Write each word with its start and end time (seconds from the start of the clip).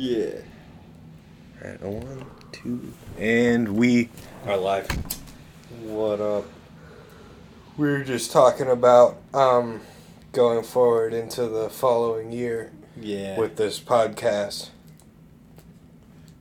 Yeah. 0.00 0.30
Alright, 1.60 1.82
a 1.82 1.90
one, 1.90 2.24
two, 2.52 2.92
and 3.18 3.70
we 3.76 4.10
are 4.46 4.56
live. 4.56 4.88
What 5.82 6.20
up? 6.20 6.44
We 7.76 7.88
were 7.88 8.04
just 8.04 8.30
talking 8.30 8.68
about 8.68 9.16
um, 9.34 9.80
going 10.30 10.62
forward 10.62 11.12
into 11.14 11.48
the 11.48 11.68
following 11.68 12.30
year 12.30 12.70
Yeah. 13.00 13.36
with 13.40 13.56
this 13.56 13.80
podcast. 13.80 14.68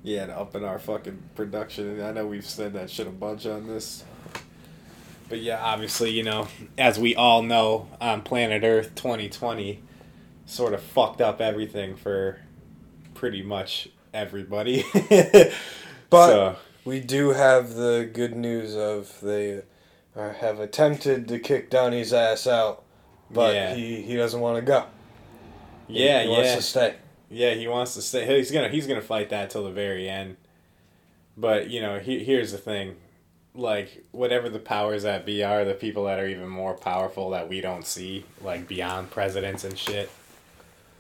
yeah, 0.03 0.21
and 0.21 0.31
upping 0.31 0.63
our 0.63 0.77
fucking 0.77 1.17
production. 1.33 1.99
I 2.03 2.11
know 2.11 2.27
we've 2.27 2.45
said 2.45 2.73
that 2.73 2.91
shit 2.91 3.07
a 3.07 3.09
bunch 3.09 3.47
on 3.47 3.65
this. 3.65 4.03
But 5.29 5.39
yeah, 5.41 5.59
obviously, 5.63 6.11
you 6.11 6.21
know, 6.21 6.47
as 6.77 6.99
we 6.99 7.15
all 7.15 7.41
know, 7.41 7.87
on 7.99 8.21
planet 8.21 8.61
Earth 8.63 8.93
2020 8.93 9.81
sort 10.45 10.75
of 10.75 10.83
fucked 10.83 11.21
up 11.21 11.41
everything 11.41 11.95
for 11.95 12.39
pretty 13.17 13.41
much 13.41 13.89
everybody. 14.13 14.85
But 16.09 16.27
So, 16.27 16.55
we 16.85 17.01
do 17.01 17.31
have 17.31 17.73
the 17.73 18.09
good 18.13 18.33
news 18.33 18.77
of 18.77 19.19
they 19.21 19.63
uh, 20.15 20.31
have 20.35 20.61
attempted 20.61 21.27
to 21.27 21.37
kick 21.37 21.69
Donnie's 21.69 22.13
ass 22.13 22.47
out, 22.47 22.83
but 23.29 23.53
Yeah. 23.53 23.75
he, 23.75 24.01
he 24.03 24.15
doesn't 24.15 24.39
want 24.39 24.55
to 24.55 24.61
go. 24.61 24.85
Yeah, 25.89 26.23
he 26.23 26.29
wants 26.29 26.47
yeah. 26.49 26.55
to 26.55 26.61
stay. 26.61 26.95
Yeah, 27.29 27.53
he 27.55 27.67
wants 27.67 27.93
to 27.95 28.01
stay. 28.01 28.25
He's 28.37 28.51
gonna 28.51 28.69
he's 28.69 28.87
gonna 28.87 29.01
fight 29.01 29.29
that 29.31 29.49
till 29.49 29.65
the 29.65 29.71
very 29.71 30.07
end. 30.07 30.37
But 31.35 31.69
you 31.69 31.81
know, 31.81 31.99
he, 31.99 32.23
here's 32.23 32.53
the 32.53 32.57
thing, 32.57 32.95
like 33.53 34.05
whatever 34.11 34.47
the 34.49 34.59
powers 34.59 35.03
that 35.03 35.25
be 35.25 35.43
are, 35.43 35.65
the 35.65 35.73
people 35.73 36.05
that 36.05 36.19
are 36.19 36.27
even 36.27 36.47
more 36.47 36.73
powerful 36.73 37.31
that 37.31 37.49
we 37.49 37.59
don't 37.59 37.85
see, 37.85 38.23
like 38.41 38.67
beyond 38.67 39.11
presidents 39.11 39.65
and 39.65 39.77
shit. 39.77 40.09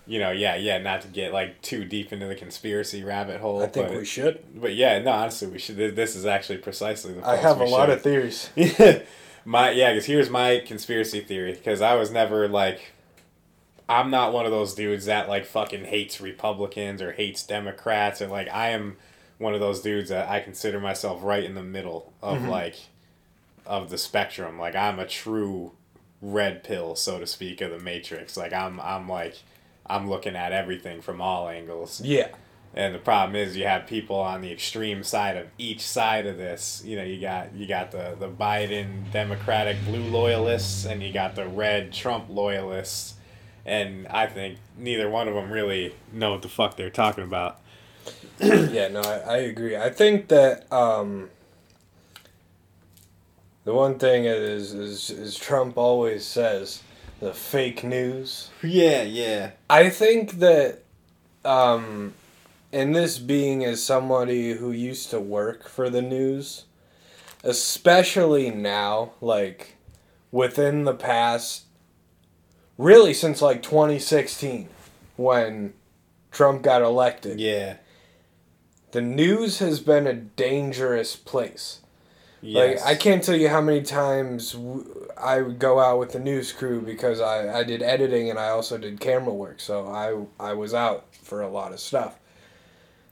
You 0.07 0.19
know, 0.19 0.31
yeah, 0.31 0.55
yeah. 0.55 0.77
Not 0.77 1.01
to 1.01 1.07
get 1.09 1.33
like 1.33 1.61
too 1.61 1.83
deep 1.83 2.13
into 2.13 2.27
the 2.27 2.35
conspiracy 2.35 3.03
rabbit 3.03 3.41
hole. 3.41 3.61
I 3.61 3.67
think 3.67 3.89
but, 3.89 3.97
we 3.97 4.05
should. 4.05 4.43
But 4.55 4.73
yeah, 4.73 4.99
no, 4.99 5.11
honestly, 5.11 5.47
we 5.49 5.59
should. 5.59 5.75
This 5.75 6.15
is 6.15 6.25
actually 6.25 6.59
precisely 6.59 7.13
the. 7.13 7.27
I 7.27 7.35
have 7.35 7.59
a 7.59 7.65
we 7.65 7.69
lot 7.69 7.89
of 7.89 8.01
theories. 8.01 8.49
my 9.45 9.71
yeah, 9.71 9.91
because 9.91 10.05
here's 10.05 10.29
my 10.29 10.63
conspiracy 10.65 11.21
theory. 11.21 11.53
Because 11.53 11.81
I 11.81 11.95
was 11.95 12.09
never 12.09 12.47
like, 12.47 12.91
I'm 13.89 14.09
not 14.09 14.33
one 14.33 14.45
of 14.45 14.51
those 14.51 14.73
dudes 14.73 15.05
that 15.05 15.27
like 15.27 15.45
fucking 15.45 15.85
hates 15.85 16.21
Republicans 16.21 17.01
or 17.01 17.11
hates 17.11 17.43
Democrats 17.43 18.21
or 18.21 18.27
like 18.27 18.49
I 18.49 18.69
am 18.69 18.97
one 19.37 19.53
of 19.53 19.59
those 19.59 19.81
dudes 19.81 20.09
that 20.09 20.29
I 20.29 20.39
consider 20.39 20.79
myself 20.79 21.21
right 21.21 21.43
in 21.43 21.53
the 21.53 21.63
middle 21.63 22.11
of 22.23 22.39
mm-hmm. 22.39 22.49
like, 22.49 22.75
of 23.65 23.89
the 23.89 23.97
spectrum. 23.97 24.57
Like 24.57 24.75
I'm 24.75 24.99
a 24.99 25.07
true 25.07 25.73
red 26.21 26.63
pill, 26.63 26.95
so 26.95 27.19
to 27.19 27.27
speak, 27.27 27.61
of 27.61 27.71
the 27.71 27.79
matrix. 27.79 28.37
Like 28.37 28.53
I'm 28.53 28.79
I'm 28.79 29.07
like, 29.07 29.37
I'm 29.89 30.09
looking 30.09 30.35
at 30.35 30.51
everything 30.51 31.01
from 31.01 31.21
all 31.21 31.47
angles. 31.47 32.01
Yeah. 32.01 32.29
And 32.73 32.93
the 32.93 32.99
problem 32.99 33.35
is 33.35 33.57
you 33.57 33.65
have 33.65 33.87
people 33.87 34.17
on 34.17 34.41
the 34.41 34.51
extreme 34.51 35.01
side 35.03 35.35
of 35.35 35.47
each 35.57 35.81
side 35.81 36.27
of 36.27 36.37
this. 36.37 36.83
You 36.85 36.97
know, 36.97 37.03
you 37.03 37.19
got 37.19 37.53
you 37.55 37.67
got 37.67 37.91
the, 37.91 38.15
the 38.19 38.29
Biden 38.29 39.11
Democratic 39.11 39.83
blue 39.85 40.03
loyalists 40.03 40.85
and 40.85 41.01
you 41.01 41.11
got 41.11 41.35
the 41.35 41.47
red 41.47 41.91
Trump 41.91 42.29
loyalists. 42.29 43.15
And 43.65 44.07
I 44.07 44.27
think 44.27 44.59
neither 44.77 45.09
one 45.09 45.27
of 45.27 45.33
them 45.33 45.51
really 45.51 45.95
know 46.13 46.31
what 46.31 46.41
the 46.41 46.49
fuck 46.49 46.77
they're 46.77 46.89
talking 46.89 47.23
about. 47.23 47.59
yeah, 48.39 48.87
no, 48.89 49.01
I, 49.01 49.17
I 49.17 49.37
agree. 49.37 49.75
I 49.75 49.89
think 49.89 50.27
that 50.27 50.71
um, 50.71 51.29
the 53.63 53.73
one 53.73 53.97
thing 53.97 54.25
is, 54.25 54.73
is 54.73 55.09
is 55.09 55.35
Trump 55.35 55.77
always 55.77 56.25
says 56.25 56.83
the 57.19 57.33
fake 57.33 57.83
news. 57.83 58.49
Yeah, 58.63 59.03
yeah. 59.03 59.51
I 59.69 59.89
think 59.89 60.39
that, 60.39 60.83
um, 61.43 62.13
and 62.71 62.95
this 62.95 63.17
being 63.17 63.63
as 63.63 63.83
somebody 63.83 64.53
who 64.53 64.71
used 64.71 65.09
to 65.11 65.19
work 65.19 65.67
for 65.67 65.89
the 65.89 66.01
news, 66.01 66.65
especially 67.43 68.49
now, 68.51 69.11
like 69.21 69.75
within 70.31 70.83
the 70.83 70.93
past, 70.93 71.63
really 72.77 73.13
since 73.13 73.41
like 73.41 73.63
2016, 73.63 74.69
when 75.15 75.73
Trump 76.31 76.61
got 76.61 76.81
elected, 76.81 77.39
Yeah. 77.39 77.77
the 78.91 79.01
news 79.01 79.59
has 79.59 79.79
been 79.79 80.05
a 80.05 80.13
dangerous 80.13 81.15
place. 81.15 81.79
Yes. 82.41 82.79
Like 82.81 82.85
I 82.87 82.95
can't 82.95 83.23
tell 83.23 83.35
you 83.35 83.49
how 83.49 83.61
many 83.61 83.81
times 83.81 84.51
w- 84.53 85.07
I 85.17 85.41
would 85.41 85.57
go 85.59 85.79
out 85.79 85.99
with 85.99 86.11
the 86.11 86.19
news 86.19 86.51
crew 86.51 86.81
because 86.81 87.19
I, 87.19 87.59
I 87.59 87.63
did 87.63 87.81
editing 87.81 88.29
and 88.29 88.37
I 88.37 88.49
also 88.49 88.77
did 88.77 88.99
camera 88.99 89.33
work, 89.33 89.59
so 89.59 89.87
I 89.87 90.49
I 90.49 90.53
was 90.53 90.73
out 90.73 91.05
for 91.23 91.41
a 91.41 91.49
lot 91.49 91.71
of 91.73 91.79
stuff. 91.79 92.19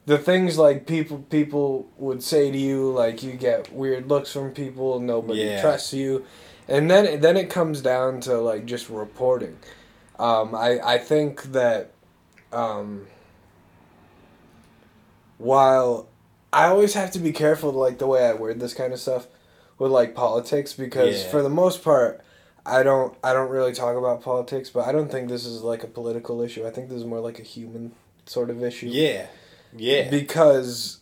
The 0.06 0.19
things 0.19 0.59
like 0.59 0.86
people 0.86 1.19
people 1.31 1.90
would 1.97 2.22
say 2.22 2.52
to 2.52 2.58
you 2.58 2.91
like 2.91 3.24
you 3.24 3.34
get 3.34 3.74
weird 3.74 4.08
looks 4.08 4.31
from 4.31 4.52
people, 4.52 5.00
nobody 5.00 5.42
Yeah. 5.42 5.62
trusts 5.62 5.94
you, 5.94 6.24
and 6.68 6.90
then 6.92 7.19
then 7.22 7.36
it 7.38 7.50
comes 7.50 7.81
down 7.81 8.19
to 8.22 8.38
like 8.40 8.66
just 8.66 8.90
reporting. 8.90 9.57
Um, 10.19 10.53
I 10.53 10.80
I 10.81 10.97
think 11.00 11.42
that 11.53 11.92
um, 12.53 13.07
while 15.38 16.07
I 16.55 16.67
always 16.67 16.93
have 16.93 17.11
to 17.11 17.19
be 17.19 17.31
careful 17.31 17.71
like 17.71 17.97
the 17.97 18.07
way 18.07 18.25
I 18.25 18.33
word 18.33 18.59
this 18.59 18.73
kind 18.73 18.93
of 18.93 18.99
stuff 18.99 19.27
with 19.77 19.91
like 19.91 20.16
politics 20.16 20.73
because 20.73 21.23
Yeah. 21.23 21.29
for 21.29 21.41
the 21.43 21.49
most 21.49 21.83
part 21.83 22.21
I 22.66 22.81
don't 22.81 23.16
I 23.23 23.33
don't 23.33 23.49
really 23.51 23.73
talk 23.73 23.95
about 23.97 24.23
politics, 24.23 24.69
but 24.69 24.88
I 24.88 24.91
don't 24.91 25.11
think 25.11 25.29
this 25.29 25.45
is 25.45 25.61
like 25.61 25.83
a 25.83 25.88
political 25.88 26.41
issue. 26.41 26.65
I 26.65 26.71
think 26.71 26.89
this 26.89 26.97
is 26.99 27.05
more 27.05 27.19
like 27.19 27.39
a 27.39 27.44
human 27.44 27.91
sort 28.25 28.49
of 28.49 28.63
issue. 28.63 28.88
Yeah. 28.88 29.27
Yeah. 29.75 30.09
Because 30.09 30.99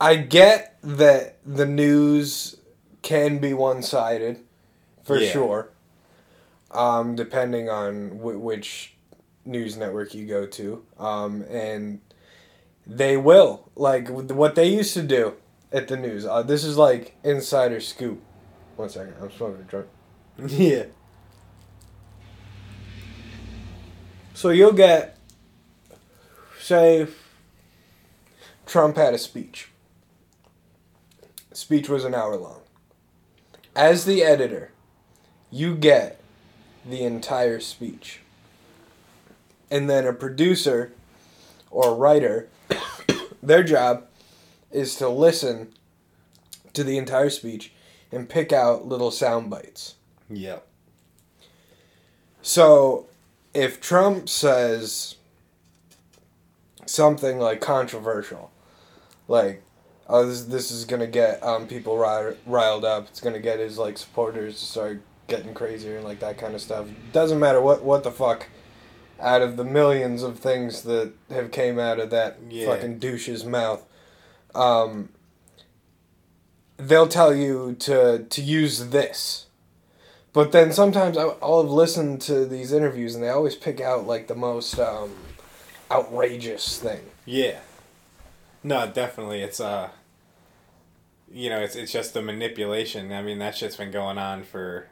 I 0.00 0.16
get 0.16 0.76
that 0.82 1.38
the 1.44 1.66
news 1.66 2.56
can 3.02 3.38
be 3.38 3.54
one-sided 3.54 4.40
for 5.04 5.16
Yeah. 5.18 5.30
sure. 5.30 5.68
Um, 6.70 7.14
depending 7.14 7.68
on 7.70 8.18
w- 8.18 8.38
which 8.38 8.96
news 9.44 9.76
network 9.76 10.14
you 10.14 10.26
go 10.26 10.46
to. 10.46 10.84
Um, 10.98 11.44
and 11.48 12.00
they 12.86 13.16
will 13.16 13.70
like 13.74 14.08
what 14.08 14.54
they 14.54 14.68
used 14.68 14.94
to 14.94 15.02
do 15.02 15.34
at 15.72 15.88
the 15.88 15.96
news. 15.96 16.24
Uh, 16.24 16.42
this 16.42 16.64
is 16.64 16.76
like 16.76 17.16
insider 17.24 17.80
scoop. 17.80 18.20
One 18.76 18.88
second, 18.88 19.14
I'm 19.20 19.30
smoking 19.30 19.66
a 19.66 19.70
joint. 19.70 19.86
Yeah. 20.50 20.84
So 24.34 24.50
you'll 24.50 24.72
get, 24.72 25.16
say, 26.58 27.06
Trump 28.66 28.96
had 28.96 29.14
a 29.14 29.18
speech. 29.18 29.68
Speech 31.52 31.88
was 31.88 32.04
an 32.04 32.16
hour 32.16 32.36
long. 32.36 32.60
As 33.76 34.04
the 34.04 34.24
editor, 34.24 34.72
you 35.52 35.76
get 35.76 36.20
the 36.84 37.04
entire 37.04 37.60
speech. 37.60 38.20
And 39.70 39.88
then 39.88 40.04
a 40.04 40.12
producer 40.12 40.92
or 41.70 41.94
writer, 41.94 42.48
their 43.46 43.62
job 43.62 44.06
is 44.70 44.96
to 44.96 45.08
listen 45.08 45.72
to 46.72 46.84
the 46.84 46.98
entire 46.98 47.30
speech 47.30 47.72
and 48.10 48.28
pick 48.28 48.52
out 48.52 48.86
little 48.86 49.10
sound 49.10 49.50
bites. 49.50 49.94
Yep. 50.30 50.66
So, 52.42 53.06
if 53.54 53.80
Trump 53.80 54.28
says 54.28 55.14
something 56.86 57.38
like 57.38 57.60
controversial, 57.60 58.50
like, 59.28 59.62
"Oh, 60.08 60.26
this 60.26 60.42
this 60.44 60.70
is 60.70 60.84
gonna 60.84 61.06
get 61.06 61.42
um, 61.42 61.66
people 61.66 61.96
ri- 61.96 62.36
riled 62.46 62.84
up. 62.84 63.08
It's 63.08 63.20
gonna 63.20 63.38
get 63.38 63.60
his 63.60 63.78
like 63.78 63.96
supporters 63.96 64.58
to 64.58 64.64
start 64.66 65.00
getting 65.26 65.54
crazier 65.54 65.96
and 65.96 66.04
like 66.04 66.20
that 66.20 66.36
kind 66.36 66.54
of 66.54 66.60
stuff." 66.60 66.86
Doesn't 67.12 67.38
matter 67.38 67.60
what 67.60 67.82
what 67.82 68.04
the 68.04 68.10
fuck. 68.10 68.46
Out 69.24 69.40
of 69.42 69.56
the 69.56 69.64
millions 69.64 70.22
of 70.22 70.38
things 70.38 70.82
that 70.82 71.12
have 71.30 71.50
came 71.50 71.78
out 71.78 71.98
of 71.98 72.10
that 72.10 72.36
Yeah. 72.50 72.66
fucking 72.66 72.98
douche's 72.98 73.44
mouth, 73.44 73.82
um, 74.54 75.08
they'll 76.76 77.08
tell 77.08 77.34
you 77.34 77.74
to 77.80 78.24
to 78.28 78.42
use 78.42 78.88
this. 78.90 79.46
But 80.32 80.52
then 80.52 80.72
sometimes 80.72 81.16
I- 81.16 81.36
I'll 81.40 81.62
have 81.62 81.70
listened 81.70 82.20
to 82.22 82.44
these 82.44 82.72
interviews 82.72 83.14
and 83.14 83.22
they 83.22 83.28
always 83.28 83.54
pick 83.54 83.80
out 83.80 84.06
like 84.06 84.26
the 84.26 84.34
most 84.34 84.78
um, 84.78 85.14
outrageous 85.90 86.78
thing. 86.78 87.00
Yeah. 87.24 87.60
No, 88.62 88.86
definitely. 88.86 89.42
It's 89.42 89.60
uh 89.60 89.90
you 91.32 91.48
know, 91.50 91.60
it's 91.60 91.76
it's 91.76 91.92
just 91.92 92.14
the 92.14 92.22
manipulation. 92.22 93.10
I 93.12 93.22
mean, 93.22 93.38
that 93.38 93.56
shit's 93.56 93.76
been 93.76 93.90
going 93.90 94.18
on 94.18 94.42
for 94.44 94.88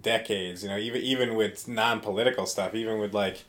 decades, 0.00 0.62
you 0.62 0.68
know, 0.68 0.78
even 0.78 1.02
even 1.02 1.34
with 1.34 1.66
non-political 1.66 2.46
stuff, 2.46 2.74
even 2.74 2.98
with 2.98 3.12
like 3.14 3.44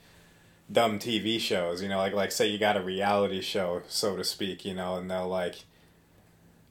dumb 0.73 0.99
TV 0.99 1.39
shows, 1.39 1.81
you 1.81 1.89
know, 1.89 1.97
like 1.97 2.13
like 2.13 2.31
say 2.31 2.47
you 2.47 2.57
got 2.57 2.77
a 2.77 2.81
reality 2.81 3.41
show, 3.41 3.83
so 3.87 4.17
to 4.17 4.23
speak, 4.23 4.65
you 4.65 4.73
know, 4.73 4.95
and 4.95 5.09
they'll 5.09 5.27
like 5.27 5.65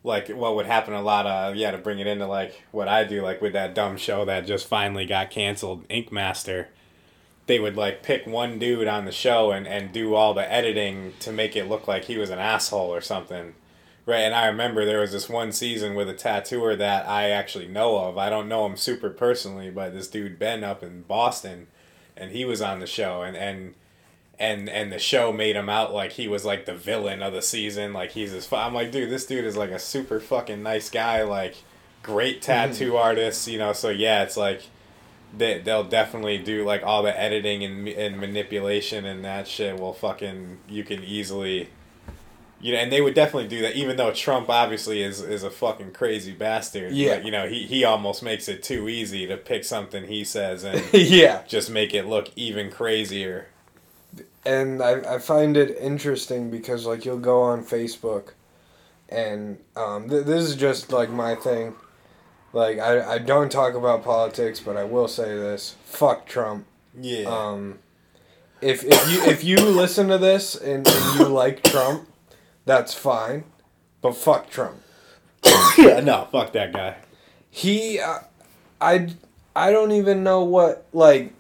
like 0.05 0.29
what 0.29 0.57
would 0.57 0.67
happen 0.67 0.93
a 0.93 1.03
lot 1.03 1.27
of 1.27 1.55
yeah 1.55 1.71
to 1.71 1.79
bring 1.79 2.01
it 2.01 2.07
into 2.09 2.27
like 2.27 2.65
what 2.73 2.89
I 2.89 3.05
do 3.05 3.23
like 3.23 3.41
with 3.41 3.53
that 3.53 3.75
dumb 3.75 3.97
show 3.97 4.25
that 4.25 4.47
just 4.47 4.67
finally 4.67 5.07
got 5.07 5.31
canceled 5.31 5.87
Ink 5.89 6.11
Master 6.11 6.69
they 7.47 7.59
would 7.59 7.77
like 7.77 8.03
pick 8.03 8.27
one 8.27 8.59
dude 8.59 8.87
on 8.87 9.05
the 9.05 9.13
show 9.13 9.51
and, 9.51 9.67
and 9.67 9.93
do 9.93 10.15
all 10.15 10.35
the 10.35 10.53
editing 10.53 11.13
to 11.21 11.33
make 11.33 11.57
it 11.57 11.69
look 11.69 11.89
like 11.89 12.05
he 12.05 12.17
was 12.17 12.31
an 12.31 12.39
asshole 12.39 12.95
or 12.95 13.01
something. 13.01 13.55
Right, 14.05 14.21
and 14.21 14.35
I 14.35 14.47
remember 14.47 14.85
there 14.85 15.01
was 15.01 15.13
this 15.13 15.29
one 15.29 15.53
season 15.53 15.95
with 15.95 16.09
a 16.09 16.15
tattooer 16.15 16.75
that 16.75 17.09
I 17.09 17.31
actually 17.31 17.69
know 17.69 17.99
of. 17.99 18.19
I 18.19 18.31
don't 18.31 18.49
know 18.49 18.67
him 18.67 18.77
super 18.77 19.11
personally, 19.11 19.71
but 19.71 19.93
this 19.93 20.09
dude 20.09 20.41
Ben 20.41 20.65
up 20.65 20.83
in 20.83 21.03
Boston, 21.03 21.69
and 22.17 22.33
he 22.33 22.45
was 22.45 22.61
on 22.61 22.81
the 22.81 22.87
show, 22.87 23.23
and 23.23 23.37
and 23.37 23.75
and 24.43 24.69
and 24.69 24.93
the 24.93 24.99
show 24.99 25.33
made 25.33 25.55
him 25.55 25.69
out 25.69 25.95
like 25.95 26.13
he 26.13 26.27
was 26.27 26.45
like 26.45 26.67
the 26.67 26.75
villain 26.75 27.23
of 27.23 27.33
the 27.33 27.41
season. 27.41 27.93
Like 27.93 28.11
he's 28.11 28.33
this. 28.33 28.53
I'm 28.53 28.75
like, 28.75 28.91
dude, 28.91 29.09
this 29.09 29.25
dude 29.25 29.45
is 29.45 29.57
like 29.57 29.71
a 29.71 29.79
super 29.79 30.19
fucking 30.19 30.63
nice 30.65 30.91
guy. 30.91 31.23
Like 31.23 31.55
great 32.03 32.37
hmm. 32.37 32.43
tattoo 32.43 32.97
artist. 32.97 33.47
You 33.47 33.59
know, 33.59 33.73
so 33.73 33.89
yeah, 33.89 34.25
it's 34.25 34.37
like 34.37 34.63
they 35.37 35.61
they'll 35.61 35.85
definitely 35.85 36.39
do 36.39 36.65
like 36.65 36.83
all 36.83 37.05
the 37.05 37.19
editing 37.19 37.63
and 37.63 37.87
and 37.87 38.19
manipulation 38.19 39.05
and 39.05 39.25
that 39.25 39.47
shit. 39.47 39.79
Will 39.79 39.93
fucking 39.93 40.59
you 40.69 40.83
can 40.83 41.05
easily. 41.05 41.71
You 42.61 42.75
know, 42.75 42.79
and 42.79 42.93
they 42.93 43.01
would 43.01 43.15
definitely 43.15 43.49
do 43.49 43.63
that, 43.63 43.75
even 43.75 43.97
though 43.97 44.13
Trump 44.13 44.49
obviously 44.49 45.03
is, 45.03 45.21
is 45.21 45.43
a 45.43 45.51
fucking 45.51 45.95
crazy 45.95 46.31
bastard. 46.31 46.93
Yeah. 46.93 47.17
But, 47.17 47.25
you 47.25 47.33
know, 47.33 47.49
he, 47.49 47.65
he 47.65 47.83
almost 47.83 48.23
makes 48.23 48.47
it 48.47 48.63
too 48.63 48.89
easy 48.89 49.27
to 49.27 49.37
pick 49.37 49.65
something 49.65 50.07
he 50.07 50.23
says 50.23 50.63
and 50.63 50.81
yeah. 50.93 51.43
just 51.49 51.71
make 51.71 51.93
it 51.93 52.07
look 52.07 52.31
even 52.37 52.71
crazier. 52.71 53.49
And 54.45 54.83
I, 54.83 55.15
I 55.15 55.19
find 55.19 55.57
it 55.57 55.77
interesting 55.79 56.51
because 56.51 56.87
like 56.87 57.05
you'll 57.05 57.19
go 57.19 57.43
on 57.43 57.65
Facebook, 57.65 58.33
and 59.09 59.59
um, 59.77 60.09
th- 60.09 60.25
this 60.25 60.45
is 60.45 60.57
just 60.57 60.93
like 60.93 61.11
my 61.11 61.35
thing. 61.35 61.75
Like 62.53 62.79
I, 62.79 63.15
I 63.15 63.19
don't 63.19 63.51
talk 63.51 63.75
about 63.75 64.05
politics, 64.05 64.61
but 64.61 64.77
I 64.77 64.85
will 64.85 65.09
say 65.09 65.37
this: 65.37 65.77
fuck 65.85 66.27
Trump. 66.27 66.67
Yeah. 67.01 67.25
Um, 67.25 67.79
if 68.61 68.85
if 68.85 69.11
you 69.11 69.23
if 69.25 69.45
you 69.45 69.57
listen 69.57 70.09
to 70.09 70.19
this 70.19 70.55
and, 70.55 70.87
and 70.87 71.19
you 71.19 71.27
like 71.27 71.63
Trump, 71.63 72.09
that's 72.65 72.95
fine, 72.95 73.45
but 74.01 74.17
fuck 74.17 74.51
Trump. 74.51 74.77
yeah, 75.79 76.01
no, 76.01 76.29
fuck 76.31 76.53
that 76.53 76.73
guy. 76.73 76.97
He, 77.51 77.99
uh, 78.01 78.21
I, 78.81 79.11
I 79.55 79.71
don't 79.73 79.93
even 79.93 80.23
know 80.23 80.43
what 80.45 80.87
like. 80.93 81.33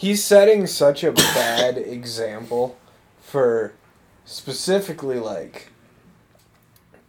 He's 0.00 0.24
setting 0.24 0.66
such 0.66 1.04
a 1.04 1.12
bad 1.12 1.76
example 1.76 2.78
for 3.20 3.74
specifically 4.24 5.18
like 5.18 5.72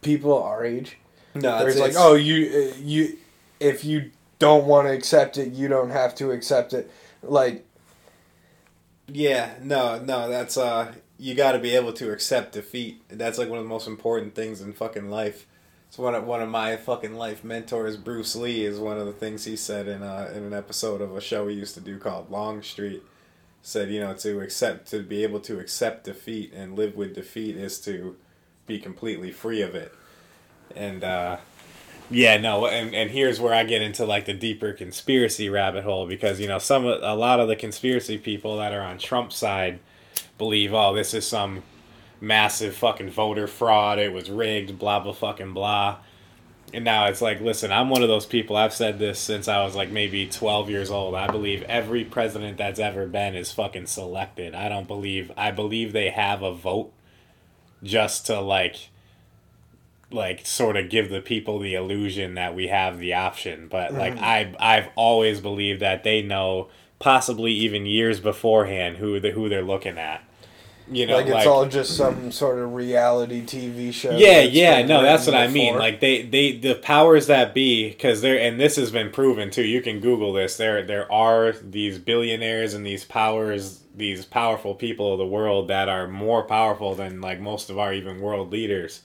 people 0.01 0.43
our 0.43 0.65
age. 0.65 0.97
No, 1.33 1.55
Where 1.59 1.69
it's 1.69 1.79
like, 1.79 1.93
oh, 1.95 2.15
you, 2.15 2.73
uh, 2.73 2.77
you, 2.81 3.17
if 3.61 3.85
you 3.85 4.11
don't 4.39 4.65
want 4.65 4.89
to 4.89 4.93
accept 4.93 5.38
it, 5.38 5.53
you 5.53 5.69
don't 5.69 5.91
have 5.91 6.13
to 6.15 6.31
accept 6.31 6.73
it. 6.73 6.91
Like, 7.23 7.65
yeah, 9.07 9.53
no, 9.61 9.97
no, 9.97 10.27
that's 10.27 10.57
uh, 10.57 10.94
you 11.17 11.33
got 11.33 11.53
to 11.53 11.59
be 11.59 11.73
able 11.73 11.94
to 11.94 12.11
accept 12.11 12.51
defeat. 12.51 13.03
That's 13.07 13.37
like 13.37 13.47
one 13.47 13.59
of 13.59 13.63
the 13.63 13.69
most 13.69 13.87
important 13.87 14.35
things 14.35 14.59
in 14.59 14.73
fucking 14.73 15.09
life. 15.09 15.47
It's 15.91 15.97
one 15.97 16.15
of 16.15 16.25
one 16.25 16.41
of 16.41 16.47
my 16.47 16.77
fucking 16.77 17.15
life 17.15 17.43
mentors, 17.43 17.97
Bruce 17.97 18.33
Lee, 18.33 18.63
is 18.63 18.79
one 18.79 18.97
of 18.97 19.07
the 19.07 19.11
things 19.11 19.43
he 19.43 19.57
said 19.57 19.89
in 19.89 20.01
uh, 20.01 20.31
in 20.33 20.43
an 20.43 20.53
episode 20.53 21.01
of 21.01 21.13
a 21.13 21.19
show 21.19 21.47
we 21.47 21.53
used 21.53 21.73
to 21.73 21.81
do 21.81 21.97
called 21.97 22.31
Longstreet. 22.31 23.03
Said 23.61 23.91
you 23.91 23.99
know 23.99 24.13
to 24.13 24.39
accept 24.39 24.88
to 24.91 25.03
be 25.03 25.21
able 25.21 25.41
to 25.41 25.59
accept 25.59 26.05
defeat 26.05 26.53
and 26.53 26.77
live 26.77 26.95
with 26.95 27.13
defeat 27.13 27.57
is 27.57 27.77
to 27.81 28.15
be 28.67 28.79
completely 28.79 29.33
free 29.33 29.61
of 29.61 29.75
it. 29.75 29.93
And 30.77 31.03
uh, 31.03 31.39
yeah, 32.09 32.37
no, 32.37 32.67
and, 32.67 32.95
and 32.95 33.11
here's 33.11 33.41
where 33.41 33.53
I 33.53 33.65
get 33.65 33.81
into 33.81 34.05
like 34.05 34.23
the 34.23 34.33
deeper 34.33 34.71
conspiracy 34.71 35.49
rabbit 35.49 35.83
hole 35.83 36.07
because 36.07 36.39
you 36.39 36.47
know 36.47 36.59
some 36.59 36.85
a 36.85 37.15
lot 37.15 37.41
of 37.41 37.49
the 37.49 37.57
conspiracy 37.57 38.17
people 38.17 38.55
that 38.59 38.71
are 38.71 38.81
on 38.81 38.97
Trump's 38.97 39.35
side 39.35 39.81
believe 40.37 40.73
oh 40.73 40.95
this 40.95 41.13
is 41.13 41.27
some 41.27 41.63
massive 42.21 42.75
fucking 42.75 43.09
voter 43.09 43.47
fraud. 43.47 44.00
It 44.00 44.13
was 44.13 44.29
rigged 44.29 44.79
blah 44.79 45.00
blah 45.00 45.13
fucking 45.13 45.53
blah. 45.53 45.97
And 46.73 46.85
now 46.85 47.07
it's 47.07 47.21
like 47.21 47.41
listen 47.41 47.71
I'm 47.71 47.89
one 47.89 48.03
of 48.03 48.07
those 48.07 48.25
people 48.25 48.56
I've 48.56 48.73
said 48.73 49.00
this 49.00 49.19
since 49.19 49.47
I 49.47 49.63
was 49.63 49.75
like 49.75 49.89
maybe 49.89 50.27
12 50.27 50.69
years 50.69 50.91
old. 50.91 51.15
I 51.15 51.27
believe 51.27 51.63
every 51.63 52.06
president 52.06 52.57
that's 52.57 52.79
ever 52.79 53.07
been 53.07 53.35
is 53.35 53.51
fucking 53.51 53.88
selected. 53.88 54.56
I 54.56 54.69
don't 54.69 54.88
believe 54.88 55.31
I 55.35 55.51
believe 55.51 55.91
they 55.91 56.12
have 56.12 56.44
a 56.44 56.53
vote 56.53 56.94
just 57.83 58.27
to 58.27 58.39
like 58.39 58.89
like 60.12 60.45
sort 60.45 60.75
of 60.77 60.89
give 60.89 61.09
the 61.09 61.21
people 61.21 61.57
the 61.57 61.73
illusion 61.73 62.35
that 62.35 62.53
we 62.53 62.68
have 62.68 63.00
the 63.00 63.13
option. 63.13 63.68
But 63.68 63.89
mm-hmm. 63.89 64.00
like 64.00 64.18
i 64.19 64.53
i've 64.59 64.89
always 64.95 65.41
believed 65.41 65.81
that 65.81 66.03
they 66.03 66.21
know 66.21 66.69
possibly 67.00 67.51
even 67.51 67.88
years 67.88 68.19
beforehand 68.19 68.97
who 68.97 69.19
the, 69.19 69.31
who 69.31 69.50
they're 69.50 69.63
looking 69.63 69.97
at 69.97 70.23
you 70.89 71.06
know 71.06 71.18
like 71.18 71.28
it's 71.28 71.45
all 71.45 71.66
just 71.66 71.95
some 71.95 72.31
sort 72.31 72.60
of 72.60 72.74
reality 72.74 73.42
TV 73.42 73.94
show. 73.94 74.12
yeah 74.12 74.42
yeah 74.42 74.86
no 74.86 75.01
that's 75.01 75.25
what 75.25 75.33
written 75.33 75.50
i 75.50 75.54
mean 75.54 75.78
like 75.78 76.00
they 76.00 76.22
they 76.24 76.54
the 76.57 76.75
powers 76.75 77.28
that 77.28 77.54
be 77.54 77.89
because 77.89 78.22
they're 78.22 78.39
and 78.39 78.60
this 78.60 78.75
has 78.75 78.92
been 78.92 79.12
proven 79.12 79.50
too 79.50 79.63
you 79.63 79.81
can 79.81 80.00
google 80.00 80.33
this 80.33 80.57
there 80.57 80.83
there 80.83 81.12
are 81.12 81.54
these 81.54 81.98
billionaires 81.98 82.74
and 82.74 82.86
these 82.86 83.06
powers 83.06 83.81
these 83.95 84.25
powerful 84.25 84.74
people 84.74 85.13
of 85.13 85.18
the 85.19 85.25
world 85.25 85.68
that 85.68 85.89
are 85.89 86.07
more 86.07 86.44
powerful 86.44 86.95
than 86.95 87.22
like 87.22 87.39
most 87.39 87.69
of 87.69 87.78
our 87.78 87.94
even 87.94 88.19
world 88.19 88.51
leaders 88.51 89.01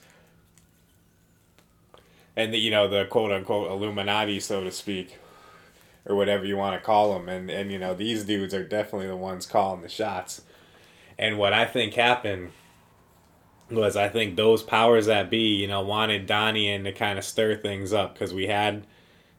and 2.35 2.53
the, 2.53 2.57
you 2.57 2.71
know 2.71 2.87
the 2.87 3.05
quote 3.05 3.31
unquote 3.31 3.71
illuminati 3.71 4.39
so 4.39 4.63
to 4.63 4.71
speak 4.71 5.17
or 6.05 6.15
whatever 6.15 6.45
you 6.45 6.55
want 6.55 6.79
to 6.79 6.85
call 6.85 7.13
them 7.13 7.27
and 7.27 7.49
and 7.49 7.71
you 7.71 7.79
know 7.79 7.93
these 7.93 8.23
dudes 8.23 8.53
are 8.53 8.63
definitely 8.63 9.07
the 9.07 9.15
ones 9.15 9.45
calling 9.45 9.81
the 9.81 9.89
shots 9.89 10.41
and 11.17 11.37
what 11.37 11.53
i 11.53 11.65
think 11.65 11.93
happened 11.93 12.51
was 13.69 13.95
I 13.95 14.09
think 14.09 14.35
those 14.35 14.63
powers 14.63 15.07
that 15.07 15.29
be, 15.29 15.55
you 15.55 15.67
know, 15.67 15.81
wanted 15.81 16.25
Donnie 16.25 16.69
in 16.69 16.83
to 16.85 16.91
kind 16.91 17.19
of 17.19 17.25
stir 17.25 17.57
things 17.57 17.93
up 17.93 18.13
because 18.13 18.33
we 18.33 18.47
had 18.47 18.85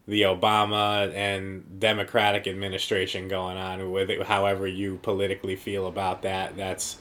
the 0.07 0.23
Obama 0.23 1.13
and 1.15 1.79
Democratic 1.79 2.47
administration 2.47 3.29
going 3.29 3.57
on 3.57 3.91
with 3.91 4.11
it, 4.11 4.23
however 4.27 4.67
you 4.67 4.99
politically 5.03 5.57
feel 5.57 5.87
about 5.87 6.23
that. 6.23 6.57
That's, 6.57 6.99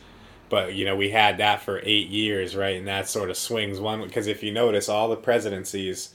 but 0.50 0.74
you 0.74 0.86
know, 0.86 0.96
we 0.96 1.10
had 1.10 1.38
that 1.38 1.62
for 1.62 1.82
eight 1.84 2.10
years, 2.10 2.56
right? 2.56 2.78
And 2.78 2.88
that 2.88 3.10
sort 3.10 3.30
of 3.30 3.38
swings 3.38 3.80
one 3.80 4.02
because 4.02 4.28
if 4.28 4.44
you 4.44 4.52
notice, 4.52 4.90
all 4.90 5.10
the 5.10 5.16
presidencies 5.16 6.14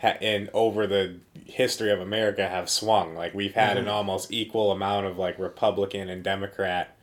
ha- 0.00 0.18
and 0.20 0.50
over 0.52 0.86
the 0.86 1.16
history 1.46 1.90
of 1.90 2.00
America 2.00 2.46
have 2.46 2.68
swung. 2.68 3.14
Like 3.14 3.34
we've 3.34 3.54
had 3.54 3.76
an 3.76 3.84
mm-hmm. 3.84 3.94
almost 3.94 4.30
equal 4.30 4.70
amount 4.70 5.06
of 5.06 5.18
like 5.18 5.38
Republican 5.38 6.08
and 6.08 6.22
Democrat 6.22 6.97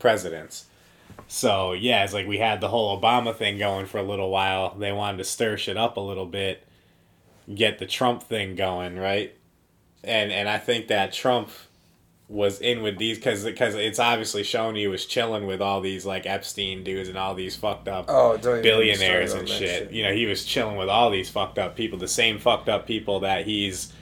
presidents. 0.00 0.66
So 1.28 1.72
yeah, 1.72 2.02
it's 2.02 2.12
like 2.12 2.26
we 2.26 2.38
had 2.38 2.60
the 2.60 2.68
whole 2.68 3.00
Obama 3.00 3.34
thing 3.34 3.58
going 3.58 3.86
for 3.86 3.98
a 3.98 4.02
little 4.02 4.30
while. 4.30 4.74
They 4.74 4.90
wanted 4.90 5.18
to 5.18 5.24
stir 5.24 5.56
shit 5.56 5.76
up 5.76 5.96
a 5.96 6.00
little 6.00 6.26
bit, 6.26 6.66
get 7.54 7.78
the 7.78 7.86
Trump 7.86 8.24
thing 8.24 8.56
going, 8.56 8.98
right? 8.98 9.32
And 10.02 10.32
and 10.32 10.48
I 10.48 10.58
think 10.58 10.88
that 10.88 11.12
Trump 11.12 11.50
was 12.30 12.60
in 12.60 12.80
with 12.80 12.96
these 12.96 13.18
because 13.18 13.44
because 13.44 13.74
it's 13.74 13.98
obviously 13.98 14.44
shown 14.44 14.76
he 14.76 14.86
was 14.86 15.04
chilling 15.04 15.46
with 15.46 15.60
all 15.60 15.80
these 15.80 16.06
like 16.06 16.26
Epstein 16.26 16.84
dudes 16.84 17.08
and 17.08 17.18
all 17.18 17.34
these 17.34 17.56
fucked 17.56 17.88
up 17.88 18.06
oh, 18.08 18.38
billionaires 18.38 19.32
and 19.32 19.42
on 19.42 19.46
shit. 19.46 19.90
You 19.90 20.04
know, 20.04 20.12
he 20.12 20.26
was 20.26 20.44
chilling 20.44 20.76
with 20.76 20.88
all 20.88 21.10
these 21.10 21.28
fucked 21.28 21.58
up 21.58 21.76
people, 21.76 21.98
the 21.98 22.08
same 22.08 22.38
fucked 22.38 22.68
up 22.68 22.86
people 22.86 23.20
that 23.20 23.46
he's 23.46 23.92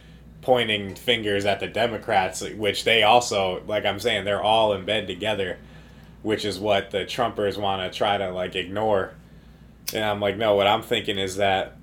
pointing 0.42 0.94
fingers 0.94 1.46
at 1.46 1.60
the 1.60 1.66
Democrats, 1.66 2.42
which 2.42 2.84
they 2.84 3.02
also, 3.02 3.62
like 3.66 3.84
I'm 3.84 3.98
saying, 3.98 4.24
they're 4.24 4.42
all 4.42 4.72
in 4.74 4.84
bed 4.84 5.06
together, 5.06 5.58
which 6.22 6.44
is 6.44 6.58
what 6.58 6.90
the 6.90 6.98
Trumpers 6.98 7.56
want 7.56 7.90
to 7.90 7.96
try 7.96 8.16
to 8.16 8.30
like 8.30 8.56
ignore. 8.56 9.14
And 9.94 10.04
I'm 10.04 10.20
like, 10.20 10.36
no, 10.36 10.54
what 10.54 10.66
I'm 10.66 10.82
thinking 10.82 11.18
is 11.18 11.36
that, 11.36 11.76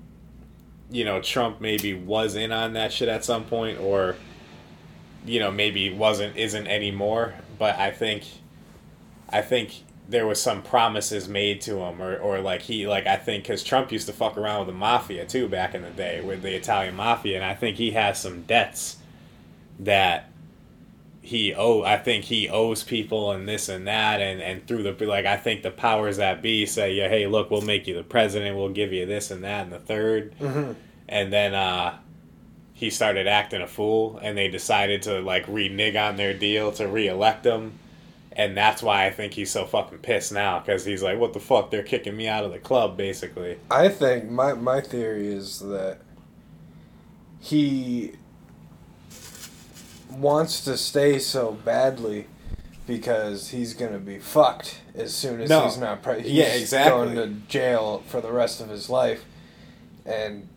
you 0.90 1.04
know, 1.04 1.20
Trump 1.20 1.60
maybe 1.60 1.94
was 1.94 2.36
in 2.36 2.52
on 2.52 2.74
that 2.74 2.92
shit 2.92 3.08
at 3.08 3.24
some 3.24 3.44
point, 3.44 3.80
or, 3.80 4.16
you 5.24 5.40
know, 5.40 5.50
maybe 5.50 5.92
wasn't, 5.92 6.36
isn't 6.36 6.66
anymore. 6.68 7.34
But 7.58 7.76
I 7.76 7.90
think, 7.90 8.24
I 9.28 9.42
think 9.42 9.82
there 10.08 10.26
was 10.26 10.40
some 10.40 10.62
promises 10.62 11.28
made 11.28 11.60
to 11.62 11.78
him 11.78 12.00
or, 12.00 12.16
or 12.16 12.40
like 12.40 12.62
he 12.62 12.86
like 12.86 13.06
i 13.06 13.16
think 13.16 13.42
because 13.42 13.62
trump 13.62 13.90
used 13.90 14.06
to 14.06 14.12
fuck 14.12 14.36
around 14.36 14.60
with 14.60 14.68
the 14.68 14.72
mafia 14.72 15.26
too 15.26 15.48
back 15.48 15.74
in 15.74 15.82
the 15.82 15.90
day 15.90 16.20
with 16.20 16.42
the 16.42 16.54
italian 16.54 16.94
mafia 16.94 17.34
and 17.36 17.44
i 17.44 17.54
think 17.54 17.76
he 17.76 17.90
has 17.90 18.20
some 18.20 18.42
debts 18.42 18.98
that 19.78 20.30
he 21.26 21.54
owe 21.54 21.82
i 21.82 21.96
think 21.96 22.24
he 22.24 22.48
owes 22.48 22.82
people 22.82 23.32
and 23.32 23.48
this 23.48 23.68
and 23.68 23.86
that 23.86 24.20
and 24.20 24.40
and 24.40 24.66
through 24.66 24.82
the 24.82 25.06
like 25.06 25.26
i 25.26 25.36
think 25.36 25.62
the 25.62 25.70
powers 25.70 26.16
that 26.18 26.42
be 26.42 26.64
say 26.66 26.92
yeah 26.92 27.08
hey 27.08 27.26
look 27.26 27.50
we'll 27.50 27.60
make 27.60 27.86
you 27.86 27.94
the 27.94 28.02
president 28.02 28.56
we'll 28.56 28.68
give 28.68 28.92
you 28.92 29.06
this 29.06 29.30
and 29.30 29.44
that 29.44 29.64
and 29.64 29.72
the 29.72 29.78
3rd 29.78 30.74
and 31.08 31.32
then 31.32 31.54
uh 31.54 31.96
he 32.74 32.90
started 32.90 33.26
acting 33.26 33.62
a 33.62 33.66
fool 33.66 34.18
and 34.22 34.36
they 34.36 34.48
decided 34.48 35.02
to 35.02 35.20
like 35.20 35.46
renege 35.48 35.96
on 35.96 36.16
their 36.16 36.34
deal 36.34 36.70
to 36.72 36.86
reelect 36.86 37.44
him 37.44 37.78
and 38.36 38.54
that's 38.54 38.82
why 38.82 39.06
I 39.06 39.10
think 39.10 39.32
he's 39.32 39.50
so 39.50 39.64
fucking 39.64 39.98
pissed 39.98 40.30
now 40.30 40.58
because 40.58 40.84
he's 40.84 41.02
like, 41.02 41.18
what 41.18 41.32
the 41.32 41.40
fuck? 41.40 41.70
They're 41.70 41.82
kicking 41.82 42.14
me 42.14 42.28
out 42.28 42.44
of 42.44 42.52
the 42.52 42.58
club, 42.58 42.96
basically. 42.96 43.58
I 43.70 43.88
think 43.88 44.28
my 44.30 44.52
my 44.52 44.82
theory 44.82 45.28
is 45.28 45.60
that 45.60 46.00
he 47.40 48.12
wants 50.20 50.64
to 50.64 50.76
stay 50.76 51.18
so 51.18 51.52
badly 51.52 52.26
because 52.86 53.48
he's 53.50 53.74
gonna 53.74 53.98
be 53.98 54.18
fucked 54.18 54.80
as 54.94 55.12
soon 55.14 55.40
as 55.40 55.50
No. 55.50 55.64
he's 55.64 55.78
not 55.78 56.02
pre- 56.02 56.22
he's 56.22 56.32
Yeah, 56.32 56.44
exactly. 56.54 57.14
going 57.14 57.16
to 57.16 57.40
jail 57.48 58.02
for 58.08 58.20
the 58.20 58.30
rest 58.32 58.60
of 58.60 58.68
his 58.68 58.88
life, 58.88 59.24
and 60.04 60.48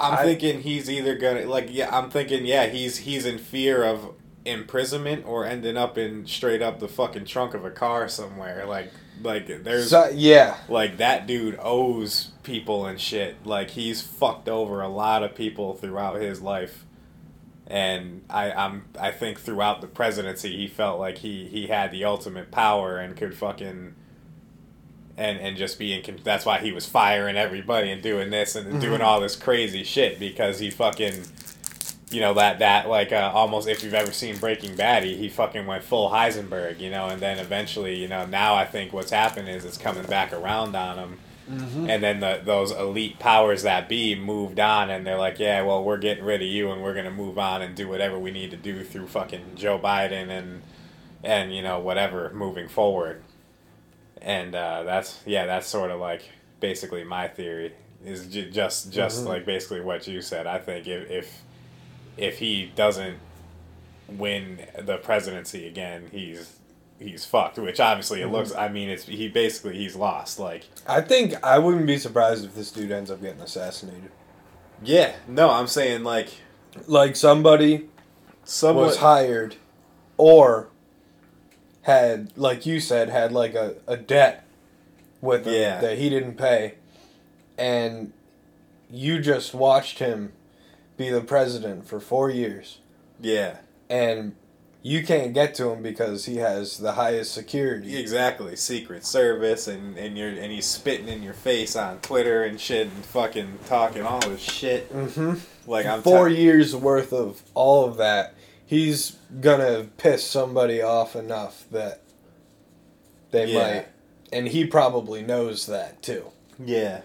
I'm 0.00 0.14
I- 0.18 0.22
thinking 0.24 0.60
he's 0.62 0.88
either 0.90 1.16
gonna 1.16 1.46
like 1.46 1.66
yeah. 1.70 1.88
I'm 1.96 2.10
thinking 2.10 2.46
yeah. 2.46 2.66
He's 2.66 2.98
he's 2.98 3.26
in 3.26 3.38
fear 3.38 3.82
of 3.84 4.14
imprisonment 4.44 5.26
or 5.26 5.44
ending 5.44 5.76
up 5.76 5.98
in 5.98 6.26
straight 6.26 6.62
up 6.62 6.78
the 6.80 6.88
fucking 6.88 7.24
trunk 7.24 7.54
of 7.54 7.64
a 7.64 7.70
car 7.70 8.08
somewhere. 8.08 8.64
Like 8.66 8.92
like 9.20 9.64
there's 9.64 9.90
so, 9.90 10.08
yeah, 10.14 10.58
like 10.68 10.98
that 10.98 11.26
dude 11.26 11.58
owes 11.60 12.28
people 12.44 12.86
and 12.86 13.00
shit. 13.00 13.44
Like 13.44 13.70
he's 13.70 14.00
fucked 14.00 14.48
over 14.48 14.80
a 14.80 14.88
lot 14.88 15.24
of 15.24 15.34
people 15.34 15.74
throughout 15.74 16.20
his 16.20 16.40
life. 16.40 16.84
And 17.70 18.24
I, 18.30 18.50
I'm 18.50 18.86
I 18.98 19.10
think 19.10 19.40
throughout 19.40 19.82
the 19.82 19.86
presidency 19.86 20.56
he 20.56 20.68
felt 20.68 20.98
like 20.98 21.18
he, 21.18 21.46
he 21.46 21.66
had 21.66 21.90
the 21.90 22.04
ultimate 22.04 22.50
power 22.50 22.96
and 22.96 23.14
could 23.14 23.36
fucking 23.36 23.94
and 25.18 25.38
and 25.38 25.56
just 25.56 25.78
be 25.78 25.92
in 25.92 26.18
that's 26.22 26.46
why 26.46 26.58
he 26.58 26.72
was 26.72 26.86
firing 26.86 27.36
everybody 27.36 27.90
and 27.90 28.00
doing 28.02 28.30
this 28.30 28.54
and 28.54 28.80
doing 28.80 29.02
all 29.02 29.20
this 29.20 29.36
crazy 29.36 29.82
shit 29.82 30.18
because 30.18 30.60
he 30.60 30.70
fucking 30.70 31.24
you 32.10 32.20
know 32.20 32.32
that 32.34 32.60
that 32.60 32.88
like 32.88 33.12
uh, 33.12 33.30
almost 33.34 33.68
if 33.68 33.82
you've 33.82 33.94
ever 33.94 34.12
seen 34.12 34.36
Breaking 34.38 34.76
Bad 34.76 35.02
he, 35.02 35.16
he 35.16 35.28
fucking 35.28 35.66
went 35.66 35.82
full 35.82 36.08
Heisenberg 36.10 36.80
you 36.80 36.88
know 36.88 37.08
and 37.08 37.20
then 37.20 37.38
eventually 37.38 37.96
you 37.96 38.08
know 38.08 38.24
now 38.26 38.54
I 38.54 38.64
think 38.64 38.92
what's 38.92 39.10
happened 39.10 39.48
is 39.48 39.64
it's 39.64 39.76
coming 39.76 40.04
back 40.04 40.32
around 40.32 40.76
on 40.76 40.98
him 40.98 41.18
and 41.48 42.02
then 42.02 42.20
the 42.20 42.42
those 42.44 42.72
elite 42.72 43.18
powers 43.18 43.62
that 43.62 43.88
be 43.88 44.14
moved 44.14 44.60
on 44.60 44.90
and 44.90 45.06
they're 45.06 45.16
like 45.16 45.38
yeah 45.38 45.62
well 45.62 45.82
we're 45.82 45.96
getting 45.96 46.24
rid 46.24 46.42
of 46.42 46.48
you 46.48 46.70
and 46.70 46.82
we're 46.82 46.94
gonna 46.94 47.10
move 47.10 47.38
on 47.38 47.62
and 47.62 47.74
do 47.74 47.88
whatever 47.88 48.18
we 48.18 48.30
need 48.30 48.50
to 48.50 48.56
do 48.56 48.84
through 48.84 49.06
fucking 49.06 49.54
Joe 49.54 49.78
Biden 49.78 50.28
and 50.28 50.62
and 51.22 51.54
you 51.54 51.62
know 51.62 51.78
whatever 51.80 52.30
moving 52.34 52.68
forward. 52.68 53.22
And 54.20 54.54
uh, 54.54 54.82
that's 54.82 55.20
yeah 55.26 55.46
that's 55.46 55.66
sort 55.66 55.90
of 55.90 56.00
like 56.00 56.28
basically 56.60 57.04
my 57.04 57.28
theory 57.28 57.72
is 58.04 58.26
ju- 58.26 58.50
just 58.50 58.92
just 58.92 59.24
like 59.24 59.44
basically 59.46 59.80
what 59.80 60.06
you 60.06 60.20
said. 60.22 60.46
I 60.46 60.58
think 60.58 60.86
if 60.86 61.10
if 61.10 61.42
if 62.16 62.38
he 62.38 62.66
doesn't 62.74 63.18
win 64.08 64.66
the 64.78 64.96
presidency 64.96 65.66
again 65.66 66.08
he's 66.10 66.57
he's 66.98 67.24
fucked 67.24 67.58
which 67.58 67.80
obviously 67.80 68.20
it 68.20 68.24
mm-hmm. 68.24 68.34
looks 68.34 68.54
i 68.54 68.68
mean 68.68 68.88
it's 68.88 69.04
he 69.04 69.28
basically 69.28 69.76
he's 69.76 69.94
lost 69.96 70.38
like. 70.38 70.64
I 70.86 71.00
think 71.00 71.34
I 71.44 71.58
wouldn't 71.58 71.86
be 71.86 71.98
surprised 71.98 72.44
if 72.44 72.54
this 72.54 72.70
dude 72.72 72.90
ends 72.90 73.10
up 73.10 73.20
getting 73.20 73.40
assassinated. 73.40 74.10
yeah 74.82 75.14
no 75.26 75.50
i'm 75.50 75.66
saying 75.68 76.02
like 76.04 76.28
Like 76.86 77.16
somebody 77.16 77.88
someone 78.44 78.86
was 78.86 78.96
hired, 78.98 79.56
or 80.16 80.68
had 81.82 82.32
like 82.36 82.66
you 82.66 82.80
said 82.80 83.08
had 83.08 83.32
like 83.32 83.54
a, 83.54 83.76
a 83.86 83.96
debt 83.96 84.44
with 85.20 85.46
him 85.46 85.54
Yeah. 85.54 85.80
that 85.80 85.98
he 85.98 86.08
didn't 86.10 86.36
pay, 86.36 86.74
and 87.56 88.12
you 88.90 89.20
just 89.20 89.54
watched 89.54 89.98
him 89.98 90.32
be 90.96 91.10
the 91.10 91.20
president 91.20 91.86
for 91.86 92.00
four 92.00 92.30
years, 92.30 92.78
yeah. 93.20 93.58
And 93.90 94.34
you 94.88 95.02
can't 95.04 95.34
get 95.34 95.54
to 95.56 95.68
him 95.70 95.82
because 95.82 96.24
he 96.24 96.36
has 96.36 96.78
the 96.78 96.92
highest 96.92 97.32
security. 97.34 97.96
exactly 97.98 98.56
secret 98.56 99.04
service 99.04 99.68
and 99.68 99.96
and 99.98 100.16
you're 100.16 100.28
and 100.30 100.50
he's 100.52 100.66
spitting 100.66 101.08
in 101.08 101.22
your 101.22 101.34
face 101.34 101.76
on 101.76 101.98
twitter 102.00 102.44
and 102.44 102.60
shit 102.60 102.86
and 102.86 103.04
fucking 103.04 103.58
talking 103.66 104.02
all 104.02 104.20
this 104.20 104.40
shit 104.40 104.92
Mm-hmm. 104.92 105.34
like 105.70 105.84
i'm 105.86 106.02
Four 106.02 106.28
te- 106.28 106.36
years 106.42 106.74
worth 106.74 107.12
of 107.12 107.42
all 107.54 107.84
of 107.84 107.96
that. 107.98 108.34
He's 108.64 109.16
gonna 109.40 109.86
piss 109.96 110.22
somebody 110.24 110.82
off 110.82 111.16
enough 111.16 111.64
that 111.70 112.02
they 113.30 113.52
Yeah. 113.52 113.58
might, 113.58 113.86
and 114.32 114.48
he 114.48 114.66
probably 114.66 115.22
knows 115.22 115.64
that 115.66 116.02
too. 116.02 116.24
Yeah. 116.62 117.00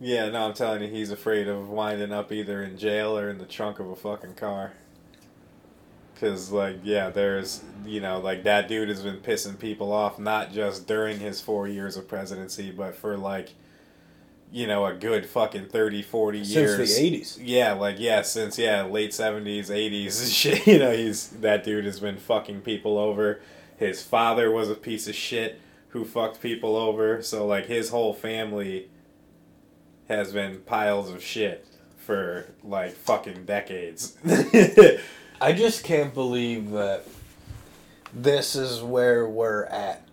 Yeah, 0.00 0.28
no, 0.30 0.46
I'm 0.46 0.54
telling 0.54 0.82
you, 0.82 0.88
he's 0.88 1.10
afraid 1.12 1.46
of 1.48 1.68
winding 1.68 2.12
up 2.12 2.32
either 2.32 2.62
in 2.62 2.76
jail 2.78 3.16
or 3.18 3.28
in 3.28 3.38
the 3.38 3.44
trunk 3.44 3.78
of 3.80 3.88
a 3.88 3.96
fucking 3.96 4.34
car. 4.34 4.72
Cause 6.22 6.52
like, 6.52 6.76
yeah, 6.84 7.10
there's, 7.10 7.64
you 7.84 8.00
know, 8.00 8.20
like 8.20 8.44
that 8.44 8.68
dude 8.68 8.88
has 8.88 9.02
been 9.02 9.16
pissing 9.16 9.58
people 9.58 9.90
off 9.90 10.20
not 10.20 10.52
just 10.52 10.86
during 10.86 11.18
his 11.18 11.40
four 11.40 11.66
years 11.66 11.96
of 11.96 12.06
presidency, 12.06 12.70
but 12.70 12.94
for 12.94 13.16
like, 13.16 13.54
you 14.52 14.68
know, 14.68 14.86
a 14.86 14.94
good 14.94 15.26
fucking 15.26 15.66
30, 15.66 16.00
40 16.02 16.38
years. 16.38 16.76
Since 16.76 16.96
the 16.96 17.04
eighties. 17.04 17.38
Yeah, 17.42 17.72
like 17.72 17.96
yeah, 17.98 18.22
since 18.22 18.56
yeah, 18.56 18.84
late 18.84 19.12
seventies, 19.12 19.68
eighties, 19.68 20.32
shit. 20.32 20.64
You 20.64 20.78
know, 20.78 20.92
he's 20.92 21.30
that 21.40 21.64
dude 21.64 21.86
has 21.86 21.98
been 21.98 22.18
fucking 22.18 22.60
people 22.60 22.98
over. 22.98 23.40
His 23.76 24.00
father 24.00 24.48
was 24.48 24.70
a 24.70 24.76
piece 24.76 25.08
of 25.08 25.16
shit 25.16 25.60
who 25.88 26.04
fucked 26.04 26.40
people 26.40 26.76
over. 26.76 27.20
So 27.20 27.44
like 27.44 27.66
his 27.66 27.88
whole 27.88 28.14
family 28.14 28.90
has 30.06 30.32
been 30.32 30.60
piles 30.60 31.10
of 31.10 31.20
shit 31.20 31.66
for 31.96 32.46
like 32.62 32.92
fucking 32.92 33.44
decades. 33.44 34.16
I 35.42 35.52
just 35.52 35.82
can't 35.82 36.14
believe 36.14 36.70
that 36.70 37.04
this 38.14 38.54
is 38.54 38.80
where 38.80 39.26
we're 39.26 39.64
at 39.64 40.06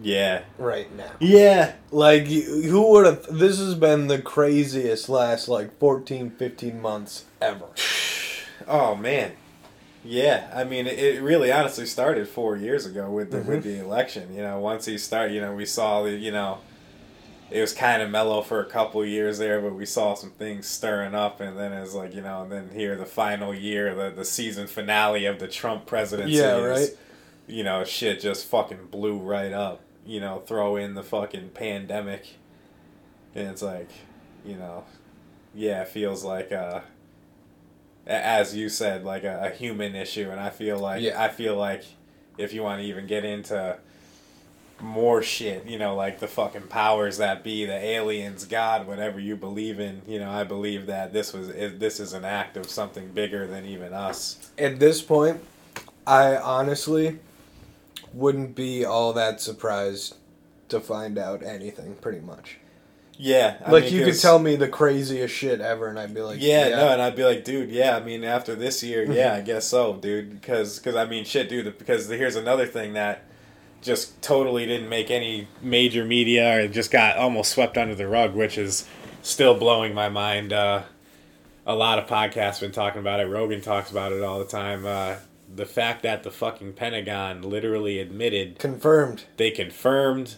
yeah. 0.00 0.42
right 0.58 0.94
now. 0.96 1.10
Yeah. 1.18 1.72
Like, 1.90 2.26
who 2.26 2.92
would 2.92 3.04
have? 3.04 3.26
This 3.36 3.58
has 3.58 3.74
been 3.74 4.06
the 4.06 4.22
craziest 4.22 5.08
last 5.08 5.48
like 5.48 5.76
14, 5.78 6.30
15 6.30 6.80
months 6.80 7.24
ever. 7.40 7.66
Oh 8.66 8.94
man. 8.94 9.32
Yeah, 10.02 10.50
I 10.54 10.64
mean, 10.64 10.86
it, 10.86 11.20
really 11.20 11.52
honestly 11.52 11.84
started 11.84 12.26
four 12.28 12.56
years 12.56 12.86
ago 12.86 13.10
with 13.10 13.30
the 13.30 13.38
with 13.38 13.60
mm-hmm. 13.60 13.68
the 13.68 13.80
election. 13.80 14.34
You 14.34 14.40
know, 14.40 14.58
once 14.58 14.86
he 14.86 14.96
started, 14.96 15.34
you 15.34 15.42
know, 15.42 15.54
we 15.54 15.66
saw 15.66 16.02
the, 16.02 16.12
you 16.12 16.30
know, 16.30 16.60
it 17.54 17.60
was 17.60 17.72
kind 17.72 18.02
of 18.02 18.10
mellow 18.10 18.42
for 18.42 18.60
a 18.60 18.66
couple 18.66 19.04
years 19.06 19.38
there, 19.38 19.60
but 19.60 19.74
we 19.74 19.86
saw 19.86 20.14
some 20.14 20.30
things 20.32 20.66
stirring 20.66 21.14
up, 21.14 21.40
and 21.40 21.56
then 21.56 21.72
it's 21.72 21.94
like, 21.94 22.12
you 22.12 22.20
know, 22.20 22.42
and 22.42 22.50
then 22.50 22.70
here 22.72 22.96
the 22.96 23.06
final 23.06 23.54
year, 23.54 23.94
the 23.94 24.10
the 24.10 24.24
season 24.24 24.66
finale 24.66 25.24
of 25.26 25.38
the 25.38 25.46
Trump 25.46 25.86
presidency. 25.86 26.34
Yeah, 26.34 26.56
is, 26.56 26.90
right. 26.90 26.98
You 27.46 27.62
know, 27.62 27.84
shit 27.84 28.20
just 28.20 28.46
fucking 28.46 28.86
blew 28.90 29.18
right 29.18 29.52
up. 29.52 29.80
You 30.04 30.18
know, 30.18 30.40
throw 30.40 30.74
in 30.76 30.94
the 30.94 31.04
fucking 31.04 31.50
pandemic, 31.50 32.26
and 33.36 33.48
it's 33.48 33.62
like, 33.62 33.90
you 34.44 34.56
know, 34.56 34.84
yeah, 35.54 35.82
it 35.82 35.88
feels 35.88 36.24
like 36.24 36.50
uh 36.50 36.80
a- 38.06 38.10
as 38.10 38.56
you 38.56 38.68
said, 38.68 39.04
like 39.04 39.22
a, 39.24 39.50
a 39.52 39.56
human 39.56 39.94
issue, 39.94 40.28
and 40.30 40.40
I 40.40 40.50
feel 40.50 40.78
like 40.78 41.02
Yeah. 41.02 41.22
I 41.22 41.28
feel 41.28 41.54
like 41.56 41.84
if 42.36 42.52
you 42.52 42.62
want 42.64 42.80
to 42.82 42.86
even 42.88 43.06
get 43.06 43.24
into 43.24 43.78
more 44.84 45.22
shit, 45.22 45.66
you 45.66 45.78
know, 45.78 45.96
like 45.96 46.20
the 46.20 46.28
fucking 46.28 46.68
powers 46.68 47.18
that 47.18 47.42
be, 47.42 47.64
the 47.64 47.72
aliens, 47.72 48.44
God, 48.44 48.86
whatever 48.86 49.18
you 49.18 49.34
believe 49.34 49.80
in, 49.80 50.02
you 50.06 50.18
know, 50.18 50.30
I 50.30 50.44
believe 50.44 50.86
that 50.86 51.12
this 51.12 51.32
was 51.32 51.48
this 51.48 51.98
is 51.98 52.12
an 52.12 52.24
act 52.24 52.56
of 52.56 52.68
something 52.68 53.08
bigger 53.08 53.46
than 53.46 53.64
even 53.64 53.92
us. 53.92 54.50
At 54.58 54.78
this 54.78 55.02
point, 55.02 55.40
I 56.06 56.36
honestly 56.36 57.18
wouldn't 58.12 58.54
be 58.54 58.84
all 58.84 59.12
that 59.14 59.40
surprised 59.40 60.16
to 60.68 60.80
find 60.80 61.18
out 61.18 61.42
anything. 61.42 61.96
Pretty 61.96 62.20
much. 62.20 62.58
Yeah, 63.16 63.56
I 63.64 63.70
like 63.70 63.84
mean, 63.84 63.94
you 63.94 64.04
could 64.04 64.20
tell 64.20 64.40
me 64.40 64.56
the 64.56 64.68
craziest 64.68 65.32
shit 65.32 65.60
ever, 65.60 65.88
and 65.88 65.98
I'd 65.98 66.12
be 66.12 66.20
like, 66.20 66.40
yeah, 66.40 66.70
no, 66.70 66.88
and 66.88 67.00
I'd 67.00 67.14
be 67.14 67.24
like, 67.24 67.44
dude, 67.44 67.70
yeah, 67.70 67.96
I 67.96 68.00
mean, 68.00 68.24
after 68.24 68.56
this 68.56 68.82
year, 68.82 69.04
yeah, 69.04 69.34
I 69.34 69.40
guess 69.40 69.66
so, 69.66 69.94
dude, 69.94 70.40
because 70.40 70.80
cause, 70.80 70.96
I 70.96 71.04
mean, 71.04 71.24
shit, 71.24 71.48
dude, 71.48 71.78
because 71.78 72.08
here's 72.08 72.34
another 72.34 72.66
thing 72.66 72.94
that 72.94 73.22
just 73.84 74.20
totally 74.22 74.66
didn't 74.66 74.88
make 74.88 75.10
any 75.10 75.46
major 75.62 76.04
media 76.04 76.58
or 76.58 76.68
just 76.68 76.90
got 76.90 77.16
almost 77.16 77.52
swept 77.52 77.76
under 77.76 77.94
the 77.94 78.08
rug, 78.08 78.34
which 78.34 78.58
is 78.58 78.88
still 79.22 79.54
blowing 79.54 79.94
my 79.94 80.08
mind. 80.08 80.52
Uh, 80.52 80.82
a 81.66 81.74
lot 81.74 81.98
of 81.98 82.06
podcasts 82.08 82.60
been 82.60 82.72
talking 82.72 83.00
about 83.00 83.20
it. 83.20 83.26
Rogan 83.26 83.60
talks 83.60 83.90
about 83.90 84.12
it 84.12 84.22
all 84.22 84.38
the 84.38 84.44
time. 84.46 84.84
Uh, 84.84 85.16
the 85.54 85.66
fact 85.66 86.02
that 86.02 86.22
the 86.22 86.30
fucking 86.30 86.72
Pentagon 86.72 87.42
literally 87.42 88.00
admitted 88.00 88.58
confirmed. 88.58 89.24
they 89.36 89.50
confirmed 89.50 90.36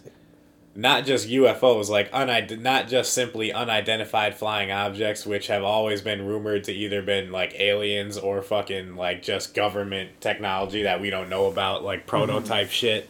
not 0.75 1.07
just 1.07 1.29
UFOs, 1.29 1.89
like 1.89 2.13
unid- 2.13 2.61
not 2.61 2.89
just 2.89 3.13
simply 3.13 3.53
unidentified 3.53 4.35
flying 4.37 4.71
objects, 4.71 5.25
which 5.25 5.47
have 5.47 5.63
always 5.63 6.03
been 6.03 6.27
rumored 6.27 6.65
to 6.65 6.73
either 6.73 7.01
been 7.01 7.33
like 7.33 7.59
aliens 7.59 8.19
or 8.19 8.43
fucking 8.43 8.97
like 8.97 9.23
just 9.23 9.55
government 9.55 10.21
technology 10.21 10.83
that 10.83 11.01
we 11.01 11.11
don't 11.11 11.31
know 11.31 11.47
about, 11.47 11.83
like 11.83 12.07
prototype 12.07 12.71
shit. 12.71 13.09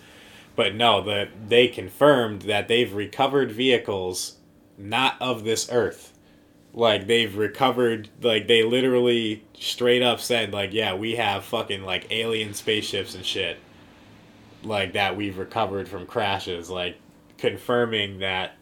But 0.57 0.75
no, 0.75 1.03
the 1.03 1.29
they 1.47 1.69
confirmed 1.69 2.43
that 2.43 2.69
they've 2.69 2.93
recovered 2.93 3.53
vehicles 3.53 4.37
not 4.79 5.17
of 5.21 5.45
this 5.45 5.71
earth. 5.71 6.13
Like 6.73 7.07
they've 7.07 7.35
recovered 7.37 8.09
like 8.21 8.49
they 8.49 8.63
literally 8.63 9.45
straight 9.59 10.03
up 10.03 10.21
said 10.21 10.53
like 10.53 10.73
yeah, 10.73 10.95
we 10.95 11.17
have 11.17 11.45
fucking 11.45 11.83
like 11.83 12.07
alien 12.11 12.55
spaceships 12.55 13.15
and 13.15 13.25
shit 13.25 13.59
like 14.67 14.95
that 14.95 15.17
we've 15.17 15.39
recovered 15.39 15.89
from 15.89 16.07
crashes 16.07 16.69
like 16.69 16.97
confirming 17.39 18.19
that 18.19 18.53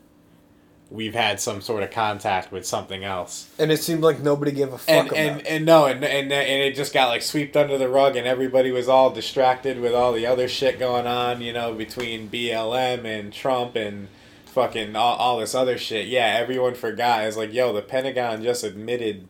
we've 0.95 1.15
had 1.15 1.41
some 1.41 1.61
sort 1.61 1.83
of 1.83 1.91
contact 1.91 2.53
with 2.53 2.65
something 2.65 3.03
else. 3.03 3.49
And 3.59 3.73
it 3.73 3.79
seemed 3.83 4.03
like 4.05 4.21
nobody 4.21 4.53
gave 4.53 4.73
a 4.73 4.79
fuck 4.79 4.89
And 4.89 5.09
about 5.09 5.19
and, 5.19 5.41
it. 5.41 5.47
and 5.49 5.67
no, 5.67 5.87
and, 5.87 6.05
and 6.05 6.33
and 6.33 6.63
it 6.63 6.77
just 6.77 6.95
got 6.95 7.09
like 7.09 7.23
swept 7.23 7.57
under 7.57 7.77
the 7.77 7.89
rug, 7.89 8.15
and 8.15 8.27
everybody 8.29 8.71
was 8.71 8.89
all 8.89 9.11
distracted 9.11 9.81
with 9.81 9.93
all 9.93 10.13
the 10.13 10.25
other 10.25 10.47
shit 10.47 10.79
going 10.79 11.07
on, 11.09 11.41
you 11.43 11.53
know, 11.53 11.75
between 11.75 12.29
BLM 12.31 13.05
and 13.05 13.33
Trump 13.33 13.75
and 13.75 14.07
fucking 14.47 14.95
all, 14.95 15.17
all 15.17 15.39
this 15.41 15.53
other 15.55 15.77
shit. 15.77 16.07
Yeah, 16.07 16.27
everyone 16.39 16.75
forgot. 16.75 17.25
It's 17.25 17.37
like, 17.37 17.53
yo, 17.53 17.73
the 17.73 17.83
Pentagon 17.83 18.43
just 18.45 18.63
admitted 18.63 19.27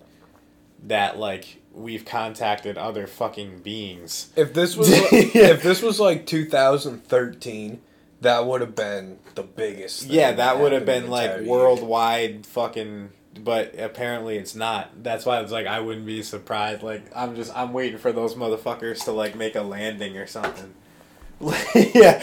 that 0.83 1.19
like 1.19 1.63
we've 1.73 2.05
contacted 2.05 2.77
other 2.77 3.07
fucking 3.07 3.61
beings. 3.61 4.31
If 4.37 4.53
this 4.53 4.77
was 4.77 4.91
like, 4.91 5.35
if 5.35 5.63
this 5.63 5.81
was 5.81 5.99
like 5.99 6.27
2013, 6.27 7.81
that 8.21 8.47
would 8.47 8.61
have 8.61 8.75
been 8.75 9.19
the 9.35 9.43
biggest. 9.43 10.05
thing 10.05 10.13
Yeah, 10.13 10.33
that 10.33 10.59
would 10.59 10.73
have 10.73 10.87
been 10.87 11.09
like 11.09 11.31
entire 11.31 11.43
year. 11.43 11.51
worldwide 11.51 12.47
fucking 12.47 13.11
but 13.43 13.79
apparently 13.79 14.37
it's 14.37 14.55
not. 14.55 15.03
That's 15.03 15.27
why 15.27 15.41
it's 15.41 15.53
like 15.53 15.67
I 15.67 15.81
wouldn't 15.81 16.07
be 16.07 16.23
surprised. 16.23 16.83
Like 16.83 17.05
I'm 17.15 17.35
just 17.37 17.57
I'm 17.57 17.73
waiting 17.73 17.99
for 17.99 18.13
those 18.13 18.35
motherfuckers 18.35 19.05
to 19.05 19.13
like 19.13 19.35
make 19.35 19.57
a 19.57 19.63
landing 19.63 20.17
or 20.17 20.27
something. 20.27 20.75
yeah. 21.75 22.23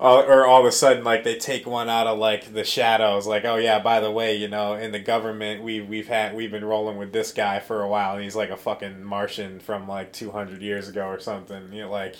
Uh, 0.00 0.20
or 0.22 0.46
all 0.46 0.60
of 0.60 0.66
a 0.66 0.72
sudden 0.72 1.04
like 1.04 1.22
they 1.22 1.36
take 1.36 1.64
one 1.64 1.88
out 1.88 2.08
of 2.08 2.18
like 2.18 2.52
the 2.54 2.64
shadows 2.64 3.24
like 3.24 3.44
oh 3.44 3.54
yeah 3.54 3.78
by 3.78 4.00
the 4.00 4.10
way 4.10 4.34
you 4.34 4.48
know 4.48 4.74
in 4.74 4.90
the 4.90 4.98
government 4.98 5.62
we 5.62 5.80
we've 5.80 6.08
had 6.08 6.34
we've 6.34 6.50
been 6.50 6.64
rolling 6.64 6.96
with 6.96 7.12
this 7.12 7.30
guy 7.30 7.60
for 7.60 7.82
a 7.82 7.88
while 7.88 8.14
and 8.16 8.24
he's 8.24 8.34
like 8.34 8.50
a 8.50 8.56
fucking 8.56 9.04
martian 9.04 9.60
from 9.60 9.86
like 9.86 10.12
200 10.12 10.60
years 10.60 10.88
ago 10.88 11.06
or 11.06 11.20
something 11.20 11.72
you 11.72 11.82
know 11.82 11.90
like 11.90 12.16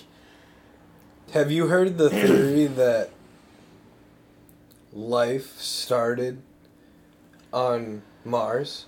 Have 1.31 1.51
you 1.51 1.67
heard 1.67 1.97
the 1.97 2.09
theory 2.09 2.67
that 2.67 3.09
life 4.91 5.57
started 5.59 6.41
on 7.51 8.01
Mars? 8.23 8.85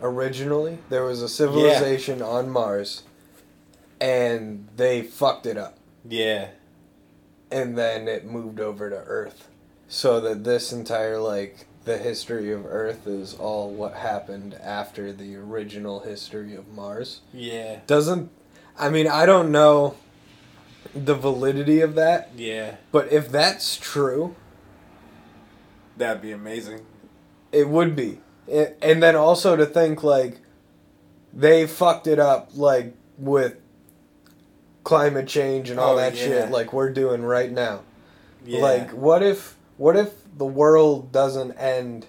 Originally, 0.00 0.78
there 0.90 1.04
was 1.04 1.22
a 1.22 1.28
civilization 1.28 2.22
on 2.22 2.48
Mars, 2.50 3.02
and 4.00 4.68
they 4.76 5.02
fucked 5.02 5.44
it 5.46 5.56
up, 5.56 5.76
yeah. 6.08 6.48
And 7.50 7.76
then 7.76 8.06
it 8.06 8.24
moved 8.24 8.60
over 8.60 8.90
to 8.90 8.96
Earth, 8.96 9.48
so 9.88 10.20
that 10.20 10.44
this 10.44 10.72
entire 10.72 11.18
like 11.18 11.66
the 11.84 11.98
history 11.98 12.52
of 12.52 12.64
Earth 12.66 13.08
is 13.08 13.34
all 13.34 13.70
what 13.70 13.94
happened 13.94 14.54
after 14.62 15.12
the 15.12 15.34
original 15.34 16.00
history 16.00 16.54
of 16.54 16.68
Mars. 16.68 17.22
yeah. 17.32 17.80
Doesn't, 17.88 18.30
I 18.78 18.90
mean, 18.90 19.08
I 19.08 19.26
don't 19.26 19.50
know 19.50 19.96
the 20.94 21.14
validity 21.14 21.80
of 21.80 21.94
that, 21.94 22.30
yeah 22.36 22.76
but 22.92 23.12
if 23.12 23.28
that's 23.30 23.76
true, 23.76 24.34
that'd 25.96 26.22
be 26.22 26.32
amazing 26.32 26.80
It 27.52 27.68
would 27.68 27.94
be. 27.96 28.20
It, 28.46 28.78
and 28.82 29.02
then 29.02 29.14
also 29.16 29.56
to 29.56 29.66
think 29.66 30.02
like 30.02 30.38
they 31.32 31.66
fucked 31.66 32.06
it 32.06 32.18
up 32.18 32.50
like 32.54 32.94
with 33.18 33.56
climate 34.84 35.26
change 35.28 35.70
and 35.70 35.78
all 35.78 35.94
Oh, 35.94 35.96
that 35.96 36.14
yeah. 36.14 36.24
shit 36.24 36.50
like 36.50 36.72
we're 36.72 36.90
doing 36.92 37.22
right 37.22 37.50
now. 37.50 37.80
yeah 38.44 38.60
Like 38.60 38.90
what 38.90 39.22
if 39.22 39.56
what 39.76 39.96
if 39.96 40.12
the 40.36 40.46
world 40.46 41.12
doesn't 41.12 41.52
end 41.52 42.06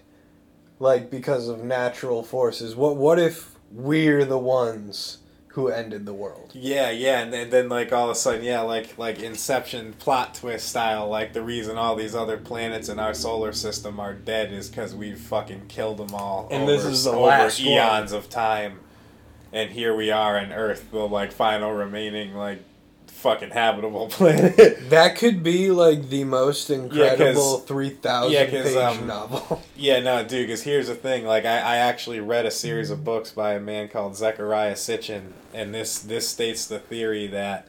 like 0.80 1.10
because 1.12 1.48
of 1.50 1.64
natural 1.64 2.24
forces? 2.24 2.76
What 2.76 2.96
what 2.96 3.20
if 3.20 3.56
we're 3.72 4.26
the 4.26 4.38
ones 4.40 5.19
who 5.50 5.68
ended 5.68 6.06
the 6.06 6.14
world? 6.14 6.52
Yeah, 6.54 6.92
yeah, 6.92 7.22
and 7.22 7.34
then, 7.34 7.50
then 7.50 7.70
like 7.70 7.92
all 7.92 8.06
of 8.06 8.12
a 8.12 8.16
sudden, 8.16 8.44
yeah, 8.44 8.62
like 8.62 8.98
like 8.98 9.20
Inception 9.20 9.94
plot 9.94 10.36
twist 10.36 10.70
style, 10.70 11.08
like 11.10 11.34
the 11.34 11.42
reason 11.42 11.78
all 11.78 11.96
these 11.96 12.16
other 12.16 12.38
planets 12.38 12.88
in 12.88 13.00
our 13.00 13.14
solar 13.14 13.52
system 13.52 14.00
are 14.00 14.14
dead 14.14 14.54
is 14.54 14.70
because 14.70 14.94
we've 14.96 15.20
fucking 15.20 15.68
killed 15.68 15.98
them 15.98 16.14
all. 16.14 16.48
And 16.52 16.64
over, 16.64 16.72
this 16.72 16.86
is 16.86 17.04
the 17.04 17.12
over 17.12 17.22
last 17.22 17.60
one. 17.60 17.70
eons 17.70 18.12
of 18.12 18.30
time, 18.30 18.80
and 19.52 19.72
here 19.72 19.96
we 19.96 20.12
are 20.12 20.38
on 20.38 20.54
Earth, 20.54 20.92
the 20.92 21.00
like 21.00 21.32
final 21.32 21.74
remaining 21.74 22.36
like 22.36 22.64
fucking 23.20 23.52
habitable 23.52 24.08
planet. 24.10 24.90
That 24.90 25.16
could 25.18 25.44
be 25.44 25.72
like 25.72 26.10
the 26.10 26.24
most 26.24 26.70
incredible 26.70 27.60
3000 27.60 28.32
yeah, 28.32 28.46
'cause, 28.46 28.74
page 28.74 28.76
um, 28.78 29.08
novel. 29.08 29.62
Yeah, 29.76 30.02
no, 30.02 30.24
dude. 30.24 30.48
Because 30.48 30.64
here's 30.64 30.88
the 30.88 30.96
thing: 30.96 31.26
like, 31.26 31.46
I, 31.46 31.60
I 31.60 31.76
actually 31.78 32.20
read 32.20 32.46
a 32.46 32.52
series 32.52 32.90
of 32.90 33.04
books 33.06 33.32
by 33.32 33.54
a 33.54 33.60
man 33.60 33.88
called 33.88 34.16
Zechariah 34.16 34.74
Sitchin, 34.74 35.32
and 35.54 35.74
this 35.74 36.00
this 36.00 36.28
states 36.28 36.68
the 36.68 36.80
theory 36.80 37.28
that 37.28 37.68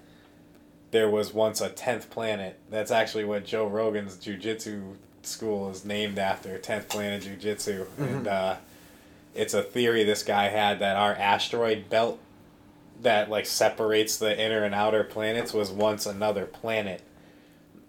there 0.90 1.08
was 1.08 1.32
once 1.32 1.60
a 1.60 1.68
tenth 1.68 2.10
planet. 2.10 2.58
That's 2.68 2.90
actually 2.90 3.24
what 3.24 3.44
Joe 3.44 3.66
Rogan's 3.66 4.16
jujitsu 4.16 4.96
school 5.22 5.70
is 5.70 5.84
named 5.84 6.18
after, 6.18 6.58
tenth 6.58 6.88
planet 6.88 7.22
jujitsu, 7.22 7.86
and 7.98 8.26
uh, 8.26 8.56
it's 9.34 9.54
a 9.54 9.62
theory 9.62 10.02
this 10.02 10.22
guy 10.24 10.48
had 10.48 10.80
that 10.80 10.96
our 10.96 11.14
asteroid 11.14 11.88
belt 11.88 12.18
that 13.02 13.30
like 13.30 13.46
separates 13.46 14.18
the 14.18 14.38
inner 14.38 14.64
and 14.64 14.74
outer 14.74 15.04
planets 15.04 15.52
was 15.52 15.70
once 15.70 16.06
another 16.06 16.46
planet. 16.46 17.02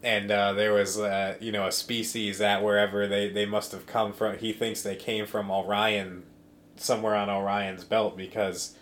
And 0.04 0.32
uh, 0.32 0.54
there 0.54 0.74
was 0.74 1.00
uh, 1.00 1.36
you 1.39 1.52
know 1.52 1.67
a 1.67 1.71
species 1.71 2.39
that 2.39 2.63
wherever 2.63 3.08
they, 3.08 3.30
they 3.30 3.45
must 3.45 3.71
have 3.71 3.86
come 3.86 4.13
from. 4.13 4.38
He 4.38 4.54
thinks 4.54 4.82
they 4.82 4.95
came 4.95 5.26
from 5.26 5.52
orion 5.52 6.24
somewhere 6.76 7.15
on 7.15 7.30
orion's 7.30 7.84
belt 7.84 8.17
because 8.17 8.76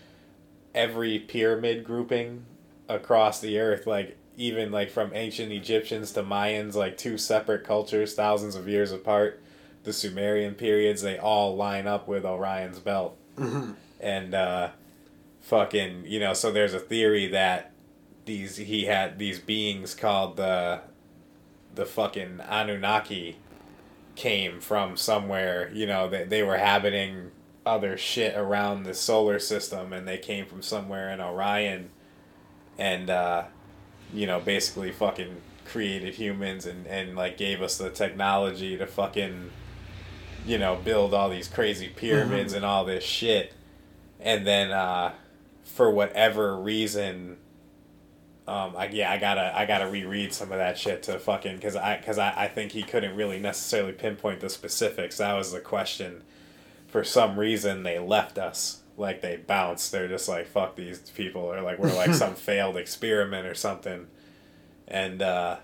every 0.73 1.19
pyramid 1.19 1.83
grouping 1.83 2.45
across 2.87 3.39
the 3.41 3.59
earth 3.59 3.85
like 3.85 4.17
even 4.37 4.71
like 4.71 4.89
from 4.89 5.11
ancient 5.13 5.51
egyptians 5.51 6.11
to 6.13 6.23
mayans 6.23 6.75
like 6.75 6.97
two 6.97 7.17
separate 7.17 7.63
cultures 7.63 8.13
thousands 8.13 8.55
of 8.55 8.67
years 8.67 8.91
apart 8.91 9.41
the 9.83 9.91
sumerian 9.91 10.53
periods 10.55 11.01
they 11.01 11.17
all 11.17 11.55
line 11.55 11.87
up 11.87 12.07
with 12.07 12.23
orion's 12.23 12.79
belt. 12.79 13.17
And 13.99 14.33
uh 14.33 14.69
fucking 15.41 16.03
you 16.05 16.19
know 16.19 16.33
so 16.33 16.51
there's 16.51 16.73
a 16.73 16.79
theory 16.79 17.27
that 17.27 17.71
these 18.25 18.57
he 18.57 18.85
had 18.85 19.17
these 19.17 19.39
beings 19.39 19.95
called 19.95 20.37
the 20.37 20.81
the 21.73 21.85
fucking 21.85 22.41
Anunnaki 22.41 23.37
came 24.15 24.59
from 24.59 24.97
somewhere, 24.97 25.71
you 25.73 25.87
know, 25.87 26.09
they, 26.09 26.25
they 26.25 26.43
were 26.43 26.57
habiting 26.57 27.31
other 27.65 27.97
shit 27.97 28.35
around 28.35 28.83
the 28.83 28.93
solar 28.93 29.39
system 29.39 29.93
and 29.93 30.05
they 30.05 30.17
came 30.17 30.45
from 30.45 30.61
somewhere 30.61 31.09
in 31.09 31.21
Orion 31.21 31.89
and 32.77 33.09
uh 33.09 33.45
you 34.13 34.27
know, 34.27 34.39
basically 34.39 34.91
fucking 34.91 35.37
created 35.65 36.15
humans 36.15 36.65
and, 36.65 36.85
and 36.87 37.15
like 37.15 37.37
gave 37.37 37.61
us 37.61 37.77
the 37.77 37.89
technology 37.89 38.75
to 38.75 38.85
fucking 38.85 39.51
you 40.45 40.57
know, 40.57 40.75
build 40.75 41.13
all 41.13 41.29
these 41.29 41.47
crazy 41.47 41.87
pyramids 41.87 42.53
and 42.53 42.65
all 42.65 42.83
this 42.83 43.03
shit. 43.03 43.53
And 44.19 44.45
then 44.45 44.71
uh 44.71 45.13
for 45.63 45.91
whatever 45.91 46.57
reason 46.57 47.37
um, 48.49 48.73
I, 48.75 48.87
yeah, 48.87 49.11
I 49.11 49.19
gotta 49.19 49.55
I 49.55 49.67
gotta 49.67 49.87
reread 49.87 50.33
some 50.33 50.51
of 50.51 50.57
that 50.57 50.75
shit 50.75 51.03
to 51.03 51.19
fucking 51.19 51.57
because 51.57 51.75
I 51.75 51.97
because 51.97 52.17
I, 52.17 52.33
I 52.35 52.47
think 52.47 52.71
he 52.71 52.81
couldn't 52.81 53.15
really 53.15 53.39
necessarily 53.39 53.91
pinpoint 53.91 54.39
the 54.39 54.49
specifics. 54.49 55.17
That 55.17 55.33
was 55.33 55.51
the 55.51 55.59
question. 55.59 56.23
For 56.87 57.03
some 57.03 57.37
reason, 57.37 57.83
they 57.83 57.99
left 57.99 58.39
us 58.39 58.81
like 58.97 59.21
they 59.21 59.37
bounced. 59.37 59.91
They're 59.91 60.07
just 60.07 60.27
like 60.27 60.47
fuck 60.47 60.75
these 60.75 60.97
people, 61.11 61.43
or 61.43 61.61
like 61.61 61.77
we're 61.77 61.93
like 61.93 62.13
some 62.15 62.33
failed 62.33 62.75
experiment 62.75 63.45
or 63.45 63.53
something. 63.53 64.07
And 64.87 65.21
uh, 65.21 65.57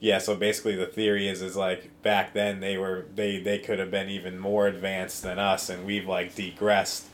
yeah, 0.00 0.18
so 0.18 0.36
basically 0.36 0.76
the 0.76 0.84
theory 0.84 1.28
is 1.28 1.40
is 1.40 1.56
like 1.56 2.02
back 2.02 2.34
then 2.34 2.60
they 2.60 2.76
were 2.76 3.06
they 3.14 3.40
they 3.40 3.58
could 3.58 3.78
have 3.78 3.90
been 3.90 4.10
even 4.10 4.38
more 4.38 4.66
advanced 4.66 5.22
than 5.22 5.38
us, 5.38 5.70
and 5.70 5.86
we've 5.86 6.06
like 6.06 6.34
degressed 6.34 7.06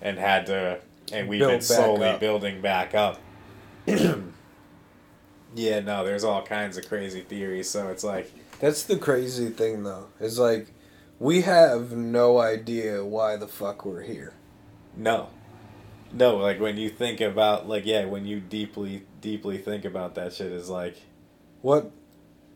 and 0.00 0.18
had 0.18 0.46
to 0.46 0.80
and 1.12 1.28
we've 1.28 1.40
been 1.40 1.60
slowly 1.60 2.06
up. 2.08 2.20
building 2.20 2.60
back 2.60 2.94
up. 2.94 3.20
yeah, 3.86 5.80
no, 5.80 6.04
there's 6.04 6.24
all 6.24 6.42
kinds 6.42 6.76
of 6.76 6.88
crazy 6.88 7.20
theories. 7.20 7.68
So 7.70 7.88
it's 7.88 8.04
like, 8.04 8.32
That's 8.60 8.82
the 8.82 8.96
crazy 8.98 9.50
thing, 9.50 9.84
though. 9.84 10.08
Is 10.20 10.38
like, 10.38 10.68
we 11.18 11.42
have 11.42 11.92
no 11.92 12.38
idea 12.38 13.04
why 13.04 13.36
the 13.36 13.48
fuck 13.48 13.84
we're 13.84 14.02
here. 14.02 14.34
no, 14.96 15.28
no, 16.12 16.36
like 16.36 16.60
when 16.60 16.76
you 16.76 16.88
think 16.88 17.20
about, 17.20 17.68
like, 17.68 17.84
yeah, 17.84 18.04
when 18.04 18.24
you 18.26 18.38
deeply, 18.40 19.04
deeply 19.20 19.58
think 19.58 19.84
about 19.84 20.14
that 20.14 20.32
shit, 20.32 20.52
is 20.52 20.68
like, 20.70 20.96
What, 21.62 21.90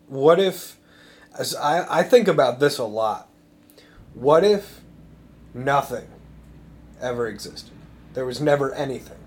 what 0.06 0.38
if? 0.38 0.76
As 1.38 1.54
I 1.54 2.00
I 2.00 2.02
think 2.02 2.26
about 2.28 2.58
this 2.60 2.78
a 2.78 2.84
lot. 2.84 3.28
What 4.14 4.42
if 4.44 4.80
nothing 5.54 6.08
ever 7.00 7.28
existed? 7.28 7.70
There 8.14 8.26
was 8.26 8.40
never 8.40 8.74
anything. 8.74 9.18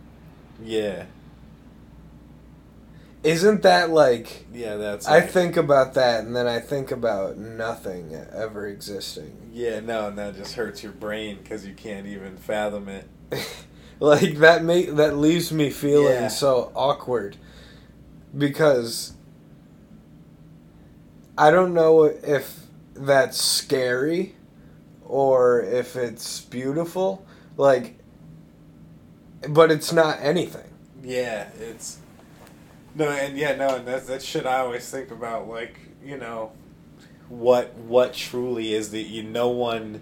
yeah, 0.64 1.06
Isn't 3.24 3.62
that 3.62 3.90
like? 3.90 4.46
yeah, 4.54 4.76
that's. 4.76 5.08
I 5.08 5.20
like- 5.20 5.30
think 5.30 5.56
about 5.58 5.94
that, 5.94 6.26
and 6.26 6.36
then 6.36 6.48
I 6.48 6.60
think 6.60 6.92
about 6.92 7.38
nothing 7.38 8.14
ever 8.34 8.68
existing. 8.68 9.50
Yeah, 9.54 9.80
no, 9.80 10.08
and 10.10 10.18
that 10.18 10.36
just 10.36 10.56
hurts 10.56 10.84
your 10.84 10.92
brain 10.92 11.38
because 11.42 11.66
you 11.66 11.74
can't 11.74 12.06
even 12.08 12.36
fathom 12.38 12.90
it. 12.90 13.08
like 14.00 14.36
that 14.40 14.64
make 14.64 14.96
that 14.96 15.16
leaves 15.18 15.52
me 15.54 15.70
feeling 15.70 16.14
Yeah. 16.24 16.28
so 16.28 16.72
awkward 16.76 17.38
because 18.38 19.14
I 21.38 21.50
don't 21.52 21.74
know 21.74 22.04
if 22.04 22.60
that's 22.94 23.42
scary 23.42 24.36
or 25.06 25.62
if 25.62 25.96
it's 25.96 26.42
beautiful. 26.42 27.26
Like, 27.58 27.98
but 29.50 29.72
it's 29.72 29.92
not 29.92 30.20
anything. 30.22 30.70
Yeah, 31.04 31.50
it's 31.60 32.00
no, 32.96 33.10
and 33.10 33.38
yeah, 33.38 33.56
no, 33.56 33.76
and 33.76 33.88
that's 33.88 34.08
that 34.08 34.22
shit 34.22 34.46
I 34.46 34.60
always 34.60 34.90
think 34.90 35.12
about. 35.12 35.48
Like, 35.48 35.80
you 36.04 36.18
know, 36.18 36.52
what 37.30 37.74
what 37.76 38.14
truly 38.14 38.74
is 38.74 38.92
the 38.92 39.02
you? 39.02 39.24
No 39.24 39.50
one 39.50 40.02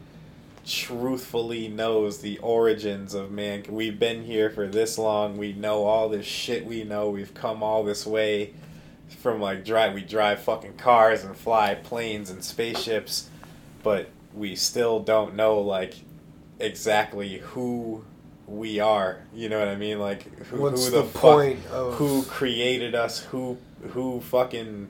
truthfully 0.65 1.67
knows 1.67 2.19
the 2.19 2.38
origins 2.39 3.13
of 3.13 3.32
man. 3.32 3.63
We've 3.69 3.97
been 3.97 4.23
here 4.23 4.49
for 4.49 4.67
this 4.67 4.97
long. 4.97 5.38
We 5.38 5.54
know 5.54 5.86
all 5.86 6.10
this 6.10 6.25
shit. 6.25 6.65
We 6.65 6.84
know 6.84 7.10
we've 7.10 7.34
come 7.34 7.63
all 7.63 7.84
this 7.84 8.06
way 8.06 8.54
from 9.19 9.41
like 9.41 9.65
drive. 9.65 9.93
We 9.93 10.01
drive 10.01 10.41
fucking 10.41 10.75
cars 10.77 11.23
and 11.23 11.36
fly 11.36 11.75
planes 11.75 12.30
and 12.30 12.43
spaceships, 12.43 13.30
but 13.84 14.10
we 14.34 14.56
still 14.56 14.99
don't 14.99 15.36
know 15.36 15.60
like 15.60 15.95
exactly 16.60 17.38
who 17.39 18.04
we 18.51 18.79
are. 18.79 19.21
You 19.33 19.49
know 19.49 19.59
what 19.59 19.67
I 19.69 19.75
mean? 19.75 19.99
Like 19.99 20.23
who, 20.47 20.61
What's 20.61 20.85
who 20.85 20.91
the, 20.91 21.03
fuck- 21.03 21.21
point 21.21 21.65
of 21.67 21.95
who 21.95 22.23
created 22.23 22.95
us? 22.95 23.19
Who 23.19 23.57
who 23.89 24.21
fucking 24.21 24.89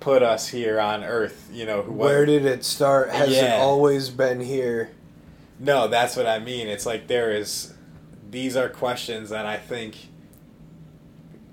put 0.00 0.22
us 0.22 0.48
here 0.48 0.78
on 0.80 1.04
Earth? 1.04 1.48
You 1.52 1.66
know 1.66 1.82
who? 1.82 1.92
what- 1.92 2.06
Where 2.06 2.26
did 2.26 2.44
it 2.44 2.64
start? 2.64 3.10
Has 3.10 3.30
it 3.30 3.52
always 3.52 4.10
been 4.10 4.40
here? 4.40 4.90
No, 5.58 5.88
that's 5.88 6.16
what 6.16 6.26
I 6.26 6.38
mean. 6.38 6.66
It's 6.68 6.84
like 6.86 7.06
there 7.06 7.30
is. 7.32 7.72
These 8.30 8.56
are 8.56 8.68
questions 8.68 9.30
that 9.30 9.46
I 9.46 9.56
think, 9.56 9.96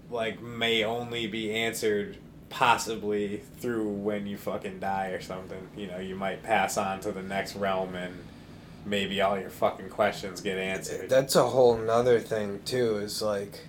like, 0.10 0.41
may 0.41 0.84
only 0.84 1.28
be 1.28 1.54
answered 1.54 2.17
possibly 2.49 3.41
through 3.60 3.88
when 3.89 4.28
you 4.28 4.38
fucking 4.38 4.80
die 4.80 5.10
or 5.10 5.21
something. 5.21 5.67
You 5.78 5.88
know, 5.88 5.99
you 5.99 6.15
might 6.15 6.43
pass 6.43 6.78
on 6.78 6.99
to 7.02 7.12
the 7.12 7.21
next 7.21 7.56
realm 7.56 7.95
and 7.95 8.13
maybe 8.86 9.22
all 9.22 9.39
your 9.39 9.50
fucking 9.50 9.89
questions 9.89 10.41
get 10.41 10.58
answered. 10.58 11.10
That's 11.10 11.36
a 11.36 11.43
whole 11.48 11.78
nother 11.78 12.19
thing 12.19 12.62
too. 12.65 12.98
Is 12.98 13.22
like 13.22 13.62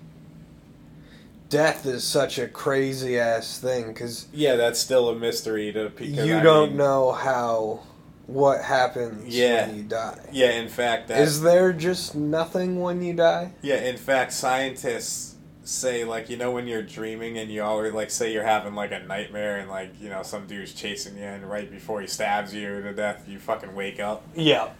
death 1.48 1.86
is 1.86 2.04
such 2.04 2.38
a 2.38 2.48
crazy 2.48 3.18
ass 3.18 3.58
thing 3.58 3.88
because 3.88 4.26
yeah, 4.32 4.56
that's 4.56 4.78
still 4.80 5.08
a 5.08 5.14
mystery 5.14 5.72
to 5.72 5.90
people. 5.90 6.24
you 6.26 6.38
I 6.38 6.42
don't 6.42 6.70
mean- 6.70 6.78
know 6.78 7.12
how 7.12 7.80
what 8.26 8.62
happens 8.62 9.34
Yeah. 9.36 9.66
when 9.66 9.76
you 9.76 9.82
die. 9.82 10.18
Yeah, 10.32 10.52
in 10.52 10.68
fact, 10.68 11.08
that 11.08 11.20
Is 11.20 11.42
there 11.42 11.74
just 11.74 12.14
nothing 12.14 12.80
when 12.80 13.02
you 13.02 13.12
die? 13.12 13.52
Yeah, 13.60 13.76
in 13.82 13.98
fact, 13.98 14.32
scientists 14.32 15.32
say 15.66 16.04
like 16.04 16.28
you 16.28 16.36
know 16.36 16.50
when 16.50 16.66
you're 16.66 16.82
dreaming 16.82 17.38
and 17.38 17.50
you 17.50 17.62
always 17.62 17.92
like 17.94 18.10
say 18.10 18.30
you're 18.32 18.44
having 18.44 18.74
like 18.74 18.92
a 18.92 18.98
nightmare 19.00 19.56
and 19.58 19.70
like 19.70 19.90
you 19.98 20.10
know 20.10 20.22
some 20.22 20.46
dude's 20.46 20.74
chasing 20.74 21.16
you 21.16 21.24
and 21.24 21.48
right 21.48 21.70
before 21.70 22.02
he 22.02 22.06
stabs 22.06 22.52
you 22.54 22.82
to 22.82 22.92
death 22.92 23.24
you 23.28 23.38
fucking 23.38 23.74
wake 23.74 23.98
up. 24.00 24.22
Yeah. 24.34 24.70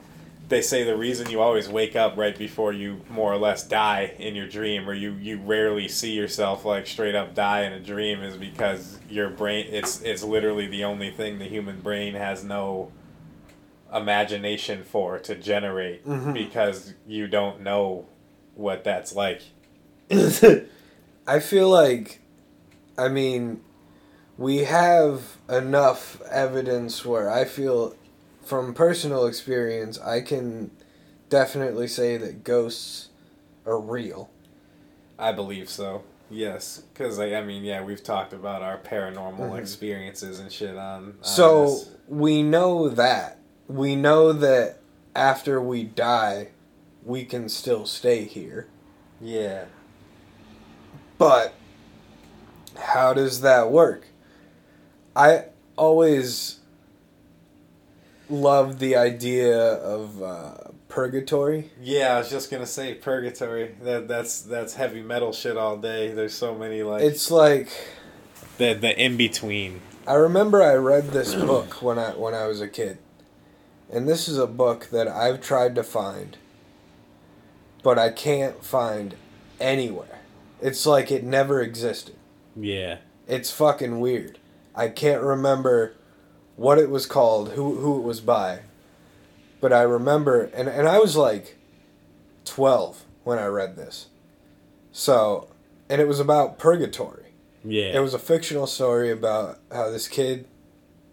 They 0.49 0.61
say 0.61 0.85
the 0.85 0.97
reason 0.97 1.31
you 1.31 1.41
always 1.41 1.69
wake 1.69 1.97
up 1.97 2.17
right 2.17 2.37
before 2.37 2.73
you 2.73 3.01
more 3.09 3.33
or 3.33 3.39
less 3.39 3.67
die 3.67 4.15
in 4.19 4.35
your 4.35 4.47
dream 4.47 4.89
or 4.89 4.93
you 4.93 5.13
you 5.15 5.39
rarely 5.41 5.89
see 5.89 6.13
yourself 6.13 6.65
like 6.67 6.87
straight 6.87 7.15
up 7.15 7.35
die 7.35 7.63
in 7.63 7.73
a 7.73 7.81
dream 7.81 8.23
is 8.23 8.37
because 8.37 8.99
your 9.09 9.31
brain 9.31 9.67
it's 9.71 10.03
it's 10.03 10.23
literally 10.23 10.67
the 10.67 10.85
only 10.85 11.11
thing 11.11 11.39
the 11.39 11.47
human 11.47 11.81
brain 11.81 12.15
has 12.15 12.45
no 12.45 12.93
imagination 13.93 14.83
for 14.85 15.19
to 15.21 15.35
generate 15.35 16.07
Mhm. 16.07 16.35
because 16.35 16.95
you 17.07 17.27
don't 17.29 17.61
know 17.61 18.07
what 18.55 18.85
that's 18.85 19.15
like. 19.15 19.43
I 21.27 21.41
feel 21.41 21.69
like, 21.71 22.21
I 22.99 23.09
mean, 23.09 23.63
we 24.37 24.59
have 24.65 25.37
enough 25.49 26.21
evidence 26.31 27.05
where 27.05 27.31
I 27.31 27.45
feel, 27.45 27.95
from 28.45 28.75
personal 28.75 29.27
experience, 29.27 29.99
I 30.01 30.21
can 30.21 30.71
definitely 31.29 31.89
say 31.89 32.17
that 32.17 32.45
ghosts 32.45 33.09
are 33.67 33.79
real. 33.81 34.31
I 35.19 35.33
believe 35.33 35.69
so. 35.69 36.03
Yes, 36.31 36.83
because 36.93 37.19
like, 37.19 37.33
I 37.33 37.43
mean, 37.43 37.65
yeah, 37.65 37.83
we've 37.83 38.03
talked 38.03 38.33
about 38.33 38.63
our 38.63 38.79
paranormal 38.79 39.51
Mhm. 39.53 39.59
experiences 39.59 40.41
and 40.41 40.51
shit 40.51 40.77
on. 40.77 41.05
on 41.05 41.15
So 41.23 41.65
this. 41.67 41.91
we 42.09 42.43
know 42.43 42.89
that. 42.89 43.39
We 43.69 43.95
know 43.97 44.33
that 44.33 44.79
after 45.15 45.61
we 45.61 45.85
die, 45.85 46.49
we 47.05 47.25
can 47.25 47.49
still 47.49 47.87
stay 47.87 48.25
here. 48.25 48.67
yeah, 49.21 49.67
But 51.19 51.55
how 52.77 53.15
does 53.15 53.41
that 53.43 53.71
work? 53.71 54.09
I 55.15 55.47
always 55.77 56.59
loved 58.29 58.79
the 58.79 58.97
idea 58.97 59.57
of 59.59 60.23
uh, 60.23 60.55
purgatory. 60.89 61.71
yeah, 61.81 62.15
I 62.15 62.19
was 62.19 62.31
just 62.31 62.51
gonna 62.51 62.67
say 62.67 62.95
purgatory. 62.95 63.75
That 63.83 64.09
that's 64.09 64.43
that's 64.43 64.75
heavy 64.75 65.03
metal 65.03 65.33
shit 65.33 65.57
all 65.57 65.77
day. 65.77 66.13
There's 66.13 66.35
so 66.35 66.55
many 66.55 66.83
like 66.83 67.03
It's 67.03 67.31
like 67.31 67.69
the 68.59 68.75
the 68.75 68.99
in 68.99 69.17
between. 69.17 69.81
I 70.07 70.15
remember 70.15 70.63
I 70.63 70.75
read 70.75 71.11
this 71.11 71.35
book 71.51 71.83
when 71.83 71.99
I 71.99 72.11
when 72.11 72.35
I 72.35 72.47
was 72.47 72.61
a 72.61 72.69
kid. 72.69 72.99
And 73.93 74.09
this 74.09 74.29
is 74.29 74.39
a 74.39 74.47
book 74.47 74.89
that 74.91 75.07
I've 75.07 75.41
tried 75.41 75.75
to 75.77 75.85
find 75.85 76.37
but 77.85 77.99
I 77.99 78.11
can't 78.11 78.65
find 78.65 79.15
anywhere. 79.61 80.21
It's 80.61 80.87
like 80.87 81.13
it 81.13 81.23
never 81.23 81.61
existed. 81.61 82.17
Yeah, 82.57 82.99
It's 83.29 83.51
fucking 83.51 84.01
weird. 84.01 84.39
I 84.75 84.89
can't 84.89 85.23
remember 85.23 85.95
what 86.57 86.79
it 86.79 86.91
was 86.91 87.07
called, 87.07 87.51
who 87.53 87.77
who 87.77 87.99
it 87.99 88.03
was 88.03 88.21
by. 88.21 88.61
But 89.61 89.73
I 89.73 89.83
remember 89.83 90.43
and, 90.43 90.69
and 90.69 90.87
I 90.89 90.99
was 90.99 91.17
like 91.17 91.57
12 92.45 93.05
when 93.25 93.39
I 93.39 93.47
read 93.47 93.77
this. 93.77 94.07
So, 94.93 95.49
and 95.89 96.01
it 96.01 96.07
was 96.07 96.21
about 96.21 96.59
purgatory. 96.59 97.33
yeah, 97.65 97.97
It 97.97 98.01
was 98.01 98.15
a 98.15 98.19
fictional 98.19 98.67
story 98.67 99.11
about 99.11 99.59
how 99.73 99.91
this 99.91 100.07
kid 100.07 100.47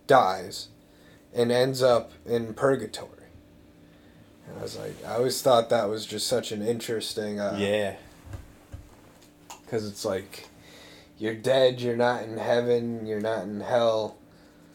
dies 0.08 0.68
and 1.34 1.52
ends 1.52 1.82
up 1.82 2.12
in 2.26 2.54
purgatory. 2.54 3.08
And 4.48 4.60
I 4.60 4.62
was 4.62 4.78
like, 4.78 4.96
I 5.06 5.14
always 5.16 5.42
thought 5.42 5.70
that 5.70 5.88
was 5.90 6.06
just 6.06 6.28
such 6.28 6.52
an 6.52 6.62
interesting. 6.62 7.40
Uh, 7.40 7.56
yeah, 7.58 7.96
Because 9.64 9.88
it's 9.88 10.04
like, 10.04 10.50
you're 11.18 11.36
dead, 11.36 11.80
you're 11.80 11.96
not 11.96 12.24
in 12.24 12.38
heaven, 12.38 13.06
you're 13.06 13.22
not 13.22 13.44
in 13.44 13.62
hell. 13.62 14.18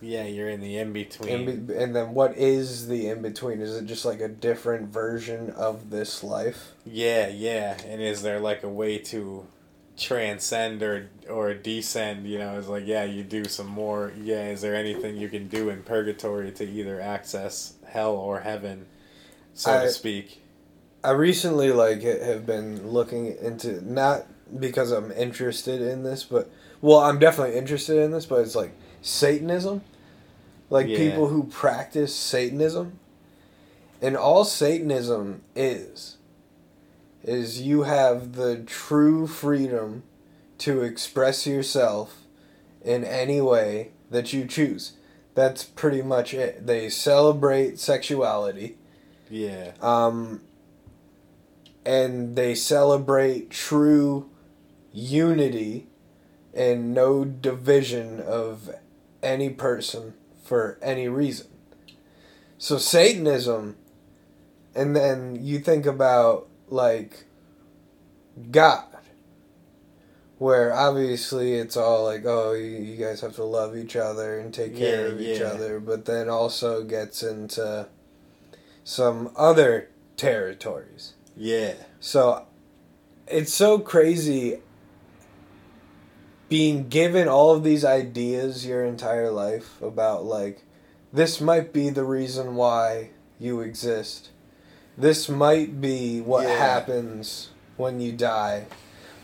Yeah. 0.00 0.24
You're 0.24 0.48
in 0.48 0.61
the 0.61 0.78
in 0.78 0.92
between. 0.92 1.28
In 1.48 1.66
be- 1.66 1.74
and 1.74 1.94
then 1.94 2.14
what 2.14 2.37
is 2.37 2.88
the 2.88 3.09
in 3.09 3.22
between? 3.22 3.61
Is 3.61 3.76
it 3.76 3.87
just 3.87 4.04
like 4.04 4.20
a 4.20 4.28
different 4.28 4.88
version 4.92 5.50
of 5.50 5.90
this 5.90 6.22
life? 6.22 6.72
Yeah, 6.85 7.28
yeah. 7.28 7.76
And 7.87 8.00
is 8.02 8.22
there 8.22 8.40
like 8.40 8.62
a 8.62 8.68
way 8.68 8.98
to 8.98 9.46
transcend 9.96 10.82
or 10.82 11.11
or 11.28 11.54
descend? 11.54 12.26
You 12.26 12.38
know, 12.38 12.59
it's 12.59 12.68
like 12.68 12.87
yeah, 12.87 13.04
you 13.04 13.22
do 13.22 13.44
some 13.44 13.68
more. 13.68 14.12
Yeah, 14.20 14.48
is 14.48 14.61
there 14.61 14.74
anything 14.74 15.16
you 15.16 15.28
can 15.28 15.48
do 15.48 15.70
in 15.70 15.82
purgatory 15.82 16.52
to 16.52 16.64
either 16.64 17.00
access 17.00 17.74
hell 17.87 18.14
or 18.14 18.40
heaven, 18.40 18.87
so 19.54 19.72
I- 19.72 19.85
to 19.85 19.90
speak? 19.90 20.42
I 21.04 21.11
recently 21.11 21.70
like 21.70 22.02
have 22.02 22.46
been 22.46 22.88
looking 22.88 23.37
into 23.40 23.80
not 23.88 24.26
because 24.59 24.90
I'm 24.90 25.12
interested 25.12 25.80
in 25.80 26.02
this, 26.02 26.24
but 26.24 26.50
well, 26.80 26.98
I'm 26.98 27.18
definitely 27.18 27.56
interested 27.56 27.98
in 27.98 28.11
this, 28.11 28.26
but 28.26 28.40
it's 28.40 28.56
like 28.56 28.72
Satanism, 29.07 29.83
like 30.69 30.88
Yeah. 30.88 30.97
people 30.97 31.29
who 31.29 31.45
practice 31.45 32.14
Satanism, 32.14 32.99
and 34.03 34.16
all 34.16 34.45
Satanism 34.45 35.42
is 35.55 36.16
is 37.23 37.61
you 37.61 37.83
have 37.83 38.35
the 38.35 38.57
true 38.59 39.27
freedom 39.27 40.05
to 40.59 40.83
express 40.83 41.45
yourself 41.45 42.23
in 42.85 43.03
any 43.05 43.40
way 43.40 43.90
that 44.11 44.33
you 44.33 44.47
choose. 44.47 44.92
That's 45.35 45.64
pretty 45.64 46.03
much 46.03 46.33
it. 46.33 46.66
They 46.66 46.88
celebrate 46.88 47.81
sexuality 47.81 48.77
Yeah, 49.29 49.73
um, 49.83 50.40
and 51.85 52.37
they 52.37 52.55
celebrate 52.55 53.51
true 53.51 54.31
unity 54.92 55.88
and 56.55 56.95
no 56.95 57.25
division 57.25 58.21
of 58.21 58.71
any 59.26 59.50
person 59.50 60.14
for 60.44 60.78
any 60.80 61.08
reason. 61.08 61.48
So 62.58 62.78
Satanism, 62.78 63.76
and 64.74 64.94
then 64.96 65.38
you 65.42 65.58
think 65.58 65.84
about 65.84 66.46
like 66.68 67.24
God, 68.50 68.84
where 70.38 70.72
obviously 70.72 71.54
it's 71.54 71.76
all 71.76 72.04
like, 72.04 72.24
oh, 72.24 72.52
you, 72.52 72.64
you 72.66 72.96
guys 72.96 73.20
have 73.20 73.34
to 73.36 73.44
love 73.44 73.76
each 73.76 73.96
other 73.96 74.38
and 74.38 74.54
take 74.54 74.76
care 74.76 75.06
Yeah, 75.08 75.12
of 75.12 75.20
each 75.20 75.40
yeah. 75.40 75.46
other, 75.46 75.80
but 75.80 76.04
then 76.04 76.28
also 76.28 76.84
gets 76.84 77.22
into 77.22 77.88
some 78.84 79.30
other 79.36 79.88
territories. 80.16 81.14
yeah, 81.36 81.74
So 82.00 82.46
it's 83.26 83.52
so 83.52 83.78
crazy 83.78 84.60
being 86.48 86.88
given 86.88 87.28
all 87.28 87.54
of 87.54 87.64
these 87.64 87.85
ideas 87.85 88.66
your 88.66 88.85
entire 88.85 89.30
life 89.30 89.80
about 89.82 90.24
like 90.24 90.62
this 91.12 91.40
might 91.40 91.72
be 91.72 91.88
the 91.90 92.04
reason 92.04 92.54
why 92.56 93.11
you 93.38 93.61
exist. 93.61 94.30
This 94.98 95.28
might 95.28 95.80
be 95.80 96.20
what 96.20 96.46
Yeah. 96.46 96.56
happens 96.56 97.50
when 97.76 98.00
you 98.00 98.12
die. 98.12 98.66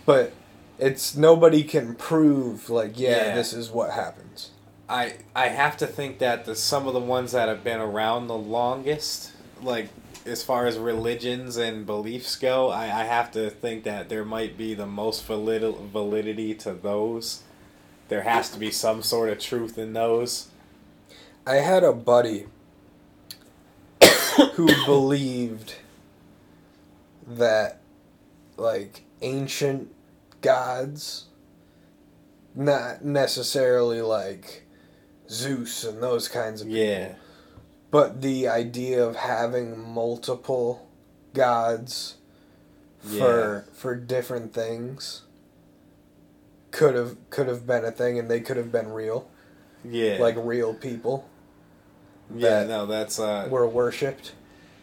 But 0.05 0.33
it's 0.79 1.17
nobody 1.17 1.63
can 1.63 1.95
prove 1.95 2.69
like 2.71 2.99
yeah, 2.99 3.27
Yeah. 3.29 3.35
this 3.35 3.53
is 3.53 3.71
what 3.71 3.91
happens. 3.93 4.51
I 4.89 5.15
I 5.35 5.49
have 5.49 5.77
to 5.79 5.87
think 5.87 6.19
that 6.19 6.45
the 6.45 6.55
some 6.55 6.87
of 6.89 6.95
the 6.95 7.01
ones 7.01 7.33
that 7.33 7.49
have 7.49 7.63
been 7.65 7.81
around 7.81 8.27
the 8.27 8.37
longest, 8.37 9.33
like 9.63 9.89
as 10.25 10.43
far 10.43 10.67
as 10.67 10.79
religions 10.79 11.57
and 11.57 11.85
beliefs 11.85 12.37
go, 12.37 12.69
I, 12.71 12.85
I 12.85 13.05
have 13.05 13.33
to 13.33 13.51
think 13.51 13.85
that 13.85 14.09
there 14.09 14.25
might 14.25 14.57
be 14.57 14.75
the 14.75 14.87
most 14.87 15.25
valid, 15.25 15.63
validity 15.93 16.55
to 16.57 16.73
those. 16.73 17.43
There 18.09 18.23
has 18.23 18.51
to 18.51 18.59
be 18.59 18.71
some 18.71 19.03
sort 19.03 19.31
of 19.31 19.39
truth 19.39 19.79
in 19.79 19.93
those. 19.93 20.49
I 21.47 21.57
had 21.57 21.83
a 21.83 21.93
buddy 21.93 22.47
who 24.55 24.67
believed 24.85 25.77
that 27.27 27.81
like 28.57 29.05
ancient 29.23 29.93
gods 30.41 31.27
not 32.55 33.05
necessarily 33.05 34.03
like 34.03 34.65
Zeus 35.29 35.85
and 35.85 36.03
those 36.03 36.29
kinds 36.29 36.61
of 36.61 36.69
people, 36.69 36.81
Yeah. 36.81 37.15
But 37.93 38.23
the 38.23 38.49
idea 38.49 39.05
of 39.05 39.17
having 39.17 39.79
multiple 39.79 40.89
gods 41.35 42.17
for 43.01 43.67
for 43.75 43.97
different 43.97 44.55
things 44.55 45.23
could 46.73 46.95
have 46.95 47.17
could 47.31 47.49
have 47.49 47.67
been 47.67 47.85
a 47.85 47.93
thing 47.93 48.19
and 48.19 48.31
they 48.31 48.41
could 48.41 48.57
have 48.59 48.73
been 48.73 48.91
real 48.93 49.29
Yeah. 49.85 50.19
like 50.21 50.37
real 50.39 50.75
people 50.75 51.29
yeah, 52.35 52.65
that 52.65 52.69
no, 52.69 52.87
that's 52.87 53.21
uh 53.21 53.49
were 53.51 53.69
worshipped 53.69 54.33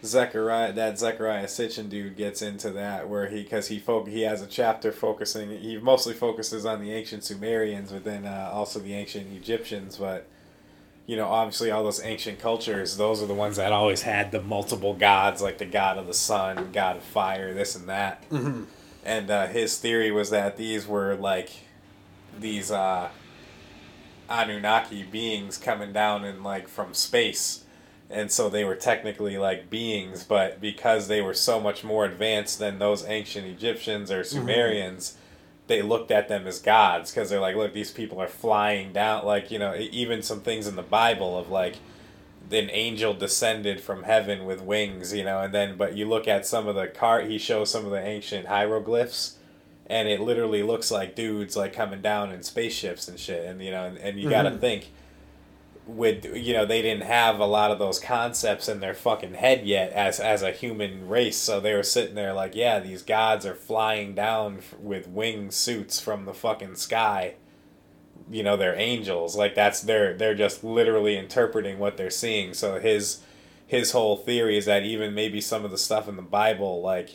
Zechariah, 0.03 0.71
that 0.73 0.97
Zechariah 0.97 1.45
Sitchin 1.47 1.89
dude 1.89 2.15
gets 2.15 2.41
into 2.41 2.71
that 2.71 3.09
where 3.09 3.27
he, 3.27 3.43
because 3.43 3.67
he 3.67 3.79
fo- 3.79 4.05
he 4.05 4.21
has 4.21 4.41
a 4.41 4.47
chapter 4.47 4.91
focusing, 4.93 5.49
he 5.59 5.77
mostly 5.77 6.13
focuses 6.13 6.65
on 6.65 6.81
the 6.81 6.93
ancient 6.93 7.23
Sumerians, 7.25 7.91
but 7.91 8.05
then 8.05 8.25
uh, 8.25 8.49
also 8.53 8.79
the 8.79 8.93
ancient 8.93 9.33
Egyptians. 9.35 9.97
But 9.97 10.27
you 11.09 11.15
know, 11.15 11.25
obviously, 11.25 11.71
all 11.71 11.83
those 11.83 12.03
ancient 12.03 12.37
cultures, 12.37 12.95
those 12.97 13.19
are 13.23 13.25
the 13.25 13.33
ones 13.33 13.55
that 13.55 13.71
always 13.71 14.03
had 14.03 14.31
the 14.31 14.39
multiple 14.39 14.93
gods, 14.93 15.41
like 15.41 15.57
the 15.57 15.65
god 15.65 15.97
of 15.97 16.05
the 16.05 16.13
sun, 16.13 16.69
god 16.71 16.97
of 16.97 17.03
fire, 17.03 17.51
this 17.51 17.75
and 17.75 17.89
that. 17.89 18.29
mm-hmm. 18.29 18.65
And 19.03 19.31
uh, 19.31 19.47
his 19.47 19.79
theory 19.79 20.11
was 20.11 20.29
that 20.29 20.55
these 20.55 20.85
were 20.85 21.15
like 21.15 21.49
these 22.39 22.69
uh, 22.69 23.09
Anunnaki 24.29 25.01
beings 25.01 25.57
coming 25.57 25.91
down 25.91 26.25
in 26.25 26.43
like 26.43 26.67
from 26.67 26.93
space. 26.93 27.63
And 28.11 28.31
so 28.31 28.47
they 28.47 28.63
were 28.63 28.75
technically 28.75 29.39
like 29.39 29.67
beings, 29.67 30.23
but 30.23 30.61
because 30.61 31.07
they 31.07 31.21
were 31.21 31.33
so 31.33 31.59
much 31.59 31.83
more 31.83 32.05
advanced 32.05 32.59
than 32.59 32.77
those 32.77 33.03
ancient 33.07 33.47
Egyptians 33.47 34.11
or 34.11 34.23
Sumerians, 34.23 35.17
they 35.69 35.81
looked 35.81 36.11
at 36.11 36.27
them 36.27 36.45
as 36.45 36.59
gods 36.59 37.11
because 37.11 37.29
they're 37.29 37.39
like, 37.39 37.55
look, 37.55 37.73
these 37.73 37.91
people 37.91 38.21
are 38.21 38.27
flying 38.27 38.91
down. 38.91 39.25
Like, 39.25 39.49
you 39.49 39.59
know, 39.59 39.73
even 39.75 40.21
some 40.21 40.41
things 40.41 40.67
in 40.67 40.75
the 40.75 40.83
Bible 40.83 41.37
of 41.37 41.49
like, 41.49 41.75
an 42.51 42.69
angel 42.71 43.13
descended 43.13 43.79
from 43.79 44.03
heaven 44.03 44.45
with 44.45 44.61
wings, 44.61 45.13
you 45.13 45.23
know, 45.23 45.39
and 45.39 45.53
then 45.53 45.77
but 45.77 45.95
you 45.95 46.07
look 46.07 46.27
at 46.27 46.47
some 46.47 46.67
of 46.67 46.75
the 46.75 46.87
car 46.87 47.21
he 47.21 47.37
shows 47.37 47.69
some 47.69 47.85
of 47.85 47.91
the 47.91 48.01
ancient 48.01 48.47
hieroglyphs 48.47 49.37
and 49.85 50.07
it 50.07 50.19
literally 50.19 50.63
looks 50.63 50.91
like 50.91 51.15
dudes 51.15 51.57
like 51.57 51.73
coming 51.73 52.01
down 52.01 52.31
in 52.31 52.43
spaceships 52.43 53.07
and 53.07 53.19
shit 53.19 53.45
and 53.45 53.61
you 53.61 53.71
know 53.71 53.85
and, 53.85 53.97
and 53.97 54.19
you 54.19 54.29
got 54.29 54.43
to 54.43 54.49
mm-hmm. 54.49 54.59
think 54.59 54.91
with 55.95 56.25
you 56.35 56.53
know 56.53 56.65
they 56.65 56.81
didn't 56.81 57.03
have 57.03 57.39
a 57.39 57.45
lot 57.45 57.71
of 57.71 57.79
those 57.79 57.99
concepts 57.99 58.69
in 58.69 58.79
their 58.79 58.93
fucking 58.93 59.33
head 59.33 59.65
yet 59.65 59.91
as 59.93 60.19
as 60.19 60.41
a 60.43 60.51
human 60.51 61.07
race. 61.07 61.37
So 61.37 61.59
they 61.59 61.73
were 61.73 61.83
sitting 61.83 62.15
there 62.15 62.33
like 62.33 62.53
yeah 62.55 62.79
these 62.79 63.01
gods 63.01 63.45
are 63.45 63.55
flying 63.55 64.13
down 64.13 64.57
f- 64.59 64.75
with 64.79 65.07
wing 65.07 65.51
suits 65.51 65.99
from 65.99 66.25
the 66.25 66.33
fucking 66.33 66.75
sky. 66.75 67.35
You 68.29 68.43
know 68.43 68.55
they're 68.57 68.75
angels. 68.77 69.35
Like 69.35 69.55
that's 69.55 69.81
they're 69.81 70.13
they're 70.13 70.35
just 70.35 70.63
literally 70.63 71.17
interpreting 71.17 71.79
what 71.79 71.97
they're 71.97 72.09
seeing. 72.11 72.53
So 72.53 72.79
his 72.79 73.21
his 73.65 73.91
whole 73.91 74.17
theory 74.17 74.57
is 74.57 74.65
that 74.65 74.83
even 74.83 75.13
maybe 75.13 75.41
some 75.41 75.65
of 75.65 75.71
the 75.71 75.77
stuff 75.77 76.07
in 76.07 76.15
the 76.15 76.21
bible 76.23 76.81
like 76.81 77.11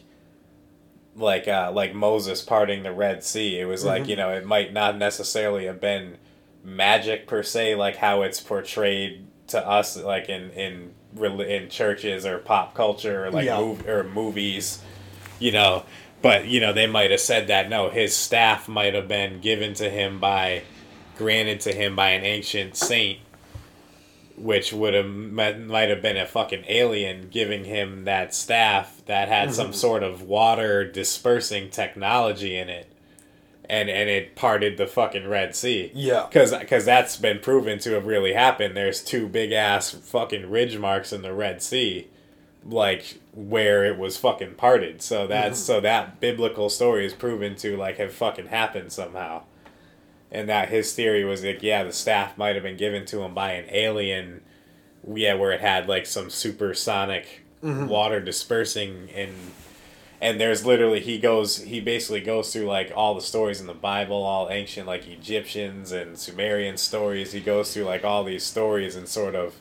like 1.16 1.46
uh 1.48 1.70
like 1.74 1.94
moses 1.94 2.42
parting 2.42 2.82
the 2.82 2.92
red 2.92 3.22
sea 3.24 3.58
it 3.60 3.64
was 3.66 3.84
like 3.84 4.04
Mhm. 4.04 4.08
you 4.08 4.16
know 4.16 4.30
it 4.30 4.44
might 4.46 4.72
not 4.72 4.96
necessarily 4.96 5.66
have 5.66 5.80
been 5.80 6.16
magic 6.64 7.26
per 7.26 7.42
se 7.42 7.74
like 7.74 7.96
how 7.96 8.22
it's 8.22 8.40
portrayed 8.40 9.26
to 9.46 9.68
us 9.68 9.96
like 9.96 10.28
in 10.28 10.50
in 10.50 10.90
in 11.46 11.68
churches 11.68 12.24
or 12.26 12.38
pop 12.38 12.74
culture 12.74 13.26
or 13.26 13.30
like 13.30 13.44
Yeah. 13.44 13.58
mov- 13.58 13.86
or 13.86 14.02
movies 14.04 14.80
you 15.38 15.52
know 15.52 15.84
but 16.22 16.46
you 16.46 16.58
know 16.60 16.72
they 16.72 16.86
might 16.86 17.10
have 17.10 17.20
said 17.20 17.46
that 17.48 17.68
no 17.68 17.90
his 17.90 18.16
staff 18.16 18.66
might 18.68 18.94
have 18.94 19.06
been 19.06 19.40
given 19.40 19.74
to 19.74 19.88
him 19.90 20.18
by 20.18 20.62
granted 21.18 21.60
to 21.60 21.72
him 21.72 21.94
by 21.94 22.10
an 22.10 22.24
ancient 22.24 22.76
saint 22.76 23.18
which 24.36 24.72
would 24.72 24.94
have 24.94 25.06
might 25.06 25.60
might 25.60 25.88
have 25.90 26.02
been 26.02 26.16
a 26.16 26.26
fucking 26.26 26.64
alien 26.66 27.28
giving 27.30 27.64
him 27.64 28.04
that 28.04 28.34
staff 28.34 29.00
that 29.06 29.28
had 29.28 29.52
some 29.54 29.70
Mhm. 29.70 29.74
sort 29.74 30.02
of 30.02 30.22
water 30.22 30.84
dispersing 30.84 31.70
technology 31.70 32.56
in 32.56 32.68
it 32.68 32.88
and 33.70 33.88
and 33.88 34.08
it 34.10 34.34
parted 34.36 34.76
the 34.76 34.86
fucking 34.86 35.26
red 35.26 35.56
sea 35.56 35.90
yeah 35.94 36.26
because 36.28 36.52
because 36.56 36.84
that's 36.84 37.16
been 37.16 37.38
proven 37.38 37.78
to 37.78 37.92
have 37.92 38.06
really 38.06 38.34
happened. 38.34 38.76
There's 38.76 39.02
two 39.02 39.26
big 39.28 39.52
ass 39.52 39.90
fucking 39.90 40.50
ridge 40.50 40.76
marks 40.78 41.12
in 41.12 41.22
the 41.22 41.32
Red 41.32 41.62
Sea, 41.62 42.08
like 42.64 43.20
where 43.32 43.84
it 43.84 43.98
was 43.98 44.16
fucking 44.16 44.54
parted. 44.54 45.00
So 45.02 45.26
that's 45.26 45.58
so 45.58 45.80
that 45.80 46.20
biblical 46.20 46.68
story 46.70 47.06
is 47.06 47.12
proven 47.14 47.56
to 47.56 47.76
like 47.76 47.96
have 47.98 48.12
fucking 48.12 48.46
happened 48.48 48.92
somehow. 48.92 49.42
And 50.30 50.48
that 50.48 50.68
his 50.68 50.92
theory 50.92 51.24
was 51.24 51.44
like, 51.44 51.62
yeah, 51.62 51.84
the 51.84 51.92
staff 51.92 52.36
might 52.36 52.54
have 52.56 52.64
been 52.64 52.76
given 52.76 53.04
to 53.06 53.22
him 53.22 53.34
by 53.34 53.52
an 53.52 53.66
alien, 53.70 54.42
yeah, 55.14 55.34
where 55.34 55.52
it 55.52 55.60
had 55.60 55.88
like 55.88 56.06
some 56.06 56.28
supersonic 56.28 57.42
Mhm. 57.62 57.88
water 57.88 58.20
dispersing 58.20 59.08
and 59.14 59.32
and 60.24 60.40
there's 60.40 60.64
literally 60.64 61.00
he 61.00 61.18
goes 61.18 61.58
he 61.58 61.80
basically 61.80 62.22
goes 62.22 62.50
through 62.50 62.64
like 62.64 62.90
all 62.96 63.14
the 63.14 63.20
stories 63.20 63.60
in 63.60 63.66
the 63.66 63.74
bible 63.74 64.22
all 64.22 64.48
ancient 64.50 64.86
like 64.86 65.06
egyptians 65.06 65.92
and 65.92 66.18
sumerian 66.18 66.76
stories. 66.78 67.32
He 67.32 67.40
goes 67.40 67.74
through 67.74 67.84
like 67.84 68.04
all 68.04 68.24
these 68.24 68.42
stories 68.42 68.96
and 68.96 69.06
sort 69.06 69.34
of 69.34 69.54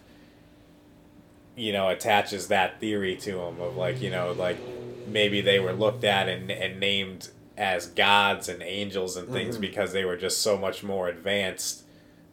you 1.56 1.71
know 1.73 1.89
attaches 1.89 2.47
that 2.47 2.80
theory 2.80 3.15
to 3.17 3.34
them 3.34 3.60
of 3.62 3.76
like 3.76 4.02
you 4.02 4.10
know 4.10 4.32
like 4.32 4.58
maybe 5.06 5.41
they 5.41 5.60
were 5.60 5.73
looked 5.73 6.04
at 6.04 6.30
and, 6.30 6.49
and 6.49 6.80
named 6.80 7.30
as 7.58 7.88
gods 7.88 8.47
and 8.49 8.63
angels 8.63 9.15
and 9.17 9.30
things 9.30 9.58
Mhm. 9.58 9.62
because 9.62 9.91
they 9.91 10.06
were 10.06 10.17
just 10.17 10.41
so 10.41 10.58
much 10.58 10.82
more 10.82 11.10
advanced 11.10 11.84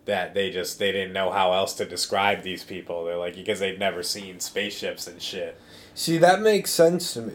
that 0.07 0.35
they 0.35 0.51
just 0.51 0.79
they 0.79 0.93
didn't 0.93 1.13
know 1.13 1.31
how 1.31 1.53
else 1.53 1.75
to 1.75 1.85
describe 1.85 2.43
these 2.43 2.65
people. 2.65 3.05
They're 3.05 3.19
like 3.19 3.35
because 3.35 3.59
they'd 3.59 3.79
never 3.79 4.03
seen 4.03 4.41
spaceships 4.41 5.07
and 5.07 5.21
shit. 5.21 5.61
See 5.95 6.17
that 6.19 6.41
makes 6.41 6.71
sense 6.71 7.13
to 7.15 7.21
me 7.23 7.35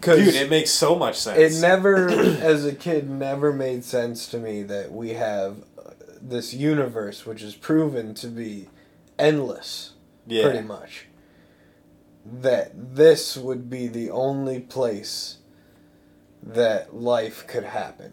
Dude, 0.00 0.34
it 0.34 0.48
makes 0.50 0.70
so 0.70 0.94
much 0.94 1.16
sense. 1.18 1.56
it 1.56 1.60
never 1.60 2.08
as 2.10 2.64
a 2.64 2.74
kid 2.74 3.10
never 3.10 3.52
made 3.52 3.84
sense 3.84 4.28
to 4.28 4.38
me 4.38 4.62
that 4.62 4.92
we 4.92 5.10
have 5.10 5.56
uh, 5.78 5.90
this 6.20 6.54
universe 6.54 7.26
which 7.26 7.42
is 7.42 7.54
proven 7.54 8.14
to 8.14 8.28
be 8.28 8.68
endless 9.18 9.94
yeah. 10.26 10.44
pretty 10.44 10.66
much 10.66 11.06
that 12.24 12.94
this 12.94 13.36
would 13.36 13.68
be 13.70 13.88
the 13.88 14.10
only 14.10 14.60
place 14.60 15.38
that 16.42 16.94
life 16.94 17.46
could 17.46 17.64
happen 17.64 18.12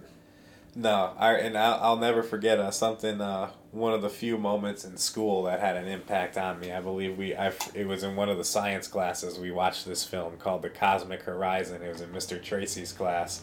No, 0.76 1.14
I 1.18 1.34
and 1.36 1.58
I'll, 1.58 1.80
I'll 1.82 1.98
never 1.98 2.24
forget 2.24 2.60
uh, 2.60 2.72
something. 2.72 3.22
Uh, 3.22 3.52
one 3.76 3.94
of 3.94 4.02
the 4.02 4.10
few 4.10 4.38
moments 4.38 4.86
in 4.86 4.96
school 4.96 5.44
that 5.44 5.60
had 5.60 5.76
an 5.76 5.86
impact 5.86 6.38
on 6.38 6.60
me. 6.62 6.72
I 6.72 6.80
believe 6.80 7.18
we. 7.18 7.36
I. 7.36 7.52
It 7.74 7.86
was 7.88 8.04
in 8.04 8.16
one 8.16 8.30
of 8.30 8.38
the 8.38 8.44
science 8.46 8.88
classes. 8.88 9.38
We 9.38 9.52
watched 9.52 9.86
this 9.86 10.06
film 10.06 10.38
called 10.38 10.62
The 10.62 10.70
Cosmic 10.70 11.24
Horizon. 11.24 11.82
It 11.82 11.90
was 11.90 12.00
in 12.00 12.10
Mr. 12.10 12.42
Tracy's 12.42 12.94
class, 12.94 13.42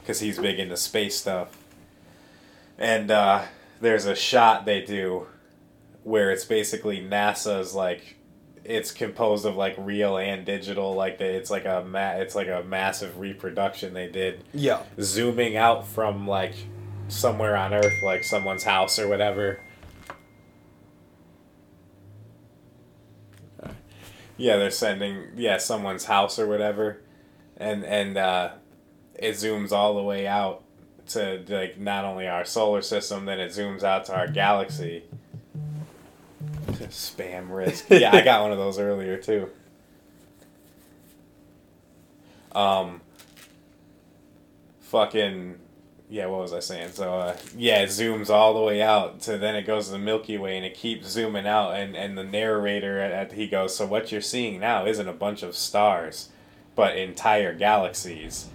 because 0.00 0.20
he's 0.20 0.38
big 0.38 0.58
into 0.58 0.76
space 0.76 1.18
stuff. 1.18 1.56
And 2.76 3.10
uh, 3.10 3.44
there's 3.80 4.04
a 4.04 4.14
shot 4.14 4.66
they 4.66 4.82
do, 4.82 5.26
where 6.04 6.30
it's 6.30 6.44
basically 6.44 7.00
NASA's 7.00 7.74
like. 7.74 8.16
It's 8.64 8.92
composed 8.92 9.46
of 9.46 9.56
like 9.56 9.74
real 9.78 10.18
and 10.18 10.44
digital, 10.44 10.94
like 10.94 11.16
they, 11.16 11.36
it's 11.36 11.50
like 11.50 11.64
a 11.64 11.86
ma- 11.88 12.16
it's 12.16 12.34
like 12.34 12.48
a 12.48 12.62
massive 12.62 13.18
reproduction 13.18 13.94
they 13.94 14.08
did 14.08 14.44
yeah 14.52 14.82
zooming 15.00 15.56
out 15.56 15.86
from 15.86 16.26
like 16.28 16.52
somewhere 17.08 17.56
on 17.56 17.74
earth 17.74 18.02
like 18.02 18.22
someone's 18.22 18.64
house 18.64 18.98
or 18.98 19.08
whatever 19.08 19.60
yeah 24.36 24.56
they're 24.56 24.70
sending 24.70 25.24
yeah 25.36 25.56
someone's 25.56 26.04
house 26.04 26.38
or 26.38 26.46
whatever 26.46 27.00
and 27.56 27.84
and 27.84 28.16
uh 28.16 28.50
it 29.14 29.32
zooms 29.34 29.72
all 29.72 29.96
the 29.96 30.02
way 30.02 30.26
out 30.26 30.62
to 31.06 31.42
like 31.48 31.78
not 31.78 32.04
only 32.04 32.28
our 32.28 32.44
solar 32.44 32.82
system 32.82 33.24
then 33.24 33.40
it 33.40 33.50
zooms 33.50 33.82
out 33.82 34.04
to 34.04 34.14
our 34.14 34.28
galaxy 34.28 35.02
Spam 36.86 37.50
risk. 37.50 37.86
Yeah, 37.90 38.14
I 38.14 38.22
got 38.22 38.42
one 38.42 38.52
of 38.52 38.58
those 38.58 38.78
earlier 38.78 39.16
too. 39.16 39.50
Um. 42.52 43.00
Fucking. 44.80 45.56
Yeah, 46.10 46.26
what 46.26 46.40
was 46.40 46.54
I 46.54 46.60
saying? 46.60 46.92
So, 46.92 47.12
uh, 47.12 47.36
yeah, 47.54 47.82
it 47.82 47.90
zooms 47.90 48.30
all 48.30 48.54
the 48.54 48.62
way 48.62 48.80
out 48.80 49.20
to 49.22 49.36
then 49.36 49.54
it 49.54 49.66
goes 49.66 49.86
to 49.86 49.92
the 49.92 49.98
Milky 49.98 50.38
Way 50.38 50.56
and 50.56 50.64
it 50.64 50.74
keeps 50.74 51.08
zooming 51.08 51.46
out. 51.46 51.72
And, 51.74 51.94
and 51.94 52.16
the 52.16 52.24
narrator, 52.24 52.98
at, 52.98 53.12
at, 53.12 53.32
he 53.32 53.46
goes, 53.46 53.76
So, 53.76 53.84
what 53.84 54.10
you're 54.10 54.22
seeing 54.22 54.60
now 54.60 54.86
isn't 54.86 55.06
a 55.06 55.12
bunch 55.12 55.42
of 55.42 55.54
stars, 55.54 56.30
but 56.74 56.96
entire 56.96 57.54
galaxies. 57.54 58.48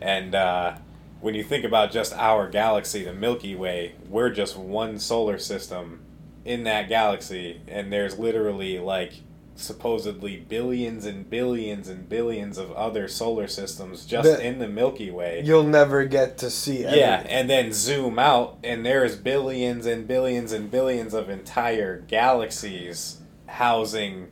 And 0.00 0.34
uh, 0.34 0.74
when 1.20 1.34
you 1.34 1.44
think 1.44 1.64
about 1.64 1.92
just 1.92 2.12
our 2.14 2.48
galaxy, 2.48 3.04
the 3.04 3.14
Milky 3.14 3.54
Way, 3.54 3.94
we're 4.08 4.30
just 4.30 4.56
one 4.56 4.98
solar 4.98 5.38
system 5.38 6.00
in 6.44 6.64
that 6.64 6.88
galaxy. 6.88 7.60
And 7.68 7.92
there's 7.92 8.18
literally 8.18 8.80
like 8.80 9.12
supposedly 9.60 10.36
billions 10.36 11.04
and 11.04 11.28
billions 11.28 11.88
and 11.88 12.08
billions 12.08 12.58
of 12.58 12.70
other 12.72 13.08
solar 13.08 13.48
systems 13.48 14.06
just 14.06 14.28
That- 14.28 14.40
in 14.40 14.58
the 14.58 14.68
Milky 14.68 15.10
Way. 15.10 15.42
You'll 15.44 15.64
never 15.64 16.04
get 16.04 16.38
to 16.38 16.50
see. 16.50 16.82
Yeah, 16.82 17.24
and 17.28 17.50
then 17.50 17.72
zoom 17.72 18.18
out, 18.18 18.58
and 18.62 18.86
there's 18.86 19.16
billions 19.16 19.84
and 19.84 20.06
billions 20.06 20.52
and 20.52 20.70
billions 20.70 21.12
of 21.14 21.28
entire 21.28 22.00
galaxies 22.00 23.18
housing 23.46 24.28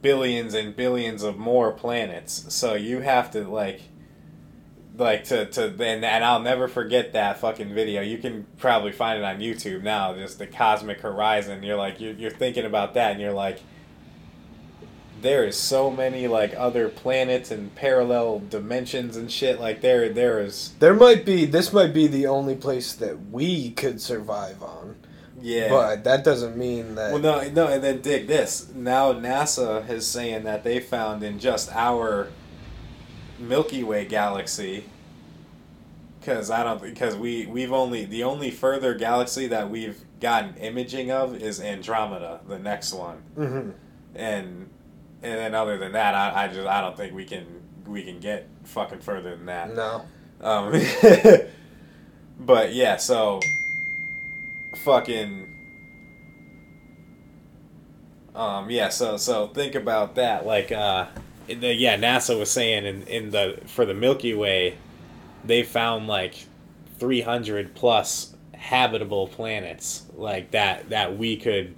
billions 0.00 0.54
and 0.54 0.74
billions 0.74 1.22
of 1.22 1.36
more 1.36 1.72
planets. 1.72 2.46
So 2.48 2.74
you 2.74 3.00
have 3.00 3.30
to 3.32 3.44
like, 3.48 3.82
like 4.96 5.24
to 5.24 5.46
to 5.46 5.64
and, 5.64 6.04
and 6.04 6.24
I'll 6.24 6.40
never 6.40 6.68
forget 6.68 7.12
that 7.12 7.40
fucking 7.40 7.74
video. 7.74 8.00
You 8.00 8.18
can 8.18 8.46
probably 8.58 8.92
find 8.92 9.18
it 9.18 9.24
on 9.24 9.38
YouTube 9.40 9.82
now. 9.82 10.14
Just 10.14 10.38
the 10.38 10.46
cosmic 10.46 11.00
horizon. 11.00 11.62
You're 11.62 11.76
like 11.76 12.00
you're 12.00 12.14
you're 12.14 12.30
thinking 12.30 12.64
about 12.64 12.94
that, 12.94 13.12
and 13.12 13.20
you're 13.20 13.32
like. 13.32 13.60
There 15.24 15.44
is 15.44 15.56
so 15.56 15.90
many 15.90 16.28
like 16.28 16.52
other 16.54 16.90
planets 16.90 17.50
and 17.50 17.74
parallel 17.74 18.40
dimensions 18.50 19.16
and 19.16 19.32
shit. 19.32 19.58
Like 19.58 19.80
there, 19.80 20.10
there 20.10 20.38
is 20.40 20.74
There 20.80 20.92
might 20.92 21.24
be. 21.24 21.46
This 21.46 21.72
might 21.72 21.94
be 21.94 22.06
the 22.06 22.26
only 22.26 22.54
place 22.54 22.92
that 22.92 23.30
we 23.30 23.70
could 23.70 24.02
survive 24.02 24.62
on. 24.62 24.96
Yeah. 25.40 25.70
But 25.70 26.04
that 26.04 26.24
doesn't 26.24 26.58
mean 26.58 26.94
that. 26.96 27.12
well, 27.12 27.22
no, 27.22 27.48
no, 27.48 27.68
and 27.68 27.82
then 27.82 28.02
dig 28.02 28.26
this. 28.26 28.68
Now 28.74 29.14
NASA 29.14 29.88
is 29.88 30.06
saying 30.06 30.44
that 30.44 30.62
they 30.62 30.78
found 30.78 31.22
in 31.22 31.38
just 31.38 31.72
our 31.72 32.28
Milky 33.38 33.82
Way 33.82 34.04
galaxy. 34.04 34.84
Because 36.20 36.50
I 36.50 36.62
don't, 36.64 36.82
because 36.82 37.16
we 37.16 37.46
we've 37.46 37.72
only 37.72 38.04
the 38.04 38.24
only 38.24 38.50
further 38.50 38.92
galaxy 38.92 39.46
that 39.46 39.70
we've 39.70 40.00
gotten 40.20 40.54
imaging 40.56 41.10
of 41.10 41.34
is 41.34 41.60
Andromeda, 41.62 42.40
the 42.46 42.58
next 42.58 42.92
one, 42.92 43.22
Mhm. 43.38 43.72
and 44.14 44.68
and 45.24 45.38
then 45.38 45.54
other 45.54 45.78
than 45.78 45.92
that, 45.92 46.14
I, 46.14 46.44
I 46.44 46.48
just 46.48 46.66
I 46.66 46.80
don't 46.80 46.96
think 46.96 47.14
we 47.14 47.24
can 47.24 47.46
we 47.86 48.02
can 48.02 48.20
get 48.20 48.48
fucking 48.64 49.00
further 49.00 49.36
than 49.36 49.46
that. 49.46 49.74
No. 49.74 50.04
Um, 50.40 50.72
but 52.38 52.74
yeah, 52.74 52.96
so 52.96 53.40
fucking 54.76 55.54
um, 58.34 58.68
yeah, 58.68 58.88
so 58.88 59.16
so 59.16 59.46
think 59.48 59.74
about 59.74 60.16
that. 60.16 60.44
Like 60.44 60.72
uh, 60.72 61.06
the, 61.46 61.74
yeah, 61.74 61.96
NASA 61.96 62.38
was 62.38 62.50
saying 62.50 62.84
in 62.84 63.02
in 63.04 63.30
the 63.30 63.60
for 63.66 63.84
the 63.84 63.94
Milky 63.94 64.34
Way, 64.34 64.76
they 65.44 65.62
found 65.62 66.08
like 66.08 66.46
three 66.98 67.20
hundred 67.20 67.74
plus 67.74 68.34
habitable 68.52 69.28
planets 69.28 70.04
like 70.14 70.50
that 70.52 70.88
that 70.90 71.16
we 71.16 71.36
could 71.36 71.74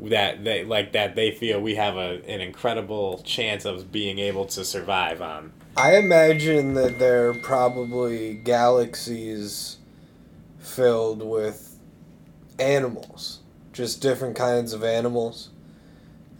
that 0.00 0.44
they 0.44 0.64
like 0.64 0.92
that 0.92 1.14
they 1.14 1.30
feel 1.30 1.60
we 1.60 1.76
have 1.76 1.96
a 1.96 2.20
an 2.28 2.40
incredible 2.40 3.22
chance 3.24 3.64
of 3.64 3.92
being 3.92 4.18
able 4.18 4.44
to 4.46 4.64
survive 4.64 5.22
on. 5.22 5.52
I 5.76 5.96
imagine 5.96 6.74
that 6.74 6.98
there 6.98 7.28
are 7.28 7.34
probably 7.34 8.34
galaxies 8.34 9.78
filled 10.58 11.22
with 11.22 11.78
animals, 12.58 13.40
just 13.72 14.00
different 14.00 14.36
kinds 14.36 14.72
of 14.72 14.84
animals, 14.84 15.50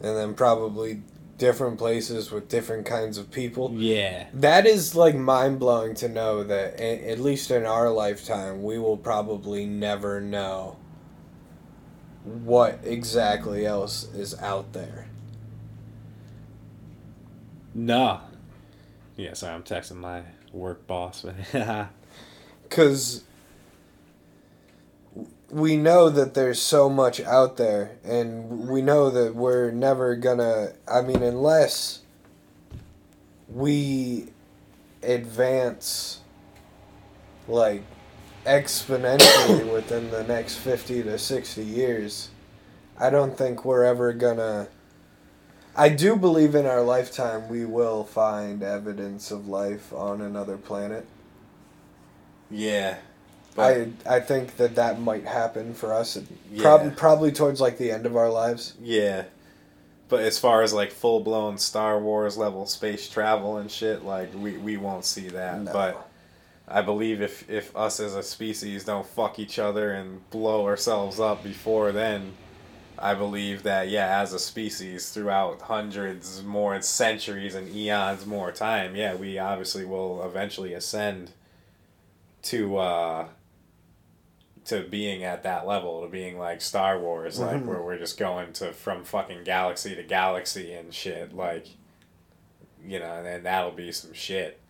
and 0.00 0.16
then 0.16 0.34
probably 0.34 1.02
different 1.36 1.78
places 1.78 2.30
with 2.30 2.48
different 2.48 2.86
kinds 2.86 3.18
of 3.18 3.30
people. 3.32 3.72
Yeah. 3.74 4.26
That 4.32 4.66
is 4.66 4.94
like 4.94 5.16
mind 5.16 5.58
blowing 5.58 5.94
to 5.96 6.08
know 6.08 6.44
that, 6.44 6.78
a- 6.78 7.10
at 7.10 7.18
least 7.18 7.50
in 7.50 7.66
our 7.66 7.90
lifetime, 7.90 8.62
we 8.62 8.78
will 8.78 8.96
probably 8.96 9.66
never 9.66 10.20
know 10.20 10.76
what 12.24 12.80
exactly 12.82 13.66
else 13.66 14.04
is 14.14 14.38
out 14.40 14.72
there. 14.72 15.06
Nah. 17.74 18.20
Yeah, 19.16 19.34
sorry, 19.34 19.54
I'm 19.54 19.62
texting 19.62 19.96
my 19.96 20.22
work 20.52 20.86
boss. 20.86 21.24
Because 22.62 23.24
we 25.50 25.76
know 25.76 26.08
that 26.10 26.34
there's 26.34 26.60
so 26.60 26.88
much 26.88 27.20
out 27.20 27.56
there, 27.56 27.96
and 28.02 28.68
we 28.68 28.82
know 28.82 29.10
that 29.10 29.34
we're 29.34 29.70
never 29.70 30.16
gonna. 30.16 30.72
I 30.88 31.02
mean, 31.02 31.22
unless 31.22 32.00
we 33.48 34.26
advance 35.02 36.20
like 37.46 37.82
exponentially 38.44 39.70
within 39.72 40.10
the 40.10 40.24
next 40.24 40.56
50 40.56 41.02
to 41.04 41.18
60 41.18 41.62
years, 41.64 42.30
I 42.98 43.10
don't 43.10 43.36
think 43.36 43.64
we're 43.64 43.84
ever 43.84 44.12
gonna. 44.12 44.68
I 45.76 45.88
do 45.88 46.16
believe 46.16 46.54
in 46.54 46.66
our 46.66 46.82
lifetime 46.82 47.48
we 47.48 47.64
will 47.64 48.04
find 48.04 48.62
evidence 48.62 49.30
of 49.30 49.48
life 49.48 49.92
on 49.92 50.20
another 50.20 50.56
planet. 50.56 51.06
yeah. 52.50 52.96
I 53.56 53.90
I 54.04 54.18
think 54.18 54.56
that 54.56 54.74
that 54.74 55.00
might 55.00 55.24
happen 55.26 55.74
for 55.74 55.92
us. 55.94 56.18
Yeah. 56.50 56.62
Probably 56.62 56.90
probably 56.90 57.32
towards 57.32 57.60
like 57.60 57.78
the 57.78 57.92
end 57.92 58.04
of 58.04 58.16
our 58.16 58.28
lives. 58.28 58.74
Yeah. 58.82 59.24
But 60.08 60.22
as 60.22 60.38
far 60.40 60.62
as 60.62 60.72
like 60.72 60.90
full 60.90 61.20
blown 61.20 61.58
Star 61.58 62.00
Wars 62.00 62.36
level 62.36 62.66
space 62.66 63.08
travel 63.08 63.56
and 63.58 63.70
shit, 63.70 64.04
like 64.04 64.34
we, 64.34 64.58
we 64.58 64.76
won't 64.76 65.04
see 65.04 65.28
that. 65.28 65.62
No. 65.62 65.72
But 65.72 66.10
I 66.66 66.80
believe 66.82 67.20
if, 67.20 67.48
if 67.50 67.76
us 67.76 68.00
as 68.00 68.14
a 68.14 68.22
species 68.22 68.84
don't 68.84 69.06
fuck 69.06 69.38
each 69.38 69.58
other 69.58 69.92
and 69.92 70.28
blow 70.30 70.64
ourselves 70.66 71.20
up 71.20 71.42
before 71.44 71.92
then, 71.92 72.32
I 72.98 73.14
believe 73.14 73.64
that 73.64 73.88
yeah, 73.88 74.20
as 74.20 74.32
a 74.32 74.38
species 74.38 75.10
throughout 75.10 75.60
hundreds 75.62 76.42
more 76.42 76.80
centuries 76.80 77.54
and 77.54 77.68
eons 77.74 78.24
more 78.24 78.50
time, 78.52 78.96
yeah, 78.96 79.14
we 79.14 79.38
obviously 79.38 79.84
will 79.84 80.24
eventually 80.24 80.72
ascend 80.74 81.32
to 82.42 82.76
uh 82.76 83.28
to 84.66 84.80
being 84.88 85.24
at 85.24 85.42
that 85.42 85.66
level, 85.66 86.00
to 86.02 86.08
being 86.08 86.38
like 86.38 86.62
Star 86.62 86.98
Wars, 86.98 87.38
like 87.38 87.56
Mhm. 87.62 87.66
where 87.66 87.82
we're 87.82 87.98
just 87.98 88.16
going 88.18 88.54
to 88.54 88.72
from 88.72 89.04
fucking 89.04 89.44
galaxy 89.44 89.94
to 89.94 90.02
galaxy 90.02 90.72
and 90.72 90.94
shit, 90.94 91.34
like 91.34 91.66
you 92.82 92.98
know, 92.98 93.22
and 93.24 93.44
that'll 93.44 93.70
be 93.72 93.92
some 93.92 94.12
shit. 94.14 94.60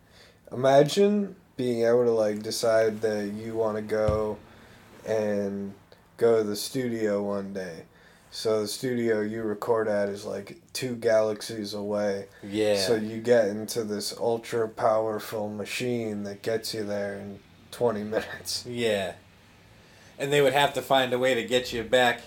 Imagine 0.50 1.36
being 1.56 1.84
able 1.84 2.04
to 2.04 2.10
like 2.10 2.42
decide 2.42 3.00
that 3.02 3.32
you 3.32 3.54
want 3.54 3.76
to 3.76 3.82
go 3.82 4.38
and 5.06 5.74
go 6.16 6.38
to 6.38 6.44
the 6.44 6.56
studio 6.56 7.22
one 7.22 7.52
day. 7.52 7.84
So 8.30 8.62
the 8.62 8.68
studio 8.68 9.20
you 9.20 9.44
record 9.44 9.86
at 9.86 10.08
is 10.08 10.24
like 10.24 10.60
two 10.72 10.96
galaxies 10.96 11.72
away. 11.72 12.26
Yeah. 12.42 12.76
So 12.76 12.96
you 12.96 13.20
get 13.20 13.46
into 13.46 13.84
this 13.84 14.16
ultra 14.18 14.68
powerful 14.68 15.48
machine 15.48 16.24
that 16.24 16.42
gets 16.42 16.74
you 16.74 16.82
there 16.82 17.14
in 17.14 17.38
20 17.70 18.02
minutes. 18.04 18.66
Yeah. 18.66 19.12
And 20.18 20.32
they 20.32 20.40
would 20.40 20.52
have 20.52 20.74
to 20.74 20.82
find 20.82 21.12
a 21.12 21.18
way 21.18 21.34
to 21.34 21.44
get 21.44 21.72
you 21.72 21.84
back 21.84 22.22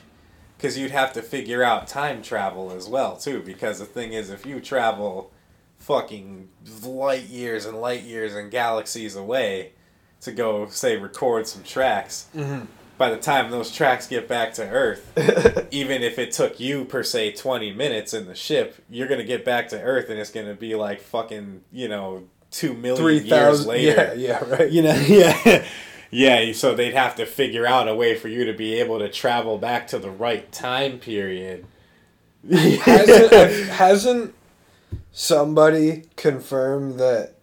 because 0.57 0.77
you'd 0.77 0.91
have 0.91 1.11
to 1.13 1.21
figure 1.21 1.61
out 1.61 1.87
time 1.87 2.21
travel 2.21 2.71
as 2.71 2.87
well, 2.87 3.17
too. 3.17 3.41
Because 3.41 3.79
the 3.79 3.85
thing 3.85 4.13
is, 4.13 4.29
if 4.29 4.45
you 4.45 4.61
travel 4.61 5.31
fucking 5.77 6.49
light 6.83 7.23
years 7.23 7.65
and 7.65 7.79
light 7.79 8.03
years 8.03 8.35
and 8.35 8.51
galaxies 8.51 9.15
away 9.15 9.71
to 10.21 10.31
go, 10.31 10.67
say, 10.67 10.97
record 10.97 11.47
some 11.47 11.63
tracks, 11.63 12.27
Mm-hmm. 12.35 12.65
by 12.97 13.09
the 13.11 13.17
time 13.17 13.51
those 13.51 13.71
tracks 13.71 14.07
get 14.07 14.27
back 14.27 14.53
to 14.55 14.67
Earth, 14.67 15.67
even 15.71 16.01
if 16.03 16.17
it 16.17 16.31
took 16.31 16.59
you, 16.59 16.83
per 16.85 17.03
se, 17.03 17.33
20 17.33 17.71
minutes 17.73 18.13
in 18.13 18.25
the 18.27 18.33
ship, 18.35 18.75
you're 18.89 19.07
going 19.07 19.19
to 19.19 19.25
get 19.25 19.45
back 19.45 19.69
to 19.69 19.79
Earth 19.81 20.09
and 20.09 20.19
it's 20.19 20.31
going 20.31 20.47
to 20.47 20.55
be 20.55 20.73
like 20.75 20.99
fucking, 21.01 21.61
you 21.71 21.87
know, 21.87 22.23
two 22.49 22.73
million 22.73 22.97
Three 23.03 23.19
years 23.19 23.65
later 23.67 24.13
Yeah, 24.15 24.39
yeah, 24.41 24.49
right. 24.49 24.71
you 24.71 24.81
know 24.81 24.95
yeah 25.07 25.65
yeah 26.09 26.53
so 26.53 26.73
they'd 26.73 26.93
have 26.93 27.13
to 27.15 27.25
figure 27.25 27.67
out 27.67 27.89
a 27.89 27.93
way 27.93 28.15
for 28.15 28.29
you 28.29 28.45
to 28.45 28.53
be 28.53 28.75
able 28.75 28.99
to 28.99 29.09
travel 29.09 29.57
back 29.57 29.85
to 29.87 29.99
the 29.99 30.09
right 30.09 30.49
time 30.53 30.97
period 30.97 31.65
hasn't, 32.49 33.67
hasn't 33.69 34.35
somebody 35.17 36.03
confirmed 36.15 36.99
that 36.99 37.33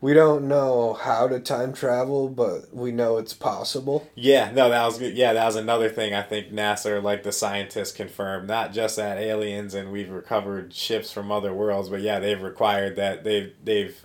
we 0.00 0.12
don't 0.12 0.48
know 0.48 0.94
how 0.94 1.28
to 1.28 1.38
time 1.38 1.72
travel, 1.72 2.28
but 2.28 2.74
we 2.74 2.90
know 2.90 3.16
it's 3.16 3.32
possible. 3.32 4.10
Yeah, 4.16 4.50
no, 4.50 4.68
that 4.68 4.84
was 4.84 4.98
good. 4.98 5.16
Yeah, 5.16 5.32
that 5.32 5.46
was 5.46 5.54
another 5.54 5.88
thing 5.88 6.12
I 6.12 6.22
think 6.22 6.52
NASA, 6.52 7.00
like 7.00 7.22
the 7.22 7.30
scientists, 7.30 7.92
confirmed. 7.92 8.48
Not 8.48 8.72
just 8.72 8.96
that 8.96 9.18
aliens 9.18 9.72
and 9.72 9.92
we've 9.92 10.10
recovered 10.10 10.74
ships 10.74 11.12
from 11.12 11.30
other 11.30 11.54
worlds, 11.54 11.88
but 11.88 12.00
yeah, 12.00 12.18
they've 12.18 12.42
required 12.42 12.96
that 12.96 13.22
they've 13.22 13.52
they've 13.62 14.04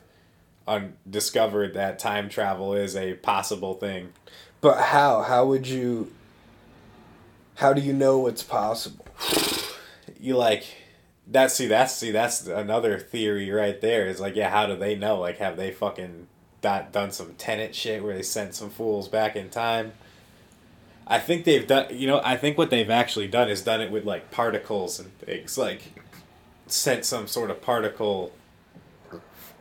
un- 0.68 0.94
discovered 1.10 1.74
that 1.74 1.98
time 1.98 2.30
travel 2.30 2.76
is 2.76 2.96
a 2.96 3.16
possible 3.16 3.74
thing. 3.74 4.14
But 4.62 4.80
how? 4.80 5.24
How 5.24 5.44
would 5.48 5.68
you? 5.68 6.12
How 7.56 7.74
do 7.74 7.82
you 7.82 7.94
know 7.94 8.28
it's 8.28 8.44
possible? 8.44 9.08
You 10.20 10.38
like 10.38 10.66
that? 11.32 11.52
See, 11.52 11.68
that's 11.68 11.94
see, 11.94 12.12
that's 12.12 12.48
another 12.48 13.00
theory 13.00 13.50
right 13.52 13.80
there. 13.80 14.08
Is 14.08 14.20
like, 14.20 14.36
yeah, 14.36 14.50
how 14.50 14.66
do 14.66 14.76
they 14.76 14.96
know? 14.96 15.20
Like, 15.20 15.38
have 15.38 15.58
they 15.58 15.72
fucking 15.72 16.28
done 16.62 16.86
done 16.92 17.12
some 17.12 17.34
Tenet 17.36 17.76
shit 17.76 18.04
where 18.04 18.16
they 18.16 18.24
sent 18.24 18.56
some 18.56 18.70
fools 18.70 19.08
back 19.08 19.36
in 19.36 19.50
time? 19.50 19.94
I 21.06 21.20
think 21.20 21.46
they've 21.46 21.66
done. 21.66 21.88
You 21.92 22.08
know, 22.08 22.22
I 22.24 22.38
think 22.38 22.58
what 22.58 22.70
they've 22.70 22.90
actually 22.90 23.28
done 23.28 23.50
is 23.50 23.62
done 23.62 23.82
it 23.82 23.92
with 23.92 24.06
like 24.06 24.32
particles 24.32 25.00
and 25.00 25.18
things. 25.20 25.58
Like, 25.58 25.84
sent 26.68 27.06
some 27.06 27.28
sort 27.28 27.50
of 27.50 27.62
particle 27.62 28.34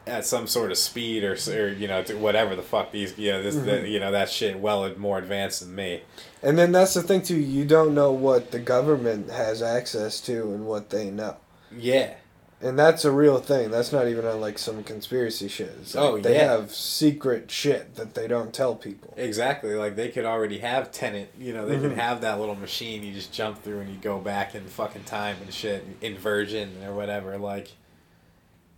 at 0.06 0.24
some 0.24 0.46
sort 0.46 0.70
of 0.70 0.78
speed 0.78 1.24
or, 1.24 1.36
or 1.48 1.68
you 1.68 1.88
know 1.88 2.02
to 2.02 2.14
whatever 2.14 2.54
the 2.54 2.62
fuck 2.62 2.92
these 2.92 3.18
you 3.18 3.32
know 3.32 3.42
this 3.42 3.56
the, 3.56 3.62
mm-hmm. 3.62 3.86
you 3.86 3.98
know 3.98 4.12
that 4.12 4.30
shit 4.30 4.58
well 4.58 4.88
more 4.96 5.18
advanced 5.18 5.60
than 5.60 5.74
me. 5.74 6.02
And 6.42 6.56
then 6.56 6.72
that's 6.72 6.94
the 6.94 7.02
thing 7.02 7.22
too. 7.22 7.36
You 7.36 7.64
don't 7.64 7.94
know 7.94 8.12
what 8.12 8.52
the 8.52 8.60
government 8.60 9.30
has 9.30 9.62
access 9.62 10.20
to 10.22 10.42
and 10.52 10.66
what 10.66 10.90
they 10.90 11.10
know. 11.10 11.36
Yeah. 11.76 12.14
And 12.62 12.78
that's 12.78 13.04
a 13.04 13.10
real 13.12 13.38
thing. 13.38 13.70
That's 13.70 13.92
not 13.92 14.08
even 14.08 14.24
on 14.24 14.40
like 14.40 14.58
some 14.58 14.82
conspiracy 14.82 15.46
shit. 15.46 15.74
It's 15.82 15.94
like 15.94 16.04
Oh, 16.04 16.18
they 16.18 16.36
yeah. 16.36 16.52
have 16.52 16.74
secret 16.74 17.50
shit 17.50 17.96
that 17.96 18.14
they 18.14 18.26
don't 18.26 18.54
tell 18.54 18.74
people. 18.74 19.12
Exactly. 19.18 19.74
Like 19.74 19.94
they 19.94 20.08
could 20.08 20.24
already 20.24 20.58
have 20.58 20.90
Tenet. 20.90 21.32
You 21.38 21.52
know, 21.52 21.66
they 21.66 21.76
Mhm. 21.76 21.82
could 21.82 21.92
have 21.98 22.22
that 22.22 22.40
little 22.40 22.54
machine 22.54 23.02
you 23.02 23.12
just 23.12 23.30
jump 23.30 23.62
through 23.62 23.80
and 23.80 23.90
you 23.90 23.98
go 24.00 24.18
back 24.18 24.54
in 24.54 24.64
fucking 24.66 25.04
time 25.04 25.36
and 25.42 25.52
shit, 25.52 25.84
inversion 26.00 26.82
or 26.82 26.94
whatever. 26.94 27.36
Like, 27.36 27.72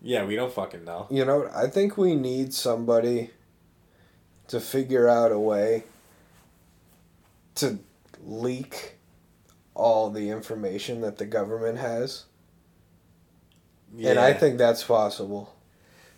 yeah, 0.02 0.24
we 0.24 0.34
don't 0.34 0.52
fucking 0.52 0.84
know. 0.84 1.06
You 1.08 1.24
know, 1.24 1.48
I 1.54 1.68
think 1.68 1.96
we 1.96 2.16
need 2.16 2.52
somebody 2.52 3.30
to 4.48 4.58
figure 4.58 5.06
out 5.08 5.30
a 5.30 5.38
way 5.38 5.84
to 7.56 7.78
leak 8.24 8.94
all 9.74 10.10
the 10.10 10.30
information 10.30 11.00
that 11.02 11.18
the 11.18 11.26
government 11.26 11.78
has. 11.78 12.24
Yeah. 13.96 14.10
And 14.10 14.18
I 14.18 14.32
think 14.32 14.58
that's 14.58 14.82
possible. 14.84 15.54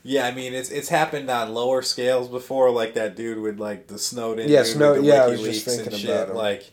Yeah, 0.03 0.27
I 0.27 0.33
mean 0.33 0.55
it's 0.55 0.71
it's 0.71 0.89
happened 0.89 1.31
on 1.31 1.53
lower 1.53 1.83
scales 1.83 2.29
before, 2.29 2.71
like 2.71 2.95
that 2.95 3.17
dude 3.17 3.39
with 3.39 3.61
like 3.61 3.87
the 3.89 3.99
Snowden. 3.99 4.49
Yeah, 4.49 4.63
dude 4.63 4.73
Snow- 4.73 4.93
with 4.93 5.03
the 5.03 5.07
yeah, 5.09 5.27
WikiLeaks 5.27 5.45
just 5.45 5.67
thinking 5.67 5.93
and 5.93 6.01
shit. 6.01 6.35
Like, 6.35 6.73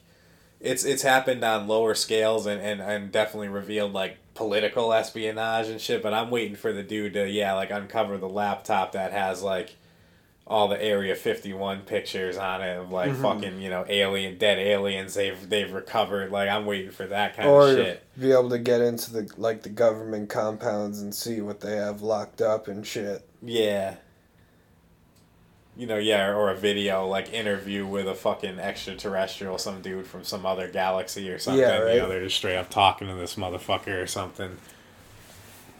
it's 0.61 0.85
it's 0.85 1.01
happened 1.01 1.43
on 1.43 1.67
lower 1.67 1.93
scales 1.93 2.45
and, 2.45 2.61
and 2.61 2.81
and 2.81 3.11
definitely 3.11 3.49
revealed 3.49 3.91
like 3.91 4.17
political 4.33 4.93
espionage 4.93 5.67
and 5.67 5.81
shit. 5.81 6.01
But 6.01 6.13
I'm 6.13 6.29
waiting 6.29 6.55
for 6.55 6.71
the 6.71 6.83
dude 6.83 7.13
to 7.13 7.29
yeah 7.29 7.53
like 7.53 7.69
uncover 7.69 8.17
the 8.17 8.29
laptop 8.29 8.93
that 8.93 9.11
has 9.11 9.43
like 9.43 9.75
all 10.49 10.67
the 10.69 10.81
Area 10.81 11.13
51 11.13 11.81
pictures 11.81 12.37
on 12.37 12.61
it 12.61 12.77
of 12.77 12.89
like 12.91 13.11
Mhm. 13.11 13.21
fucking 13.21 13.61
you 13.61 13.69
know 13.69 13.85
alien 13.89 14.37
dead 14.37 14.57
aliens 14.57 15.13
they've 15.13 15.49
they've 15.49 15.71
recovered. 15.71 16.31
Like 16.31 16.49
I'm 16.49 16.65
waiting 16.65 16.91
for 16.91 17.05
that 17.07 17.35
kind 17.35 17.49
or 17.49 17.67
of 17.69 17.75
shit. 17.75 18.03
be 18.19 18.31
able 18.31 18.49
to 18.51 18.57
get 18.59 18.79
into 18.81 19.11
the 19.11 19.29
like 19.37 19.63
the 19.63 19.69
government 19.69 20.29
compounds 20.29 21.01
and 21.01 21.13
see 21.13 21.41
what 21.41 21.59
they 21.59 21.75
have 21.75 22.01
locked 22.01 22.41
up 22.41 22.67
and 22.67 22.87
shit. 22.87 23.27
Yeah. 23.41 23.95
You 25.75 25.85
know, 25.85 25.97
yeah, 25.97 26.29
or 26.29 26.49
a 26.49 26.55
video 26.55 27.05
like 27.05 27.31
interview 27.33 27.85
with 27.85 28.07
a 28.07 28.15
fucking 28.15 28.57
extraterrestrial, 28.57 29.59
some 29.59 29.81
dude 29.81 30.07
from 30.07 30.23
some 30.23 30.43
other 30.45 30.67
galaxy 30.69 31.29
or 31.29 31.37
something. 31.37 31.61
Yeah, 31.61 31.91
You 31.93 31.99
know, 31.99 32.09
they're 32.09 32.23
just 32.23 32.37
straight 32.37 32.55
up 32.57 32.69
talking 32.71 33.07
to 33.09 33.13
this 33.13 33.35
motherfucker 33.35 34.01
or 34.01 34.07
something. 34.07 34.57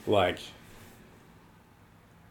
Like, 0.05 0.37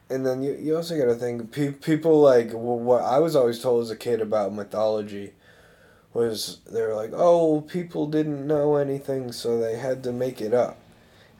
And 0.08 0.24
then 0.24 0.42
you, 0.42 0.54
you 0.54 0.76
also 0.76 0.96
got 0.96 1.06
to 1.06 1.14
think 1.16 1.50
pe- 1.50 1.72
people 1.72 2.20
like 2.20 2.48
well, 2.52 2.78
what 2.78 3.02
I 3.02 3.18
was 3.18 3.34
always 3.34 3.60
told 3.60 3.82
as 3.82 3.90
a 3.90 3.96
kid 3.96 4.20
about 4.20 4.52
mythology 4.54 5.32
was 6.14 6.58
they 6.70 6.80
were 6.82 6.94
like, 6.94 7.10
oh, 7.12 7.60
people 7.62 8.06
didn't 8.06 8.46
know 8.46 8.76
anything, 8.76 9.32
so 9.32 9.58
they 9.58 9.76
had 9.76 10.02
to 10.04 10.12
make 10.12 10.40
it 10.40 10.54
up. 10.54 10.78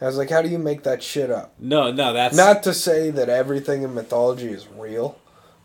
I 0.01 0.05
was 0.05 0.19
like, 0.19 0.29
how 0.29 0.43
do 0.43 0.49
you 0.49 0.59
make 0.59 0.83
that 0.83 1.03
shit 1.03 1.31
up? 1.31 1.55
no, 1.59 1.91
no, 1.91 2.13
that's 2.13 2.37
Not 2.37 2.63
to 2.65 2.75
say 2.75 3.11
that 3.11 3.31
everything 3.31 3.83
in 3.83 3.95
mythology 3.95 4.49
is 4.49 4.69
real, 4.69 5.19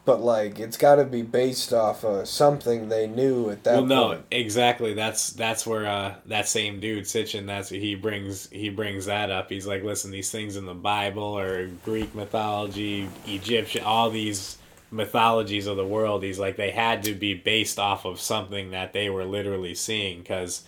but 0.05 0.21
like 0.21 0.59
it's 0.59 0.77
got 0.77 0.95
to 0.95 1.05
be 1.05 1.21
based 1.21 1.73
off 1.73 2.03
of 2.03 2.27
something 2.27 2.89
they 2.89 3.07
knew 3.07 3.49
at 3.49 3.63
that 3.63 3.75
well, 3.75 3.85
no, 3.85 4.07
point. 4.09 4.25
exactly. 4.31 4.93
That's 4.93 5.31
that's 5.31 5.65
where 5.65 5.85
uh, 5.85 6.15
that 6.25 6.47
same 6.47 6.79
dude 6.79 7.05
Sitchin. 7.05 7.45
That's 7.45 7.69
he 7.69 7.95
brings 7.95 8.49
he 8.49 8.69
brings 8.69 9.05
that 9.05 9.29
up. 9.31 9.49
He's 9.49 9.67
like, 9.67 9.83
listen, 9.83 10.11
these 10.11 10.31
things 10.31 10.55
in 10.55 10.65
the 10.65 10.73
Bible 10.73 11.23
or 11.37 11.67
Greek 11.85 12.15
mythology, 12.15 13.09
Egyptian, 13.27 13.83
all 13.83 14.09
these 14.09 14.57
mythologies 14.89 15.67
of 15.67 15.77
the 15.77 15.85
world. 15.85 16.23
He's 16.23 16.39
like, 16.39 16.57
they 16.57 16.71
had 16.71 17.03
to 17.03 17.13
be 17.13 17.33
based 17.33 17.79
off 17.79 18.03
of 18.05 18.19
something 18.19 18.71
that 18.71 18.93
they 18.93 19.09
were 19.09 19.25
literally 19.25 19.75
seeing 19.75 20.19
because 20.19 20.63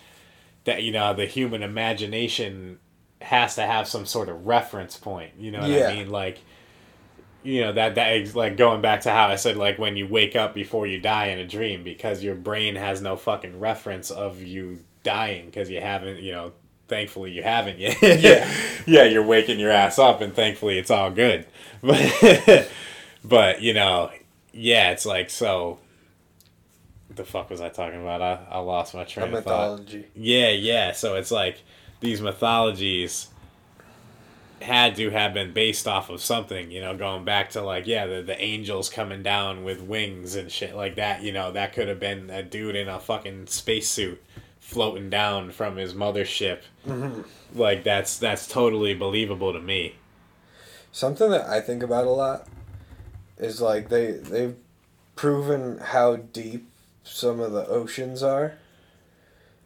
that 0.66 0.84
you 0.84 0.92
know 0.92 1.14
the 1.14 1.26
human 1.26 1.64
imagination 1.64 2.80
has 3.22 3.56
to 3.56 3.64
have 3.64 3.88
some 3.88 4.06
sort 4.06 4.30
of 4.30 4.46
reference 4.46 4.98
point. 4.98 5.32
You 5.38 5.52
know 5.52 5.62
what 5.62 5.70
Yeah. 5.70 5.88
I 5.88 5.96
mean? 5.96 6.10
Like 6.10 6.40
you 7.44 7.62
know 7.62 7.74
that 7.74 7.96
that 7.96 8.36
like 8.36 8.58
going 8.58 8.82
back 8.82 9.02
to 9.02 9.12
how 9.12 9.28
I 9.28 9.36
said 9.36 9.58
like 9.58 9.78
when 9.78 9.96
you 9.98 10.08
wake 10.08 10.36
up 10.36 10.54
before 10.54 10.88
you 10.88 11.00
die 11.00 11.28
in 11.28 11.40
a 11.40 11.46
dream 11.48 11.84
because 11.84 12.24
your 12.24 12.36
brain 12.36 12.76
has 12.76 13.02
no 13.02 13.16
fucking 13.16 13.60
reference 13.60 14.12
of 14.12 14.42
you 14.42 14.80
dying 15.04 15.46
because 15.48 15.70
you 15.70 15.82
haven't 15.82 16.20
you 16.20 16.32
know 16.32 16.54
thankfully 16.88 17.32
you 17.32 17.44
haven't 17.44 17.80
yet 17.80 17.98
Yeah. 18.02 18.52
yeah 18.86 19.04
you're 19.04 19.24
waking 19.26 19.60
your 19.60 19.72
ass 19.72 20.00
up 20.00 20.22
and 20.22 20.34
thankfully 20.34 20.78
it's 20.78 20.92
all 20.92 21.12
good 21.12 21.46
but 21.82 22.70
but 23.24 23.62
you 23.62 23.74
know 23.74 24.12
yeah 24.54 24.92
it's 24.92 25.06
like 25.06 25.30
so 25.30 25.80
the 27.16 27.24
fuck 27.24 27.50
was 27.50 27.62
I 27.62 27.70
talking 27.70 28.02
about 28.02 28.22
I, 28.22 28.40
I 28.50 28.60
lost 28.60 28.94
my 28.94 29.02
A 29.02 29.06
train 29.06 29.34
of 29.34 29.44
thought 29.44 29.94
yeah, 30.16 30.50
yeah. 30.50 30.92
So 30.94 31.16
it's 31.16 31.32
like 31.32 31.62
these 32.00 32.22
mythologies 32.22 33.28
had 34.64 34.96
to 34.96 35.10
have 35.10 35.34
been 35.34 35.54
based 35.54 35.88
off 35.88 36.10
of 36.10 36.22
something, 36.22 36.72
you 36.72 36.82
know, 36.82 36.96
going 36.96 37.26
back 37.26 37.50
to 37.52 37.62
like, 37.62 37.86
yeah, 37.86 38.06
the, 38.06 38.22
the 38.22 38.42
angels 38.42 38.90
coming 38.90 39.22
down 39.22 39.64
with 39.64 39.82
wings 39.82 40.36
and 40.36 40.52
shit 40.52 40.74
like 40.76 40.96
that, 40.96 41.22
you 41.22 41.32
know, 41.32 41.52
that 41.52 41.74
could 41.74 41.88
have 41.88 42.00
been 42.00 42.30
a 42.30 42.42
dude 42.42 42.76
in 42.76 42.88
a 42.88 43.00
fucking 43.00 43.48
spacesuit 43.48 44.24
floating 44.60 45.10
down 45.10 45.52
from 45.52 45.76
his 45.76 45.94
mothership. 45.94 46.62
Mm-hmm. 46.88 47.22
Like 47.60 47.84
that's 47.84 48.18
that's 48.18 48.48
totally 48.48 48.94
believable 48.94 49.54
to 49.54 49.60
me. 49.60 49.96
Something 50.92 51.32
that 51.32 51.48
I 51.48 51.60
think 51.60 51.84
about 51.84 52.06
a 52.06 52.12
lot 52.12 52.48
is 53.38 53.62
like 53.62 53.90
they 53.90 54.12
they've 54.12 54.56
proven 55.16 55.80
how 55.80 56.16
deep 56.16 56.70
some 57.04 57.40
of 57.40 57.52
the 57.52 57.68
oceans 57.68 58.24
are. 58.24 58.54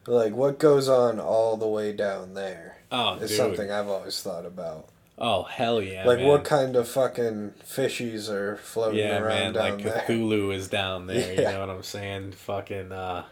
Like 0.07 0.33
what 0.33 0.57
goes 0.57 0.89
on 0.89 1.19
all 1.19 1.55
the 1.55 1.67
way 1.67 1.93
down 1.93 2.33
there 2.33 2.76
Oh, 2.91 3.15
is 3.19 3.31
dude. 3.31 3.37
something 3.37 3.71
I've 3.71 3.87
always 3.87 4.21
thought 4.21 4.45
about. 4.45 4.89
Oh 5.19 5.43
hell 5.43 5.81
yeah! 5.81 6.05
like 6.05 6.19
man. 6.19 6.27
what 6.27 6.43
kind 6.43 6.75
of 6.75 6.87
fucking 6.87 7.53
fishies 7.65 8.29
are 8.29 8.55
floating 8.57 8.99
Yeah, 8.99 9.17
around 9.17 9.53
man, 9.53 9.53
down 9.53 9.77
like 9.77 9.83
there? 9.83 10.03
Cthulhu 10.07 10.53
is 10.53 10.67
down 10.67 11.07
there. 11.07 11.33
You 11.33 11.49
know 11.49 11.59
what 11.61 11.69
I'm 11.69 11.83
saying? 11.83 12.33
Fucking, 12.33 12.91
uh, 12.91 13.25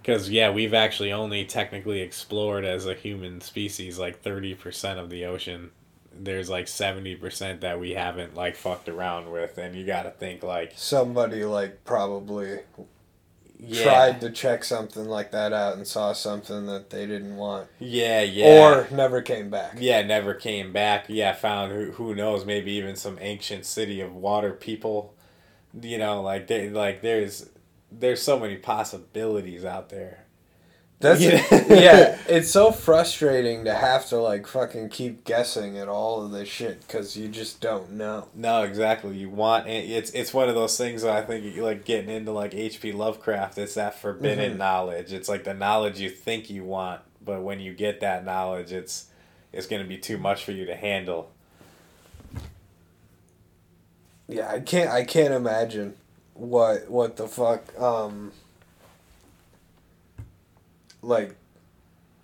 because 0.00 0.30
yeah, 0.30 0.50
we've 0.50 0.74
actually 0.74 1.12
only 1.12 1.44
technically 1.44 2.00
explored 2.00 2.64
as 2.64 2.86
a 2.86 2.94
human 2.94 3.40
species 3.40 3.98
like 3.98 4.20
thirty 4.22 4.54
percent 4.54 4.98
of 5.00 5.10
the 5.10 5.24
ocean. 5.24 5.70
There's 6.14 6.50
like 6.50 6.68
seventy 6.68 7.16
percent 7.16 7.62
that 7.62 7.80
we 7.80 7.92
haven't 7.92 8.34
like 8.34 8.56
fucked 8.56 8.88
around 8.88 9.30
with, 9.32 9.58
and 9.58 9.74
you 9.74 9.84
got 9.86 10.04
to 10.04 10.10
think 10.10 10.42
like 10.42 10.72
Somebody 10.76 11.44
like 11.44 11.84
probably 11.84 12.60
yeah, 13.64 13.82
tried 13.84 14.20
to 14.22 14.30
check 14.30 14.64
something 14.64 15.04
like 15.06 15.30
that 15.30 15.52
out 15.52 15.76
and 15.76 15.86
saw 15.86 16.12
something 16.12 16.66
that 16.66 16.90
they 16.90 17.06
didn't 17.06 17.36
want, 17.36 17.68
yeah, 17.78 18.20
yeah, 18.22 18.46
or 18.46 18.88
never 18.94 19.22
came 19.22 19.50
back. 19.50 19.74
yeah, 19.78 20.02
never 20.02 20.34
came 20.34 20.72
back. 20.72 21.06
Yeah, 21.08 21.32
found 21.32 21.72
who 21.72 21.92
who 21.92 22.14
knows 22.14 22.44
maybe 22.44 22.72
even 22.72 22.96
some 22.96 23.18
ancient 23.20 23.64
city 23.66 24.00
of 24.00 24.14
water 24.14 24.52
people. 24.52 25.14
You 25.80 25.98
know, 25.98 26.20
like 26.20 26.48
they 26.48 26.68
like 26.68 27.00
there's 27.02 27.48
there's 27.90 28.20
so 28.22 28.38
many 28.38 28.56
possibilities 28.56 29.64
out 29.64 29.88
there. 29.90 30.26
That's 31.02 31.20
Yeah. 31.20 31.44
yeah. 31.68 32.18
It's 32.28 32.50
so 32.50 32.72
frustrating 32.72 33.64
to 33.66 33.74
have 33.74 34.06
to 34.08 34.16
like 34.16 34.46
fucking 34.46 34.88
keep 34.88 35.24
guessing 35.24 35.76
at 35.76 35.88
all 35.88 36.24
of 36.24 36.30
this 36.32 36.48
shit 36.48 36.80
because 36.86 37.14
you 37.16 37.28
just 37.28 37.60
don't 37.60 37.92
know. 37.92 38.28
No, 38.34 38.62
exactly. 38.62 39.16
You 39.18 39.28
want 39.28 39.66
it's 39.68 40.10
it's 40.12 40.32
one 40.32 40.48
of 40.48 40.54
those 40.54 40.78
things 40.78 41.02
that 41.02 41.10
I 41.14 41.20
think 41.22 41.44
you 41.44 41.62
like 41.62 41.84
getting 41.84 42.08
into 42.08 42.32
like 42.32 42.54
H.P. 42.54 42.92
Lovecraft. 42.92 43.58
It's 43.58 43.74
that 43.74 44.00
forbidden 44.00 44.54
Mhm. 44.54 44.58
knowledge. 44.58 45.12
It's 45.12 45.28
like 45.28 45.44
the 45.44 45.52
knowledge 45.52 46.00
you 46.00 46.08
think 46.08 46.48
you 46.48 46.64
want, 46.64 47.02
but 47.22 47.42
when 47.42 47.60
you 47.60 47.74
get 47.74 48.00
that 48.00 48.24
knowledge, 48.24 48.72
it's 48.72 49.06
it's 49.52 49.66
gonna 49.66 49.84
be 49.84 49.98
too 49.98 50.16
much 50.16 50.42
for 50.44 50.52
you 50.52 50.64
to 50.64 50.74
handle. 50.74 51.30
Yeah, 54.28 54.50
I 54.50 54.60
can't. 54.60 54.90
I 54.90 55.04
can't 55.04 55.34
imagine 55.34 55.94
what 56.34 56.88
what 56.90 57.16
the 57.16 57.28
fuck. 57.28 57.78
Um. 57.78 58.32
Like. 61.02 61.36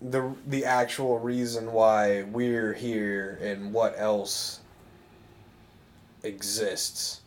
The 0.01 0.33
the 0.47 0.65
actual 0.65 1.19
reason 1.19 1.73
why 1.73 2.23
we're 2.23 2.73
here 2.73 3.37
and 3.43 3.73
what 3.73 3.97
else 3.99 4.61
exists. 6.23 7.21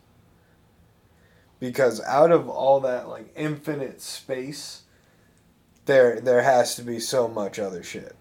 Because 1.59 1.99
out 2.05 2.31
of 2.31 2.47
all 2.47 2.79
that 2.79 3.09
like 3.09 3.29
infinite 3.35 4.01
space, 4.01 4.83
there 5.83 6.21
there 6.21 6.43
has 6.43 6.75
to 6.75 6.81
be 6.81 6.97
so 6.97 7.27
much 7.27 7.59
other 7.59 7.83
shit. 7.83 8.15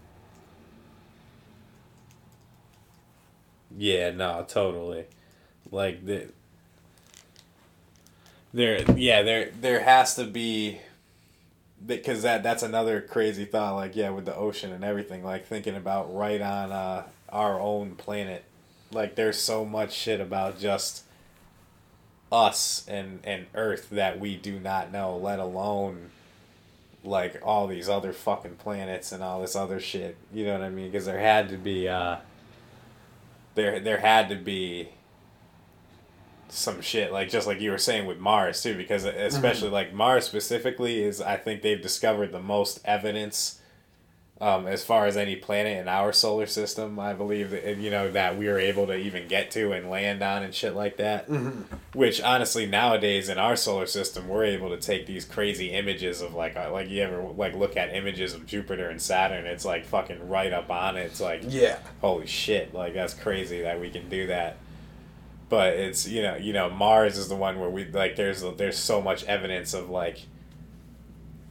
Yeah, 3.78 4.10
no, 4.10 4.44
totally. 4.48 5.04
Like 5.70 6.04
the 6.04 6.26
there 8.52 8.82
yeah, 8.96 9.22
there 9.22 9.52
there 9.60 9.84
has 9.84 10.16
to 10.16 10.24
be 10.24 10.80
because 11.84 12.22
that 12.22 12.42
that's 12.42 12.62
another 12.62 13.00
crazy 13.00 13.44
thought 13.44 13.74
like 13.76 13.96
yeah, 13.96 14.10
with 14.10 14.24
the 14.24 14.34
ocean 14.34 14.72
and 14.72 14.84
everything, 14.84 15.24
like 15.24 15.46
thinking 15.46 15.76
about 15.76 16.14
right 16.14 16.40
on 16.40 16.72
uh 16.72 17.04
our 17.28 17.60
own 17.60 17.94
planet. 17.94 18.44
Like 18.92 19.14
there's 19.14 19.38
so 19.38 19.64
much 19.64 19.92
shit 19.92 20.20
about 20.20 20.58
just 20.58 21.04
us 22.32 22.84
and 22.88 23.20
and 23.24 23.46
earth 23.54 23.90
that 23.90 24.20
we 24.20 24.36
do 24.36 24.58
not 24.60 24.92
know, 24.92 25.16
let 25.16 25.38
alone 25.38 26.10
like 27.02 27.40
all 27.42 27.66
these 27.66 27.88
other 27.88 28.12
fucking 28.12 28.56
planets 28.56 29.10
and 29.12 29.22
all 29.22 29.40
this 29.40 29.56
other 29.56 29.80
shit. 29.80 30.16
You 30.32 30.44
know 30.44 30.52
what 30.52 30.62
I 30.62 30.70
mean? 30.70 30.90
Because 30.90 31.06
there 31.06 31.18
had 31.20 31.48
to 31.48 31.56
be 31.56 31.88
uh 31.88 32.16
there 33.54 33.80
there 33.80 33.98
had 33.98 34.28
to 34.28 34.36
be 34.36 34.90
some 36.50 36.80
shit 36.80 37.12
like 37.12 37.28
just 37.30 37.46
like 37.46 37.60
you 37.60 37.70
were 37.70 37.78
saying 37.78 38.06
with 38.06 38.18
Mars 38.18 38.62
too 38.62 38.76
because 38.76 39.04
especially 39.04 39.66
Mm-hmm. 39.68 39.74
like 39.74 39.92
Mars 39.94 40.24
specifically 40.26 41.02
is 41.02 41.20
I 41.20 41.36
think 41.36 41.62
they've 41.62 41.80
discovered 41.80 42.32
the 42.32 42.40
most 42.40 42.80
evidence 42.84 43.56
um, 44.42 44.66
as 44.66 44.82
far 44.82 45.04
as 45.04 45.18
any 45.18 45.36
planet 45.36 45.76
in 45.76 45.86
our 45.86 46.14
solar 46.14 46.46
system 46.46 46.98
I 46.98 47.12
believe 47.12 47.50
that 47.50 47.76
you 47.76 47.90
know 47.90 48.10
that 48.12 48.38
we 48.38 48.48
were 48.48 48.58
able 48.58 48.86
to 48.86 48.96
even 48.96 49.28
get 49.28 49.50
to 49.50 49.72
and 49.72 49.90
land 49.90 50.22
on 50.22 50.42
and 50.42 50.54
shit 50.54 50.74
like 50.74 50.96
that 50.96 51.28
Mm-hmm. 51.28 51.74
which 51.92 52.22
honestly 52.22 52.64
nowadays 52.64 53.28
in 53.28 53.36
our 53.38 53.54
solar 53.54 53.84
system 53.86 54.28
we're 54.28 54.44
able 54.44 54.70
to 54.70 54.78
take 54.78 55.06
these 55.06 55.26
crazy 55.26 55.70
images 55.72 56.22
of 56.22 56.32
like 56.34 56.56
uh, 56.56 56.70
like 56.72 56.88
you 56.88 57.02
ever 57.02 57.20
like 57.36 57.54
look 57.54 57.76
at 57.76 57.94
images 57.94 58.32
of 58.32 58.46
Jupiter 58.46 58.88
and 58.88 59.00
Saturn 59.00 59.44
it's 59.46 59.66
like 59.66 59.84
fucking 59.84 60.28
right 60.28 60.52
up 60.54 60.70
on 60.70 60.96
it 60.96 61.02
it's 61.02 61.20
like 61.20 61.42
Yeah. 61.46 61.78
holy 62.00 62.26
shit 62.26 62.72
like 62.72 62.94
that's 62.94 63.12
crazy 63.14 63.60
that 63.60 63.78
we 63.78 63.90
can 63.90 64.08
do 64.08 64.26
that 64.28 64.56
but 65.50 65.74
it's 65.74 66.08
you 66.08 66.22
know 66.22 66.36
you 66.36 66.54
know 66.54 66.70
mars 66.70 67.18
is 67.18 67.28
the 67.28 67.36
one 67.36 67.60
where 67.60 67.68
we 67.68 67.84
like 67.84 68.16
there's 68.16 68.42
there's 68.56 68.78
so 68.78 69.02
much 69.02 69.22
evidence 69.24 69.74
of 69.74 69.90
like 69.90 70.20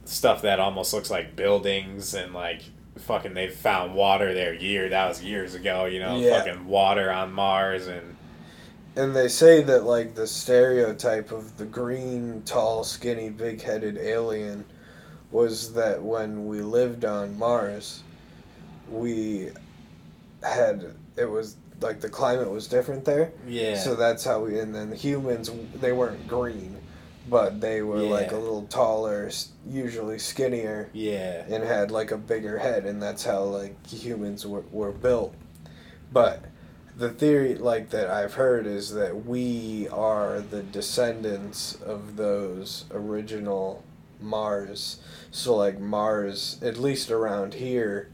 stuff 0.04 0.42
that 0.42 0.58
almost 0.58 0.92
looks 0.92 1.10
like 1.10 1.36
buildings 1.36 2.14
and 2.14 2.34
like 2.34 2.62
fucking 2.98 3.34
they've 3.34 3.54
found 3.54 3.94
water 3.94 4.34
there 4.34 4.52
year 4.52 4.88
that 4.88 5.06
was 5.08 5.22
years 5.22 5.54
ago 5.54 5.84
you 5.84 6.00
know 6.00 6.18
Yeah. 6.18 6.38
fucking 6.42 6.66
water 6.66 7.10
on 7.12 7.32
mars 7.32 7.86
and 7.86 8.16
And 8.96 9.14
they 9.14 9.28
say 9.28 9.62
that 9.62 9.84
like 9.84 10.14
the 10.16 10.26
stereotype 10.26 11.30
of 11.30 11.56
the 11.56 11.64
green, 11.64 12.42
tall, 12.44 12.82
skinny, 12.82 13.30
big-headed 13.30 13.96
alien 13.96 14.64
was 15.30 15.72
that 15.74 16.02
when 16.02 16.46
we 16.48 16.60
lived 16.60 17.04
on 17.04 17.38
Mars, 17.38 18.02
we 18.90 19.50
had 20.42 20.92
it 21.16 21.24
was 21.30 21.54
like 21.80 22.00
the 22.00 22.08
climate 22.08 22.50
was 22.50 22.68
different 22.68 23.04
there. 23.04 23.32
yeah. 23.46 23.76
So 23.78 23.94
that's 23.94 24.24
how 24.24 24.40
we 24.44 24.58
and 24.58 24.74
then 24.74 24.92
humans 24.92 25.50
they 25.74 25.92
weren't 25.92 26.26
green, 26.28 26.76
but 27.28 27.60
they 27.60 27.82
were 27.82 27.98
like 27.98 28.32
a 28.32 28.36
little 28.36 28.64
taller, 28.66 29.30
usually 29.66 30.18
skinnier. 30.18 30.90
Yeah. 30.92 31.44
And 31.48 31.64
had 31.64 31.90
like 31.90 32.10
a 32.10 32.18
bigger 32.18 32.58
head 32.58 32.84
and 32.84 33.02
that's 33.02 33.24
how 33.24 33.44
like 33.44 33.86
humans 33.86 34.46
were, 34.46 34.64
were 34.70 34.92
built. 34.92 35.34
But 36.12 36.44
the 36.96 37.08
theory 37.08 37.54
like 37.54 37.88
that 37.90 38.10
i've 38.10 38.34
heard 38.34 38.66
is 38.66 38.92
that 38.92 39.24
we 39.24 39.88
are 39.88 40.40
the 40.40 40.62
descendants 40.62 41.74
of 41.80 42.16
those 42.16 42.84
original 42.90 43.82
mars. 44.20 45.00
So 45.30 45.56
like 45.56 45.78
mars 45.80 46.58
at 46.60 46.76
least 46.76 47.10
around 47.10 47.54
here 47.54 48.10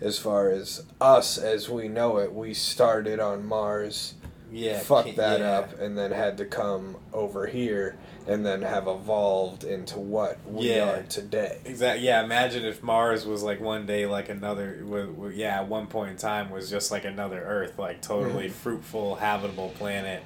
as 0.00 0.18
far 0.18 0.50
as 0.50 0.84
us 1.00 1.38
as 1.38 1.68
we 1.68 1.88
know 1.88 2.18
it 2.18 2.32
we 2.32 2.54
started 2.54 3.18
on 3.20 3.44
mars 3.44 4.14
yeah 4.50 4.78
fucked 4.78 5.16
that 5.16 5.40
yeah. 5.40 5.58
up 5.58 5.78
and 5.80 5.98
then 5.98 6.10
had 6.10 6.38
to 6.38 6.44
come 6.44 6.96
over 7.12 7.46
here 7.46 7.96
and 8.26 8.44
then 8.44 8.60
have 8.62 8.86
evolved 8.86 9.64
into 9.64 9.98
what 9.98 10.38
we 10.46 10.74
Yeah. 10.74 10.90
are 10.90 11.02
today 11.04 11.58
Exactly. 11.64 12.04
Yeah. 12.04 12.22
Imagine 12.22 12.64
if 12.66 12.82
Mars 12.82 13.24
was 13.24 13.42
like 13.42 13.58
one 13.58 13.86
day 13.86 14.04
like 14.06 14.28
another. 14.28 14.76
w- 14.80 15.12
w- 15.12 15.34
Yeah. 15.34 15.60
At 15.60 15.68
one 15.68 15.86
point 15.86 16.10
in 16.10 16.16
time 16.18 16.50
was 16.50 16.68
just 16.68 16.90
like 16.90 17.06
another 17.06 17.40
Earth, 17.42 17.78
like 17.78 18.02
totally 18.02 18.44
mm-hmm. 18.44 18.52
fruitful, 18.52 19.16
habitable 19.16 19.70
planet, 19.78 20.22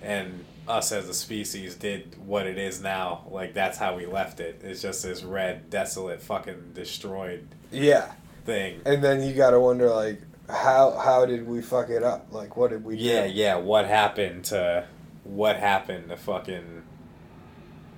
and 0.00 0.44
us 0.66 0.90
as 0.90 1.06
a 1.06 1.12
species 1.14 1.74
did 1.74 2.16
what 2.26 2.46
it 2.46 2.56
is 2.56 2.80
now. 2.80 3.24
Like 3.30 3.52
that's 3.52 3.76
how 3.76 3.94
we 3.94 4.06
left 4.06 4.40
it. 4.40 4.62
It's 4.64 4.80
just 4.80 5.02
this 5.02 5.22
red, 5.22 5.68
desolate, 5.68 6.22
fucking 6.22 6.72
destroyed 6.74 7.46
yeah 7.70 8.12
thing. 8.44 8.80
And 8.86 9.02
then 9.02 9.22
you 9.22 9.32
gotta 9.34 9.58
wonder, 9.60 9.88
like, 9.90 10.20
how 10.48 10.92
how 10.98 11.24
did 11.26 11.46
we 11.46 11.62
fuck 11.62 11.88
it 11.90 12.02
up? 12.02 12.26
Like, 12.30 12.56
what 12.56 12.70
did 12.70 12.84
we 12.84 12.96
Yeah. 12.96 13.26
do? 13.26 13.32
Yeah. 13.32 13.56
What 13.56 13.86
happened 13.86 14.44
to? 14.46 14.84
What 15.24 15.56
happened 15.56 16.08
to 16.10 16.16
fucking? 16.16 16.82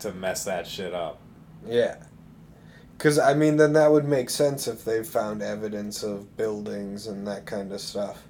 To 0.01 0.12
mess 0.12 0.44
that 0.44 0.66
shit 0.66 0.92
up. 0.94 1.18
Yeah. 1.66 1.97
Because, 2.97 3.18
I 3.18 3.34
mean, 3.34 3.57
then 3.57 3.72
that 3.74 3.90
would 3.90 4.07
make 4.07 4.30
sense 4.30 4.66
if 4.68 4.84
they 4.84 5.03
found 5.03 5.42
evidence 5.42 6.03
of 6.03 6.36
buildings 6.36 7.07
and 7.07 7.26
that 7.26 7.44
kind 7.47 7.72
of 7.72 7.80
stuff. 7.80 8.22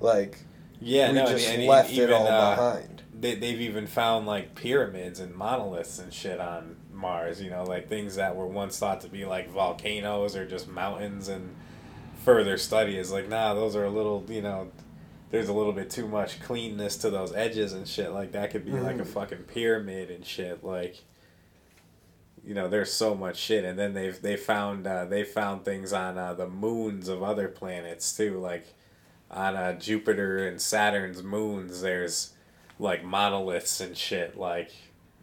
Like, 0.00 0.38
Yeah. 0.80 1.08
we 1.10 1.14
no. 1.18 1.26
just 1.26 1.46
and, 1.48 1.58
and 1.62 1.68
left 1.68 1.92
even, 1.92 2.10
it 2.10 2.12
all 2.12 2.26
uh, 2.26 2.54
behind. 2.56 3.02
they, 3.18 3.34
they've 3.34 3.60
even 3.60 3.86
found 3.86 4.26
like 4.26 4.54
pyramids 4.54 5.20
and 5.20 5.34
monoliths 5.34 5.98
and 5.98 6.12
shit 6.12 6.40
on 6.40 6.76
Mars, 7.00 7.40
you 7.42 7.50
know, 7.50 7.64
like 7.64 7.88
things 7.88 8.16
that 8.16 8.36
were 8.36 8.46
once 8.46 8.78
thought 8.78 9.00
to 9.02 9.08
be 9.08 9.24
like 9.24 9.50
volcanoes 9.50 10.36
or 10.36 10.46
just 10.46 10.68
mountains 10.68 11.28
and 11.28 11.54
further 12.24 12.58
study 12.58 12.96
is 12.98 13.10
like, 13.10 13.28
nah, 13.28 13.54
those 13.54 13.74
are 13.74 13.84
a 13.84 13.90
little, 13.90 14.24
you 14.28 14.42
know, 14.42 14.70
there's 15.30 15.48
a 15.48 15.52
little 15.52 15.72
bit 15.72 15.88
too 15.90 16.06
much 16.08 16.40
cleanness 16.42 16.96
to 16.98 17.10
those 17.10 17.32
edges 17.34 17.72
and 17.72 17.86
shit. 17.88 18.12
Like 18.12 18.32
that 18.32 18.50
could 18.50 18.64
be 18.64 18.72
like 18.72 18.98
a 18.98 19.02
Mhm. 19.04 19.06
fucking 19.06 19.44
pyramid 19.44 20.10
and 20.10 20.24
shit. 20.26 20.62
Like, 20.64 20.96
you 22.44 22.54
know, 22.54 22.68
there's 22.68 22.92
so 22.92 23.14
much 23.14 23.36
shit. 23.36 23.64
And 23.64 23.78
then 23.78 23.94
they've 23.94 24.20
they 24.20 24.36
found 24.36 24.86
uh, 24.86 25.04
they 25.04 25.24
found 25.24 25.64
things 25.64 25.92
on 25.92 26.18
uh, 26.18 26.34
the 26.34 26.48
moons 26.48 27.08
of 27.08 27.22
other 27.22 27.48
planets 27.48 28.16
too, 28.16 28.38
like 28.38 28.66
on 29.30 29.54
uh, 29.56 29.72
Jupiter 29.78 30.46
and 30.48 30.60
Saturn's 30.60 31.22
moons. 31.22 31.80
There's 31.82 32.32
like 32.78 33.04
monoliths 33.04 33.80
and 33.80 33.96
shit 33.96 34.36
like 34.38 34.72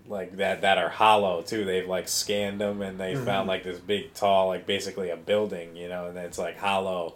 like 0.08 0.38
that 0.38 0.62
that 0.62 0.78
are 0.78 0.90
hollow 0.90 1.42
too. 1.42 1.66
They've 1.66 1.88
like 1.88 2.08
scanned 2.08 2.62
them 2.62 2.82
and 2.82 3.00
they 3.00 3.16
found 3.16 3.28
mm-hmm. 3.28 3.50
like 3.50 3.64
this 3.64 3.80
big 3.80 4.14
tall 4.14 4.48
like 4.48 4.66
basically 4.66 5.10
a 5.10 5.18
building 5.18 5.76
you 5.76 5.90
know 5.90 6.08
and 6.08 6.18
it's 6.18 6.38
like 6.38 6.58
hollow. 6.58 7.16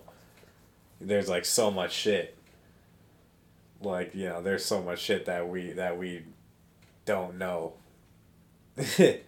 There's 0.99 1.29
like 1.29 1.45
so 1.45 1.71
much 1.71 1.93
shit. 1.93 2.37
Like 3.81 4.13
you 4.13 4.25
know 4.25 4.41
there's 4.41 4.65
so 4.65 4.81
much 4.81 4.99
shit 4.99 5.25
that 5.25 5.47
we 5.47 5.71
that 5.71 5.97
we 5.97 6.23
don't 7.05 7.37
know. 7.37 7.73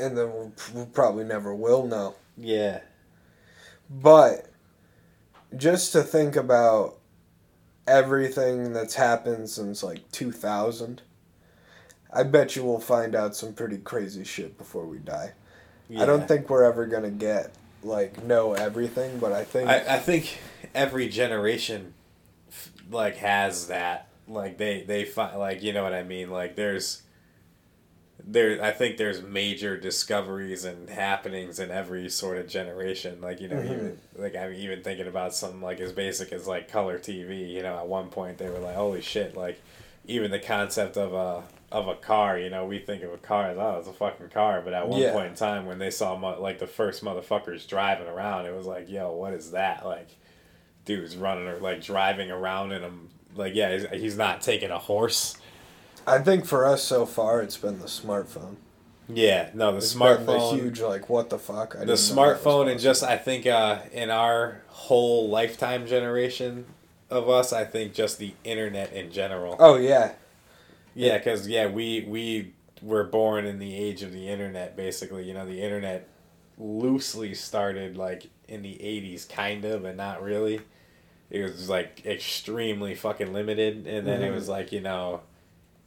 And 0.00 0.16
then 0.16 0.32
we'll, 0.32 0.52
we'll 0.72 0.86
probably 0.86 1.24
never 1.24 1.54
will 1.54 1.86
know. 1.86 2.14
yeah. 2.36 2.80
But, 3.90 4.46
just 5.54 5.92
to 5.92 6.02
think 6.02 6.36
about 6.36 6.96
everything 7.86 8.72
that's 8.72 8.94
happened 8.94 9.50
since, 9.50 9.82
like, 9.82 10.10
2000, 10.12 11.02
I 12.12 12.24
bet 12.24 12.56
you 12.56 12.64
we'll 12.64 12.80
find 12.80 13.14
out 13.14 13.36
some 13.36 13.52
pretty 13.52 13.78
crazy 13.78 14.24
shit 14.24 14.58
before 14.58 14.84
we 14.86 14.98
die. 14.98 15.32
I 15.96 16.06
don't 16.06 16.26
think 16.28 16.48
we're 16.50 16.64
ever 16.64 16.86
gonna 16.86 17.10
get 17.10 17.52
like 17.82 18.22
know 18.24 18.52
everything, 18.54 19.18
but 19.18 19.32
I 19.32 19.44
think 19.44 19.68
I, 19.68 19.96
I 19.96 19.98
think 19.98 20.38
every 20.74 21.08
generation 21.08 21.94
like 22.90 23.16
has 23.16 23.68
that. 23.68 24.08
Like 24.28 24.58
they 24.58 24.82
they 24.82 25.04
find 25.04 25.38
like 25.38 25.62
you 25.62 25.72
know 25.72 25.82
what 25.82 25.92
I 25.94 26.02
mean? 26.04 26.30
Like 26.30 26.54
there's 26.56 27.02
there 28.22 28.62
I 28.62 28.70
think 28.70 28.96
there's 28.98 29.22
major 29.22 29.76
discoveries 29.76 30.64
and 30.64 30.88
happenings 30.90 31.58
in 31.58 31.70
every 31.70 32.08
sort 32.08 32.38
of 32.38 32.46
generation. 32.48 33.20
Like 33.20 33.40
you 33.40 33.48
know 33.48 33.56
Mhm. 33.56 33.72
even 33.72 33.98
like 34.16 34.36
I'm 34.36 34.52
even 34.54 34.82
thinking 34.82 35.06
about 35.08 35.34
something 35.34 35.60
like 35.60 35.80
as 35.80 35.92
basic 35.92 36.32
as 36.32 36.46
like 36.46 36.70
color 36.70 36.98
TV 36.98 37.50
you 37.50 37.62
know 37.62 37.76
at 37.78 37.86
one 37.88 38.08
point 38.10 38.38
they 38.38 38.48
were 38.48 38.58
like 38.58 38.76
holy 38.76 39.00
shit 39.00 39.36
like 39.36 39.60
even 40.06 40.30
the 40.30 40.38
concept 40.38 40.96
of 40.96 41.14
a 41.14 41.42
of 41.72 41.86
a 41.88 41.94
car 41.94 42.36
you 42.38 42.50
know 42.50 42.66
we 42.66 42.78
think 42.78 43.02
of 43.02 43.12
a 43.12 43.16
car 43.18 43.50
as 43.50 43.56
oh 43.58 43.76
it's 43.78 43.86
a 43.88 43.92
fucking 43.92 44.28
car 44.28 44.60
but 44.60 44.72
at 44.72 44.88
one 44.88 45.00
Yeah. 45.00 45.12
point 45.12 45.28
in 45.28 45.34
time 45.34 45.66
when 45.66 45.78
they 45.78 45.90
saw 45.90 46.16
mo- 46.16 46.40
like 46.40 46.58
the 46.58 46.66
first 46.66 47.04
motherfuckers 47.04 47.66
driving 47.66 48.08
around 48.08 48.46
it 48.46 48.54
was 48.56 48.66
like 48.66 48.90
yo 48.90 49.12
what 49.12 49.32
is 49.32 49.52
that 49.52 49.84
like 49.86 50.08
dude's 50.84 51.16
running 51.16 51.46
or 51.46 51.58
like 51.58 51.80
driving 51.82 52.30
around 52.30 52.72
in 52.72 52.82
a 52.82 52.90
like 53.36 53.54
yeah 53.54 53.72
he's, 53.76 53.86
he's 54.00 54.16
not 54.16 54.40
taking 54.40 54.70
a 54.70 54.78
horse 54.78 55.36
I 56.06 56.18
think 56.18 56.46
for 56.46 56.64
us 56.64 56.82
so 56.82 57.04
far, 57.04 57.42
it's 57.42 57.58
been 57.58 57.78
the 57.78 57.84
smartphone. 57.86 58.56
Yeah, 59.06 59.50
no, 59.52 59.70
the 59.72 59.76
It's 59.76 59.94
smartphone. 59.94 60.26
the 60.26 60.56
huge 60.62 60.80
like 60.80 61.10
what 61.10 61.28
the 61.28 61.38
fuck. 61.38 61.76
I 61.76 61.80
the 61.80 61.86
didn't 61.94 62.16
know 62.16 62.24
that 62.24 62.32
was 62.32 62.40
smartphone 62.42 62.70
and 62.70 62.80
just 62.80 63.04
I 63.04 63.18
think 63.18 63.46
uh, 63.46 63.80
in 63.92 64.08
our 64.08 64.62
whole 64.68 65.28
lifetime 65.28 65.86
generation 65.86 66.64
of 67.10 67.28
us, 67.28 67.52
I 67.52 67.64
think 67.66 67.92
just 67.92 68.18
the 68.18 68.32
internet 68.44 68.94
in 68.94 69.12
general. 69.12 69.56
Oh 69.58 69.76
yeah, 69.76 70.12
Yeah, 70.94 71.18
because 71.18 71.46
yeah, 71.48 71.66
we 71.66 72.04
we 72.08 72.52
were 72.82 73.04
born 73.04 73.44
in 73.46 73.58
the 73.58 73.74
age 73.76 74.02
of 74.02 74.12
the 74.12 74.28
internet. 74.28 74.76
Basically, 74.76 75.24
you 75.24 75.34
know, 75.34 75.46
the 75.46 75.60
internet 75.62 76.08
loosely 76.58 77.34
started 77.34 77.96
like 77.96 78.26
in 78.48 78.62
the 78.62 78.74
'80s, 78.74 79.28
kind 79.28 79.64
of, 79.64 79.82
but 79.82 79.96
not 79.96 80.22
really. 80.22 80.60
It 81.30 81.42
was 81.42 81.68
like 81.68 82.04
extremely 82.04 82.94
fucking 82.94 83.32
limited, 83.32 83.86
and 83.86 84.06
then 84.06 84.22
it 84.22 84.30
Mhm. 84.30 84.34
was 84.34 84.48
like 84.48 84.72
you 84.72 84.80
know, 84.80 85.20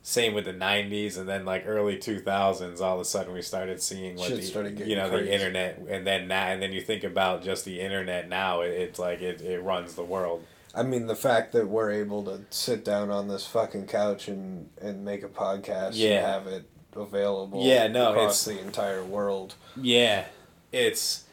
same 0.02 0.34
with 0.34 0.46
the 0.46 0.54
'90s, 0.54 1.18
and 1.18 1.28
then 1.28 1.44
like 1.46 1.64
early 1.68 1.98
2000s. 1.98 2.80
All 2.82 2.96
of 2.96 3.02
a 3.02 3.06
sudden, 3.06 3.34
we 3.34 3.42
started 3.42 3.82
seeing 3.82 4.16
what 4.16 4.30
Shit 4.30 4.54
the 4.54 4.86
you 4.88 4.96
know 4.96 5.10
crazy. 5.10 5.26
the 5.26 5.34
internet, 5.34 5.80
and 5.90 6.08
then 6.08 6.28
now, 6.30 6.48
and 6.48 6.62
then 6.62 6.72
you 6.72 6.82
think 6.82 7.04
about 7.04 7.44
just 7.44 7.66
the 7.66 7.82
internet 7.82 8.30
now. 8.30 8.62
It, 8.62 8.72
it's 8.72 9.00
like 9.00 9.22
it, 9.22 9.42
it 9.42 9.60
runs 9.62 9.96
the 9.96 10.04
world. 10.04 10.46
I 10.76 10.84
mean 10.84 11.08
the 11.08 11.16
fact 11.16 11.52
that 11.54 11.68
we're 11.68 11.92
able 11.92 12.24
to 12.24 12.42
sit 12.50 12.84
down 12.84 13.10
on 13.12 13.28
this 13.28 13.46
fucking 13.46 13.88
couch 13.88 14.28
and 14.28 14.70
and 14.82 15.06
make 15.06 15.24
a 15.24 15.30
podcast 15.30 15.92
Yeah. 15.94 16.10
and 16.18 16.26
have 16.26 16.48
it 16.48 16.70
available. 16.96 17.64
Yeah, 17.66 17.88
no, 17.88 18.12
across 18.12 18.48
it's- 18.48 18.58
the 18.60 18.66
entire 18.66 19.04
world. 19.04 19.56
Yeah, 19.76 20.26
it's 20.72 21.24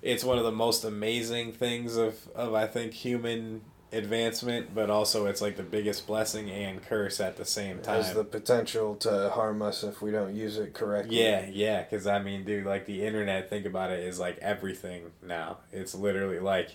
it's 0.00 0.22
one 0.24 0.38
of 0.38 0.44
the 0.44 0.52
most 0.52 0.84
amazing 0.84 1.52
things 1.52 1.96
of 1.96 2.14
of 2.34 2.54
I 2.54 2.66
think 2.66 2.92
human 2.94 3.62
advancement, 3.90 4.74
but 4.74 4.90
also 4.90 5.24
it's 5.26 5.40
like 5.40 5.56
the 5.56 5.62
biggest 5.62 6.06
blessing 6.06 6.50
and 6.50 6.82
curse 6.82 7.20
at 7.20 7.36
the 7.38 7.44
same 7.44 7.80
time. 7.80 8.02
Has 8.02 8.12
the 8.14 8.22
potential 8.24 8.94
to 8.96 9.30
harm 9.30 9.62
us 9.62 9.82
if 9.82 10.02
we 10.02 10.10
don't 10.10 10.34
use 10.36 10.58
it 10.58 10.74
correctly. 10.74 11.22
yeah, 11.22 11.46
yeah, 11.50 11.82
because 11.82 12.06
I 12.06 12.18
mean, 12.20 12.44
dude, 12.44 12.66
like 12.66 12.84
the 12.86 13.04
internet, 13.04 13.48
think 13.48 13.64
about 13.66 13.90
it, 13.90 14.00
is 14.00 14.18
like 14.18 14.36
everything 14.38 15.12
now. 15.22 15.58
It's 15.72 15.94
literally 15.94 16.38
like 16.38 16.70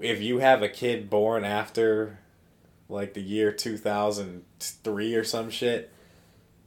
if 0.00 0.20
you 0.20 0.38
have 0.38 0.62
a 0.62 0.68
kid 0.68 1.10
born 1.10 1.44
after 1.44 2.18
like 2.88 3.14
the 3.14 3.22
year 3.22 3.52
2003 3.52 5.14
or 5.14 5.24
some 5.24 5.50
shit 5.50 5.92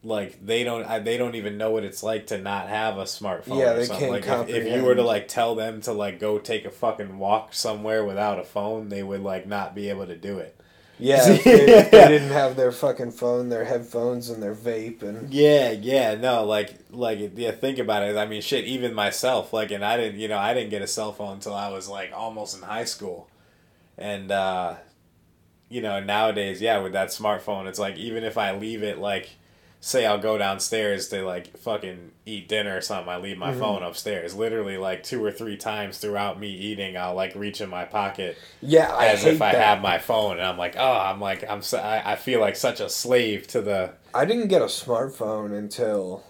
like 0.04 0.46
they 0.46 0.64
don't 0.64 0.84
I, 0.86 1.00
they 1.00 1.18
don't 1.18 1.36
even 1.36 1.58
know 1.58 1.72
what 1.72 1.84
it's 1.86 2.04
like 2.04 2.28
to 2.28 2.38
not 2.38 2.68
have 2.68 2.98
a 2.98 3.04
smartphone 3.04 3.60
Yeah, 3.60 3.72
or 3.72 3.78
they 3.78 3.86
something. 3.86 4.22
can't 4.24 4.28
like 4.44 4.50
if, 4.50 4.56
if 4.66 4.76
you 4.76 4.84
were 4.84 4.96
to 4.96 5.04
like 5.04 5.28
tell 5.28 5.56
them 5.56 5.80
to 5.82 5.94
like 5.94 6.20
go 6.20 6.40
take 6.40 6.66
a 6.66 6.72
fucking 6.72 7.18
walk 7.18 7.54
somewhere 7.54 8.04
without 8.04 8.40
a 8.40 8.44
phone 8.44 8.90
they 8.90 9.04
would 9.04 9.22
like 9.22 9.48
not 9.48 9.74
be 9.76 9.90
able 9.90 10.06
to 10.08 10.16
do 10.18 10.38
it 10.40 10.58
Yeah, 11.00 11.26
they, 11.28 11.38
they 11.38 12.08
didn't 12.08 12.30
have 12.30 12.56
their 12.56 12.72
fucking 12.72 13.12
phone, 13.12 13.50
their 13.50 13.66
headphones, 13.66 14.30
and 14.30 14.42
their 14.42 14.56
vape, 14.56 15.02
and 15.02 15.34
Yeah, 15.34 15.72
yeah, 15.72 16.16
no, 16.16 16.46
like, 16.46 16.76
like, 16.92 17.32
yeah. 17.36 17.52
Think 17.52 17.80
about 17.80 18.04
it. 18.04 18.16
I 18.16 18.26
mean, 18.26 18.42
shit. 18.42 18.66
Even 18.66 18.94
myself, 18.94 19.52
like, 19.54 19.72
and 19.72 19.84
I 19.84 19.98
didn't, 19.98 20.20
you 20.20 20.28
know, 20.28 20.38
I 20.38 20.54
didn't 20.54 20.70
get 20.70 20.82
a 20.82 20.88
cell 20.88 21.12
phone 21.12 21.34
until 21.34 21.54
I 21.56 21.70
was 21.70 21.90
like 21.90 22.12
almost 22.14 22.56
in 22.56 22.64
high 22.64 22.86
school, 22.86 23.28
and 23.98 24.32
uh, 24.32 24.76
you 25.70 25.82
know, 25.82 26.00
nowadays, 26.00 26.62
yeah, 26.62 26.80
with 26.80 26.94
that 26.94 27.10
smartphone, 27.10 27.66
it's 27.68 27.80
like 27.80 27.98
even 27.98 28.24
if 28.24 28.38
I 28.38 28.52
leave 28.56 28.84
it, 28.84 29.00
like, 29.00 29.30
say 29.86 30.06
I'll 30.06 30.18
go 30.18 30.38
downstairs 30.38 31.10
to 31.10 31.26
like 31.26 31.58
fucking 31.58 32.12
eat 32.26 32.48
dinner 32.48 32.78
or 32.78 32.80
something, 32.80 33.10
I 33.10 33.18
leave 33.18 33.38
my 33.38 33.52
Mhm. 33.52 33.60
phone 33.60 33.84
upstairs. 33.84 34.34
Literally, 34.34 34.78
like 34.78 35.04
two 35.04 35.22
or 35.22 35.30
three 35.30 35.58
times 35.58 35.98
throughout 35.98 36.40
me 36.40 36.48
eating, 36.48 36.96
I'll 36.96 37.14
like 37.16 37.36
reach 37.36 37.60
in 37.60 37.70
my 37.70 37.84
pocket 37.84 38.38
yeah, 38.62 38.96
I 38.96 39.08
as 39.08 39.26
if 39.26 39.42
I 39.42 39.52
that. 39.52 39.62
have 39.62 39.82
my 39.82 39.98
phone, 39.98 40.38
and 40.38 40.48
I'm 40.48 40.58
like, 40.58 40.76
oh, 40.78 40.98
I'm 40.98 41.20
like, 41.20 41.44
I'm, 41.50 41.62
so, 41.62 41.80
I, 41.80 42.14
I 42.14 42.16
feel 42.16 42.40
like 42.40 42.56
such 42.56 42.80
a 42.80 42.88
slave 42.88 43.46
to 43.48 43.62
the. 43.62 43.92
I 44.14 44.24
didn't 44.24 44.48
get 44.48 44.62
a 44.62 44.68
smartphone 44.68 45.52
until 45.52 46.24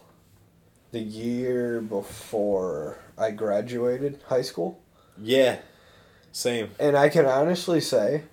the 0.92 1.00
year 1.02 1.80
before 1.80 2.98
I 3.20 3.30
graduated 3.30 4.20
high 4.30 4.42
school. 4.42 4.80
Yeah, 5.16 5.58
same. 6.32 6.72
And 6.80 6.98
I 6.98 7.08
can 7.08 7.28
honestly 7.28 7.82
say 7.82 8.24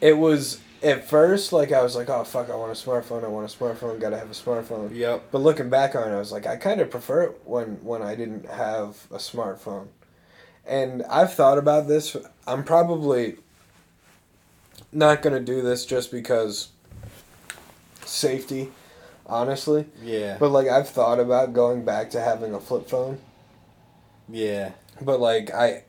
it 0.00 0.14
was 0.18 0.58
at 0.82 1.06
first 1.08 1.52
like 1.52 1.72
I 1.72 1.82
was 1.82 1.94
like, 1.94 2.08
oh 2.08 2.24
fuck, 2.24 2.50
I 2.50 2.56
want 2.56 2.72
a 2.72 2.74
smartphone, 2.74 3.24
I 3.24 3.28
want 3.28 3.52
a 3.52 3.56
smartphone, 3.56 4.00
gotta 4.00 4.18
have 4.18 4.30
a 4.30 4.34
smartphone. 4.34 4.94
Yep. 4.94 5.28
But 5.30 5.38
looking 5.38 5.68
back 5.68 5.94
on 5.94 6.10
it, 6.10 6.14
I 6.14 6.18
was 6.18 6.32
like, 6.32 6.46
I 6.46 6.56
kind 6.56 6.80
of 6.80 6.90
prefer 6.90 7.22
it 7.24 7.40
when 7.44 7.82
when 7.82 8.02
I 8.02 8.14
didn't 8.14 8.46
have 8.46 9.06
a 9.10 9.18
smartphone. 9.18 9.88
And 10.66 11.02
I've 11.04 11.34
thought 11.34 11.58
about 11.58 11.88
this. 11.88 12.16
I'm 12.46 12.64
probably 12.64 13.36
not 14.92 15.22
gonna 15.22 15.40
do 15.40 15.62
this 15.62 15.84
just 15.84 16.10
because 16.10 16.68
safety, 18.04 18.70
honestly. 19.26 19.86
Yeah. 20.02 20.36
But 20.38 20.50
like 20.50 20.68
I've 20.68 20.88
thought 20.88 21.20
about 21.20 21.52
going 21.52 21.84
back 21.84 22.10
to 22.10 22.20
having 22.20 22.54
a 22.54 22.60
flip 22.60 22.88
phone. 22.88 23.18
Yeah. 24.28 24.72
But 25.00 25.20
like 25.20 25.50
I 25.52 25.84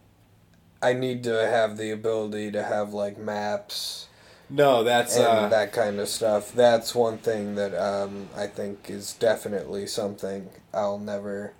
I 0.81 0.93
need 0.93 1.23
to 1.25 1.47
have 1.47 1.77
the 1.77 1.91
ability 1.91 2.51
to 2.51 2.63
have 2.63 2.93
like 2.93 3.17
maps 3.17 4.07
No, 4.53 4.83
that's 4.83 5.15
and 5.15 5.25
uh 5.25 5.47
that 5.49 5.71
kind 5.71 5.99
of 5.99 6.09
stuff. 6.09 6.51
That's 6.53 6.93
one 6.93 7.17
thing 7.19 7.55
that 7.55 7.73
um, 7.73 8.27
I 8.35 8.47
think 8.47 8.89
is 8.89 9.13
definitely 9.13 9.87
something 9.87 10.49
I'll 10.73 10.99
never. 10.99 11.53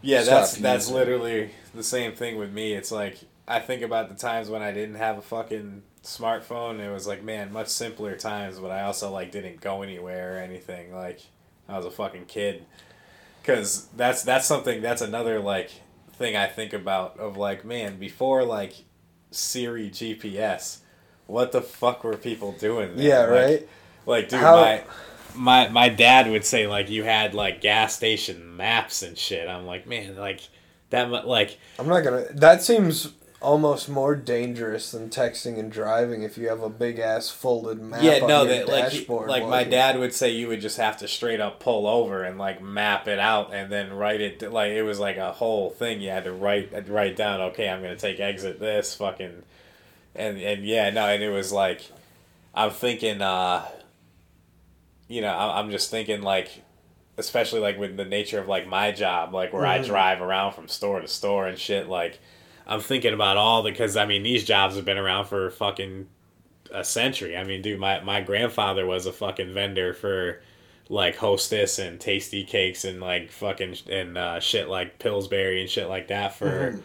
yeah, 0.00 0.22
that's 0.22 0.54
that's 0.56 0.88
literally 0.90 1.50
the 1.74 1.82
same 1.82 2.12
thing 2.14 2.36
with 2.38 2.52
me. 2.52 2.72
It's 2.74 2.92
like 2.92 3.18
I 3.48 3.58
think 3.58 3.82
about 3.82 4.08
the 4.08 4.14
times 4.14 4.48
when 4.48 4.62
I 4.62 4.70
didn't 4.72 4.94
have 4.94 5.18
a 5.18 5.22
fucking 5.22 5.82
smartphone. 6.04 6.78
It 6.78 6.92
was 6.92 7.06
like, 7.06 7.24
man, 7.24 7.52
much 7.52 7.68
simpler 7.68 8.16
times, 8.16 8.60
but 8.60 8.70
I 8.70 8.82
also 8.82 9.10
like 9.10 9.32
didn't 9.32 9.60
go 9.60 9.82
anywhere 9.82 10.36
or 10.36 10.38
anything. 10.38 10.94
Like 10.94 11.20
I 11.68 11.76
was 11.76 11.86
a 11.86 11.90
fucking 11.90 12.26
kid. 12.26 12.64
Cuz 13.42 13.88
that's 13.96 14.22
that's 14.22 14.46
something 14.46 14.82
that's 14.82 15.02
another 15.02 15.40
like 15.40 15.70
thing 16.12 16.36
I 16.36 16.46
think 16.46 16.72
about 16.72 17.18
of 17.18 17.36
like, 17.36 17.64
man, 17.64 17.98
before 17.98 18.44
like 18.44 18.84
Siri 19.32 19.90
GPS, 19.90 20.78
what 21.30 21.52
the 21.52 21.60
fuck 21.62 22.04
were 22.04 22.16
people 22.16 22.52
doing? 22.52 22.96
then? 22.96 23.04
Yeah, 23.04 23.20
Like, 23.20 23.30
right. 23.30 23.68
Like, 24.06 24.28
dude, 24.28 24.40
How- 24.40 24.56
my 24.56 24.82
my 25.34 25.68
my 25.68 25.88
dad 25.88 26.28
would 26.30 26.44
say 26.44 26.66
like 26.66 26.90
you 26.90 27.04
had 27.04 27.34
like 27.34 27.60
gas 27.60 27.94
station 27.94 28.56
maps 28.56 29.02
and 29.02 29.16
shit. 29.16 29.48
I'm 29.48 29.64
like, 29.66 29.86
man, 29.86 30.16
like 30.16 30.40
that 30.90 31.10
like 31.10 31.58
I'm 31.78 31.86
not 31.88 32.02
gonna. 32.02 32.24
That 32.32 32.62
seems 32.62 33.12
almost 33.42 33.88
more 33.88 34.14
dangerous 34.14 34.90
than 34.90 35.08
texting 35.08 35.58
and 35.58 35.72
driving 35.72 36.22
if 36.24 36.36
you 36.36 36.46
have 36.48 36.62
a 36.62 36.68
big 36.68 36.98
ass 36.98 37.30
folded 37.30 37.80
map. 37.80 38.02
yeah, 38.02 38.18
no, 38.26 38.44
that 38.44 38.68
like 38.68 38.90
dashboard 38.92 39.30
like 39.30 39.46
my 39.46 39.62
you- 39.62 39.70
dad 39.70 39.98
would 39.98 40.12
say 40.12 40.28
you 40.30 40.46
would 40.48 40.60
just 40.60 40.76
have 40.76 40.96
to 40.98 41.08
straight 41.08 41.40
up 41.40 41.58
pull 41.60 41.86
over 41.86 42.22
and 42.22 42.36
like 42.36 42.60
map 42.60 43.08
it 43.08 43.18
out 43.18 43.54
and 43.54 43.70
then 43.72 43.92
write 43.94 44.20
it 44.20 44.42
like 44.52 44.72
it 44.72 44.82
was 44.82 44.98
like 44.98 45.16
a 45.16 45.32
whole 45.32 45.70
thing 45.70 46.00
you 46.02 46.10
had 46.10 46.24
to 46.24 46.32
write 46.32 46.70
write 46.88 47.16
down. 47.16 47.40
Okay, 47.40 47.68
I'm 47.68 47.80
gonna 47.80 47.96
take 47.96 48.20
exit 48.20 48.58
this 48.60 48.94
fucking, 48.94 49.42
and 50.20 50.38
and 50.40 50.64
yeah, 50.64 50.90
no, 50.90 51.06
and 51.06 51.22
it 51.22 51.30
was 51.30 51.50
like, 51.52 51.80
I'm 52.54 52.70
thinking, 52.70 53.22
uh, 53.22 53.66
you 55.08 55.20
know, 55.20 55.28
I- 55.32 55.58
I'm 55.58 55.70
just 55.70 55.90
thinking 55.90 56.22
like 56.22 56.62
especially 57.18 57.60
like 57.60 57.78
with 57.78 57.96
the 57.98 58.04
nature 58.04 58.38
of 58.38 58.48
like 58.48 58.66
my 58.66 58.90
job, 58.92 59.34
like 59.34 59.52
where 59.52 59.66
I 59.66 59.78
Mhm. 59.80 59.86
drive 59.86 60.22
around 60.22 60.52
from 60.52 60.68
store 60.68 61.00
to 61.00 61.08
store 61.08 61.46
and 61.46 61.58
shit. 61.58 61.86
Like, 61.86 62.18
I'm 62.66 62.80
thinking 62.80 63.12
about 63.12 63.36
all 63.36 63.62
the 63.62 63.70
because 63.70 63.96
I 63.96 64.06
mean 64.06 64.22
these 64.22 64.44
jobs 64.44 64.76
have 64.76 64.84
been 64.86 64.96
around 64.96 65.26
for 65.26 65.50
fucking 65.50 66.08
a 66.72 66.82
century. 66.84 67.36
I 67.36 67.44
mean, 67.44 67.60
dude, 67.62 67.78
my 67.80 68.00
my 68.00 68.20
grandfather 68.22 68.86
was 68.86 69.04
a 69.06 69.12
fucking 69.12 69.52
vendor 69.52 69.92
for 69.92 70.40
like 70.88 71.16
Hostess 71.16 71.78
and 71.78 72.00
Tastykakes 72.00 72.84
and 72.88 73.00
like 73.00 73.30
fucking 73.30 73.76
and 73.90 74.16
uh, 74.16 74.40
shit 74.40 74.68
like 74.68 74.98
Pillsbury 74.98 75.60
and 75.60 75.68
shit 75.68 75.88
like 75.88 76.08
that 76.08 76.34
for 76.34 76.72
Mhm. 76.72 76.82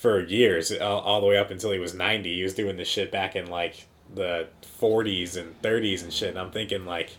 For 0.00 0.20
years, 0.24 0.72
all, 0.72 1.00
all 1.00 1.20
the 1.20 1.26
way 1.28 1.36
up 1.38 1.50
until 1.50 1.70
he 1.72 1.78
was 1.78 1.94
ninety. 1.94 2.36
He 2.36 2.42
was 2.42 2.54
doing 2.54 2.76
this 2.76 2.88
shit 2.88 3.12
back 3.12 3.36
in 3.36 3.46
like 3.50 3.86
the 4.14 4.48
forties 4.78 5.36
and 5.36 5.60
thirties 5.62 6.02
and 6.02 6.12
shit. 6.12 6.30
And 6.30 6.38
I'm 6.38 6.50
thinking 6.50 6.84
like. 6.86 7.10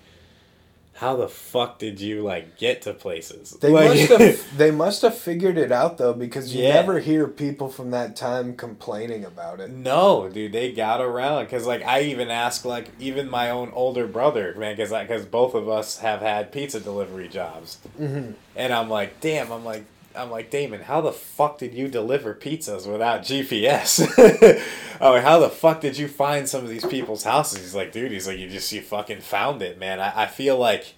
How 0.96 1.16
the 1.16 1.30
fuck 1.30 1.80
did 1.80 2.00
you 2.00 2.22
like 2.22 2.58
get 2.60 2.84
to 2.84 2.94
places? 2.94 3.52
They 3.60 3.70
Like- 3.72 3.90
must 4.10 4.22
have. 4.22 4.48
They 4.58 4.70
must 4.70 5.02
have 5.02 5.18
figured 5.18 5.58
it 5.58 5.72
out 5.72 5.98
though, 5.98 6.14
because 6.14 6.54
you 6.54 6.64
Yeah. 6.64 6.74
never 6.76 7.00
hear 7.00 7.28
people 7.28 7.70
from 7.70 7.90
that 7.90 8.16
time 8.16 8.56
complaining 8.56 9.26
about 9.26 9.62
it. 9.62 9.72
No, 9.72 10.30
dude, 10.30 10.52
they 10.52 10.72
got 10.74 11.02
around 11.02 11.46
because 11.46 11.66
like 11.66 11.84
I 11.84 12.02
even 12.02 12.30
ask 12.30 12.66
like 12.66 12.90
even 13.00 13.32
my 13.32 13.50
own 13.50 13.72
older 13.74 14.06
brother, 14.06 14.54
man, 14.56 14.76
because 14.76 14.92
because 14.92 15.26
both 15.26 15.56
of 15.56 15.68
us 15.68 16.00
have 16.00 16.20
had 16.22 16.52
pizza 16.52 16.80
delivery 16.80 17.30
jobs, 17.30 17.78
hmm 17.98 18.34
and 18.56 18.72
I'm 18.74 18.90
like, 18.90 19.22
damn, 19.22 19.52
I'm 19.52 19.66
like. 19.66 19.86
I'm 20.16 20.30
like 20.30 20.50
Damon. 20.50 20.82
How 20.82 21.02
the 21.02 21.12
fuck 21.12 21.58
did 21.58 21.74
you 21.74 21.88
deliver 21.88 22.34
pizzas 22.34 22.92
without 22.92 23.22
GPS? 23.22 24.02
I'm 25.02 25.14
like, 25.14 25.24
how 25.24 25.40
the 25.40 25.50
fuck 25.50 25.82
did 25.82 25.98
you 25.98 26.08
find 26.08 26.48
some 26.48 26.64
of 26.64 26.70
these 26.70 26.86
people's 26.86 27.24
houses? 27.24 27.60
He's 27.60 27.76
like, 27.76 27.92
dude. 27.92 28.12
He's 28.12 28.28
like, 28.28 28.38
you 28.38 28.50
just 28.50 28.72
you 28.72 28.82
fucking 28.82 29.22
found 29.22 29.62
it, 29.62 29.80
man. 29.80 30.00
I, 30.00 30.24
I 30.24 30.26
feel 30.28 30.58
like, 30.58 30.94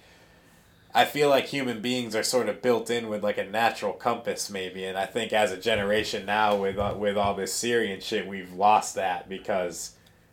I 0.94 1.04
feel 1.04 1.28
like 1.28 1.46
human 1.46 1.80
beings 1.80 2.14
are 2.14 2.22
sort 2.22 2.48
of 2.48 2.62
built 2.62 2.90
in 2.90 3.08
with 3.08 3.22
like 3.22 3.38
a 3.38 3.44
natural 3.44 3.92
compass, 3.92 4.50
maybe. 4.50 4.84
And 4.84 4.98
I 4.98 5.06
think 5.06 5.32
as 5.32 5.52
a 5.52 5.56
generation 5.56 6.26
now, 6.26 6.56
with 6.56 6.78
uh, 6.78 6.94
with 6.96 7.16
all 7.16 7.34
this 7.34 7.52
Syrian 7.52 8.00
shit, 8.00 8.26
we've 8.26 8.52
lost 8.52 8.94
that 8.96 9.28
because 9.28 9.92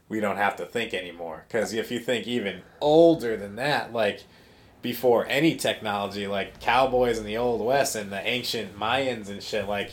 we 0.09 0.19
don't 0.19 0.37
have 0.37 0.57
to 0.57 0.65
think 0.65 0.93
anymore. 0.93 1.45
Because 1.47 1.73
if 1.73 1.91
you 1.91 1.99
think 1.99 2.27
even 2.27 2.61
older 2.81 3.37
than 3.37 3.55
that, 3.55 3.93
like 3.93 4.23
before 4.81 5.25
any 5.27 5.55
technology, 5.55 6.27
like 6.27 6.59
cowboys 6.59 7.17
in 7.17 7.25
the 7.25 7.37
old 7.37 7.61
west 7.61 7.95
and 7.95 8.11
the 8.11 8.25
ancient 8.27 8.77
Mayans 8.77 9.29
and 9.29 9.41
shit, 9.41 9.67
like 9.67 9.91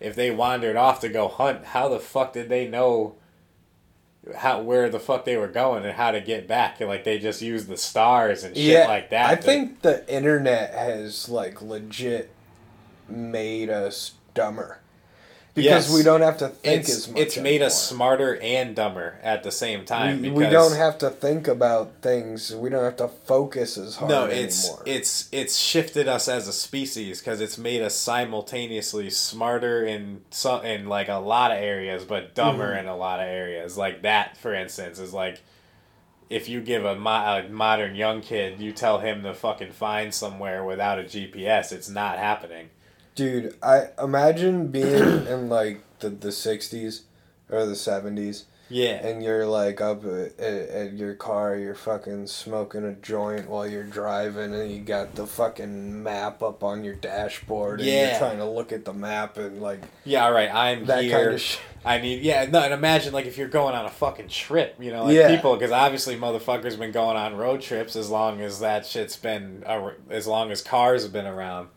if 0.00 0.14
they 0.14 0.30
wandered 0.30 0.76
off 0.76 1.00
to 1.00 1.08
go 1.08 1.28
hunt, 1.28 1.64
how 1.66 1.88
the 1.88 2.00
fuck 2.00 2.32
did 2.32 2.48
they 2.48 2.66
know 2.66 3.14
how 4.36 4.62
where 4.62 4.88
the 4.88 5.00
fuck 5.00 5.24
they 5.24 5.36
were 5.36 5.48
going 5.48 5.84
and 5.84 5.94
how 5.94 6.10
to 6.10 6.20
get 6.20 6.46
back? 6.46 6.80
And, 6.80 6.88
like 6.88 7.04
they 7.04 7.18
just 7.18 7.42
used 7.42 7.68
the 7.68 7.76
stars 7.76 8.44
and 8.44 8.56
shit 8.56 8.88
like 8.88 9.10
that. 9.10 9.30
I 9.30 9.34
to- 9.36 9.42
think 9.42 9.82
the 9.82 10.08
internet 10.12 10.72
has 10.74 11.28
like 11.28 11.60
legit 11.60 12.30
made 13.08 13.68
us 13.68 14.12
dumber 14.34 14.78
because 15.54 15.88
Yes. 15.88 15.94
we 15.94 16.02
don't 16.02 16.22
have 16.22 16.38
to 16.38 16.48
think 16.48 16.80
it's 16.80 16.88
as 16.96 17.08
much. 17.08 17.20
it's 17.20 17.36
made 17.36 17.60
us 17.60 17.88
smarter 17.88 18.38
and 18.40 18.74
dumber 18.74 19.18
at 19.22 19.42
the 19.42 19.50
same 19.52 19.84
time. 19.84 20.22
We, 20.22 20.30
because 20.30 20.38
we 20.38 20.46
don't 20.50 20.74
have 20.76 20.96
to 20.98 21.10
think 21.10 21.46
about 21.46 21.92
things. 22.00 22.54
We 22.54 22.70
don't 22.70 22.84
have 22.84 22.96
to 22.96 23.08
focus 23.08 23.76
as 23.76 23.96
hard 23.96 24.10
no, 24.10 24.24
it's 24.24 24.64
anymore. 24.66 24.82
it's 24.86 25.28
it's 25.30 25.56
shifted 25.58 26.08
us 26.08 26.26
as 26.28 26.48
a 26.48 26.52
species 26.54 27.20
because 27.20 27.40
it's 27.42 27.58
made 27.58 27.82
us 27.82 27.94
simultaneously 27.94 29.10
smarter 29.10 29.84
in 29.84 30.22
some 30.30 30.64
in 30.64 30.88
like 30.88 31.08
a 31.08 31.16
lot 31.16 31.50
of 31.50 31.58
areas, 31.58 32.04
but 32.04 32.34
dumber 32.34 32.70
Mm-hmm. 32.70 32.80
in 32.80 32.86
a 32.86 32.96
lot 32.96 33.20
of 33.20 33.26
areas. 33.26 33.76
Like 33.76 34.02
that, 34.02 34.36
for 34.38 34.54
instance, 34.54 34.98
is 34.98 35.12
like 35.12 35.42
if 36.30 36.48
you 36.48 36.62
give 36.62 36.86
a, 36.86 36.96
mo- 36.96 37.10
a 37.44 37.48
modern 37.50 37.94
young 37.94 38.22
kid, 38.22 38.58
you 38.58 38.72
tell 38.72 39.00
him 39.00 39.22
to 39.22 39.34
fucking 39.34 39.72
find 39.72 40.14
somewhere 40.14 40.64
without 40.64 40.98
a 40.98 41.02
GPS, 41.02 41.72
it's 41.72 41.90
not 41.90 42.16
happening. 42.18 42.70
Dude, 43.14 43.54
I 43.62 43.88
imagine 44.02 44.68
being 44.68 44.86
in 45.26 45.48
like 45.48 45.82
the 46.00 46.08
the 46.10 46.28
'60s 46.28 47.02
or 47.50 47.66
the 47.66 47.74
'70s, 47.74 48.44
Yeah, 48.70 49.06
and 49.06 49.22
you're 49.22 49.46
like 49.46 49.82
up 49.82 50.04
at, 50.06 50.38
at, 50.40 50.92
your 50.94 51.14
car, 51.14 51.54
you're 51.56 51.74
fucking 51.74 52.26
smoking 52.28 52.84
a 52.84 52.92
joint 52.94 53.50
while 53.50 53.66
you're 53.66 53.84
driving, 53.84 54.54
and 54.54 54.72
you 54.72 54.80
got 54.80 55.14
the 55.14 55.26
fucking 55.26 56.02
map 56.02 56.42
up 56.42 56.64
on 56.64 56.82
your 56.84 56.94
dashboard, 56.94 57.80
and 57.80 57.88
Yeah. 57.88 58.10
you're 58.10 58.18
trying 58.18 58.38
to 58.38 58.46
look 58.48 58.72
at 58.72 58.86
the 58.86 58.94
map 58.94 59.36
and 59.36 59.60
like 59.60 59.82
yeah. 60.04 60.24
All 60.24 60.32
right, 60.32 60.52
I'm 60.52 60.86
that 60.86 61.04
here. 61.04 61.18
kind 61.24 61.34
of 61.34 61.40
shit. 61.40 61.60
I 61.84 61.98
need 61.98 62.22
yeah 62.22 62.44
no 62.46 62.60
and 62.60 62.72
imagine 62.72 63.12
like 63.12 63.26
if 63.26 63.36
you're 63.36 63.48
going 63.48 63.74
on 63.74 63.84
a 63.84 63.90
fucking 63.90 64.28
trip 64.28 64.76
you 64.78 64.92
know 64.92 65.04
like 65.06 65.16
Yeah. 65.16 65.34
people 65.34 65.54
because 65.56 65.72
obviously 65.72 66.16
motherfuckers 66.16 66.78
been 66.78 66.92
going 66.92 67.16
on 67.16 67.34
road 67.36 67.60
trips 67.60 67.96
as 67.96 68.08
long 68.08 68.40
as 68.40 68.60
that 68.60 68.86
shit's 68.86 69.16
been 69.16 69.64
as 70.08 70.28
long 70.28 70.52
as 70.52 70.62
cars 70.62 71.02
have 71.02 71.12
been 71.12 71.26
around. 71.26 71.68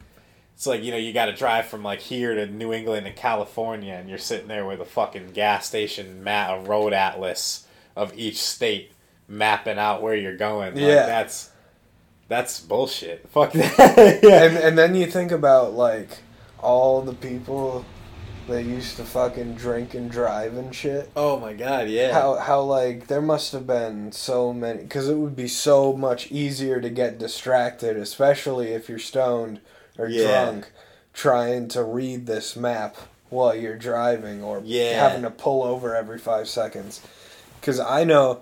It's 0.56 0.66
like 0.66 0.84
you 0.84 0.92
know 0.92 0.98
you 0.98 1.12
got 1.14 1.26
to 1.26 1.34
drive 1.34 1.66
from 1.68 1.84
like 1.84 2.00
here 2.00 2.34
to 2.34 2.48
New 2.48 2.72
England 2.72 3.06
to 3.06 3.12
California 3.12 3.94
and 3.94 4.08
you're 4.08 4.18
sitting 4.18 4.48
there 4.48 4.66
with 4.66 4.80
a 4.80 4.86
fucking 4.86 5.32
gas 5.34 5.68
station 5.68 6.24
map 6.24 6.50
a 6.50 6.64
road 6.64 6.94
atlas 6.94 7.68
of 7.96 8.18
each 8.18 8.42
state 8.42 8.92
mapping 9.28 9.78
out 9.78 10.02
where 10.02 10.16
you're 10.16 10.38
going. 10.38 10.76
Like, 10.76 10.82
Yeah. 10.84 11.06
that's 11.06 11.50
that's 12.28 12.60
bullshit. 12.62 13.28
Fuck 13.32 13.52
that. 13.54 14.20
yeah. 14.24 14.44
and 14.44 14.58
and 14.58 14.78
then 14.78 14.96
you 14.96 15.06
think 15.08 15.32
about 15.32 15.74
like 15.74 16.20
all 16.60 17.02
the 17.02 17.14
people 17.14 17.86
that 18.48 18.64
used 18.64 18.96
to 18.96 19.04
fucking 19.04 19.56
drink 19.56 19.94
and 19.96 20.10
drive 20.10 20.56
and 20.56 20.74
shit. 20.74 21.10
oh 21.16 21.40
my 21.40 21.52
god, 21.52 21.90
yeah. 21.90 22.14
How 22.14 22.36
how 22.36 22.62
like 22.62 23.08
there 23.08 23.22
must 23.22 23.52
have 23.52 23.68
been 23.68 24.12
so 24.14 24.54
many 24.54 24.84
because 24.84 25.10
it 25.10 25.16
would 25.16 25.36
be 25.36 25.48
so 25.50 25.92
much 25.94 26.32
easier 26.32 26.80
to 26.80 26.90
get 26.90 27.18
distracted, 27.20 27.98
especially 27.98 28.70
if 28.70 28.88
you're 28.88 29.00
stoned 29.00 29.60
or 29.98 30.08
Yeah. 30.08 30.22
drunk, 30.46 30.72
trying 31.14 31.68
to 31.70 31.84
read 31.84 32.26
this 32.26 32.56
map 32.56 32.96
while 33.30 33.56
you're 33.56 33.78
driving 33.78 34.44
or 34.44 34.62
Yeah. 34.64 35.00
having 35.00 35.24
to 35.24 35.30
pull 35.32 35.64
over 35.64 35.96
every 35.96 36.18
five 36.20 36.48
seconds. 36.48 37.02
Because 37.60 37.80
I 37.80 38.04
know, 38.04 38.42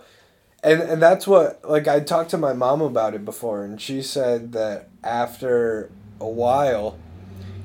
and 0.64 0.82
and 0.82 1.02
that's 1.02 1.26
what 1.28 1.62
like 1.68 1.88
I 1.88 2.00
talked 2.00 2.32
to 2.32 2.38
my 2.38 2.54
mom 2.54 2.82
about 2.82 3.14
it 3.14 3.24
before, 3.26 3.64
and 3.64 3.80
she 3.82 4.02
said 4.02 4.52
that 4.54 4.90
after 5.04 5.90
a 6.20 6.28
while, 6.28 6.98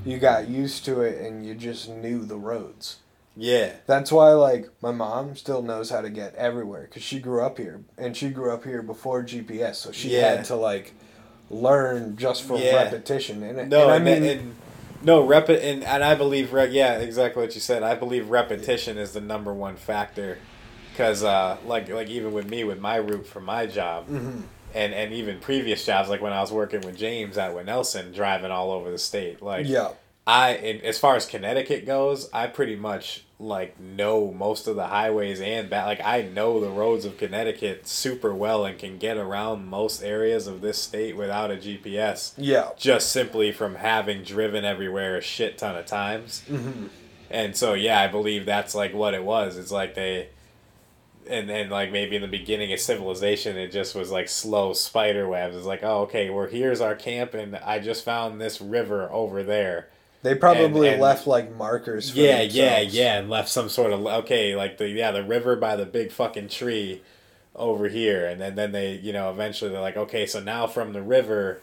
you 0.04 0.18
got 0.18 0.48
used 0.48 0.84
to 0.86 1.00
it 1.02 1.20
and 1.20 1.44
you 1.46 1.54
just 1.54 1.88
knew 1.88 2.24
the 2.24 2.36
roads. 2.36 2.96
yeah. 3.36 3.72
That's 3.86 4.10
why, 4.10 4.30
like, 4.32 4.68
my 4.82 4.90
mom 4.90 5.36
still 5.36 5.62
knows 5.62 5.90
how 5.90 6.00
to 6.00 6.10
get 6.10 6.34
everywhere 6.34 6.82
because 6.82 7.02
she 7.04 7.20
grew 7.20 7.40
up 7.42 7.56
here, 7.58 7.82
and 7.96 8.16
she 8.16 8.30
grew 8.30 8.50
up 8.52 8.64
here 8.64 8.82
before 8.82 9.22
GPS, 9.22 9.76
so 9.76 9.92
she 9.92 10.10
Yeah. 10.10 10.36
had 10.36 10.44
to 10.46 10.56
like 10.56 10.92
learn 11.50 12.16
just 12.16 12.42
from 12.44 12.56
Yeah. 12.56 12.84
repetition. 12.84 13.42
And, 13.42 13.58
it- 13.58 13.68
No, 13.68 13.84
and 13.84 13.92
I 13.92 13.98
mean, 13.98 14.22
and 14.24 14.54
no 15.02 15.22
rep 15.24 15.48
and, 15.48 15.84
and 15.84 16.04
I 16.04 16.14
believe 16.14 16.52
re- 16.52 16.68
yeah 16.70 16.98
exactly 16.98 17.42
what 17.42 17.54
you 17.54 17.60
said. 17.60 17.82
I 17.82 17.94
believe 17.94 18.30
repetition 18.30 18.98
is 18.98 19.12
the 19.12 19.20
number 19.20 19.54
one 19.54 19.76
factor, 19.76 20.38
because 20.92 21.22
uh, 21.22 21.56
like 21.66 21.88
like 21.88 22.08
even 22.08 22.32
with 22.32 22.48
me 22.48 22.64
with 22.64 22.80
my 22.80 22.96
route 22.96 23.26
for 23.26 23.40
my 23.40 23.66
job, 23.66 24.08
Mm-hmm. 24.08 24.40
and 24.74 24.92
and 24.94 25.12
even 25.12 25.38
previous 25.38 25.84
jobs 25.86 26.08
like 26.08 26.20
when 26.20 26.32
I 26.32 26.40
was 26.40 26.52
working 26.52 26.80
with 26.80 26.96
James 26.96 27.38
at 27.38 27.54
Nelson, 27.64 28.12
driving 28.12 28.50
all 28.50 28.72
over 28.72 28.90
the 28.90 28.98
state. 28.98 29.40
Like 29.40 29.66
yeah, 29.68 29.90
I 30.26 30.54
in, 30.56 30.80
as 30.82 30.98
far 30.98 31.14
as 31.16 31.26
Connecticut 31.26 31.86
goes, 31.86 32.28
I 32.32 32.48
pretty 32.48 32.76
much 32.76 33.24
like 33.40 33.78
know 33.78 34.32
most 34.32 34.66
of 34.66 34.74
the 34.74 34.86
highways 34.88 35.40
and 35.40 35.70
back. 35.70 35.86
Like 35.86 36.04
I 36.04 36.22
know 36.22 36.60
the 36.60 36.70
roads 36.70 37.04
of 37.04 37.18
Connecticut 37.18 37.86
super 37.86 38.34
well 38.34 38.64
and 38.64 38.78
can 38.78 38.98
get 38.98 39.16
around 39.16 39.66
most 39.66 40.02
areas 40.02 40.46
of 40.46 40.60
this 40.60 40.78
state 40.78 41.16
without 41.16 41.50
a 41.50 41.56
GPS 41.56 42.32
yeah, 42.36 42.70
just 42.76 43.12
simply 43.12 43.52
from 43.52 43.76
having 43.76 44.24
driven 44.24 44.64
everywhere 44.64 45.16
a 45.16 45.20
shit 45.20 45.56
ton 45.58 45.76
of 45.76 45.86
times. 45.86 46.42
mm-hmm. 46.48 46.86
And 47.30 47.54
so 47.54 47.74
yeah, 47.74 48.00
I 48.00 48.08
believe 48.08 48.44
that's 48.44 48.74
like 48.74 48.92
what 48.92 49.14
it 49.14 49.22
was. 49.22 49.56
It's 49.56 49.70
like 49.70 49.94
they 49.94 50.30
and 51.28 51.48
then 51.48 51.68
like 51.70 51.92
maybe 51.92 52.16
in 52.16 52.22
the 52.22 52.28
beginning 52.28 52.72
of 52.72 52.80
civilization 52.80 53.56
it 53.56 53.70
just 53.70 53.94
was 53.94 54.10
like 54.10 54.28
slow 54.28 54.72
spider 54.72 55.28
webs. 55.28 55.54
It's 55.54 55.66
like, 55.66 55.84
oh 55.84 56.00
okay, 56.02 56.28
well 56.28 56.48
here's 56.48 56.80
our 56.80 56.96
camp 56.96 57.34
and 57.34 57.54
I 57.56 57.78
just 57.78 58.04
found 58.04 58.40
this 58.40 58.60
river 58.60 59.08
over 59.12 59.44
there. 59.44 59.90
They 60.22 60.34
probably 60.34 60.88
And- 60.88 60.94
and- 60.94 61.02
left 61.02 61.26
like 61.26 61.54
markers. 61.54 62.10
For 62.10 62.18
Yeah, 62.18 62.40
yeah, 62.42 62.70
themselves. 62.80 62.94
yeah, 62.94 63.18
and 63.18 63.30
left 63.30 63.48
some 63.48 63.68
sort 63.68 63.92
of 63.92 64.04
okay, 64.06 64.54
like 64.56 64.78
the 64.78 64.88
yeah, 64.88 65.10
the 65.10 65.22
river 65.24 65.56
by 65.56 65.76
the 65.76 65.86
big 65.86 66.10
fucking 66.12 66.48
tree 66.48 67.02
over 67.54 67.88
here, 67.88 68.26
and 68.26 68.40
then 68.40 68.54
then 68.54 68.72
they 68.72 68.92
you 68.94 69.12
know 69.12 69.30
eventually 69.30 69.70
they're 69.70 69.80
like 69.80 69.96
okay, 69.96 70.26
so 70.26 70.40
now 70.40 70.66
from 70.66 70.92
the 70.92 71.02
river 71.02 71.60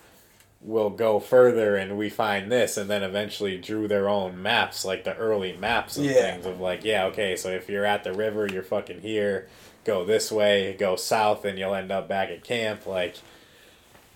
we'll 0.62 0.89
go 0.89 1.20
further 1.20 1.76
and 1.76 1.95
we 1.97 2.10
find 2.10 2.51
this, 2.51 2.76
and 2.76 2.89
then 2.89 3.03
eventually 3.03 3.56
drew 3.58 3.88
their 3.88 4.10
own 4.10 4.41
maps, 4.41 4.84
like 4.84 5.03
the 5.03 5.16
early 5.16 5.56
maps 5.58 5.95
of 5.97 6.06
Yeah. 6.06 6.14
things 6.14 6.45
of 6.45 6.60
like 6.60 6.84
yeah, 6.84 7.06
okay, 7.06 7.36
so 7.36 7.49
if 7.49 7.70
you're 7.70 7.86
at 7.86 8.03
the 8.03 8.14
river, 8.14 8.47
you're 8.51 8.64
fucking 8.64 9.01
here, 9.01 9.47
go 9.84 10.03
this 10.06 10.32
way, 10.32 10.76
go 10.80 10.95
south, 10.95 11.45
and 11.45 11.60
you'll 11.60 11.76
end 11.76 11.91
up 11.91 12.08
back 12.08 12.30
at 12.30 12.43
camp, 12.43 12.88
like. 12.88 13.16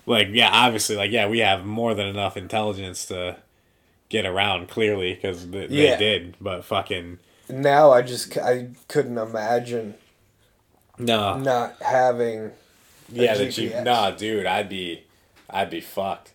Like 0.06 0.28
yeah, 0.32 0.50
obviously, 0.52 0.96
like 0.96 1.12
yeah, 1.12 1.28
we 1.28 1.38
have 1.40 1.64
more 1.64 1.94
than 1.94 2.06
enough 2.06 2.36
intelligence 2.36 3.04
to 3.06 3.36
get 4.10 4.26
around 4.26 4.68
clearly 4.68 5.14
because 5.14 5.46
th- 5.46 5.70
they 5.70 5.88
Yeah. 5.88 5.96
did 5.96 6.36
but 6.40 6.64
fucking 6.64 7.18
Now 7.48 7.90
I 7.92 8.02
just 8.02 8.36
I 8.36 8.68
couldn't 8.88 9.16
imagine 9.18 9.94
no 10.98 11.38
not 11.38 11.76
having. 11.80 12.50
yeah 13.10 13.34
that 13.34 13.56
you 13.56 13.70
nah 13.82 14.10
dude 14.10 14.44
i'd 14.46 14.68
be 14.68 15.04
i'd 15.48 15.70
be 15.70 15.80
fucked 15.80 16.32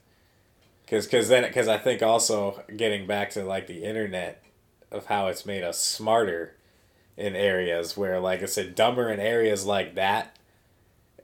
because 0.84 1.06
cause 1.08 1.28
then 1.30 1.44
because 1.44 1.68
i 1.68 1.78
think 1.78 2.02
also 2.02 2.64
getting 2.76 3.06
back 3.08 3.30
to 3.32 3.44
like 3.46 3.68
the 3.68 3.84
internet 3.84 4.42
of 4.92 5.06
how 5.06 5.28
it's 5.28 5.46
made 5.46 5.64
us 5.64 5.78
smarter 5.80 6.56
in 7.16 7.36
areas 7.36 7.96
where 7.96 8.20
like 8.20 8.42
i 8.42 8.46
said 8.46 8.74
dumber 8.76 9.10
in 9.10 9.20
areas 9.20 9.66
like 9.66 9.96
that 9.96 10.36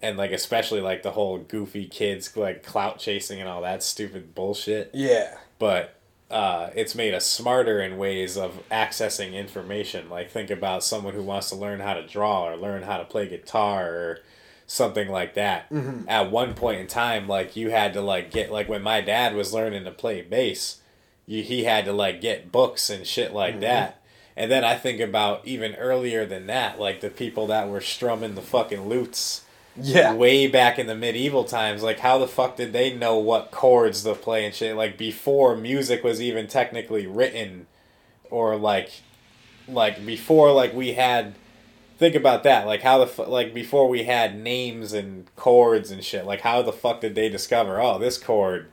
and 0.01 0.17
like 0.17 0.31
especially 0.31 0.79
like 0.81 1.01
the 1.03 1.11
whole 1.11 1.37
goofy 1.39 1.85
kids 1.85 2.35
like 2.37 2.63
clout 2.63 2.97
chasing 2.99 3.39
and 3.39 3.49
all 3.49 3.61
that 3.63 3.81
stupid 3.83 4.33
bullshit 4.35 4.89
Yeah, 4.93 5.35
but 5.59 5.95
uh, 6.31 6.71
it's 6.75 6.95
made 6.95 7.13
us 7.13 7.25
smarter 7.25 7.81
in 7.81 7.97
ways 7.97 8.37
of 8.37 8.61
accessing 8.71 9.33
information. 9.33 10.09
Like 10.09 10.31
think 10.31 10.49
about 10.49 10.83
someone 10.83 11.13
who 11.13 11.23
wants 11.23 11.49
to 11.49 11.55
learn 11.55 11.79
how 11.79 11.93
to 11.93 12.07
draw 12.07 12.47
or 12.49 12.55
learn 12.55 12.83
how 12.83 12.97
to 12.97 13.03
play 13.05 13.27
guitar 13.27 13.89
or 13.89 14.19
something 14.65 15.09
like 15.09 15.33
that. 15.35 15.69
Mm-hmm. 15.69 16.07
At 16.07 16.31
one 16.31 16.53
point 16.53 16.79
in 16.81 16.87
time, 16.87 17.27
like 17.27 17.55
you 17.55 17.69
had 17.71 17.93
to 17.93 18.01
like 18.01 18.31
get 18.31 18.51
like 18.51 18.69
when 18.69 18.81
my 18.81 19.01
dad 19.01 19.35
was 19.35 19.53
learning 19.53 19.83
to 19.83 19.91
play 19.91 20.21
bass, 20.21 20.79
you, 21.25 21.43
he 21.43 21.65
had 21.65 21.85
to 21.85 21.93
like 21.93 22.21
get 22.21 22.51
books 22.51 22.89
and 22.89 23.05
shit 23.05 23.33
like 23.33 23.53
Mm-hmm. 23.55 23.61
that. 23.61 23.97
And 24.37 24.49
then 24.49 24.63
I 24.63 24.75
think 24.77 25.01
about 25.01 25.45
even 25.45 25.75
earlier 25.75 26.25
than 26.25 26.47
that, 26.47 26.79
like 26.79 27.01
the 27.01 27.09
people 27.09 27.47
that 27.47 27.67
were 27.69 27.81
strumming 27.81 28.35
the 28.35 28.41
fucking 28.41 28.87
lutes 28.87 29.43
yeah, 29.77 30.13
way 30.13 30.47
back 30.47 30.77
in 30.77 30.87
the 30.87 30.95
medieval 30.95 31.43
times 31.43 31.81
like 31.83 31.99
how 31.99 32.17
the 32.17 32.27
fuck 32.27 32.57
did 32.57 32.73
they 32.73 32.93
know 32.93 33.17
what 33.17 33.51
chords 33.51 34.03
to 34.03 34.15
play 34.15 34.45
and 34.45 34.53
shit? 34.53 34.75
Like 34.75 34.97
before 34.97 35.55
music 35.55 36.03
was 36.03 36.21
even 36.21 36.47
technically 36.47 37.07
written 37.07 37.67
or 38.29 38.55
like 38.55 38.91
like 39.67 40.05
before 40.05 40.51
like 40.51 40.73
we 40.73 40.93
had 40.93 41.35
think 41.97 42.15
about 42.15 42.43
that 42.43 42.65
like 42.65 42.81
how 42.81 42.97
the 42.97 43.07
fu- 43.07 43.25
like 43.25 43.53
before 43.53 43.87
we 43.87 44.03
had 44.03 44.35
names 44.35 44.91
and 44.91 45.33
chords 45.35 45.91
and 45.91 46.03
shit 46.03 46.25
like 46.25 46.41
how 46.41 46.61
the 46.61 46.73
fuck 46.73 46.99
did 46.99 47.13
they 47.13 47.29
discover 47.29 47.79
oh 47.79 47.99
this 47.99 48.17
chord 48.17 48.67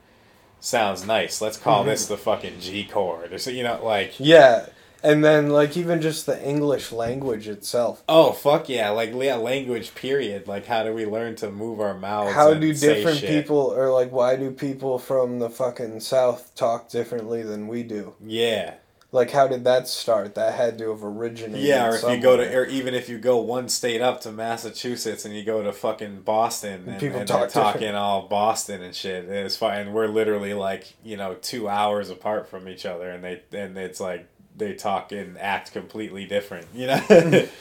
sounds 0.59 1.05
nice 1.05 1.39
let's 1.39 1.57
call 1.57 1.81
mm-hmm. 1.81 1.89
this 1.89 2.07
the 2.07 2.17
fucking 2.17 2.59
G 2.59 2.83
chord 2.83 3.31
or 3.31 3.37
so 3.37 3.51
you 3.51 3.63
know 3.63 3.79
like 3.83 4.15
yeah. 4.17 4.65
And 5.01 5.23
then 5.23 5.49
like 5.49 5.77
even 5.77 6.01
just 6.01 6.25
the 6.25 6.41
English 6.45 6.91
language 6.91 7.47
itself. 7.47 8.03
Oh 8.09 8.31
fuck 8.33 8.67
yeah! 8.67 8.89
Like 8.89 9.11
yeah, 9.15 9.35
language. 9.35 9.95
Period. 9.95 10.47
Like 10.47 10.65
how 10.65 10.83
do 10.83 10.93
we 10.93 11.05
learn 11.05 11.35
to 11.37 11.49
move 11.49 11.79
our 11.79 11.93
mouths? 11.93 12.33
How 12.33 12.53
do 12.53 12.73
different 12.73 13.21
people 13.21 13.57
or 13.57 13.91
like 13.91 14.11
why 14.11 14.35
do 14.35 14.51
people 14.51 14.99
from 14.99 15.39
the 15.39 15.49
fucking 15.49 16.01
south 16.01 16.53
talk 16.55 16.89
differently 16.89 17.43
than 17.43 17.67
we 17.67 17.83
do? 17.83 18.13
Yeah, 18.25 18.73
Like 19.13 19.31
how 19.31 19.47
did 19.47 19.63
that 19.63 19.87
start? 19.87 20.35
That 20.35 20.55
had 20.55 20.77
to 20.79 20.89
have 20.89 21.03
originated. 21.03 21.65
yeah. 21.65 21.87
Or 21.87 21.95
if 21.95 22.03
you 22.03 22.19
go 22.21 22.35
to, 22.35 22.53
or 22.57 22.65
even 22.65 22.93
if 22.93 23.07
you 23.07 23.17
go 23.19 23.37
one 23.37 23.69
state 23.69 24.01
up 24.01 24.19
to 24.21 24.31
Massachusetts 24.33 25.23
and 25.23 25.33
you 25.33 25.43
go 25.43 25.63
to 25.63 25.71
fucking 25.71 26.21
Boston 26.21 26.83
and, 26.87 26.99
People 26.99 27.19
and 27.19 27.27
talk 27.27 27.49
talking 27.49 27.95
all 27.95 28.27
Boston 28.27 28.81
and 28.81 28.93
shit. 28.93 29.23
And 29.23 29.33
it's 29.33 29.55
fine. 29.55 29.93
We're 29.93 30.07
literally 30.07 30.53
like 30.53 30.93
you 31.03 31.15
know 31.15 31.35
two 31.35 31.69
hours 31.69 32.09
apart 32.09 32.49
from 32.49 32.67
each 32.67 32.85
other, 32.85 33.09
and 33.09 33.23
they 33.23 33.41
and 33.53 33.77
it's 33.77 33.99
like 34.01 34.27
they 34.59 34.73
talk 34.73 35.11
and 35.11 35.37
act 35.37 35.71
completely 35.73 36.25
different. 36.25 36.67
You 36.73 36.87
know. 36.87 37.47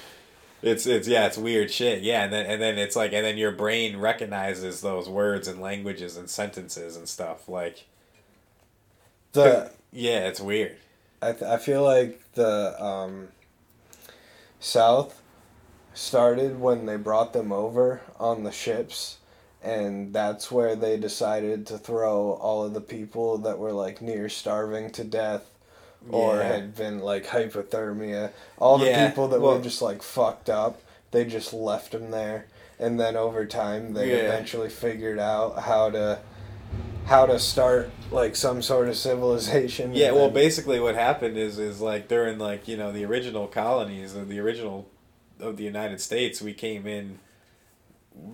It's 0.60 0.88
it's 0.88 1.06
yeah 1.06 1.26
it's 1.26 1.38
weird 1.38 1.70
shit 1.70 2.02
yeah 2.02 2.24
and 2.24 2.32
then 2.32 2.44
and 2.46 2.60
then 2.60 2.78
it's 2.78 2.96
like 2.96 3.12
and 3.12 3.24
then 3.24 3.38
your 3.38 3.52
brain 3.52 3.98
recognizes 3.98 4.80
those 4.80 5.08
words 5.08 5.46
and 5.46 5.60
languages 5.60 6.16
and 6.16 6.28
sentences 6.28 6.96
and 6.96 7.08
stuff 7.08 7.48
like 7.48 7.86
the 9.34 9.70
yeah 9.92 10.26
it's 10.26 10.40
weird 10.40 10.74
I, 11.20 11.32
th- 11.32 11.42
I 11.42 11.56
feel 11.56 11.82
like 11.82 12.20
the 12.34 12.82
um, 12.82 13.28
South 14.60 15.20
started 15.92 16.60
when 16.60 16.86
they 16.86 16.96
brought 16.96 17.32
them 17.32 17.50
over 17.50 18.02
on 18.20 18.44
the 18.44 18.52
ships, 18.52 19.18
and 19.62 20.12
that's 20.12 20.50
where 20.50 20.76
they 20.76 20.96
decided 20.96 21.66
to 21.66 21.78
throw 21.78 22.34
all 22.34 22.64
of 22.64 22.72
the 22.74 22.80
people 22.80 23.38
that 23.38 23.58
were 23.58 23.72
like 23.72 24.00
near 24.00 24.28
starving 24.28 24.90
to 24.92 25.02
death 25.04 25.50
or 26.10 26.36
Yeah. 26.36 26.42
had 26.44 26.76
been 26.76 27.00
like 27.00 27.26
hypothermia. 27.26 28.30
All 28.58 28.78
the 28.78 28.86
Yeah, 28.86 29.08
people 29.08 29.28
that 29.28 29.40
well- 29.40 29.56
were 29.56 29.62
just 29.62 29.82
like 29.82 30.02
fucked 30.02 30.48
up, 30.50 30.80
they 31.10 31.24
just 31.24 31.52
left 31.52 31.92
them 31.92 32.10
there. 32.10 32.46
And 32.78 32.98
then 33.00 33.16
over 33.16 33.44
time, 33.44 33.94
they 33.94 34.10
Yeah. 34.10 34.16
eventually 34.28 34.68
figured 34.68 35.18
out 35.18 35.60
how 35.60 35.90
to 35.90 36.20
how 37.06 37.24
to 37.24 37.38
start 37.38 37.90
like 38.10 38.36
some 38.36 38.60
sort 38.60 38.86
of 38.86 38.94
civilization. 38.94 39.94
Yeah, 39.94 40.10
well, 40.10 40.24
then- 40.26 40.34
basically 40.34 40.78
what 40.78 40.94
happened 40.94 41.38
is 41.38 41.58
is 41.58 41.80
like 41.80 42.06
during 42.06 42.38
like 42.38 42.68
you 42.68 42.76
know 42.76 42.92
the 42.92 43.04
original 43.06 43.46
colonies 43.46 44.14
of 44.14 44.28
the 44.28 44.38
original 44.40 44.86
of 45.40 45.56
the 45.56 45.64
United 45.64 46.00
States, 46.02 46.42
we 46.42 46.52
came 46.52 46.86
in, 46.86 47.18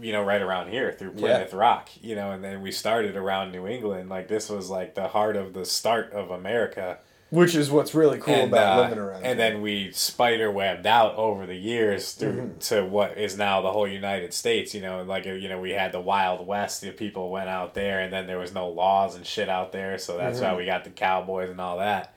you 0.00 0.10
know, 0.12 0.22
right 0.24 0.42
around 0.42 0.70
here 0.70 0.90
through 0.92 1.12
Yeah. 1.14 1.20
Plymouth 1.36 1.52
Rock, 1.54 1.88
you 2.02 2.16
know, 2.16 2.32
and 2.32 2.42
then 2.42 2.62
we 2.62 2.72
started 2.72 3.14
around 3.16 3.52
New 3.52 3.66
England. 3.66 4.08
Like 4.10 4.26
this 4.28 4.48
was 4.50 4.70
like 4.70 4.94
the 4.94 5.08
heart 5.08 5.36
of 5.36 5.52
the 5.54 5.64
start 5.64 6.12
of 6.12 6.30
America. 6.30 6.98
Which 7.34 7.54
is 7.54 7.70
what's 7.70 7.94
really 7.94 8.18
cool 8.18 8.34
and, 8.34 8.52
about 8.52 8.78
uh, 8.78 8.82
living 8.82 8.98
around. 8.98 9.16
and 9.24 9.26
here. 9.26 9.50
then 9.50 9.60
we 9.62 9.90
spider 9.92 10.50
webbed 10.50 10.86
out 10.86 11.14
over 11.16 11.46
the 11.46 11.56
years 11.56 12.12
through 12.12 12.32
Mm-hmm. 12.32 12.58
to 12.60 12.84
what 12.84 13.18
is 13.18 13.36
now 13.36 13.60
the 13.60 13.72
whole 13.72 13.88
United 13.88 14.32
States. 14.32 14.74
You 14.74 14.80
know, 14.82 15.02
like 15.02 15.24
you 15.26 15.48
know, 15.48 15.60
we 15.60 15.70
had 15.72 15.92
the 15.92 16.00
Wild 16.00 16.46
West. 16.46 16.80
The 16.80 16.90
people 16.92 17.30
went 17.30 17.48
out 17.48 17.74
there, 17.74 18.00
and 18.00 18.12
then 18.12 18.26
there 18.26 18.38
was 18.38 18.54
no 18.54 18.68
laws 18.68 19.14
and 19.16 19.26
shit 19.26 19.48
out 19.48 19.72
there, 19.72 19.98
so 19.98 20.16
that's 20.16 20.38
Mm-hmm. 20.38 20.52
why 20.52 20.56
we 20.56 20.64
got 20.66 20.84
the 20.84 20.90
cowboys 20.90 21.50
and 21.50 21.60
all 21.60 21.78
that. 21.78 22.14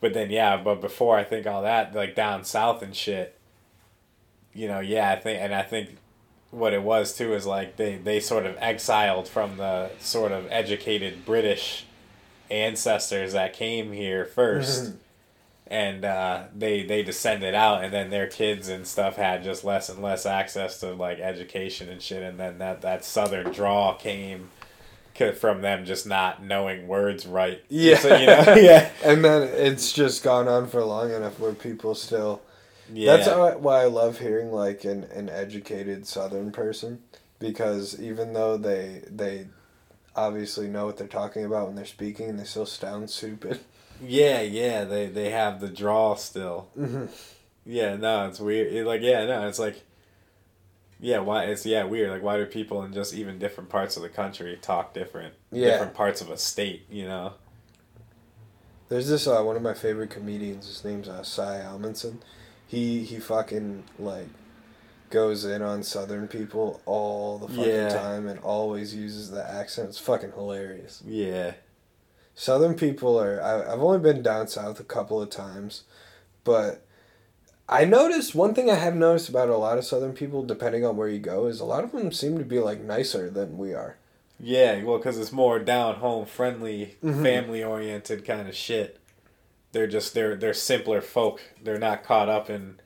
But 0.00 0.14
then, 0.14 0.30
yeah, 0.30 0.56
but 0.56 0.80
before 0.80 1.16
I 1.16 1.24
think 1.24 1.46
all 1.46 1.62
that, 1.62 1.94
like 1.94 2.14
down 2.14 2.44
south 2.44 2.82
and 2.82 2.94
shit, 2.96 3.38
you 4.54 4.66
know, 4.68 4.80
yeah, 4.80 5.10
I 5.10 5.16
think, 5.16 5.40
and 5.40 5.54
I 5.54 5.62
think 5.62 5.96
what 6.50 6.72
it 6.72 6.82
was 6.82 7.16
too 7.16 7.32
is 7.34 7.46
like 7.46 7.76
they 7.76 7.96
they 7.96 8.18
sort 8.18 8.44
of 8.44 8.56
exiled 8.58 9.28
from 9.28 9.56
the 9.56 9.90
sort 10.00 10.32
of 10.32 10.46
educated 10.50 11.24
British 11.24 11.84
ancestors 12.50 13.32
that 13.32 13.52
came 13.52 13.92
here 13.92 14.28
1st 14.34 14.94
and 15.70 16.04
uh, 16.04 16.42
they 16.54 16.82
they 16.82 17.02
descended 17.02 17.54
out, 17.54 17.84
and 17.84 17.92
then 17.94 18.10
their 18.10 18.26
kids 18.26 18.68
and 18.68 18.86
stuff 18.86 19.14
had 19.16 19.44
just 19.44 19.62
less 19.64 19.88
and 19.88 20.02
less 20.02 20.26
access 20.26 20.80
to 20.80 20.92
like 20.94 21.20
education 21.20 21.88
and 21.88 22.02
shit, 22.02 22.22
and 22.24 22.38
then 22.40 22.58
that 22.58 22.82
that 22.82 23.04
southern 23.04 23.52
draw 23.52 23.94
came 23.94 24.50
from 25.38 25.60
them 25.60 25.84
just 25.84 26.06
not 26.06 26.42
knowing 26.42 26.88
words 26.88 27.26
right. 27.26 27.62
Yeah. 27.68 27.98
So, 27.98 28.16
you 28.16 28.26
know, 28.26 28.54
yeah, 28.56 28.90
and 29.04 29.24
then 29.24 29.42
it's 29.42 29.92
just 29.92 30.24
gone 30.24 30.48
on 30.48 30.66
for 30.66 30.82
long 30.82 31.12
enough 31.12 31.38
where 31.38 31.52
people 31.52 31.94
still. 31.94 32.40
yeah. 32.92 33.16
That's 33.16 33.28
why 33.28 33.54
why 33.54 33.82
I 33.82 33.86
love 33.86 34.18
hearing 34.18 34.50
like 34.50 34.84
an, 34.84 35.04
an 35.04 35.28
educated 35.28 36.06
Southern 36.06 36.50
person, 36.50 37.00
because 37.38 38.00
even 38.00 38.32
though 38.32 38.56
they 38.56 39.02
they 39.08 39.46
obviously 40.16 40.68
know 40.68 40.86
what 40.86 40.96
they're 40.96 41.06
talking 41.06 41.44
about 41.44 41.66
when 41.66 41.76
they're 41.76 41.84
speaking, 41.86 42.36
they 42.36 42.44
still 42.44 42.66
sound 42.66 43.10
stupid. 43.10 43.60
Yeah, 44.02 44.40
yeah, 44.40 44.84
they 44.84 45.06
they 45.08 45.30
have 45.30 45.60
the 45.60 45.68
draw 45.68 46.14
still. 46.14 46.68
Mhm. 46.78 47.10
Yeah, 47.66 47.96
no, 47.96 48.26
it's 48.28 48.40
weird. 48.40 48.72
It, 48.72 48.86
like, 48.86 49.02
yeah, 49.02 49.26
no, 49.26 49.46
it's 49.46 49.58
like, 49.58 49.82
yeah, 50.98 51.18
why 51.18 51.44
it's 51.44 51.66
yeah 51.66 51.84
weird. 51.84 52.10
Like, 52.10 52.22
why 52.22 52.38
do 52.38 52.46
people 52.46 52.82
in 52.82 52.92
just 52.94 53.12
even 53.14 53.38
different 53.38 53.68
parts 53.68 53.96
of 53.96 54.02
the 54.02 54.08
country 54.08 54.58
talk 54.60 54.94
different? 54.94 55.34
Yeah. 55.52 55.72
different 55.72 55.94
parts 55.94 56.20
of 56.20 56.30
a 56.30 56.38
state. 56.38 56.86
You 56.90 57.06
know. 57.08 57.34
There's 58.88 59.08
this 59.08 59.26
uh, 59.26 59.42
one 59.42 59.54
of 59.56 59.62
my 59.62 59.74
favorite 59.74 60.10
comedians. 60.10 60.66
His 60.66 60.84
name's 60.84 61.08
uh, 61.08 61.22
Cy 61.22 61.62
Amundson. 61.64 62.16
He 62.66 63.04
he 63.04 63.18
fucking 63.18 63.84
like 63.98 64.28
goes 65.10 65.44
in 65.44 65.60
on 65.62 65.82
Southern 65.82 66.28
people 66.28 66.80
all 66.86 67.38
the 67.38 67.48
fucking 67.48 67.64
Yeah. 67.64 67.88
time 67.88 68.28
and 68.28 68.38
always 68.40 68.94
uses 68.94 69.30
the 69.30 69.48
accent. 69.48 69.88
It's 69.90 69.98
fucking 69.98 70.32
hilarious. 70.32 71.02
Yeah. 71.06 71.54
Southern 72.34 72.74
people 72.74 73.20
are. 73.20 73.42
I, 73.42 73.72
I've 73.72 73.82
only 73.82 73.98
been 73.98 74.22
down 74.22 74.48
south 74.48 74.80
a 74.80 74.84
couple 74.84 75.20
of 75.20 75.28
times, 75.30 75.82
but 76.44 76.86
I 77.68 77.84
noticed 77.84 78.34
one 78.34 78.54
thing 78.54 78.70
I 78.70 78.74
have 78.76 78.94
noticed 78.96 79.28
about 79.28 79.48
a 79.48 79.56
lot 79.56 79.78
of 79.78 79.84
Southern 79.84 80.12
people, 80.14 80.42
depending 80.44 80.84
on 80.84 80.96
where 80.96 81.08
you 81.08 81.18
go, 81.18 81.46
is 81.46 81.60
a 81.60 81.64
lot 81.64 81.84
of 81.84 81.92
them 81.92 82.12
seem 82.12 82.38
to 82.38 82.44
be 82.44 82.58
like 82.58 82.80
nicer 82.80 83.28
than 83.30 83.58
we 83.58 83.74
are. 83.74 83.96
Yeah, 84.38 84.82
well, 84.84 84.96
because 84.96 85.18
it's 85.18 85.32
more 85.32 85.58
down 85.58 85.96
home 85.96 86.24
friendly, 86.24 86.96
Mhm. 87.04 87.22
family 87.22 87.62
oriented 87.62 88.24
kind 88.24 88.48
of 88.48 88.54
shit. 88.56 88.98
They're 89.72 89.86
just 89.86 90.14
they're 90.14 90.34
they're 90.34 90.54
simpler 90.54 91.00
folk. 91.02 91.40
They're 91.62 91.78
not 91.78 92.02
caught 92.04 92.28
up 92.28 92.48
in 92.48 92.80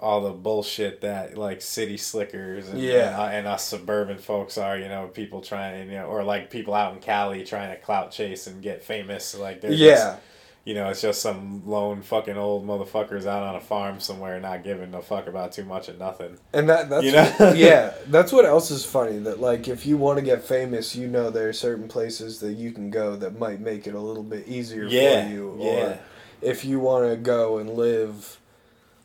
all 0.00 0.20
the 0.22 0.30
bullshit 0.30 1.00
that 1.02 1.36
like 1.36 1.60
city 1.62 1.96
slickers 1.96 2.68
and 2.68 2.80
Yeah. 2.80 3.08
and, 3.08 3.16
uh, 3.16 3.24
and 3.38 3.46
us 3.46 3.64
suburban 3.64 4.18
folks 4.18 4.56
are. 4.58 4.76
You 4.78 4.88
know, 4.88 5.08
people 5.08 5.40
trying 5.40 5.88
you 5.88 5.94
know, 5.98 6.06
or 6.06 6.24
like 6.24 6.50
people 6.50 6.74
out 6.74 6.94
in 6.94 7.00
Cali 7.00 7.44
trying 7.44 7.70
to 7.70 7.76
clout 7.80 8.10
chase 8.10 8.46
and 8.46 8.62
get 8.62 8.82
famous. 8.82 9.36
Like 9.36 9.60
they're 9.60 9.72
Yeah, 9.72 9.94
just, 9.94 10.18
you 10.64 10.74
know, 10.74 10.88
it's 10.90 11.00
just 11.00 11.20
some 11.22 11.62
lone 11.66 12.02
fucking 12.02 12.36
old 12.36 12.66
motherfuckers 12.66 13.26
out 13.26 13.42
on 13.42 13.56
a 13.56 13.60
farm 13.60 13.98
somewhere 14.00 14.38
not 14.40 14.62
giving 14.64 14.92
a 14.94 15.00
fuck 15.02 15.26
about 15.26 15.52
too 15.52 15.64
much 15.64 15.88
of 15.88 15.98
nothing. 15.98 16.38
and 16.52 16.68
that 16.68 16.88
that's 16.90 17.04
You 17.04 17.12
know? 17.12 17.52
yeah, 17.56 17.92
that's 18.08 18.32
what 18.32 18.44
else 18.44 18.70
is 18.70 18.84
funny. 18.84 19.18
That 19.18 19.40
like 19.40 19.68
if 19.68 19.84
you 19.86 19.96
want 19.96 20.18
to 20.18 20.24
get 20.24 20.42
famous, 20.44 20.94
you 20.96 21.08
know 21.08 21.30
there 21.30 21.48
are 21.48 21.52
certain 21.52 21.88
places 21.88 22.40
that 22.40 22.52
you 22.52 22.72
can 22.72 22.90
go 22.90 23.16
that 23.16 23.38
might 23.38 23.60
make 23.60 23.86
it 23.86 23.94
a 23.94 24.00
little 24.00 24.22
bit 24.22 24.48
easier 24.48 24.84
Yeah, 24.84 25.24
for 25.26 25.30
you. 25.32 25.56
yeah. 25.60 25.70
Or 25.72 25.98
if 26.42 26.64
you 26.64 26.80
want 26.80 27.10
to 27.10 27.16
go 27.16 27.58
and 27.58 27.70
live 27.70 28.38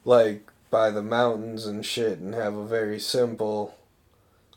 like 0.05 0.49
by 0.69 0.89
the 0.89 1.03
mountains 1.03 1.65
and 1.65 1.85
shit 1.85 2.19
and 2.19 2.33
have 2.33 2.55
a 2.55 2.65
very 2.65 2.99
simple 2.99 3.75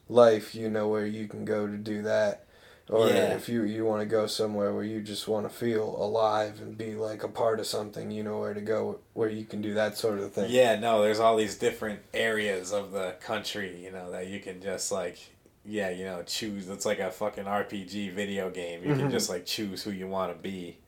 life, 0.08 0.54
you 0.54 0.68
know 0.70 0.88
where 0.88 1.06
you 1.06 1.28
can 1.28 1.44
go 1.44 1.66
to 1.66 1.76
do 1.76 2.02
that. 2.02 2.44
Or 2.90 3.08
Yeah. 3.08 3.34
if 3.34 3.50
you 3.50 3.64
you 3.64 3.84
want 3.84 4.00
to 4.00 4.06
go 4.06 4.26
somewhere 4.26 4.72
where 4.72 4.82
you 4.84 5.02
just 5.02 5.28
want 5.28 5.46
to 5.46 5.54
feel 5.54 5.84
alive 6.02 6.60
and 6.62 6.76
be 6.78 6.94
like 6.94 7.22
a 7.22 7.28
part 7.28 7.60
of 7.60 7.66
something, 7.66 8.10
you 8.10 8.22
know 8.22 8.40
where 8.40 8.54
to 8.54 8.62
go 8.62 9.00
where 9.12 9.28
you 9.28 9.44
can 9.44 9.60
do 9.60 9.74
that 9.74 9.98
sort 9.98 10.20
of 10.20 10.32
thing. 10.32 10.50
Yeah, 10.50 10.78
no, 10.78 11.02
there's 11.02 11.20
all 11.20 11.36
these 11.36 11.56
different 11.58 12.00
areas 12.14 12.72
of 12.72 12.92
the 12.92 13.16
country, 13.20 13.84
you 13.84 13.92
know, 13.92 14.10
that 14.10 14.28
you 14.28 14.40
can 14.40 14.62
just 14.62 14.90
like, 14.90 15.18
yeah, 15.66 15.90
you 15.90 16.06
know, 16.06 16.22
choose. 16.22 16.66
It's 16.70 16.86
like 16.86 16.98
a 16.98 17.10
fucking 17.10 17.44
RPG 17.44 18.08
video 18.08 18.48
game. 18.48 18.82
You 18.82 18.96
can 18.96 19.08
Mhm. 19.08 19.10
just 19.10 19.28
like 19.28 19.44
choose 19.44 19.82
who 19.82 19.90
you 19.90 20.06
want 20.08 20.34
to 20.34 20.38
be. 20.42 20.78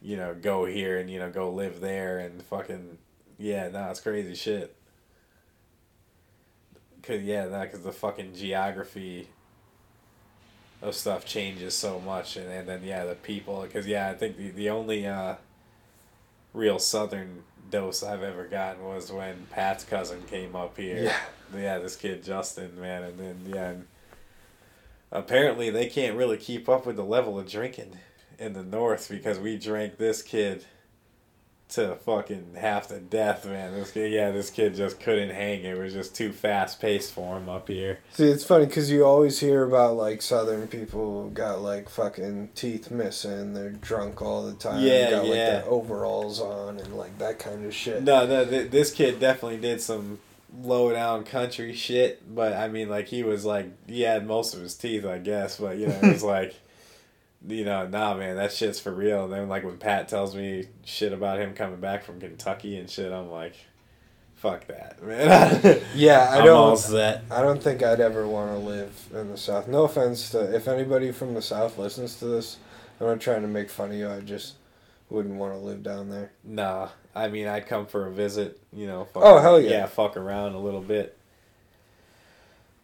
You 0.00 0.16
know, 0.16 0.34
go 0.34 0.64
here 0.64 0.96
and 0.98 1.10
you 1.10 1.18
know 1.18 1.30
go 1.30 1.50
live 1.50 1.80
there 1.80 2.18
and 2.18 2.42
fucking 2.44 2.96
yeah, 3.38 3.68
no, 3.68 3.90
it's 3.90 4.00
crazy 4.00 4.34
shit. 4.34 4.74
Cause 7.02 7.22
yeah, 7.22 7.46
that 7.46 7.72
cause 7.72 7.82
the 7.82 7.92
fucking 7.92 8.34
geography 8.34 9.28
of 10.82 10.94
stuff 10.94 11.24
changes 11.24 11.74
so 11.74 12.00
much, 12.00 12.36
and, 12.36 12.50
and 12.50 12.68
then 12.68 12.82
yeah, 12.84 13.04
the 13.04 13.14
people. 13.14 13.66
Cause 13.72 13.86
yeah, 13.86 14.10
I 14.10 14.14
think 14.14 14.36
the 14.36 14.50
the 14.50 14.70
only 14.70 15.06
uh, 15.06 15.36
real 16.52 16.78
southern 16.78 17.44
dose 17.70 18.02
I've 18.02 18.22
ever 18.22 18.46
gotten 18.46 18.84
was 18.84 19.12
when 19.12 19.46
Pat's 19.50 19.84
cousin 19.84 20.22
came 20.28 20.56
up 20.56 20.76
here. 20.76 21.04
Yeah. 21.04 21.18
Yeah, 21.56 21.78
this 21.78 21.96
kid 21.96 22.22
Justin, 22.22 22.78
man, 22.78 23.04
and 23.04 23.18
then 23.18 23.36
yeah, 23.46 23.70
and 23.70 23.86
apparently 25.10 25.70
they 25.70 25.86
can't 25.86 26.16
really 26.16 26.36
keep 26.36 26.68
up 26.68 26.84
with 26.84 26.96
the 26.96 27.04
level 27.04 27.38
of 27.38 27.48
drinking 27.48 27.98
in 28.38 28.52
the 28.52 28.62
north 28.62 29.08
because 29.08 29.38
we 29.38 29.56
drank 29.56 29.96
this 29.96 30.22
kid 30.22 30.64
to 31.70 31.96
fucking 31.96 32.54
half 32.58 32.88
to 32.88 32.98
death, 32.98 33.44
man. 33.44 33.74
This 33.74 33.90
kid, 33.90 34.10
yeah, 34.12 34.30
this 34.30 34.50
kid 34.50 34.74
just 34.74 35.00
couldn't 35.00 35.30
hang. 35.30 35.64
It 35.64 35.76
was 35.78 35.92
just 35.92 36.14
too 36.14 36.32
fast 36.32 36.80
paced 36.80 37.12
for 37.12 37.36
him 37.36 37.48
up 37.48 37.68
here. 37.68 37.98
See, 38.12 38.28
it's 38.28 38.44
funny 38.44 38.66
because 38.66 38.90
you 38.90 39.04
always 39.04 39.40
hear 39.40 39.64
about 39.64 39.96
like 39.96 40.22
Southern 40.22 40.66
people 40.68 41.28
got 41.30 41.60
like 41.60 41.88
fucking 41.88 42.50
teeth 42.54 42.90
missing. 42.90 43.52
They're 43.52 43.70
drunk 43.70 44.22
all 44.22 44.46
the 44.46 44.54
time. 44.54 44.82
Yeah, 44.82 45.10
got, 45.10 45.24
like, 45.24 45.32
their 45.32 45.64
overalls 45.66 46.40
on 46.40 46.78
and 46.78 46.96
like 46.96 47.18
that 47.18 47.38
kind 47.38 47.64
of 47.66 47.74
shit. 47.74 48.02
No, 48.02 48.26
no, 48.26 48.44
th- 48.44 48.70
this 48.70 48.90
kid 48.92 49.20
definitely 49.20 49.58
did 49.58 49.80
some 49.80 50.20
low 50.62 50.90
down 50.90 51.24
country 51.24 51.74
shit, 51.74 52.34
but 52.34 52.54
I 52.54 52.68
mean, 52.68 52.88
like 52.88 53.08
he 53.08 53.22
was 53.22 53.44
like 53.44 53.66
he 53.86 54.02
had 54.02 54.26
most 54.26 54.54
of 54.54 54.60
his 54.60 54.74
teeth, 54.74 55.04
I 55.04 55.18
guess, 55.18 55.58
but 55.58 55.76
you 55.76 55.88
know, 55.88 55.98
it 56.02 56.12
was 56.12 56.22
like. 56.24 56.54
You 57.46 57.64
know, 57.64 57.86
nah, 57.86 58.14
man, 58.14 58.36
that 58.36 58.52
shit's 58.52 58.80
for 58.80 58.92
real. 58.92 59.24
And 59.24 59.32
then, 59.32 59.48
like, 59.48 59.64
when 59.64 59.78
Pat 59.78 60.08
tells 60.08 60.34
me 60.34 60.66
shit 60.84 61.12
about 61.12 61.38
him 61.38 61.54
coming 61.54 61.80
back 61.80 62.02
from 62.04 62.20
Kentucky 62.20 62.76
and 62.76 62.90
shit, 62.90 63.12
I'm 63.12 63.30
like, 63.30 63.54
fuck 64.34 64.66
that, 64.66 65.02
man. 65.06 65.80
Yeah, 65.94 66.28
I 66.30 66.38
I'm 66.38 66.44
don't. 66.44 66.70
I 67.30 67.42
don't 67.42 67.62
think 67.62 67.82
I'd 67.82 68.00
ever 68.00 68.26
want 68.26 68.50
to 68.52 68.58
live 68.58 69.08
in 69.14 69.30
the 69.30 69.36
South. 69.36 69.68
No 69.68 69.84
offense 69.84 70.30
to 70.30 70.54
if 70.54 70.66
anybody 70.66 71.12
from 71.12 71.34
the 71.34 71.42
South 71.42 71.78
listens 71.78 72.16
to 72.16 72.24
this. 72.26 72.56
I'm 73.00 73.06
not 73.06 73.20
trying 73.20 73.42
to 73.42 73.48
make 73.48 73.70
fun 73.70 73.90
of 73.90 73.96
you. 73.96 74.10
I 74.10 74.20
just 74.20 74.54
wouldn't 75.08 75.36
want 75.36 75.52
to 75.54 75.58
live 75.58 75.84
down 75.84 76.10
there. 76.10 76.32
Nah, 76.42 76.88
I 77.14 77.28
mean, 77.28 77.46
I'd 77.46 77.66
come 77.68 77.86
for 77.86 78.06
a 78.08 78.10
visit, 78.12 78.60
you 78.72 78.86
know. 78.88 79.04
Fuck, 79.04 79.22
Oh, 79.24 79.38
hell 79.38 79.60
yeah. 79.60 79.70
Yeah, 79.70 79.86
fuck 79.86 80.16
around 80.16 80.54
a 80.54 80.58
little 80.58 80.80
bit. 80.80 81.16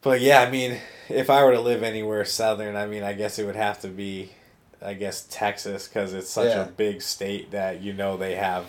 But 0.02 0.20
yeah, 0.20 0.40
I 0.42 0.50
mean, 0.50 0.78
if 1.08 1.30
I 1.30 1.42
were 1.44 1.52
to 1.52 1.60
live 1.60 1.82
anywhere 1.82 2.24
southern, 2.24 2.76
I 2.76 2.86
mean, 2.86 3.02
I 3.02 3.14
guess 3.14 3.38
it 3.38 3.46
would 3.46 3.56
have 3.56 3.80
to 3.80 3.88
be, 3.88 4.30
I 4.84 4.94
guess, 4.94 5.26
Texas, 5.30 5.88
because 5.88 6.12
it's 6.12 6.30
such 6.30 6.48
Yeah. 6.48 6.62
a 6.64 6.66
big 6.66 7.02
state 7.02 7.50
that, 7.52 7.80
you 7.80 7.92
know, 7.92 8.16
they 8.16 8.34
have 8.34 8.66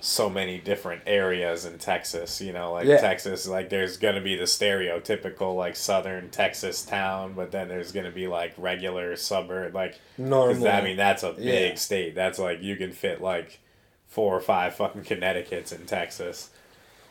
so 0.00 0.28
many 0.28 0.58
different 0.58 1.00
areas 1.06 1.64
in 1.64 1.78
Texas, 1.78 2.40
you 2.40 2.52
know, 2.52 2.72
like 2.72 2.86
Yeah. 2.86 2.98
Texas, 2.98 3.48
like 3.48 3.70
there's 3.70 3.96
going 3.96 4.16
to 4.16 4.20
be 4.20 4.36
the 4.36 4.44
stereotypical, 4.44 5.56
like, 5.56 5.76
southern 5.76 6.28
Texas 6.28 6.82
town, 6.84 7.32
but 7.32 7.52
then 7.52 7.68
there's 7.68 7.90
going 7.90 8.04
to 8.04 8.12
be, 8.12 8.26
like, 8.26 8.52
regular 8.58 9.16
suburb, 9.16 9.74
like, 9.74 9.98
Normal. 10.18 10.68
I 10.68 10.82
mean, 10.82 10.96
that's 10.98 11.22
a 11.22 11.32
big 11.32 11.44
Yeah. 11.70 11.74
state. 11.76 12.14
That's 12.14 12.38
like 12.38 12.60
you 12.62 12.76
can 12.76 12.92
fit 12.92 13.20
like 13.22 13.60
four 14.06 14.36
or 14.36 14.40
five 14.40 14.74
fucking 14.76 15.04
Connecticut's 15.04 15.72
in 15.72 15.86
Texas. 15.86 16.50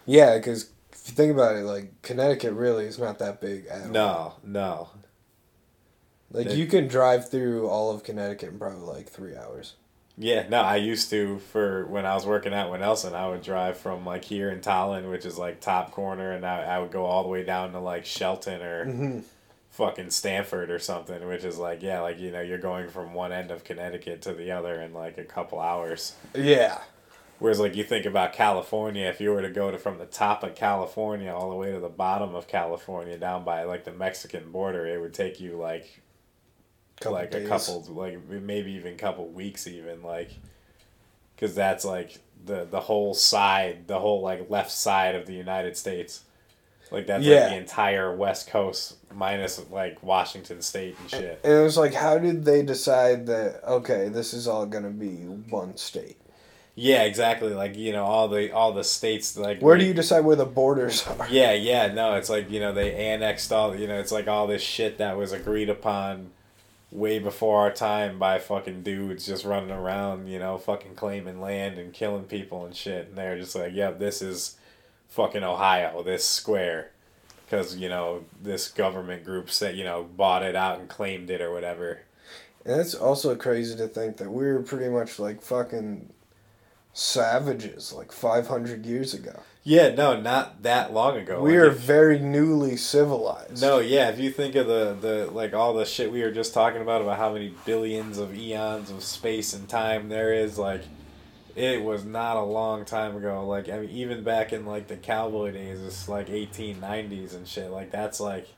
yeah, 0.06 0.38
because 0.38 0.70
if 0.92 1.10
you 1.10 1.16
think 1.16 1.34
about 1.34 1.56
it, 1.56 1.64
like 1.64 2.02
Connecticut 2.04 2.54
really 2.54 2.86
is 2.86 3.00
not 3.00 3.18
that 3.20 3.42
big 3.42 3.66
at 3.68 3.82
all. 3.84 3.88
No, 3.90 4.34
no. 4.44 4.90
Like 6.34 6.52
you 6.52 6.66
can 6.68 6.88
drive 6.88 7.30
through 7.30 7.68
all 7.70 7.92
of 7.92 8.04
Connecticut 8.04 8.50
in 8.50 8.60
probably 8.60 8.82
like 8.82 9.08
three 9.08 9.36
hours. 9.36 9.76
Yeah, 10.18 10.48
no, 10.50 10.62
I 10.62 10.76
used 10.76 11.10
to 11.12 11.40
for 11.40 11.86
when 11.88 12.06
I 12.06 12.14
was 12.14 12.26
working 12.26 12.54
out 12.54 12.70
with 12.72 12.82
Nelson, 12.82 13.16
I 13.16 13.30
would 13.30 13.42
drive 13.42 13.78
from 13.78 14.06
like 14.06 14.26
here 14.26 14.50
in 14.50 14.60
Tolland, 14.60 15.10
which 15.10 15.26
is 15.26 15.38
like 15.38 15.60
top 15.62 15.92
corner, 15.92 16.32
and 16.32 16.46
I, 16.46 16.62
I 16.64 16.80
would 16.80 16.92
go 16.92 17.06
all 17.06 17.24
the 17.24 17.30
way 17.30 17.44
down 17.44 17.72
to 17.72 17.80
like 17.80 18.06
Shelton 18.06 18.62
or 18.62 18.86
Mm-hmm. 18.86 19.20
fucking 19.72 20.12
Stamford 20.12 20.70
or 20.70 20.78
something, 20.78 21.26
which 21.28 21.44
is 21.44 21.58
like, 21.58 21.82
yeah, 21.82 22.02
like, 22.02 22.20
you 22.20 22.30
know, 22.32 22.42
you're 22.42 22.60
going 22.60 22.90
from 22.90 23.16
one 23.16 23.32
end 23.32 23.50
of 23.50 23.64
Connecticut 23.64 24.22
to 24.24 24.34
the 24.34 24.52
other 24.52 24.80
in 24.82 24.94
like 24.94 25.18
a 25.18 25.24
couple 25.24 25.60
hours. 25.60 26.14
Yeah. 26.36 26.80
Whereas, 27.40 27.60
like, 27.60 27.76
you 27.76 27.84
think 27.84 28.06
about 28.06 28.32
California, 28.34 29.08
if 29.08 29.20
you 29.20 29.32
were 29.32 29.42
to 29.42 29.50
go 29.50 29.72
to 29.72 29.80
from 29.80 29.98
the 29.98 30.06
top 30.06 30.44
of 30.44 30.54
California 30.54 31.34
all 31.34 31.50
the 31.50 31.56
way 31.56 31.72
to 31.72 31.80
the 31.80 31.90
bottom 31.90 32.36
of 32.36 32.48
California 32.48 33.18
down 33.18 33.44
by 33.44 33.64
like 33.64 33.84
the 33.84 33.92
Mexican 33.92 34.52
border, 34.52 34.86
it 34.86 35.02
would 35.02 35.14
take 35.16 35.40
you 35.40 35.58
like 35.58 36.03
Couple 37.02 37.18
like 37.18 37.32
days. 37.32 37.46
a 37.46 37.50
couple, 37.50 37.82
like 37.94 38.18
maybe 38.30 38.72
even 38.74 38.96
couple 38.98 39.28
weeks, 39.28 39.68
even 39.68 40.02
like, 40.04 40.32
because 41.36 41.56
that's 41.56 41.84
like 41.86 42.20
the 42.46 42.66
the 42.70 42.80
whole 42.80 43.14
side, 43.14 43.88
the 43.88 44.00
whole 44.00 44.22
like 44.22 44.50
left 44.50 44.72
side 44.72 45.16
of 45.16 45.26
the 45.26 45.34
United 45.34 45.76
States. 45.78 46.24
Like 46.92 47.08
that's 47.08 47.24
Yeah. 47.24 47.42
like 47.42 47.50
the 47.52 47.56
entire 47.58 48.16
West 48.16 48.48
Coast 48.48 48.98
minus 49.14 49.60
like 49.72 50.02
Washington 50.04 50.62
State 50.62 50.96
and 51.00 51.10
shit. 51.10 51.40
And 51.44 51.54
it 51.54 51.64
was 51.64 51.76
like, 51.78 51.94
how 51.94 52.18
did 52.20 52.46
they 52.46 52.62
decide 52.62 53.26
that? 53.28 53.62
Okay, 53.68 54.10
this 54.10 54.34
is 54.34 54.48
all 54.48 54.66
gonna 54.68 54.90
be 54.92 55.16
one 55.50 55.76
state. 55.76 56.18
Yeah, 56.76 57.04
exactly. 57.04 57.54
Like 57.54 57.76
you 57.76 57.92
know 57.94 58.06
all 58.06 58.28
the 58.28 58.52
all 58.52 58.74
the 58.74 58.84
states 58.84 59.36
like 59.36 59.60
Where 59.62 59.78
do 59.78 59.86
you 59.86 59.94
decide 59.94 60.22
where 60.24 60.36
the 60.36 60.46
borders 60.46 61.06
are? 61.20 61.28
Yeah, 61.30 61.54
yeah, 61.54 61.88
no, 61.92 62.16
it's 62.16 62.30
like, 62.30 62.52
you 62.52 62.60
know, 62.60 62.72
they 62.74 62.94
annexed 62.96 63.52
all, 63.52 63.76
you 63.76 63.88
know, 63.88 64.00
it's 64.00 64.12
like 64.12 64.28
all 64.28 64.46
this 64.48 64.62
shit 64.62 65.00
that 65.00 65.18
was 65.18 65.32
agreed 65.32 65.70
upon 65.70 66.30
way 66.94 67.18
before 67.18 67.60
our 67.60 67.72
time 67.72 68.20
by 68.20 68.38
fucking 68.38 68.84
dudes 68.84 69.26
just 69.26 69.44
running 69.44 69.72
around, 69.72 70.28
you 70.28 70.38
know, 70.38 70.58
fucking 70.58 70.94
claiming 70.94 71.42
land 71.42 71.80
and 71.80 71.92
killing 71.92 72.24
people 72.24 72.66
and 72.66 72.76
shit. 72.76 73.08
And 73.08 73.18
they're 73.18 73.38
just 73.38 73.56
like, 73.56 73.74
yep, 73.74 73.98
this 73.98 74.22
is 74.22 74.58
fucking 75.10 75.44
Ohio, 75.44 76.04
this 76.04 76.24
square. 76.24 76.92
Because, 77.46 77.76
you 77.76 77.90
know, 77.90 78.24
this 78.42 78.70
government 78.70 79.26
group 79.26 79.50
said, 79.50 79.76
you 79.76 79.84
know, 79.84 80.04
bought 80.04 80.44
it 80.44 80.56
out 80.56 80.80
and 80.80 80.88
claimed 80.88 81.30
it 81.30 81.42
or 81.42 81.52
whatever. 81.52 82.02
And 82.64 82.80
it's 82.80 82.96
also 82.96 83.36
crazy 83.36 83.76
to 83.76 83.88
think 83.88 84.18
that 84.18 84.32
we 84.32 84.46
were 84.46 84.62
pretty 84.62 84.90
much 84.90 85.20
like 85.20 85.42
fucking 85.42 86.14
savages 86.94 87.92
like 87.92 88.12
500 88.12 88.86
years 88.86 89.14
ago. 89.14 89.42
Yeah, 89.66 89.96
no, 89.96 90.20
not 90.20 90.64
that 90.64 90.92
long 90.94 91.16
ago. 91.18 91.42
we 91.42 91.52
Like, 91.52 91.60
are 91.60 91.72
if- 91.72 91.78
very 91.80 92.20
newly 92.20 92.76
civilized. 92.76 93.62
No, 93.62 93.80
yeah, 93.80 94.10
if 94.10 94.20
you 94.20 94.30
think 94.30 94.56
of 94.56 94.68
the, 94.68 94.96
the 95.00 95.32
like 95.32 95.54
all 95.54 95.74
the 95.74 95.86
shit 95.86 96.12
we 96.12 96.22
were 96.22 96.32
just 96.32 96.54
talking 96.54 96.82
about 96.82 97.02
about 97.02 97.18
how 97.18 97.32
many 97.32 97.54
billions 97.66 98.18
of 98.18 98.36
eons 98.36 98.92
of 98.92 99.04
space 99.04 99.54
and 99.54 99.70
time 99.70 100.10
there 100.10 100.34
is, 100.34 100.58
like 100.58 100.82
it 101.56 101.82
was 101.84 102.04
not 102.04 102.36
a 102.36 102.42
long 102.44 102.84
time 102.84 103.16
ago. 103.16 103.48
Like 103.48 103.70
I 103.70 103.80
mean 103.80 103.90
even 103.92 104.24
back 104.24 104.52
in 104.52 104.66
like 104.66 104.88
the 104.88 104.98
cowboy 104.98 105.52
days, 105.54 105.82
it's 105.82 106.10
like 106.10 106.30
eighteen 106.30 106.82
nineties 106.82 107.34
and 107.34 107.48
shit. 107.48 107.70
Like 107.72 107.90
that's 107.90 108.20
like 108.20 108.50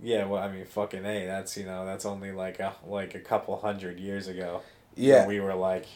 Yeah, 0.00 0.26
well 0.26 0.42
I 0.42 0.48
mean 0.52 0.66
fucking 0.66 1.06
A, 1.06 1.24
that's 1.26 1.56
you 1.56 1.64
know, 1.64 1.86
that's 1.86 2.04
only 2.04 2.30
like 2.32 2.60
a 2.60 2.74
like 2.86 3.14
a 3.14 3.20
couple 3.20 3.56
hundred 3.58 3.98
years 4.00 4.28
ago. 4.28 4.60
Yeah. 4.96 5.26
We 5.26 5.40
were 5.40 5.54
like 5.54 5.86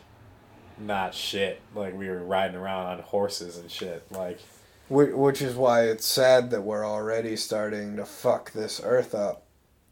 not 0.80 1.14
shit. 1.14 1.60
Like 1.74 1.94
we 1.96 2.08
were 2.08 2.24
riding 2.24 2.56
around 2.56 2.86
on 2.86 2.98
horses 3.00 3.58
and 3.58 3.70
shit. 3.70 4.04
Like 4.10 4.40
Whi- 4.88 5.14
Which 5.14 5.40
is 5.42 5.54
why 5.54 5.84
it's 5.84 6.06
sad 6.06 6.50
that 6.50 6.62
we're 6.62 6.84
already 6.86 7.36
starting 7.36 7.96
to 7.96 8.04
fuck 8.04 8.52
this 8.52 8.80
earth 8.84 9.14
up. 9.14 9.42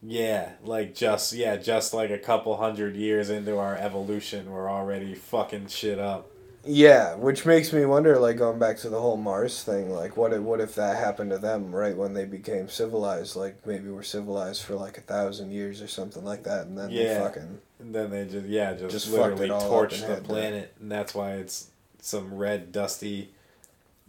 Yeah, 0.03 0.53
like 0.65 0.95
just 0.95 1.33
yeah, 1.33 1.57
just 1.57 1.93
like 1.93 2.11
a 2.11 2.19
couple 2.19 2.57
hundred 2.57 2.95
years 2.97 3.31
into 3.31 3.59
our 3.59 3.77
evolution, 3.77 4.51
we're 4.51 4.71
already 4.71 5.15
fucking 5.15 5.67
shit 5.69 5.99
up. 5.99 6.31
Yeah, 6.65 7.15
which 7.15 7.47
makes 7.47 7.73
me 7.73 7.85
wonder, 7.85 8.19
like 8.19 8.37
going 8.37 8.59
back 8.59 8.77
to 8.79 8.89
the 8.91 9.01
whole 9.01 9.17
Mars 9.17 9.63
thing, 9.65 9.91
like 9.91 10.17
what 10.17 10.33
if 10.33 10.41
what 10.41 10.61
if 10.61 10.75
that 10.77 10.97
happened 10.99 11.31
to 11.31 11.39
them 11.39 11.75
right 11.75 11.97
when 11.97 12.15
they 12.15 12.25
became 12.27 12.69
civilized? 12.69 13.35
Like 13.37 13.65
maybe 13.67 13.89
we're 13.91 14.03
civilized 14.03 14.63
for 14.63 14.75
like 14.75 14.99
a 14.99 15.01
thousand 15.01 15.51
years 15.51 15.81
or 15.83 15.89
something 15.89 16.25
like 16.25 16.45
that, 16.45 16.67
and 16.67 16.77
then 16.79 16.91
Yeah. 16.91 17.15
they 17.15 17.21
fucking 17.21 17.61
And 17.81 17.95
then 17.95 18.11
they 18.11 18.25
just 18.25 18.47
yeah, 18.47 18.75
just, 18.75 18.91
Just 18.91 19.11
literally 19.13 19.47
it 19.47 19.51
all 19.51 19.63
up 19.63 19.91
torched 19.91 20.07
the 20.07 20.21
planet, 20.23 20.75
and 20.81 20.91
that's 20.91 21.15
why 21.15 21.33
it's 21.35 21.69
some 22.01 22.35
red, 22.35 22.73
dusty, 22.73 23.31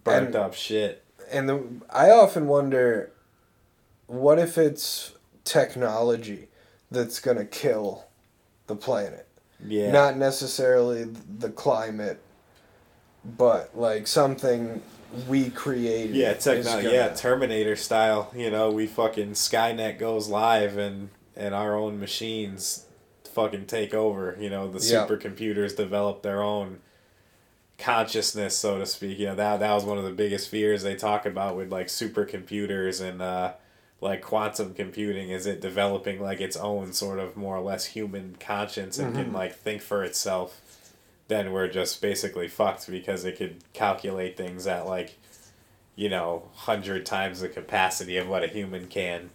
burnt 0.04 0.28
And- 0.28 0.36
up 0.36 0.54
shit. 0.56 1.04
and 1.32 1.48
the, 1.48 1.64
I 1.90 2.10
often 2.10 2.48
wonder, 2.48 3.12
what 4.08 4.40
if 4.40 4.58
it's 4.58 5.14
technology 5.44 6.48
that's 6.90 7.20
gonna 7.20 7.46
kill 7.46 8.06
the 8.68 8.76
planet? 8.76 9.28
Yeah, 9.64 9.92
Not 9.92 10.18
necessarily 10.18 11.04
the 11.04 11.50
climate, 11.50 12.20
but 13.38 13.78
like 13.78 14.08
something 14.08 14.82
we 15.28 15.50
created. 15.52 16.16
yeah, 16.16 16.34
technology. 16.34 16.84
gonna- 16.88 16.96
Yeah, 16.96 17.14
Terminator 17.14 17.76
style. 17.76 18.32
You 18.36 18.50
know, 18.50 18.72
we 18.72 18.88
fucking 18.88 19.32
Skynet 19.34 20.00
goes 20.00 20.28
live, 20.28 20.78
and 20.78 21.10
and 21.36 21.54
our 21.56 21.76
own 21.76 22.00
machines 22.00 22.86
fucking 23.30 23.66
take 23.66 23.94
over. 23.94 24.36
You 24.40 24.50
know, 24.50 24.68
the 24.72 24.80
Yeah. 24.86 25.06
supercomputers 25.06 25.76
develop 25.76 26.22
their 26.22 26.42
own 26.42 26.80
consciousness, 27.78 28.58
so 28.58 28.78
to 28.78 28.86
speak. 28.86 29.20
You 29.20 29.28
know, 29.28 29.36
that 29.36 29.60
that 29.60 29.74
was 29.74 29.86
one 29.86 29.98
of 29.98 30.04
the 30.04 30.12
biggest 30.12 30.50
fears 30.50 30.84
they 30.84 30.96
talk 30.96 31.26
about 31.26 31.56
with 31.56 31.72
like 31.72 31.88
supercomputers 31.88 33.02
and 33.02 33.22
uh, 33.22 33.54
like 34.02 34.22
quantum 34.22 34.74
computing. 34.74 35.30
Is 35.30 35.46
it 35.46 35.62
developing 35.62 36.22
like 36.22 36.42
its 36.42 36.58
own 36.58 36.94
sort 36.94 37.20
of 37.20 37.36
more 37.38 37.56
or 37.56 37.62
less 37.62 37.86
human 37.86 38.36
conscience 38.40 39.00
and 39.00 39.16
can 39.16 39.34
like 39.34 39.56
think 39.56 39.82
for 39.82 40.04
itself? 40.04 40.62
Then 41.28 41.52
we're 41.52 41.68
just 41.68 42.02
basically 42.02 42.48
fucked 42.48 42.90
because 42.90 43.24
it 43.24 43.38
could 43.38 43.58
calculate 43.74 44.36
things 44.36 44.66
at 44.66 44.88
like, 44.88 45.18
you 45.96 46.10
know, 46.10 46.50
hundred 46.56 47.06
times 47.06 47.42
the 47.42 47.50
capacity 47.50 48.18
of 48.18 48.28
what 48.28 48.44
a 48.44 48.48
human 48.48 48.88
can. 48.88 49.30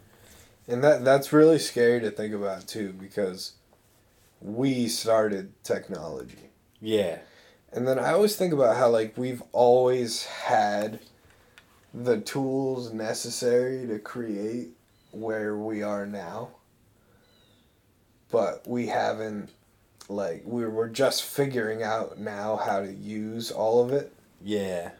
And 0.66 0.82
that 0.82 1.04
that's 1.04 1.32
really 1.32 1.58
scary 1.58 2.00
to 2.00 2.10
think 2.10 2.34
about 2.34 2.66
too 2.66 2.92
because 2.92 3.52
we 4.40 4.88
started 4.88 5.52
technology. 5.64 6.50
Yeah. 6.80 7.18
And 7.72 7.88
then 7.88 7.98
I 7.98 8.12
always 8.12 8.36
think 8.36 8.52
about 8.52 8.76
how 8.76 8.88
like 8.90 9.16
we've 9.18 9.42
always 9.52 10.24
had 10.26 11.00
the 11.92 12.20
tools 12.20 12.92
necessary 12.92 13.86
to 13.86 13.98
create 13.98 14.68
where 15.10 15.56
we 15.56 15.82
are 15.82 16.06
now. 16.06 16.50
But 18.30 18.66
we 18.66 18.88
haven't 18.88 19.50
like 20.08 20.42
we 20.44 20.66
we're 20.66 20.88
just 20.88 21.22
figuring 21.22 21.82
out 21.82 22.18
now 22.18 22.56
how 22.56 22.80
to 22.80 22.92
use 22.92 23.50
all 23.50 23.82
of 23.82 23.92
it. 23.92 24.12
Yeah. 24.42 24.90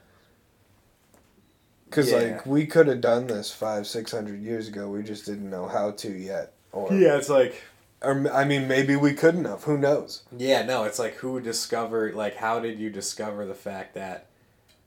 Because 1.86 2.10
Yeah. 2.10 2.18
like 2.18 2.46
we 2.46 2.66
could 2.66 2.86
have 2.88 3.00
done 3.00 3.26
this 3.26 3.50
five 3.52 3.86
six 3.86 4.10
hundred 4.10 4.40
years 4.42 4.68
ago, 4.68 4.88
we 4.88 5.02
just 5.02 5.26
didn't 5.26 5.50
know 5.50 5.68
how 5.68 5.90
to 5.92 6.10
yet. 6.10 6.52
Or 6.72 6.92
Yeah, 6.92 7.16
it's 7.16 7.28
like 7.28 7.62
or 8.04 8.32
I 8.32 8.44
mean 8.44 8.68
maybe 8.68 8.96
we 8.96 9.14
couldn't 9.14 9.44
have. 9.44 9.64
Who 9.64 9.78
knows? 9.78 10.22
Yeah, 10.36 10.64
no, 10.64 10.84
it's 10.84 10.98
like 10.98 11.14
who 11.16 11.40
discovered 11.40 12.14
like 12.14 12.36
how 12.36 12.60
did 12.60 12.78
you 12.78 12.90
discover 12.90 13.46
the 13.46 13.54
fact 13.54 13.94
that 13.94 14.28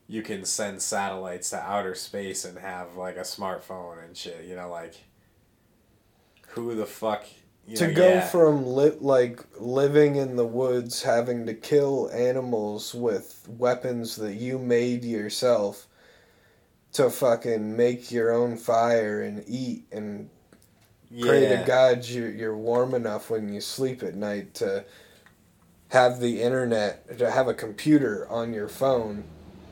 you 0.08 0.22
can 0.22 0.46
send 0.46 0.82
satellites 0.82 1.50
to 1.50 1.60
outer 1.60 1.94
space 1.94 2.46
and 2.46 2.58
have 2.58 2.96
like 2.96 3.18
a 3.18 3.22
smartphone 3.22 4.04
and 4.04 4.16
shit, 4.16 4.46
you 4.46 4.56
know, 4.56 4.70
like 4.70 4.96
who 6.50 6.74
the 6.76 6.86
fuck 6.86 7.26
you 7.68 7.76
to 7.76 7.88
know, 7.90 7.94
go 7.94 8.10
yeah. 8.10 8.28
from 8.28 8.66
li- 8.66 8.98
like 9.02 9.44
living 9.60 10.16
in 10.16 10.38
the 10.38 10.46
woods 10.46 11.04
having 11.04 11.46
to 11.46 11.54
kill 11.54 12.10
animals 12.14 12.96
with 12.96 13.46
weapons 13.50 14.16
that 14.16 14.36
you 14.36 14.58
made 14.58 15.04
yourself 15.04 15.88
to 16.94 17.10
fucking 17.10 17.76
make 17.76 18.10
your 18.10 18.32
own 18.32 18.56
fire 18.56 19.22
and 19.22 19.44
eat 19.46 19.86
and 19.92 20.30
pray 21.22 21.48
to 21.48 21.64
god 21.66 22.06
you're, 22.06 22.30
you're 22.30 22.58
warm 22.58 22.94
enough 22.94 23.30
when 23.30 23.54
you 23.54 23.62
sleep 23.62 24.04
at 24.04 24.16
night 24.16 24.54
to 24.54 24.84
have 25.90 26.20
the 26.20 26.42
internet 26.42 27.18
to 27.18 27.32
have 27.32 27.48
a 27.48 27.54
computer 27.54 28.28
on 28.30 28.54
your 28.54 28.68
phone 28.68 29.24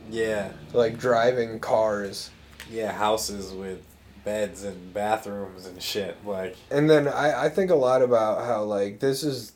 Yeah. 0.10 0.52
like 0.74 0.98
driving 0.98 1.60
cars 1.60 2.30
Yeah, 2.72 2.92
houses 2.94 3.52
with 3.52 3.84
beds 4.24 4.64
and 4.64 4.92
bathrooms 4.94 5.66
and 5.68 5.82
shit. 5.84 6.18
Like 6.26 6.56
And 6.72 6.90
then 6.90 7.08
I, 7.08 7.46
I 7.46 7.50
think 7.50 7.70
a 7.70 7.76
lot 7.76 8.02
about 8.02 8.46
how 8.46 8.64
like 8.64 9.00
this 9.00 9.24
is 9.24 9.52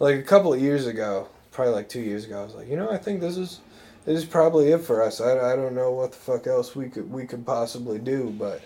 like 0.00 0.16
a 0.16 0.22
couple 0.22 0.52
of 0.52 0.60
years 0.60 0.86
ago, 0.86 1.28
probably 1.50 1.72
like 1.72 1.88
two 1.88 2.00
years 2.02 2.24
ago, 2.26 2.40
I 2.40 2.44
was 2.44 2.54
like, 2.54 2.68
you 2.68 2.76
know, 2.76 2.90
I 2.90 2.98
think 2.98 3.20
this 3.20 3.36
is 3.38 3.60
this 4.04 4.18
is 4.18 4.24
probably 4.26 4.70
it 4.72 4.82
for 4.82 5.02
us. 5.02 5.20
I, 5.20 5.52
I 5.52 5.56
don't 5.56 5.74
know 5.74 5.92
what 5.92 6.12
the 6.12 6.18
fuck 6.18 6.46
else 6.46 6.76
we 6.76 6.88
could 6.90 7.10
we 7.10 7.26
could 7.26 7.46
possibly 7.46 7.98
do, 7.98 8.34
but 8.38 8.60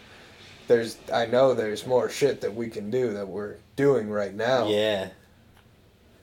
there's 0.70 0.96
I 1.12 1.26
know 1.26 1.52
there's 1.52 1.84
more 1.84 2.08
shit 2.08 2.42
that 2.42 2.54
we 2.54 2.68
can 2.68 2.90
do 2.90 3.12
that 3.14 3.26
we're 3.26 3.56
doing 3.74 4.08
right 4.08 4.32
now. 4.32 4.68
Yeah. 4.68 5.08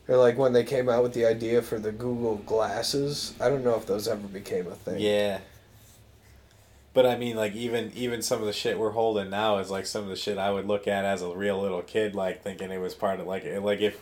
Or 0.07 0.15
like 0.15 0.37
when 0.37 0.53
they 0.53 0.63
came 0.63 0.87
out 0.87 1.03
with 1.03 1.13
the 1.13 1.25
idea 1.25 1.61
for 1.61 1.79
the 1.79 1.91
Google 1.91 2.37
glasses, 2.37 3.33
I 3.41 3.49
don't 3.49 3.65
know 3.65 3.75
if 3.75 3.85
those 3.85 4.07
ever 4.07 4.25
became 4.25 4.67
a 4.67 4.75
thing. 4.75 5.01
Yeah. 5.01 5.39
But 6.93 7.05
I 7.05 7.17
mean, 7.17 7.35
like 7.35 7.55
even 7.55 7.91
even 7.93 8.21
some 8.21 8.39
of 8.39 8.45
the 8.45 8.53
shit 8.53 8.79
we're 8.79 8.91
holding 8.91 9.29
now 9.29 9.57
is 9.57 9.69
like 9.69 9.85
some 9.85 10.03
of 10.03 10.09
the 10.09 10.15
shit 10.15 10.37
I 10.37 10.49
would 10.49 10.65
look 10.65 10.87
at 10.87 11.03
as 11.03 11.21
a 11.21 11.29
real 11.35 11.61
little 11.61 11.81
kid, 11.81 12.15
like 12.15 12.41
thinking 12.41 12.71
it 12.71 12.79
was 12.79 12.95
part 12.95 13.19
of 13.19 13.27
like 13.27 13.43
like 13.59 13.81
if 13.81 13.99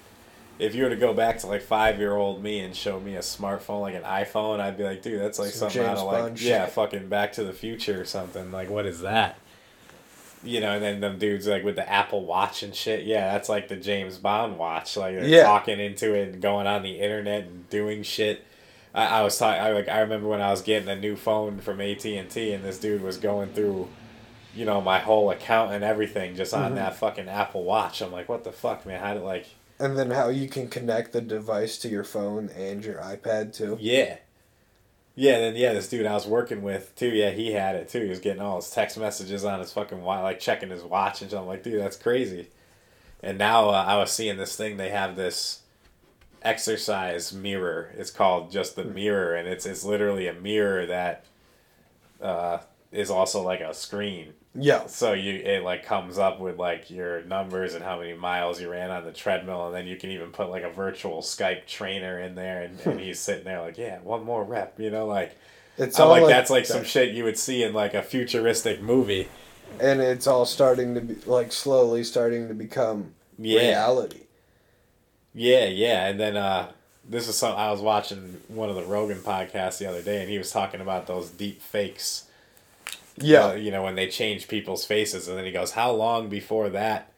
if 0.60 0.76
you 0.76 0.84
were 0.84 0.92
to 0.92 0.96
go 0.96 1.12
back 1.12 1.40
to 1.40 1.48
like 1.48 1.64
five 1.64 1.98
year 1.98 2.16
old 2.16 2.44
me 2.44 2.60
and 2.60 2.76
show 2.76 3.00
me 3.00 3.16
a 3.16 3.20
smartphone 3.22 3.82
like 3.82 3.96
an 3.96 4.04
iPhone, 4.04 4.60
I'd 4.60 4.78
be 4.78 4.84
like, 4.84 5.02
dude, 5.02 5.20
that's 5.20 5.40
like 5.40 5.50
Some 5.50 5.72
something 5.72 5.82
out 5.82 5.88
James 5.96 6.00
of 6.02 6.06
like 6.06 6.22
Bond 6.22 6.42
yeah, 6.42 6.66
shit. 6.66 6.74
fucking 6.76 7.10
Back 7.10 7.34
to 7.34 7.44
the 7.44 7.52
Future 7.52 8.00
or 8.00 8.06
something. 8.06 8.52
Like 8.52 8.70
what 8.70 8.86
is 8.86 9.02
that? 9.02 9.40
You 10.46 10.60
know, 10.62 10.72
and 10.74 10.84
then 10.84 11.00
them 11.02 11.18
dudes 11.18 11.48
like 11.48 11.64
with 11.64 11.76
the 11.76 11.90
Apple 11.90 12.26
Watch 12.26 12.64
and 12.64 12.74
shit. 12.76 13.06
Yeah, 13.06 13.32
that's 13.34 13.50
like 13.50 13.68
the 13.68 13.76
James 13.76 14.18
Bond 14.18 14.58
watch. 14.58 14.96
Like 14.96 15.16
they're 15.16 15.26
Yeah. 15.28 15.44
talking 15.44 15.80
into 15.80 16.14
it 16.14 16.30
and 16.34 16.42
going 16.42 16.68
on 16.68 16.84
the 16.84 17.00
internet 17.00 17.44
and 17.46 17.70
doing 17.70 18.04
shit. 18.04 18.44
I, 18.94 19.06
I 19.20 19.22
was 19.24 19.38
talking. 19.38 19.62
I 19.62 19.72
like. 19.72 19.90
I 19.90 20.00
remember 20.00 20.28
when 20.28 20.42
I 20.42 20.52
was 20.52 20.62
getting 20.62 20.88
a 20.90 20.96
new 20.96 21.16
phone 21.16 21.60
from 21.60 21.82
AT 21.82 22.06
and 22.06 22.30
T, 22.30 22.54
and 22.54 22.64
this 22.64 22.80
dude 22.80 23.02
was 23.02 23.18
going 23.18 23.50
through, 23.50 23.90
you 24.56 24.64
know, 24.66 24.80
my 24.82 25.00
whole 25.00 25.32
account 25.32 25.74
and 25.74 25.84
everything 25.84 26.36
just 26.36 26.54
on 26.54 26.72
Mhm. 26.72 26.76
that 26.76 26.96
fucking 26.96 27.28
Apple 27.28 27.64
Watch. 27.64 28.02
I'm 28.02 28.12
like, 28.14 28.30
what 28.30 28.44
the 28.44 28.52
fuck, 28.54 28.86
man? 28.86 29.00
How 29.02 29.14
did 29.14 29.24
like? 29.24 29.48
And 29.80 29.98
then 29.98 30.12
how 30.12 30.30
you 30.30 30.48
can 30.48 30.70
connect 30.70 31.12
the 31.12 31.20
device 31.20 31.78
to 31.80 31.90
your 31.90 32.06
phone 32.06 32.50
and 32.56 32.86
your 32.86 32.96
iPad 33.00 33.54
too. 33.54 33.78
Yeah. 33.82 34.16
Yeah, 35.16 35.40
then 35.40 35.56
yeah, 35.56 35.74
this 35.74 35.88
dude 35.88 36.06
I 36.06 36.14
was 36.14 36.28
working 36.28 36.62
with 36.62 36.94
too. 36.96 37.10
Yeah, 37.10 37.32
he 37.32 37.54
had 37.54 37.76
it 37.76 37.88
too. 37.88 38.02
He 38.02 38.10
was 38.10 38.20
getting 38.20 38.42
all 38.42 38.58
his 38.58 38.70
text 38.70 38.98
messages 38.98 39.46
on 39.46 39.60
his 39.60 39.72
fucking 39.72 40.02
watch, 40.02 40.24
like 40.24 40.40
checking 40.40 40.70
his 40.70 40.84
watch 40.84 41.22
and 41.22 41.32
shit. 41.32 41.40
I'm 41.40 41.48
like, 41.48 41.64
dude, 41.64 41.82
that's 41.82 41.96
crazy. 41.96 42.50
And 43.24 43.38
now 43.38 43.70
uh, 43.70 43.86
I 43.88 43.98
was 43.98 44.12
seeing 44.12 44.38
this 44.38 44.58
thing. 44.58 44.76
They 44.76 44.90
have 44.90 45.16
this 45.16 45.62
exercise 46.42 47.34
mirror. 47.34 47.92
It's 47.98 48.12
called 48.12 48.52
just 48.52 48.76
the 48.76 48.84
mirror, 48.84 49.36
and 49.36 49.48
it's 49.48 49.66
it's 49.66 49.86
literally 49.86 50.28
a 50.28 50.34
mirror 50.34 50.86
that 50.86 51.26
uh, 52.22 52.60
is 52.92 53.10
also 53.10 53.42
like 53.42 53.62
a 53.62 53.74
screen. 53.74 54.34
Yeah. 54.58 54.86
So 54.88 55.12
you 55.14 55.34
it 55.36 55.64
like 55.64 55.86
comes 55.86 56.18
up 56.18 56.40
with 56.40 56.58
like 56.58 56.90
your 56.90 57.22
numbers 57.24 57.74
and 57.74 57.84
how 57.84 58.00
many 58.00 58.14
miles 58.14 58.62
you 58.62 58.70
ran 58.72 58.90
on 58.90 59.04
the 59.04 59.12
treadmill, 59.12 59.68
and 59.68 59.76
then 59.76 59.86
you 59.88 59.98
can 59.98 60.12
even 60.12 60.32
put 60.32 60.50
like 60.50 60.64
a 60.64 60.70
virtual 60.70 61.22
Skype 61.22 61.66
trainer 61.68 62.20
in 62.20 62.36
there, 62.36 62.62
and, 62.62 62.80
and 62.82 63.00
he's 63.00 63.20
sitting 63.20 63.44
there 63.44 63.62
like, 63.62 63.78
yeah, 63.78 64.00
one 64.00 64.24
more 64.24 64.44
rep, 64.44 64.80
you 64.80 64.90
know, 64.90 65.06
like 65.08 65.38
It's 65.78 66.00
all 66.00 66.10
like, 66.10 66.26
that's 66.28 66.50
like 66.50 66.66
that- 66.68 66.74
some 66.74 66.84
shit 66.86 67.14
you 67.14 67.24
would 67.26 67.38
see 67.38 67.64
in 67.64 67.74
like 67.74 67.94
a 67.94 68.02
futuristic 68.02 68.82
movie. 68.82 69.28
and 69.80 70.00
it's 70.00 70.26
all 70.28 70.46
starting 70.46 70.96
to 70.96 71.02
be 71.02 71.16
like 71.26 71.52
slowly 71.52 72.04
starting 72.04 72.48
to 72.48 72.54
become 72.54 73.14
Yeah, 73.38 73.60
reality. 73.60 74.22
yeah, 75.34 75.66
yeah. 75.66 76.08
And 76.08 76.18
then 76.20 76.38
uh, 76.38 76.72
this 77.10 77.28
is 77.28 77.36
some 77.36 77.56
I 77.58 77.72
was 77.72 77.82
watching 77.82 78.42
one 78.48 78.70
of 78.70 78.76
the 78.76 78.84
Rogan 78.84 79.18
podcasts 79.18 79.80
the 79.80 79.88
other 79.88 80.02
day, 80.02 80.22
and 80.22 80.30
he 80.30 80.38
was 80.38 80.52
talking 80.52 80.80
about 80.82 81.08
those 81.08 81.30
deep 81.30 81.62
fakes. 81.62 82.28
Yeah, 83.18 83.48
uh, 83.48 83.54
you 83.54 83.72
know 83.72 83.84
when 83.84 83.96
they 83.96 84.08
change 84.08 84.48
people's 84.48 84.86
faces, 84.86 85.28
and 85.28 85.38
then 85.38 85.46
he 85.46 85.52
goes, 85.52 85.72
"How 85.72 85.92
long 85.92 86.30
before 86.30 86.70
that?" 86.70 87.12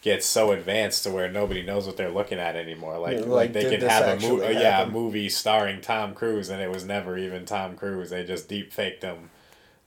Gets 0.00 0.26
so 0.26 0.50
advanced 0.50 1.04
to 1.04 1.10
where 1.10 1.30
nobody 1.30 1.62
knows 1.62 1.86
what 1.86 1.96
they're 1.96 2.10
looking 2.10 2.38
at 2.38 2.56
anymore. 2.56 2.98
Like, 2.98 3.18
Yeah, 3.18 3.24
like, 3.26 3.52
they 3.52 3.70
could 3.70 3.82
have 3.82 4.20
a 4.20 4.28
movie, 4.28 4.54
yeah, 4.54 4.82
a 4.82 4.90
movie 4.90 5.28
starring 5.28 5.80
Tom 5.80 6.14
Cruise, 6.14 6.48
and 6.48 6.60
it 6.60 6.70
was 6.70 6.84
never 6.84 7.16
even 7.16 7.44
Tom 7.44 7.76
Cruise. 7.76 8.10
They 8.10 8.24
just 8.24 8.48
deep 8.48 8.72
faked 8.72 9.04
him. 9.04 9.30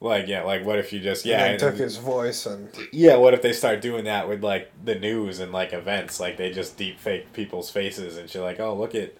Like, 0.00 0.26
yeah, 0.26 0.42
like 0.42 0.64
what 0.64 0.78
if 0.78 0.92
you 0.92 1.00
just 1.00 1.24
yeah, 1.26 1.42
and 1.44 1.50
and- 1.52 1.60
took 1.60 1.76
his 1.76 1.96
voice 1.96 2.46
and 2.46 2.68
yeah, 2.92 3.16
what 3.16 3.34
if 3.34 3.42
they 3.42 3.52
start 3.52 3.80
doing 3.80 4.04
that 4.04 4.28
with 4.28 4.42
like 4.44 4.70
the 4.84 4.94
news 4.94 5.38
and 5.40 5.52
like 5.52 5.72
events? 5.72 6.18
Like 6.20 6.36
they 6.36 6.50
just 6.50 6.76
deep 6.78 6.98
fake 6.98 7.32
people's 7.32 7.70
faces 7.70 8.16
and 8.16 8.28
shit. 8.30 8.42
Like, 8.42 8.60
oh, 8.60 8.74
look 8.74 8.94
at 8.94 9.14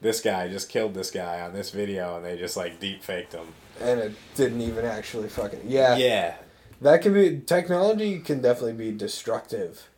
this 0.00 0.20
guy 0.20 0.48
just 0.48 0.68
killed 0.68 0.94
this 0.94 1.10
guy 1.10 1.40
on 1.40 1.52
this 1.52 1.70
video, 1.70 2.16
and 2.16 2.24
they 2.24 2.36
just 2.36 2.56
like 2.56 2.80
deep 2.80 3.02
faked 3.02 3.32
him. 3.32 3.48
and 3.80 4.00
it 4.00 4.12
didn't 4.34 4.60
even 4.60 4.84
actually 4.84 5.28
fucking 5.28 5.62
yeah. 5.66 5.96
Yeah, 5.96 6.36
That 6.80 7.02
can 7.02 7.14
be 7.14 7.40
technology 7.40 8.20
can 8.20 8.40
definitely 8.40 8.74
be 8.74 8.92
destructive 8.92 9.88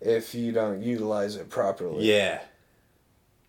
if 0.00 0.34
you 0.34 0.52
don't 0.52 0.82
utilize 0.82 1.36
it 1.36 1.50
properly. 1.50 2.06
yeah. 2.10 2.40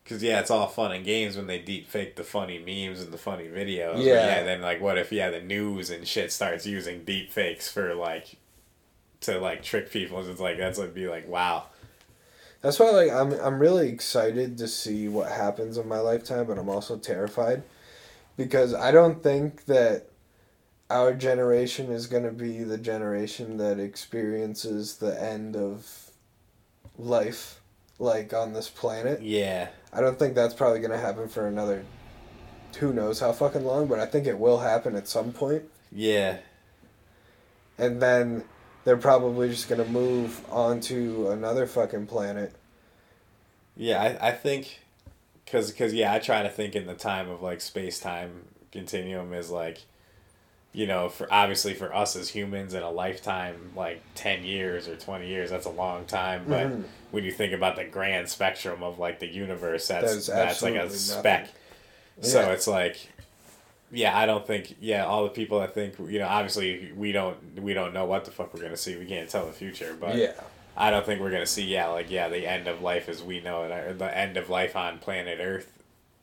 Cause 0.03 0.21
yeah, 0.21 0.41
it's 0.41 0.51
all 0.51 0.67
fun 0.67 0.91
and 0.91 1.05
games 1.05 1.37
when 1.37 1.47
they 1.47 1.59
deep 1.59 1.87
fake 1.87 2.17
the 2.17 2.23
funny 2.23 2.57
memes 2.59 3.01
and 3.01 3.13
the 3.13 3.17
funny 3.17 3.45
videos. 3.45 4.03
Yeah. 4.03 4.13
yeah. 4.25 4.43
Then 4.43 4.59
like, 4.61 4.81
what 4.81 4.97
if 4.97 5.11
yeah, 5.11 5.29
the 5.29 5.39
news 5.39 5.89
and 5.89 6.05
shit 6.05 6.33
starts 6.33 6.65
using 6.65 7.05
deep 7.05 7.31
fakes 7.31 7.71
for 7.71 7.93
like 7.93 8.35
to 9.21 9.39
like 9.39 9.63
trick 9.63 9.89
people? 9.89 10.19
It's 10.27 10.39
like 10.41 10.57
that's 10.57 10.79
would 10.79 10.93
be 10.93 11.07
like 11.07 11.29
wow. 11.29 11.67
That's 12.61 12.79
why 12.79 12.91
like 12.91 13.11
I'm 13.11 13.33
I'm 13.33 13.59
really 13.59 13.89
excited 13.89 14.57
to 14.59 14.67
see 14.67 15.07
what 15.07 15.31
happens 15.31 15.77
in 15.77 15.87
my 15.87 15.99
lifetime, 15.99 16.45
but 16.45 16.57
I'm 16.57 16.69
also 16.69 16.97
terrified 16.97 17.63
because 18.37 18.73
I 18.73 18.91
don't 18.91 19.23
think 19.23 19.65
that 19.65 20.07
our 20.89 21.13
generation 21.13 21.91
is 21.91 22.05
going 22.07 22.23
to 22.23 22.31
be 22.31 22.63
the 22.63 22.77
generation 22.77 23.57
that 23.57 23.79
experiences 23.79 24.97
the 24.97 25.21
end 25.21 25.55
of 25.55 26.11
life 26.97 27.61
like 27.97 28.33
on 28.33 28.53
this 28.53 28.69
planet. 28.69 29.21
Yeah, 29.21 29.69
I 29.91 30.01
don't 30.01 30.19
think 30.19 30.35
that's 30.35 30.53
probably 30.53 30.79
going 30.79 30.91
to 30.91 30.97
happen 30.97 31.29
for 31.29 31.47
another 31.47 31.83
who 32.77 32.93
knows 32.93 33.19
how 33.19 33.31
fucking 33.31 33.65
long, 33.65 33.87
but 33.87 33.99
I 33.99 34.05
think 34.05 34.27
it 34.27 34.37
will 34.37 34.59
happen 34.59 34.95
at 34.95 35.07
some 35.07 35.33
point. 35.33 35.63
yeah, 35.91 36.37
And 37.77 38.01
then 38.01 38.43
they're 38.83 38.97
probably 38.97 39.49
just 39.49 39.69
going 39.69 39.83
to 39.83 39.89
move 39.89 40.41
on 40.51 40.79
to 40.81 41.29
another 41.29 41.65
fucking 41.67 42.07
planet. 42.07 42.53
Yeah, 43.77 44.01
I, 44.21 44.29
I 44.29 44.31
think, 44.31 44.79
cause, 45.45 45.71
cause 45.71 45.93
yeah, 45.93 46.13
I 46.13 46.19
try 46.19 46.43
to 46.43 46.49
think 46.49 46.75
in 46.75 46.87
the 46.87 46.93
time 46.93 47.29
of 47.29 47.41
like 47.41 47.61
space 47.61 47.99
time 47.99 48.47
continuum 48.71 49.33
is 49.33 49.49
like, 49.49 49.79
you 50.73 50.87
know, 50.87 51.09
for 51.09 51.27
obviously 51.31 51.73
for 51.73 51.93
us 51.93 52.15
as 52.15 52.29
humans 52.29 52.73
in 52.73 52.81
a 52.83 52.89
lifetime, 52.89 53.71
like 53.75 54.01
ten 54.15 54.43
years 54.43 54.87
or 54.87 54.95
twenty 54.95 55.27
years, 55.27 55.49
that's 55.49 55.65
a 55.65 55.69
long 55.71 56.05
time. 56.05 56.45
But 56.47 56.67
Mhm. 56.67 56.83
when 57.11 57.23
you 57.25 57.31
think 57.31 57.51
about 57.53 57.75
the 57.75 57.83
grand 57.83 58.29
spectrum 58.29 58.81
of 58.81 58.97
like 58.97 59.19
the 59.19 59.27
universe, 59.27 59.87
that's 59.89 60.13
That's 60.13 60.27
that's, 60.27 60.61
like 60.61 60.75
a 60.75 60.81
absolutely 60.83 60.97
speck. 60.97 61.41
nothing. 61.41 61.55
So 62.21 62.51
it's 62.51 62.67
like, 62.67 63.09
yeah, 63.91 64.17
I 64.17 64.25
don't 64.25 64.45
think 64.45 64.75
yeah, 64.79 65.05
all 65.05 65.23
the 65.23 65.29
people 65.29 65.59
I 65.59 65.67
think 65.67 65.95
you 65.99 66.19
know, 66.19 66.27
obviously 66.27 66.91
we 66.95 67.11
don't 67.11 67.61
we 67.61 67.73
don't 67.73 67.93
know 67.93 68.05
what 68.05 68.25
the 68.25 68.31
fuck 68.31 68.53
we're 68.53 68.61
gonna 68.61 68.77
see. 68.77 68.95
We 68.97 69.05
can't 69.05 69.29
tell 69.29 69.45
the 69.45 69.51
future, 69.51 69.95
but 69.99 70.15
yeah. 70.15 70.33
I 70.77 70.89
don't 70.89 71.05
think 71.05 71.19
we're 71.21 71.31
gonna 71.31 71.45
see 71.45 71.65
yeah 71.65 71.87
like 71.87 72.09
yeah 72.09 72.29
the 72.29 72.47
end 72.47 72.67
of 72.67 72.81
life 72.81 73.09
as 73.09 73.21
we 73.21 73.41
know 73.41 73.63
it 73.63 73.71
or 73.71 73.93
the 73.93 74.17
end 74.17 74.37
of 74.37 74.49
life 74.49 74.75
on 74.75 74.99
planet 74.99 75.39
Earth 75.41 75.71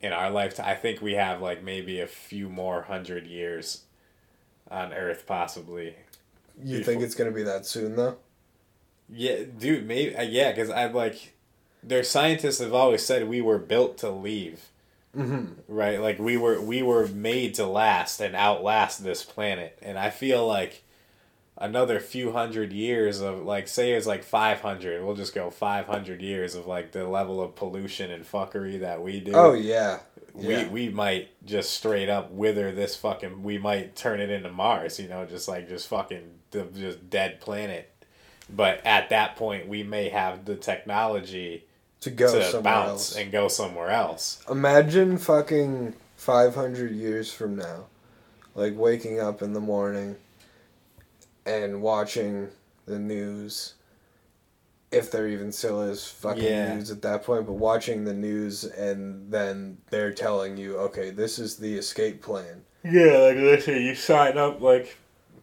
in 0.00 0.12
our 0.12 0.30
lifetime. 0.30 0.66
I 0.68 0.74
think 0.74 1.02
we 1.02 1.14
have 1.14 1.40
like 1.42 1.62
maybe 1.62 2.00
a 2.00 2.06
few 2.06 2.48
more 2.48 2.82
hundred 2.82 3.26
years 3.26 3.84
on 4.70 4.92
Earth 4.92 5.24
possibly. 5.26 5.96
You 6.62 6.78
Before- 6.78 6.92
think 6.94 7.02
it's 7.04 7.14
going 7.14 7.30
to 7.30 7.34
be 7.34 7.42
that 7.44 7.66
soon 7.66 7.96
though? 7.96 8.16
Yeah, 9.10 9.44
dude, 9.58 9.86
maybe 9.86 10.14
uh, 10.16 10.22
yeah, 10.22 10.50
because 10.52 10.70
I 10.70 10.86
like 10.86 11.34
their 11.82 12.02
scientists 12.02 12.58
have 12.60 12.74
always 12.74 13.04
said 13.04 13.28
we 13.28 13.40
were 13.40 13.58
built 13.58 13.96
to 13.98 14.10
leave. 14.10 14.66
Mm-hmm. 15.18 15.46
right 15.66 16.00
like 16.00 16.18
we 16.20 16.36
were 16.36 16.60
we 16.60 16.82
were 16.82 17.08
made 17.08 17.54
to 17.54 17.66
last 17.66 18.20
and 18.20 18.36
outlast 18.36 19.02
this 19.02 19.24
planet 19.24 19.76
and 19.82 19.98
i 19.98 20.10
feel 20.10 20.46
like 20.46 20.84
another 21.56 21.98
few 21.98 22.30
hundred 22.30 22.72
years 22.72 23.20
of 23.20 23.42
like 23.42 23.66
say 23.66 23.92
it's 23.92 24.06
like 24.06 24.22
500 24.22 25.04
we'll 25.04 25.16
just 25.16 25.34
go 25.34 25.50
500 25.50 26.22
years 26.22 26.54
of 26.54 26.66
like 26.68 26.92
the 26.92 27.04
level 27.06 27.42
of 27.42 27.56
pollution 27.56 28.12
and 28.12 28.24
fuckery 28.24 28.78
that 28.80 29.02
we 29.02 29.18
do 29.18 29.32
Oh 29.34 29.54
yeah. 29.54 29.98
Yeah. 30.36 30.68
we 30.70 30.86
we 30.86 30.88
might 30.90 31.30
just 31.44 31.70
straight 31.74 32.08
up 32.08 32.30
wither 32.30 32.70
this 32.70 32.94
fucking 32.94 33.42
we 33.42 33.58
might 33.58 33.96
turn 33.96 34.20
it 34.20 34.30
into 34.30 34.52
mars 34.52 35.00
you 35.00 35.08
know 35.08 35.24
just 35.26 35.48
like 35.48 35.68
just 35.68 35.88
fucking 35.88 36.22
the 36.52 36.62
just 36.76 37.10
dead 37.10 37.40
planet 37.40 37.90
but 38.48 38.80
at 38.86 39.08
that 39.10 39.34
point 39.34 39.66
we 39.66 39.82
may 39.82 40.10
have 40.10 40.44
the 40.44 40.54
technology 40.54 41.64
to 42.00 42.10
go 42.10 42.32
to 42.32 42.44
somewhere 42.44 42.62
bounce 42.62 42.88
else. 42.90 43.16
and 43.16 43.32
go 43.32 43.48
somewhere 43.48 43.90
else 43.90 44.42
Imagine 44.50 45.18
fucking 45.18 45.94
500 46.16 46.92
years 46.92 47.32
from 47.32 47.56
now, 47.56 47.86
like 48.54 48.76
waking 48.76 49.20
up 49.20 49.42
in 49.42 49.52
the 49.52 49.60
morning 49.60 50.16
and 51.46 51.80
watching 51.82 52.48
the 52.86 52.98
news, 52.98 53.74
if 54.90 55.10
there 55.10 55.28
even 55.28 55.52
still 55.52 55.82
is 55.82 56.06
fucking 56.06 56.42
Yeah. 56.42 56.74
news 56.76 56.90
at 56.90 57.02
that 57.02 57.24
point, 57.24 57.46
but 57.46 57.52
watching 57.54 58.04
the 58.04 58.14
news 58.14 58.64
and 58.64 59.30
then 59.30 59.78
they're 59.90 60.12
telling 60.12 60.56
you, 60.56 60.78
okay, 60.78 61.10
this 61.10 61.38
is 61.38 61.56
the 61.56 61.76
escape 61.76 62.22
plan. 62.22 62.62
Yeah, 62.84 63.18
like 63.18 63.36
listen, 63.36 63.74
you 63.82 63.94
sign 63.94 64.38
up 64.38 64.60
like 64.60 64.96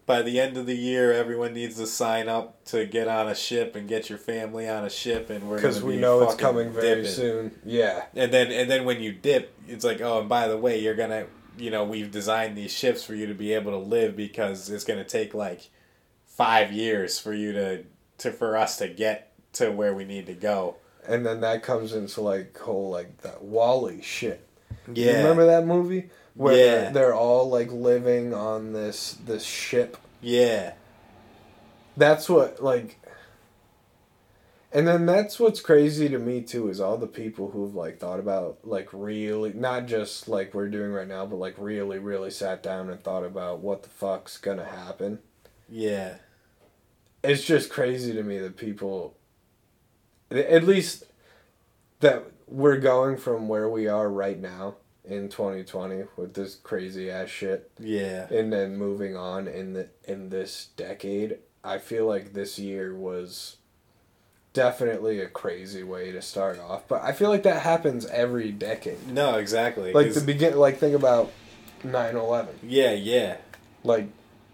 by 0.06 0.22
the 0.22 0.38
end 0.40 0.56
of 0.56 0.66
the 0.66 0.76
year, 0.76 1.12
everyone 1.12 1.52
needs 1.52 1.76
to 1.76 1.86
sign 1.86 2.28
up 2.28 2.64
to 2.66 2.86
get 2.86 3.08
on 3.08 3.28
a 3.28 3.34
ship 3.34 3.74
and 3.74 3.88
get 3.88 4.08
your 4.08 4.18
family 4.18 4.68
on 4.68 4.84
a 4.84 4.90
ship, 4.90 5.30
and 5.30 5.48
we're 5.48 5.56
Because 5.56 5.82
we 5.82 5.94
be 5.96 6.00
know 6.00 6.22
it's 6.22 6.36
coming 6.36 6.70
very 6.72 7.02
dipping. 7.02 7.10
soon. 7.10 7.50
Yeah. 7.64 8.04
And 8.14 8.32
then 8.32 8.52
and 8.52 8.70
then 8.70 8.84
when 8.84 9.00
you 9.02 9.12
dip, 9.12 9.52
it's 9.66 9.84
like 9.84 10.00
oh, 10.00 10.20
and 10.20 10.28
by 10.28 10.46
the 10.48 10.56
way, 10.56 10.78
you're 10.80 10.94
gonna 10.94 11.26
you 11.58 11.70
know 11.70 11.84
we've 11.84 12.10
designed 12.10 12.56
these 12.56 12.72
ships 12.72 13.02
for 13.02 13.14
you 13.14 13.26
to 13.26 13.34
be 13.34 13.52
able 13.52 13.72
to 13.72 13.78
live 13.78 14.14
because 14.16 14.70
it's 14.70 14.84
gonna 14.84 15.04
take 15.04 15.34
like 15.34 15.70
five 16.24 16.72
years 16.72 17.18
for 17.18 17.32
you 17.34 17.52
to 17.52 17.84
to 18.18 18.30
for 18.30 18.56
us 18.56 18.78
to 18.78 18.88
get 18.88 19.32
to 19.54 19.70
where 19.72 19.92
we 19.94 20.04
need 20.04 20.26
to 20.26 20.34
go. 20.34 20.76
And 21.08 21.24
then 21.24 21.40
that 21.40 21.62
comes 21.62 21.92
into 21.92 22.20
like 22.20 22.56
whole 22.58 22.90
like 22.90 23.18
that 23.22 23.42
WALL-E 23.42 24.02
shit. 24.02 24.46
Yeah, 24.92 25.12
You 25.12 25.16
remember 25.18 25.46
that 25.46 25.66
movie? 25.66 26.10
Where 26.36 26.54
Yeah. 26.56 26.64
they're, 26.64 26.92
they're 26.92 27.14
all 27.14 27.48
like 27.48 27.72
living 27.72 28.34
on 28.34 28.72
this 28.72 29.12
this 29.24 29.44
ship. 29.44 29.96
Yeah, 30.20 30.74
that's 31.96 32.28
what 32.28 32.62
like 32.62 32.98
and 34.72 34.86
then 34.86 35.06
that's 35.06 35.38
what's 35.40 35.60
crazy 35.60 36.08
to 36.08 36.18
me 36.18 36.42
too 36.42 36.68
is 36.68 36.80
all 36.80 36.98
the 36.98 37.06
people 37.06 37.50
who've 37.52 37.74
like 37.74 37.98
thought 37.98 38.18
about 38.20 38.58
like 38.64 38.88
really 38.92 39.52
not 39.52 39.86
just 39.86 40.28
like 40.28 40.52
we're 40.52 40.68
doing 40.68 40.90
right 40.92 41.08
now 41.08 41.24
but 41.24 41.36
like 41.36 41.54
really 41.58 41.98
really 41.98 42.30
sat 42.30 42.62
down 42.62 42.90
and 42.90 43.02
thought 43.02 43.24
about 43.24 43.60
what 43.60 43.82
the 43.82 43.88
fuck's 43.88 44.36
gonna 44.36 44.64
happen. 44.64 45.20
Yeah, 45.68 46.16
it's 47.24 47.44
just 47.44 47.70
crazy 47.70 48.12
to 48.12 48.22
me 48.22 48.38
that 48.38 48.56
people 48.56 49.16
at 50.30 50.64
least 50.64 51.04
that 52.00 52.24
we're 52.46 52.78
going 52.78 53.16
from 53.16 53.48
where 53.48 53.68
we 53.68 53.86
are 53.88 54.08
right 54.08 54.38
now 54.38 54.76
in 55.06 55.28
2020 55.28 56.04
with 56.16 56.34
this 56.34 56.56
crazy 56.56 57.10
ass 57.10 57.28
shit 57.28 57.70
yeah. 57.78 58.26
and 58.30 58.52
then 58.52 58.76
moving 58.76 59.16
on 59.16 59.46
in 59.46 59.72
the 59.72 59.88
in 60.04 60.30
this 60.30 60.68
decade 60.76 61.38
i 61.62 61.78
feel 61.78 62.06
like 62.06 62.32
this 62.32 62.58
year 62.58 62.94
was 62.94 63.56
definitely 64.52 65.20
a 65.20 65.28
crazy 65.28 65.82
way 65.82 66.10
to 66.10 66.20
start 66.20 66.58
off 66.58 66.82
but 66.88 67.02
i 67.02 67.12
feel 67.12 67.28
like 67.28 67.42
that 67.42 67.62
happens 67.62 68.06
every 68.06 68.50
decade 68.50 69.06
No, 69.08 69.36
exactly. 69.36 69.92
like 69.92 70.12
the 70.12 70.20
begin 70.20 70.56
like 70.56 70.78
think 70.78 70.94
about 70.94 71.30
9-11 71.84 72.48
yeah, 72.62 72.92
yeah. 72.92 73.36
like 73.84 74.08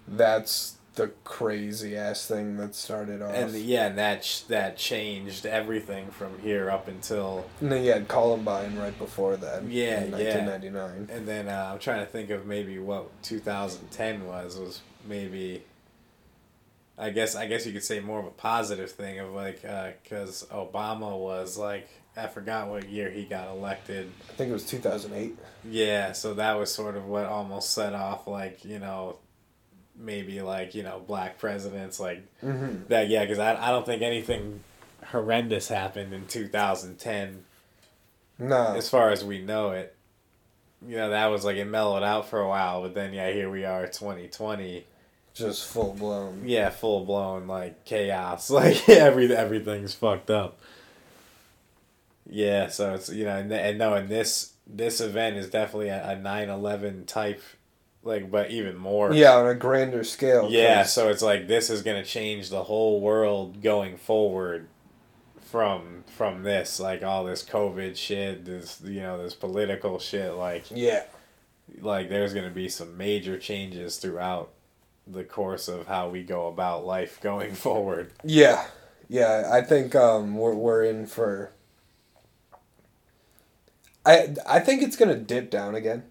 that's 0.08 0.76
the 0.94 1.08
crazy 1.24 1.96
ass 1.96 2.26
thing 2.26 2.56
that 2.58 2.74
started 2.74 3.22
off 3.22 3.34
And 3.34 3.54
yeah, 3.54 3.86
and 3.86 3.98
that 3.98 4.42
that 4.48 4.76
changed 4.76 5.46
everything 5.46 6.10
from 6.10 6.38
here 6.40 6.70
up 6.70 6.86
until 6.88 7.46
and 7.60 7.72
then 7.72 7.82
you 7.84 7.92
had 7.92 8.08
columbine 8.08 8.76
right 8.78 8.96
before 8.98 9.36
that 9.38 9.64
Yeah, 9.64 10.02
in 10.02 10.10
yeah. 10.10 10.44
1999 10.44 11.08
and 11.10 11.26
then 11.26 11.48
uh, 11.48 11.70
I'm 11.72 11.78
trying 11.78 12.00
to 12.04 12.10
think 12.10 12.28
of 12.30 12.46
maybe 12.46 12.78
what 12.78 13.08
2010 13.22 14.26
was 14.26 14.58
was 14.58 14.80
maybe 15.08 15.62
I 16.98 17.08
guess 17.10 17.34
I 17.34 17.46
guess 17.46 17.66
you 17.66 17.72
could 17.72 17.82
say 17.82 18.00
more 18.00 18.20
of 18.20 18.26
a 18.26 18.30
positive 18.30 18.90
thing 18.90 19.18
of 19.18 19.32
like 19.32 19.62
because 20.02 20.46
Obama 20.52 21.18
was 21.18 21.56
like 21.56 21.88
I 22.16 22.26
forgot 22.26 22.68
what 22.68 22.90
year 22.90 23.08
he 23.10 23.24
got 23.24 23.48
elected. 23.48 24.10
i 24.28 24.32
think 24.34 24.50
it 24.50 24.52
was 24.52 24.66
2008 24.66 25.34
Yeah, 25.64 26.12
so 26.12 26.34
that 26.34 26.52
was 26.58 26.70
sort 26.72 26.96
of 26.98 27.06
what 27.06 27.24
almost 27.24 27.70
set 27.70 27.94
off 27.94 28.26
like 28.26 28.64
you 28.66 28.78
know 28.78 29.16
maybe 30.02 30.42
like 30.42 30.74
you 30.74 30.82
know 30.82 31.00
black 31.06 31.38
presidents 31.38 32.00
like 32.00 32.22
mm-hmm. 32.42 32.84
that 32.88 33.08
yeah 33.08 33.24
because 33.24 33.38
I, 33.38 33.54
I 33.54 33.70
don't 33.70 33.86
think 33.86 34.02
anything 34.02 34.60
horrendous 35.06 35.68
happened 35.68 36.12
in 36.12 36.26
2010 36.26 37.44
no 38.38 38.74
as 38.74 38.88
far 38.88 39.10
as 39.10 39.24
we 39.24 39.40
know 39.40 39.70
it. 39.70 39.94
You 40.86 40.96
know, 40.96 41.10
that 41.10 41.26
was 41.26 41.44
like 41.44 41.56
it 41.56 41.64
mellowed 41.64 42.02
out 42.02 42.28
for 42.28 42.40
a 42.40 42.48
while, 42.48 42.82
but 42.82 42.94
then 42.94 43.12
yeah, 43.12 43.30
here 43.30 43.48
we 43.48 43.64
are, 43.64 43.86
twenty 43.86 44.28
twenty. 44.28 44.84
just 45.32 45.64
full 45.64 45.94
blown 45.94 46.42
Yeah, 46.44 46.70
full 46.70 47.04
blown 47.04 47.46
like 47.46 47.84
chaos. 47.84 48.50
Like 48.50 48.88
every 48.88 49.34
everything's 49.34 49.94
fucked 49.94 50.30
up. 50.30 50.58
Yeah, 52.28 52.68
so 52.68 52.94
it's 52.94 53.10
you 53.10 53.24
know, 53.24 53.36
and, 53.36 53.52
and 53.52 53.78
no, 53.78 53.94
and 53.94 54.08
this 54.08 54.54
this 54.66 55.00
event 55.00 55.36
is 55.36 55.50
definitely 55.50 55.88
a, 55.88 56.12
a 56.12 56.16
9-11 56.16 57.06
type, 57.06 57.42
like, 58.04 58.30
but 58.30 58.50
even 58.50 58.76
more. 58.76 59.12
yeah 59.12 59.36
on 59.36 59.46
a 59.48 59.54
grander 59.54 60.04
scale 60.04 60.48
Yeah, 60.50 60.82
so 60.82 61.08
it's 61.08 61.22
like 61.22 61.46
this 61.48 61.70
is 61.70 61.82
gonna 61.82 62.04
change 62.04 62.50
the 62.50 62.64
whole 62.64 63.00
world 63.00 63.62
going 63.62 63.96
forward 63.96 64.68
from 65.40 66.04
from 66.16 66.42
this, 66.42 66.80
like 66.80 67.02
all 67.02 67.24
this 67.24 67.44
COVID 67.44 67.96
shit, 67.96 68.44
this 68.44 68.80
you 68.84 69.00
know, 69.00 69.22
this 69.22 69.34
political 69.34 69.98
shit, 69.98 70.34
like 70.34 70.64
yeah 70.70 71.04
like 71.80 72.08
there's 72.08 72.34
gonna 72.34 72.50
be 72.50 72.68
some 72.68 72.96
major 72.96 73.38
changes 73.38 73.96
throughout 73.96 74.50
the 75.06 75.24
course 75.24 75.68
of 75.68 75.86
how 75.86 76.08
we 76.08 76.22
go 76.22 76.46
about 76.46 76.84
life 76.84 77.20
going 77.20 77.54
forward. 77.54 78.12
Yeah, 78.24 78.66
yeah. 79.08 79.48
I 79.52 79.62
think 79.62 79.94
um, 79.94 80.36
we're 80.36 80.54
we're 80.54 80.84
in 80.84 81.06
for. 81.06 81.52
I 84.04 84.34
I 84.46 84.60
think 84.60 84.82
it's 84.82 84.96
gonna 84.96 85.16
dip 85.16 85.50
down 85.50 85.74
again. 85.74 86.04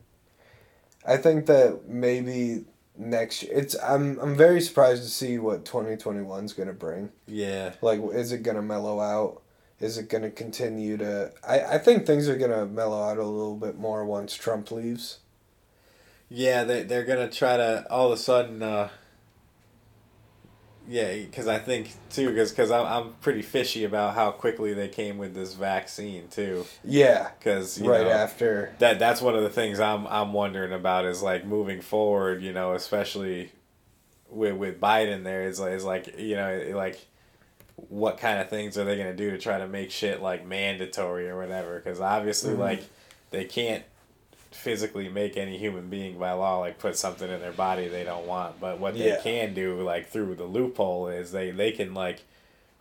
I 1.06 1.18
think 1.18 1.46
that 1.48 1.88
maybe 1.88 2.66
next 2.98 3.44
year 3.44 3.52
it's 3.56 3.76
I'm 3.82 4.20
I'm 4.20 4.36
very 4.36 4.62
surprised 4.62 5.04
to 5.04 5.10
see 5.10 5.38
what 5.38 5.66
2021's 5.66 6.54
gonna 6.54 6.74
bring. 6.74 7.12
Yeah. 7.28 7.74
Like, 7.82 8.02
is 8.14 8.32
it 8.32 8.44
gonna 8.44 8.62
mellow 8.62 9.00
out? 9.00 9.42
Is 9.80 9.98
it 9.98 10.10
gonna 10.10 10.30
continue 10.30 10.98
to? 10.98 11.32
I 11.48 11.62
I 11.62 11.78
think 11.78 12.06
things 12.06 12.30
are 12.30 12.38
gonna 12.38 12.66
mellow 12.66 13.02
out 13.02 13.18
a 13.18 13.24
little 13.26 13.56
bit 13.58 13.78
more 13.78 14.06
once 14.06 14.36
Trump 14.36 14.72
leaves. 14.72 15.20
Yeah, 16.30 16.64
they 16.64 16.84
they're 16.84 17.04
gonna 17.06 17.30
try 17.30 17.58
to 17.58 17.86
all 17.90 18.08
of 18.08 18.14
a 18.14 18.22
sudden. 18.22 18.62
Uh, 18.62 18.90
yeah, 20.92 21.14
because 21.16 21.48
I 21.48 21.58
think 21.58 21.92
too, 22.10 22.30
because 22.30 22.52
cause 22.52 22.70
I'm 22.70 22.86
I'm 22.86 23.14
pretty 23.22 23.42
fishy 23.42 23.86
about 23.86 24.14
how 24.14 24.32
quickly 24.32 24.74
they 24.74 24.90
came 24.90 25.18
with 25.18 25.34
this 25.34 25.54
vaccine 25.54 26.28
too. 26.28 26.66
Yeah, 26.84 27.30
Because 27.40 27.80
right 27.82 28.04
know, 28.04 28.10
after. 28.12 28.74
that 28.80 29.00
that's 29.00 29.22
one 29.22 29.36
of 29.36 29.44
the 29.44 29.50
things 29.50 29.80
I'm 29.80 30.06
I'm 30.08 30.34
wondering 30.34 30.74
about 30.74 31.06
is 31.06 31.24
like 31.24 31.46
moving 31.46 31.80
forward. 31.82 32.44
You 32.44 32.52
know, 32.54 32.74
especially 32.74 33.52
with 34.30 34.56
with 34.56 34.80
Biden 34.82 35.24
there 35.24 35.44
is 35.48 35.60
like 35.60 35.72
is 35.74 35.84
like 35.86 36.20
you 36.20 36.36
know 36.36 36.72
like 36.76 37.00
what 37.90 38.18
kind 38.18 38.40
of 38.40 38.50
things 38.50 38.78
are 38.78 38.84
they 38.84 38.98
gonna 38.98 39.16
do 39.16 39.32
to 39.32 39.38
try 39.38 39.58
to 39.58 39.68
make 39.68 39.92
shit 39.92 40.22
like 40.22 40.46
mandatory 40.46 41.30
or 41.30 41.38
whatever? 41.40 41.80
Because 41.80 42.00
obviously 42.02 42.54
Mhm. 42.54 42.60
like 42.60 42.84
they 43.32 43.46
can't 43.46 43.84
physically 44.52 45.08
make 45.10 45.38
any 45.38 45.58
human 45.58 45.90
being 45.90 46.18
by 46.20 46.32
law 46.34 46.60
like 46.60 46.78
put 46.78 46.98
something 46.98 47.30
in 47.30 47.40
their 47.40 47.54
body 47.54 47.88
they 47.88 48.04
don't 48.04 48.28
want 48.28 48.60
but 48.60 48.80
what 48.80 48.94
they 48.98 49.08
Yeah. 49.10 49.22
can 49.22 49.54
do 49.54 49.82
like 49.82 50.10
through 50.10 50.36
the 50.36 50.44
loophole 50.44 51.08
is 51.08 51.32
they 51.32 51.52
they 51.52 51.72
can 51.72 51.94
like 51.94 52.22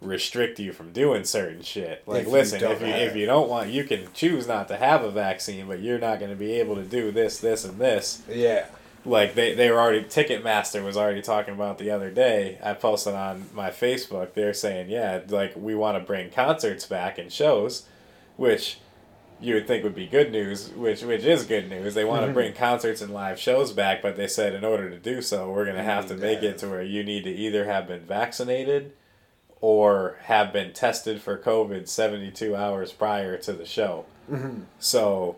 restrict 0.01 0.59
you 0.59 0.73
from 0.73 0.93
doing 0.93 1.25
certain 1.25 1.63
shit 1.63 2.03
like 2.07 2.23
If 2.23 2.29
listen 2.29 2.61
don't 2.61 2.73
if 2.73 2.81
you 2.81 2.87
if 2.89 3.15
you 3.17 3.27
don't 3.27 3.49
want 3.51 3.69
you 3.71 3.85
can 3.85 4.09
choose 4.15 4.49
not 4.49 4.67
to 4.69 4.77
have 4.77 5.05
a 5.05 5.11
vaccine 5.11 5.69
but 5.69 5.81
you're 5.81 5.99
not 5.99 6.19
going 6.19 6.31
to 6.31 6.37
be 6.37 6.53
able 6.55 6.75
to 6.77 6.85
do 6.85 7.11
this 7.13 7.39
this 7.39 7.65
and 7.67 7.79
this 7.79 8.23
Yeah. 8.29 8.65
like 9.05 9.35
they, 9.35 9.55
they 9.55 9.71
were 9.71 9.79
already 9.79 10.03
ticketmaster 10.05 10.83
was 10.83 10.97
already 10.97 11.21
talking 11.21 11.53
about 11.55 11.77
the 11.79 11.91
other 11.91 12.11
day 12.11 12.59
i 12.65 12.73
posted 12.73 13.15
on 13.15 13.47
my 13.55 13.69
facebook 13.71 14.33
they're 14.33 14.55
saying 14.55 14.89
yeah 14.89 15.21
like 15.29 15.53
we 15.55 15.75
want 15.75 15.99
to 15.99 16.05
bring 16.05 16.31
concerts 16.31 16.87
back 16.87 17.19
and 17.19 17.31
shows 17.31 17.87
which 18.37 18.79
you 19.41 19.55
would 19.55 19.67
think 19.67 19.83
would 19.85 19.95
be 19.95 20.07
good 20.07 20.31
news 20.33 20.69
which 20.71 21.03
which 21.03 21.25
is 21.25 21.45
good 21.45 21.69
news 21.71 21.95
they 21.95 22.05
want 22.05 22.23
to 22.23 22.29
Mhm. 22.31 22.35
bring 22.35 22.53
concerts 22.53 23.01
and 23.01 23.13
live 23.13 23.39
shows 23.41 23.73
back 23.73 24.03
but 24.03 24.17
they 24.17 24.27
said 24.27 24.55
in 24.55 24.65
order 24.65 24.91
to 24.91 24.99
do 24.99 25.23
so 25.23 25.51
we're 25.51 25.65
going 25.65 25.77
to 25.77 25.83
have 25.83 26.07
to 26.07 26.15
make 26.15 26.43
it 26.43 26.59
to 26.59 26.69
where 26.69 26.83
you 26.83 27.03
need 27.03 27.25
to 27.25 27.31
either 27.31 27.65
have 27.65 27.87
been 27.89 28.01
vaccinated 28.01 28.93
or 29.61 30.17
have 30.25 30.53
been 30.53 30.73
tested 30.73 31.21
for 31.21 31.37
COVID 31.37 31.87
72 31.89 32.57
hours 32.57 32.93
prior 32.93 33.37
to 33.39 33.53
the 33.53 33.67
show. 33.67 34.07
Mm-hmm. 34.31 34.63
So 34.79 35.37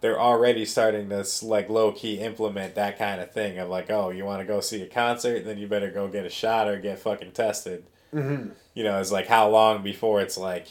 they're 0.00 0.20
already 0.20 0.64
starting 0.64 1.08
to 1.08 1.24
like 1.42 1.68
low 1.68 1.90
key 1.92 2.20
implement 2.20 2.74
that 2.76 2.96
kind 2.96 3.20
of 3.20 3.32
thing 3.32 3.58
of 3.58 3.68
like, 3.68 3.90
oh, 3.90 4.10
you 4.10 4.24
want 4.24 4.40
to 4.40 4.46
go 4.46 4.60
see 4.60 4.82
a 4.82 4.86
concert, 4.86 5.44
then 5.44 5.58
you 5.58 5.66
better 5.66 5.90
go 5.90 6.06
get 6.06 6.24
a 6.24 6.30
shot 6.30 6.68
or 6.68 6.78
get 6.78 7.00
fucking 7.00 7.32
tested. 7.32 7.84
Mm-hmm. 8.14 8.50
You 8.74 8.84
know, 8.84 9.00
it's 9.00 9.10
like 9.10 9.26
how 9.26 9.48
long 9.50 9.82
before 9.82 10.20
it's 10.20 10.38
like 10.38 10.68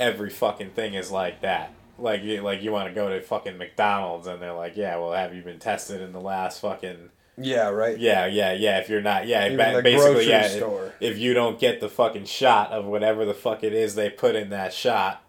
every 0.00 0.30
fucking 0.30 0.70
thing 0.70 0.94
is 0.94 1.10
like 1.12 1.42
that. 1.42 1.72
Like 1.98 2.22
you 2.22 2.40
like 2.42 2.62
you 2.62 2.72
want 2.72 2.88
to 2.88 2.94
go 2.94 3.08
to 3.10 3.20
fucking 3.22 3.58
McDonald's 3.58 4.26
and 4.26 4.40
they're 4.42 4.54
like, 4.54 4.76
yeah, 4.76 4.96
well, 4.96 5.12
have 5.12 5.34
you 5.34 5.42
been 5.42 5.58
tested 5.58 6.00
in 6.00 6.12
the 6.12 6.20
last 6.20 6.60
fucking 6.60 7.10
Yeah, 7.36 7.68
right. 7.68 7.98
yeah, 7.98 8.26
yeah, 8.26 8.52
yeah. 8.52 8.78
If 8.78 8.88
you're 8.88 9.02
not, 9.02 9.26
yeah, 9.26 9.48
ba- 9.54 9.82
basically, 9.82 10.28
yeah. 10.28 10.48
store. 10.48 10.94
If 11.00 11.18
you 11.18 11.34
don't 11.34 11.58
get 11.60 11.80
the 11.80 11.90
fucking 11.90 12.24
shot 12.24 12.72
of 12.72 12.86
whatever 12.86 13.24
the 13.26 13.34
fuck 13.34 13.62
it 13.62 13.74
is 13.74 13.94
they 13.94 14.08
put 14.08 14.34
in 14.34 14.48
that 14.50 14.72
shot, 14.72 15.22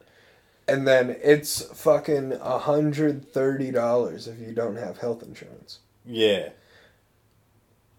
And 0.68 0.88
then 0.88 1.18
it's 1.22 1.62
fucking 1.78 2.40
hundred 2.40 3.28
thirty 3.34 3.70
dollars 3.72 4.28
if 4.28 4.40
you 4.40 4.54
don't 4.54 4.78
have 4.78 5.00
health 5.00 5.22
insurance. 5.24 5.80
yeah, 6.06 6.50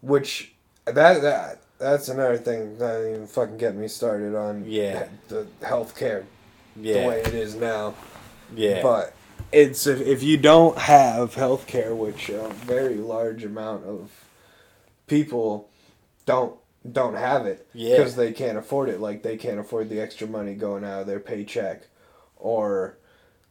Which 0.00 0.54
that 0.86 1.20
that 1.22 1.60
that's 1.78 2.08
another 2.08 2.38
thing 2.38 2.78
that 2.78 3.00
even 3.10 3.26
fucking 3.26 3.58
get 3.58 3.74
me 3.76 3.88
started 3.88 4.34
on. 4.34 4.64
Yeah. 4.66 5.08
the 5.28 5.46
healthcare 5.60 6.24
yeah, 6.76 7.02
the 7.02 7.08
way 7.08 7.20
it 7.20 7.34
is 7.34 7.54
now. 7.54 7.94
yeah, 8.54 8.82
But 8.82 9.14
it's 9.52 9.86
if, 9.86 10.00
if 10.00 10.22
you 10.22 10.36
don't 10.36 10.78
have 10.78 11.34
health 11.34 11.66
care, 11.66 11.94
which 11.94 12.28
a 12.30 12.48
very 12.48 12.96
large 12.96 13.44
amount 13.44 13.84
of 13.84 14.10
people 15.06 15.68
don't 16.26 16.56
don't 16.90 17.14
have 17.14 17.46
it 17.46 17.66
Yeah. 17.74 17.96
because 17.96 18.16
they 18.16 18.32
can't 18.32 18.58
afford 18.58 18.88
it. 18.88 19.00
Like 19.00 19.22
they 19.22 19.36
can't 19.36 19.60
afford 19.60 19.88
the 19.88 20.00
extra 20.00 20.26
money 20.26 20.54
going 20.54 20.84
out 20.84 21.02
of 21.02 21.06
their 21.06 21.20
paycheck, 21.20 21.82
or 22.36 22.98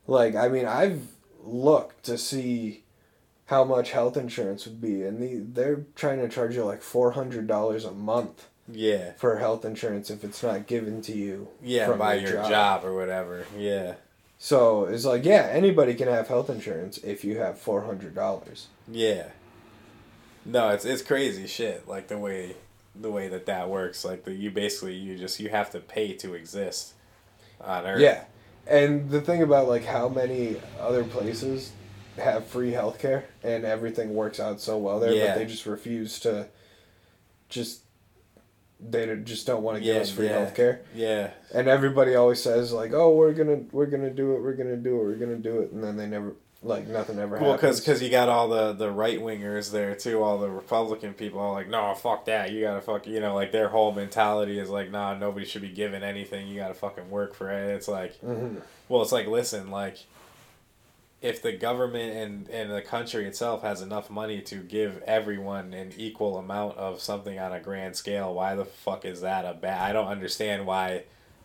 like 0.08 0.36
I 0.36 0.48
mean 0.48 0.66
I've 0.66 1.08
looked 1.44 2.04
to 2.06 2.18
see 2.18 2.84
how 3.46 3.64
much 3.64 3.92
health 3.92 4.16
insurance 4.18 4.66
would 4.66 4.80
be, 4.82 5.04
and 5.04 5.22
the, 5.22 5.36
they're 5.40 5.84
trying 5.96 6.20
to 6.20 6.30
charge 6.30 6.56
you 6.56 6.64
like 6.64 6.82
four 6.82 7.12
hundred 7.12 7.48
dollars 7.48 7.86
a 7.86 7.92
month 7.92 8.48
yeah, 8.72 9.14
for 9.14 9.38
health 9.38 9.66
insurance 9.66 10.10
if 10.10 10.24
it's 10.24 10.42
not 10.44 10.68
given 10.68 11.02
to 11.04 11.12
you. 11.12 11.48
yeah, 11.62 11.88
from 11.88 12.00
by 12.00 12.16
your 12.16 12.32
job. 12.48 12.86
or 12.86 12.94
whatever. 12.96 13.46
Yeah, 13.58 13.96
So 14.38 14.86
it's 14.86 15.06
like, 15.06 15.26
yeah, 15.26 15.48
anybody 15.52 15.94
can 15.96 16.08
have 16.08 16.28
health 16.28 16.50
insurance 16.50 16.98
if 17.00 17.24
you 17.24 17.38
have 17.40 17.60
four 17.60 17.82
hundred 17.84 18.16
dollars. 18.16 18.68
yeah. 18.92 19.28
No, 20.44 20.70
it's 20.70 20.86
it's 20.86 21.04
crazy 21.04 21.46
shit. 21.48 21.88
Like 21.88 22.08
the 22.08 22.18
way 22.18 22.56
the 23.00 23.12
way 23.12 23.28
that 23.28 23.46
that 23.46 23.70
works. 23.70 24.04
Like 24.04 24.24
the 24.24 24.34
you 24.34 24.50
basically 24.50 24.96
you 24.96 25.18
just 25.18 25.40
you 25.40 25.50
have 25.50 25.70
to 25.72 25.80
pay 25.80 26.14
to 26.14 26.34
exist 26.34 26.94
on 27.62 27.86
Earth. 27.86 28.02
Yeah, 28.02 28.24
and 28.66 29.10
the 29.12 29.22
thing 29.22 29.44
about 29.44 29.68
like 29.68 29.86
how 29.86 30.10
many 30.10 30.58
other 30.80 31.04
places 31.04 31.72
have 32.18 32.48
free 32.48 32.72
healthcare 32.72 33.24
and 33.44 33.64
everything 33.66 34.16
works 34.16 34.40
out 34.40 34.60
so 34.60 34.78
well 34.80 35.00
there, 35.00 35.14
Yeah. 35.14 35.28
but 35.28 35.40
they 35.40 35.46
just 35.46 35.66
refuse 35.68 36.20
to. 36.22 36.48
Just 37.50 37.82
they 38.90 39.16
just 39.18 39.46
don't 39.46 39.64
want 39.64 39.78
to 39.78 39.84
give 39.84 39.96
Yeah, 39.96 40.02
us 40.02 40.10
free 40.12 40.28
yeah. 40.28 40.38
healthcare, 40.46 40.80
yeah, 40.96 41.32
and 41.54 41.68
everybody 41.68 42.16
always 42.16 42.42
says 42.42 42.72
like, 42.72 42.94
"Oh, 42.94 43.16
we're 43.16 43.34
gonna 43.34 43.62
we're 43.72 43.86
gonna 43.86 44.10
do 44.10 44.34
it, 44.36 44.42
we're 44.42 44.54
gonna 44.56 44.78
do 44.78 45.00
it, 45.02 45.04
we're 45.04 45.16
gonna 45.16 45.36
do 45.38 45.60
it," 45.62 45.72
and 45.72 45.84
then 45.84 45.98
they 45.98 46.08
never 46.08 46.34
like 46.64 46.88
nothing 46.88 47.18
ever 47.18 47.38
Well, 47.38 47.54
happens. 47.54 47.80
because 47.80 48.04
you 48.04 48.10
got 48.12 48.30
all 48.30 48.48
the, 48.48 48.74
the 48.74 48.92
right 48.92 49.20
wingers 49.20 49.72
there 49.72 49.96
too, 49.96 50.22
all 50.22 50.38
the 50.38 50.48
Republican 50.50 51.16
people 51.16 51.40
all 51.40 51.54
like, 51.54 51.68
no, 51.68 51.92
fuck 51.96 52.26
that, 52.26 52.52
you 52.52 52.62
gotta 52.62 52.82
fuck, 52.82 53.08
you 53.08 53.20
know, 53.20 53.34
like 53.34 53.52
their 53.52 53.70
whole 53.70 53.92
mentality 53.92 54.60
is 54.60 54.70
like, 54.70 54.92
nah, 54.92 55.16
nobody 55.18 55.44
should 55.44 55.64
be 55.64 55.70
given 55.70 56.04
anything, 56.04 56.48
you 56.48 56.60
gotta 56.60 56.76
fucking 56.76 57.10
work 57.10 57.34
for 57.34 57.50
it. 57.52 57.74
It's 57.76 57.88
like, 57.88 58.16
hmm 58.20 58.58
well, 58.90 59.02
it's 59.02 59.12
like, 59.12 59.26
listen, 59.26 59.72
like, 59.72 59.98
if 61.22 61.42
the 61.42 61.52
government 61.52 62.16
and, 62.16 62.50
and 62.50 62.72
the 62.72 62.82
country 62.82 63.28
itself 63.28 63.62
has 63.62 63.82
enough 63.82 64.10
money 64.10 64.42
to 64.42 64.56
give 64.56 65.02
everyone 65.04 65.74
an 65.74 65.94
equal 65.96 66.38
amount 66.38 66.78
of 66.78 67.00
something 67.00 67.38
on 67.38 67.54
a 67.54 67.60
grand 67.60 67.96
scale, 67.96 68.34
why 68.34 68.56
the 68.56 68.66
fuck 68.66 69.06
is 69.06 69.22
that 69.22 69.46
a 69.46 69.54
bad? 69.54 69.82
I 69.82 69.94
don't 69.94 70.08
understand 70.08 70.66
why 70.66 71.04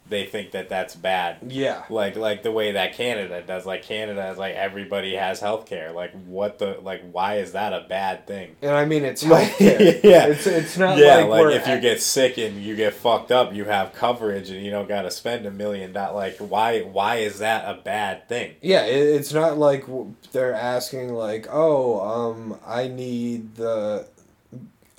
they 0.09 0.25
think 0.25 0.53
that 0.53 0.69
that's 0.69 0.95
bad 0.95 1.39
Yeah, 1.49 1.83
like 1.91 2.17
like 2.17 2.43
the 2.43 2.53
way 2.53 2.73
that 2.73 2.95
Canada 2.95 3.43
does. 3.47 3.67
Like 3.67 3.83
Canada 3.83 4.29
is 4.31 4.39
like 4.39 4.55
everybody 4.55 5.15
has 5.17 5.41
health 5.41 5.67
care. 5.67 5.93
Like 5.93 6.13
what 6.27 6.59
the 6.59 6.79
like 6.83 7.03
why 7.11 7.39
is 7.39 7.53
that 7.53 7.73
a 7.73 7.87
bad 7.89 8.27
thing? 8.27 8.57
and 8.63 8.71
I 8.73 8.85
mean 8.85 9.05
it's 9.05 9.25
Like, 9.25 9.55
yeah. 9.61 10.27
it's 10.27 10.47
it's 10.47 10.79
not 10.79 10.99
yeah, 10.99 11.17
like, 11.25 11.45
like, 11.47 11.55
if 11.57 11.67
you 11.67 11.81
get 11.81 12.01
sick 12.01 12.39
and 12.39 12.63
you 12.63 12.77
get 12.77 12.95
fucked 12.95 13.33
up, 13.33 13.53
you 13.53 13.65
have 13.65 13.93
coverage 13.95 14.51
and 14.51 14.65
you 14.65 14.71
don't 14.71 14.89
got 14.89 15.03
to 15.03 15.11
spend 15.11 15.45
a 15.47 15.51
million 15.51 15.93
dollars. 15.93 16.39
Like 16.41 16.51
why 16.51 16.83
why 16.83 17.17
is 17.17 17.41
that 17.41 17.65
a 17.69 17.81
bad 17.83 18.29
thing? 18.29 18.55
Yeah, 18.63 18.85
it, 18.85 18.97
it's 19.17 19.33
not 19.33 19.59
like 19.59 19.85
they're 20.33 20.55
asking 20.55 21.13
like, 21.15 21.47
"Oh, 21.51 22.01
um, 22.01 22.59
I 22.67 22.89
need 22.89 23.57
the 23.57 24.07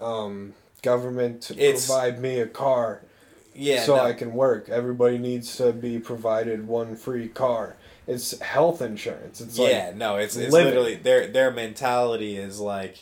um 0.01 0.53
government 0.81 1.41
to 1.43 1.53
It's- 1.53 1.87
provide 1.87 2.19
me 2.19 2.39
a 2.39 2.47
car 2.47 3.01
Yeah, 3.57 3.83
so 3.83 3.95
no. 3.95 4.03
I 4.03 4.13
can 4.13 4.33
work. 4.33 4.69
Everybody 4.69 5.17
needs 5.17 5.57
to 5.57 5.73
be 5.73 5.99
provided 5.99 6.67
one 6.67 6.95
free 6.95 7.27
car." 7.27 7.75
It's 8.07 8.39
health 8.39 8.81
insurance. 8.81 9.41
It's 9.41 9.57
yeah, 9.57 9.87
like 9.87 9.95
no, 9.97 10.15
it's 10.17 10.35
it's 10.37 10.53
living. 10.53 10.67
literally 10.69 10.95
their 10.95 11.27
their 11.27 11.51
mentality 11.51 12.37
is 12.37 12.59
like 12.59 12.99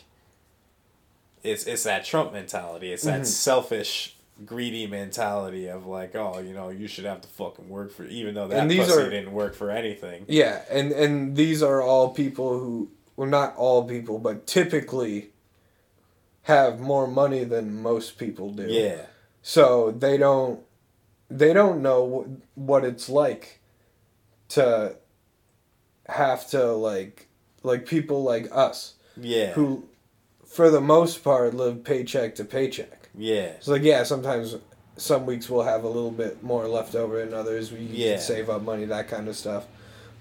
it's 1.43 1.65
it's 1.65 1.83
that 1.83 2.05
Trump 2.05 2.33
mentality. 2.33 2.91
It's 2.91 3.03
that 3.03 3.21
Mhm. 3.21 3.25
selfish, 3.25 4.15
greedy 4.45 4.87
mentality 4.87 5.67
of 5.67 5.85
like, 5.85 6.15
oh, 6.15 6.39
you 6.39 6.53
know, 6.53 6.69
you 6.69 6.87
should 6.87 7.05
have 7.05 7.21
to 7.21 7.27
fucking 7.27 7.69
work 7.69 7.91
for 7.91 8.05
even 8.05 8.33
though 8.33 8.47
that 8.47 8.57
And 8.59 8.71
these 8.71 8.85
pussy 8.87 9.01
are- 9.01 9.09
didn't 9.09 9.31
work 9.33 9.53
for 9.55 9.69
anything. 9.69 10.25
yeah, 10.27 10.63
and 10.71 10.91
and 10.91 11.35
these 11.35 11.61
are 11.61 11.81
all 11.81 12.09
people 12.09 12.57
who 12.59 12.89
well 13.15 13.27
not 13.29 13.55
all 13.57 13.83
people, 13.83 14.17
but 14.17 14.47
typically 14.47 15.29
have 16.43 16.79
more 16.79 17.07
money 17.07 17.43
than 17.43 17.81
most 17.81 18.17
people 18.17 18.51
do. 18.51 18.67
Yeah. 18.67 19.01
So 19.47 19.91
they 19.91 20.17
don't 20.17 20.59
they 21.29 21.53
don't 21.53 21.79
know 21.79 22.25
what 22.55 22.83
it's 22.83 23.07
like 23.09 23.59
to 24.49 24.95
have 26.09 26.49
to 26.49 26.71
like 26.73 27.27
like 27.61 27.85
people 27.85 28.23
like 28.23 28.47
us 28.51 28.95
Yeah. 29.15 29.51
who 29.51 29.83
for 30.47 30.71
the 30.71 30.81
most 30.81 31.23
part 31.23 31.53
live 31.53 31.83
paycheck 31.83 32.33
to 32.35 32.43
paycheck 32.43 33.09
yeah. 33.13 33.51
so 33.59 33.73
like 33.73 33.83
yeah 33.83 34.01
sometimes 34.01 34.55
some 34.97 35.27
weeks 35.27 35.47
we'll 35.47 35.61
have 35.63 35.83
a 35.83 35.87
little 35.89 36.09
bit 36.09 36.41
more 36.41 36.67
left 36.67 36.95
over 36.95 37.21
and 37.21 37.31
others 37.31 37.71
we 37.71 37.81
Yeah. 37.81 38.17
save 38.17 38.49
up 38.49 38.63
money 38.63 38.85
that 38.85 39.07
kind 39.07 39.27
of 39.27 39.35
stuff 39.35 39.65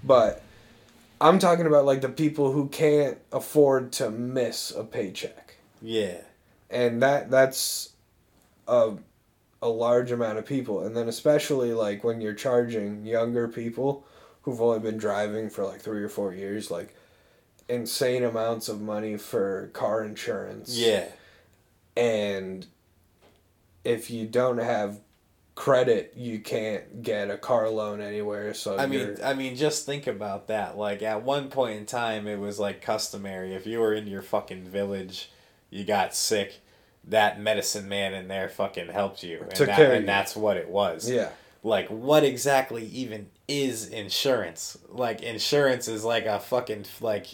but 0.03 0.43
i'm 1.19 1.39
talking 1.39 1.65
about 1.65 1.85
like 1.85 2.01
the 2.01 2.09
people 2.09 2.51
who 2.51 2.67
can't 2.67 3.17
afford 3.31 3.91
to 3.93 4.11
miss 4.11 4.69
a 4.69 4.83
paycheck 4.83 5.55
Yeah. 5.81 6.17
and 6.69 7.01
that 7.01 7.31
that's 7.31 7.89
a 8.67 8.93
a 9.65 9.67
large 9.67 10.11
amount 10.11 10.37
of 10.37 10.45
people 10.45 10.81
and 10.85 10.95
then 10.95 11.07
especially 11.07 11.73
like 11.73 12.03
when 12.03 12.21
you're 12.21 12.33
charging 12.35 13.03
younger 13.05 13.47
people 13.47 14.05
who've 14.43 14.61
only 14.61 14.79
been 14.79 14.97
driving 14.97 15.49
for 15.49 15.65
like 15.65 15.81
3 15.81 16.03
or 16.03 16.09
4 16.09 16.33
years 16.35 16.69
like 16.69 16.95
insane 17.67 18.23
amounts 18.23 18.69
of 18.69 18.79
money 18.79 19.17
for 19.17 19.71
car 19.73 20.03
insurance 20.03 20.77
Yeah. 20.77 21.05
and 21.97 22.67
if 23.83 24.11
you 24.11 24.27
don't 24.27 24.59
have 24.59 24.99
credit 25.55 26.13
you 26.15 26.37
can't 26.39 27.01
get 27.01 27.31
a 27.31 27.37
car 27.37 27.67
loan 27.69 28.01
anywhere 28.01 28.53
so 28.53 28.77
I 28.77 28.85
mean, 28.85 28.99
you're- 28.99 29.23
I 29.23 29.33
mean, 29.33 29.55
just 29.55 29.85
think 29.85 30.05
about 30.05 30.47
that. 30.47 30.77
Like 30.77 31.01
at 31.01 31.23
one 31.23 31.49
point 31.49 31.79
in 31.79 31.85
time, 31.85 32.27
it 32.27 32.37
was 32.39 32.59
like 32.59 32.81
customary. 32.81 33.55
If 33.55 33.65
you 33.65 33.79
were 33.79 33.93
in 33.93 34.05
your 34.05 34.21
fucking 34.21 34.65
village, 34.65 35.31
you 35.69 35.85
got 35.85 36.13
sick, 36.13 36.59
that 37.07 37.39
medicine 37.39 37.87
man 37.87 38.13
in 38.13 38.27
there 38.27 38.49
fucking 38.49 38.87
helped 38.87 39.23
you, 39.23 39.41
and, 39.41 39.55
Took 39.55 39.67
that, 39.67 39.77
care 39.77 39.93
and 39.93 40.01
you. 40.01 40.07
that's 40.07 40.35
what 40.35 40.57
it 40.57 40.69
was. 40.69 41.09
yeah 41.09 41.29
Like, 41.63 41.87
what 41.89 42.23
exactly 42.23 42.85
even 42.87 43.27
is 43.47 43.87
insurance? 43.87 44.77
Like, 44.89 45.21
insurance 45.21 45.87
is 45.87 46.03
like 46.03 46.25
a 46.25 46.39
fucking 46.39 46.85
like, 47.01 47.27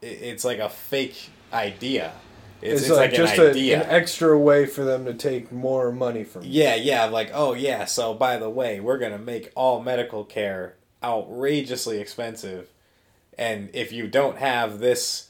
it's 0.00 0.44
like 0.44 0.58
a 0.58 0.68
fake 0.68 1.30
idea. 1.52 2.12
It's, 2.62 2.82
it's, 2.82 2.90
it's, 2.90 2.90
like, 2.90 3.10
like, 3.10 3.14
just 3.14 3.38
an 3.38 3.56
a, 3.56 3.72
an 3.72 3.82
extra 3.88 4.38
way 4.38 4.66
for 4.66 4.84
them 4.84 5.06
to 5.06 5.14
take 5.14 5.50
more 5.50 5.90
money 5.92 6.24
from 6.24 6.42
you 6.42 6.62
Yeah, 6.62 6.74
yeah, 6.74 7.06
like, 7.06 7.30
oh 7.32 7.54
yeah, 7.54 7.86
so 7.86 8.12
by 8.12 8.36
the 8.36 8.50
way, 8.50 8.80
we're 8.80 8.98
gonna 8.98 9.18
make 9.18 9.50
all 9.56 9.82
medical 9.82 10.24
care 10.24 10.76
outrageously 11.02 11.98
expensive. 11.98 12.68
And 13.38 13.70
if 13.72 13.92
you 13.92 14.06
don't 14.06 14.36
have 14.36 14.78
this, 14.78 15.29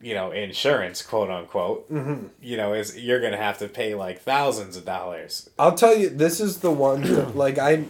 you 0.00 0.14
know, 0.14 0.30
insurance, 0.30 1.02
quote 1.02 1.30
unquote, 1.30 1.90
mm-hmm. 1.92 2.26
you 2.42 2.56
know, 2.56 2.72
is 2.72 2.98
you're 2.98 3.20
gonna 3.20 3.36
have 3.36 3.58
to 3.58 3.68
pay 3.68 3.94
like 3.94 4.20
thousands 4.20 4.76
of 4.76 4.84
dollars. 4.84 5.50
I'll 5.58 5.74
tell 5.74 5.96
you, 5.96 6.08
this 6.08 6.40
is 6.40 6.58
the 6.58 6.70
one. 6.70 7.02
that, 7.02 7.36
like 7.36 7.58
I, 7.58 7.84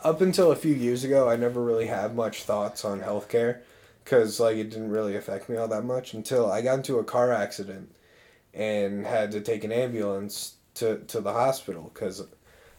up 0.00 0.20
until 0.20 0.50
a 0.50 0.56
few 0.56 0.74
years 0.74 1.04
ago, 1.04 1.28
I 1.28 1.36
never 1.36 1.62
really 1.62 1.86
had 1.86 2.16
much 2.16 2.42
thoughts 2.42 2.84
on 2.84 3.00
healthcare, 3.00 3.60
because 4.04 4.40
like 4.40 4.56
it 4.56 4.70
didn't 4.70 4.90
really 4.90 5.16
affect 5.16 5.48
me 5.48 5.56
all 5.56 5.68
that 5.68 5.84
much 5.84 6.12
until 6.12 6.50
I 6.50 6.60
got 6.60 6.74
into 6.74 6.98
a 6.98 7.04
car 7.04 7.32
accident, 7.32 7.94
and 8.52 9.06
had 9.06 9.30
to 9.32 9.40
take 9.40 9.62
an 9.64 9.72
ambulance 9.72 10.54
to 10.74 10.98
to 11.08 11.20
the 11.20 11.32
hospital 11.32 11.90
because 11.94 12.26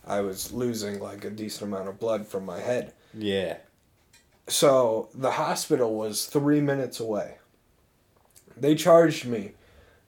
I 0.05 0.19
was 0.19 0.51
losing 0.51 0.99
like 0.99 1.23
a 1.23 1.29
decent 1.29 1.71
amount 1.71 1.87
of 1.87 1.99
blood 1.99 2.27
from 2.27 2.45
my 2.45 2.59
head. 2.59 2.93
Yeah. 3.13 3.57
So 4.47 5.07
the 5.13 5.31
hospital 5.31 5.95
was 5.95 6.25
three 6.25 6.59
minutes 6.59 6.99
away. 6.99 7.37
They 8.57 8.75
charged 8.75 9.25
me 9.25 9.51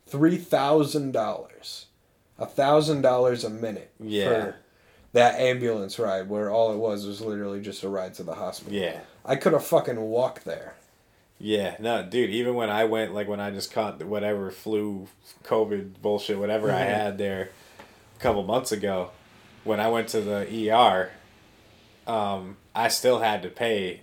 three 0.07 0.37
thousand 0.37 1.11
dollars, 1.11 1.85
a 2.37 2.45
thousand 2.45 3.01
dollars 3.01 3.43
a 3.43 3.49
minute 3.49 3.91
Yeah. 3.99 4.25
for 4.27 4.55
that 5.13 5.39
ambulance 5.39 5.97
ride, 5.97 6.29
where 6.29 6.49
all 6.51 6.73
it 6.73 6.77
was 6.77 7.05
was 7.05 7.21
literally 7.21 7.61
just 7.61 7.83
a 7.83 7.89
ride 7.89 8.13
to 8.15 8.23
the 8.23 8.35
hospital. 8.35 8.73
Yeah. 8.73 8.99
I 9.23 9.35
could 9.37 9.53
have 9.53 9.65
fucking 9.65 9.99
walked 9.99 10.45
there. 10.45 10.75
Yeah, 11.39 11.75
no, 11.79 12.03
dude. 12.03 12.29
Even 12.29 12.53
when 12.55 12.69
I 12.69 12.85
went, 12.85 13.13
like 13.13 13.27
when 13.27 13.39
I 13.41 13.51
just 13.51 13.71
caught 13.71 14.01
whatever 14.03 14.51
flu, 14.51 15.07
COVID 15.43 16.01
bullshit, 16.01 16.37
whatever 16.37 16.71
I 16.71 16.81
Mhm. 16.81 16.87
had 16.87 17.17
there, 17.17 17.49
a 18.17 18.21
couple 18.21 18.43
months 18.43 18.71
ago, 18.71 19.09
when 19.65 19.79
I 19.81 19.89
went 19.89 20.07
to 20.09 20.21
the 20.21 20.45
ER, 20.49 21.11
um, 22.07 22.57
I 22.73 22.87
still 22.87 23.19
had 23.19 23.41
to 23.43 23.49
pay, 23.49 24.01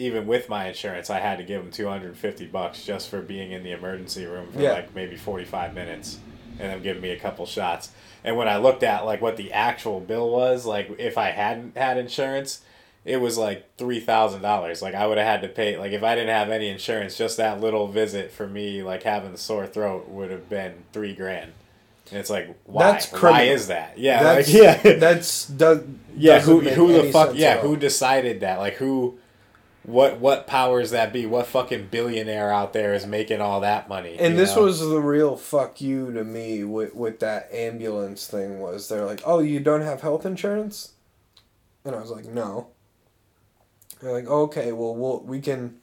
even 0.00 0.26
with 0.26 0.48
my 0.48 0.66
insurance, 0.68 1.10
I 1.10 1.20
had 1.20 1.38
to 1.38 1.44
give 1.44 1.62
them 1.62 1.70
two 1.70 1.86
hundred 1.88 2.08
and 2.08 2.16
fifty 2.18 2.46
bucks 2.46 2.84
just 2.84 3.08
for 3.08 3.20
being 3.20 3.52
in 3.52 3.62
the 3.62 3.72
emergency 3.72 4.24
room 4.26 4.50
for 4.52 4.60
Yeah. 4.60 4.72
like 4.72 4.94
maybe 4.94 5.16
forty 5.16 5.44
five 5.44 5.74
minutes, 5.74 6.18
and 6.58 6.70
them 6.72 6.82
giving 6.82 7.02
me 7.02 7.10
a 7.10 7.18
couple 7.18 7.46
shots. 7.46 7.90
And 8.24 8.36
when 8.36 8.48
I 8.48 8.56
looked 8.58 8.82
at 8.82 9.04
like 9.04 9.20
what 9.22 9.36
the 9.36 9.52
actual 9.52 10.00
bill 10.00 10.30
was, 10.30 10.66
like 10.66 10.90
if 10.98 11.16
I 11.16 11.30
hadn't 11.30 11.76
had 11.76 11.96
insurance, 11.96 12.60
it 13.04 13.18
was 13.18 13.38
like 13.38 13.76
three 13.76 14.00
thousand 14.00 14.42
dollars. 14.42 14.82
Like 14.82 14.94
I 14.94 15.06
would 15.06 15.18
have 15.18 15.26
had 15.26 15.42
to 15.42 15.48
pay. 15.48 15.76
Like 15.78 15.92
if 15.92 16.02
I 16.02 16.14
didn't 16.14 16.34
have 16.34 16.50
any 16.50 16.68
insurance, 16.68 17.16
just 17.16 17.36
that 17.36 17.60
little 17.60 17.86
visit 17.86 18.30
for 18.30 18.46
me, 18.46 18.82
like 18.82 19.02
having 19.04 19.32
the 19.32 19.38
sore 19.38 19.66
throat, 19.66 20.08
would 20.08 20.30
have 20.30 20.48
been 20.48 20.74
three 20.92 21.14
grand. 21.14 21.52
And 22.10 22.18
it's 22.18 22.28
like, 22.30 22.56
why? 22.64 22.92
That's 22.92 23.06
why 23.12 23.42
is 23.42 23.68
that? 23.68 23.96
Yeah, 23.96 24.22
that's, 24.22 24.52
like, 24.52 24.62
yeah, 24.84 24.94
That's 24.96 25.46
does, 25.46 25.84
yeah. 26.16 26.40
Who 26.40 26.60
who 26.60 26.92
the 26.92 27.12
fuck? 27.12 27.30
Yeah, 27.34 27.58
who 27.58 27.76
decided 27.76 28.40
that? 28.40 28.58
Like 28.58 28.74
who? 28.74 29.18
What 29.82 30.20
what 30.20 30.46
powers 30.46 30.90
that 30.90 31.12
be? 31.12 31.24
What 31.24 31.46
fucking 31.46 31.88
billionaire 31.90 32.52
out 32.52 32.72
there 32.74 32.92
is 32.92 33.06
making 33.06 33.40
all 33.40 33.60
that 33.60 33.88
money? 33.88 34.16
And 34.18 34.38
this 34.38 34.54
know? 34.54 34.64
was 34.64 34.80
the 34.80 35.00
real 35.00 35.36
fuck 35.36 35.80
you 35.80 36.12
to 36.12 36.22
me 36.22 36.64
with 36.64 36.94
with 36.94 37.20
that 37.20 37.50
ambulance 37.52 38.26
thing 38.26 38.60
was 38.60 38.88
they're 38.88 39.06
like, 39.06 39.22
"Oh, 39.24 39.38
you 39.38 39.58
don't 39.58 39.80
have 39.80 40.02
health 40.02 40.26
insurance?" 40.26 40.92
And 41.84 41.94
I 41.96 42.00
was 42.00 42.10
like, 42.10 42.26
"No." 42.26 42.68
They're 44.00 44.12
like, 44.12 44.26
"Okay, 44.28 44.70
well, 44.72 44.94
we'll 44.94 45.20
we 45.20 45.40
can 45.40 45.76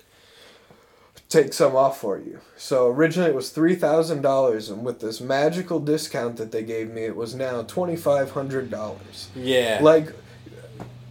take 1.27 1.51
some 1.53 1.75
off 1.75 1.99
for 1.99 2.19
you." 2.19 2.39
So 2.55 2.87
originally 2.87 3.31
it 3.31 3.35
was 3.35 3.51
$3,000 3.51 4.69
and 4.71 4.85
with 4.85 4.99
this 4.99 5.19
magical 5.19 5.79
discount 5.79 6.37
that 6.37 6.51
they 6.51 6.63
gave 6.63 6.89
me, 6.91 7.03
it 7.03 7.15
was 7.15 7.33
now 7.35 7.63
$2500. 7.63 9.27
yeah, 9.35 9.79
Like 9.81 10.13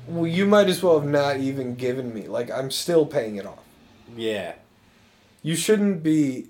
well, 0.06 0.26
you 0.26 0.46
might 0.46 0.68
as 0.68 0.82
well 0.82 1.00
have 1.00 1.08
not 1.08 1.38
even 1.38 1.74
given 1.74 2.12
me. 2.14 2.26
Like 2.28 2.50
I'm 2.50 2.70
still 2.70 3.06
paying 3.06 3.36
it 3.36 3.46
off. 3.46 3.64
yeah. 4.16 4.54
You 5.42 5.54
shouldn't 5.54 6.02
be. 6.02 6.48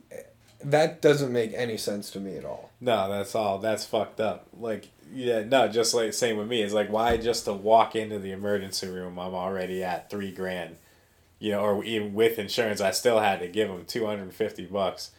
That 0.65 1.03
doesn't 1.03 1.31
make 1.31 1.53
any 1.55 1.77
sense 1.77 2.11
to 2.13 2.21
me 2.21 2.37
at 2.37 2.47
all. 2.47 2.71
No, 2.81 3.11
that's 3.11 3.35
all. 3.35 3.59
That's 3.59 3.85
fucked 3.85 4.21
up. 4.21 4.47
Like, 4.59 4.89
yeah, 5.13 5.43
no, 5.45 5.69
just 5.69 5.93
like 5.93 6.15
same 6.15 6.39
with 6.39 6.49
me. 6.49 6.63
It's 6.63 6.73
like 6.73 6.89
why 6.91 7.19
just 7.19 7.45
to 7.45 7.53
walk 7.53 7.95
into 7.95 8.19
the 8.19 8.33
emergency 8.33 8.89
room, 8.89 9.19
I'm 9.19 9.35
already 9.35 9.85
at 9.85 10.09
three 10.09 10.33
grand. 10.33 10.77
You 11.39 11.53
know, 11.53 11.61
or 11.61 11.85
even 11.85 12.15
with 12.15 12.39
insurance, 12.39 12.81
I 12.81 12.93
still 12.93 13.21
had 13.21 13.41
to 13.41 13.49
give 13.49 13.69
them 13.69 13.85
two 13.85 14.07
hundred 14.07 14.23
and 14.23 14.35
fifty 14.35 14.65
bucks. 14.65 15.11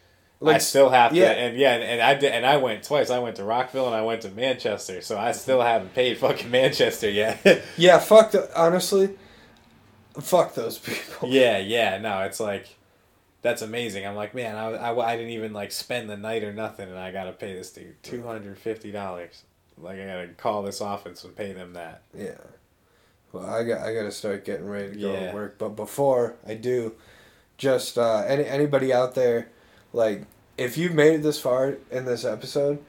I 0.45 0.59
still 0.59 0.89
have 0.89 1.11
to, 1.11 1.17
yeah. 1.17 1.31
and 1.31 1.57
yeah, 1.57 1.73
and, 1.73 1.83
and 1.83 2.01
I 2.01 2.13
did, 2.13 2.31
and 2.31 2.45
I 2.45 2.57
went 2.57 2.83
twice. 2.83 3.09
I 3.09 3.19
went 3.19 3.37
to 3.37 3.43
Rockville 3.43 3.87
and 3.87 3.95
I 3.95 4.03
went 4.03 4.21
to 4.21 4.29
Manchester, 4.29 5.01
so 5.01 5.17
I 5.17 5.31
still 5.31 5.61
haven't 5.61 5.93
paid 5.95 6.17
fucking 6.19 6.51
Manchester 6.51 7.09
yet. 7.09 7.63
Yeah, 7.77 7.97
fuck. 7.99 8.31
The, 8.31 8.49
honestly, 8.59 9.17
fuck 10.19 10.53
those 10.53 10.77
people. 10.77 11.29
yeah, 11.29 11.57
yeah, 11.57 11.97
no, 11.97 12.21
it's 12.21 12.39
like 12.39 12.75
that's 13.41 13.61
amazing. 13.61 14.05
I'm 14.05 14.15
like, 14.15 14.35
man, 14.35 14.55
I, 14.55 14.69
I, 14.73 15.13
I 15.13 15.15
didn't 15.15 15.31
even 15.31 15.53
like 15.53 15.71
spend 15.71 16.09
the 16.09 16.17
night 16.17 16.43
or 16.43 16.53
nothing, 16.53 16.89
and 16.89 16.99
I 16.99 17.11
gotta 17.11 17.31
pay 17.31 17.53
this 17.55 17.71
dude 17.71 18.01
two 18.03 18.23
hundred 18.23 18.57
fifty 18.59 18.91
dollars. 18.91 19.43
Like 19.79 19.99
I 19.99 20.05
gotta 20.05 20.27
call 20.37 20.63
this 20.63 20.81
office 20.81 21.23
and 21.23 21.35
pay 21.35 21.53
them 21.53 21.73
that. 21.73 22.01
Yeah. 22.15 22.37
Well, 23.31 23.45
I 23.45 23.63
got 23.63 23.81
I 23.81 23.93
got 23.93 24.03
to 24.03 24.11
start 24.11 24.45
getting 24.45 24.67
ready 24.67 24.93
to 24.93 24.99
go 24.99 25.11
Yeah. 25.13 25.29
to 25.31 25.35
work. 25.35 25.57
But 25.57 25.69
before 25.69 26.35
I 26.47 26.53
do, 26.53 26.93
just 27.57 27.97
uh, 27.97 28.23
any 28.27 28.45
anybody 28.45 28.93
out 28.93 29.15
there, 29.15 29.49
like 29.93 30.23
if 30.57 30.77
you've 30.77 30.93
made 30.93 31.15
it 31.15 31.23
this 31.23 31.39
far 31.39 31.77
in 31.91 32.05
this 32.05 32.25
episode, 32.25 32.79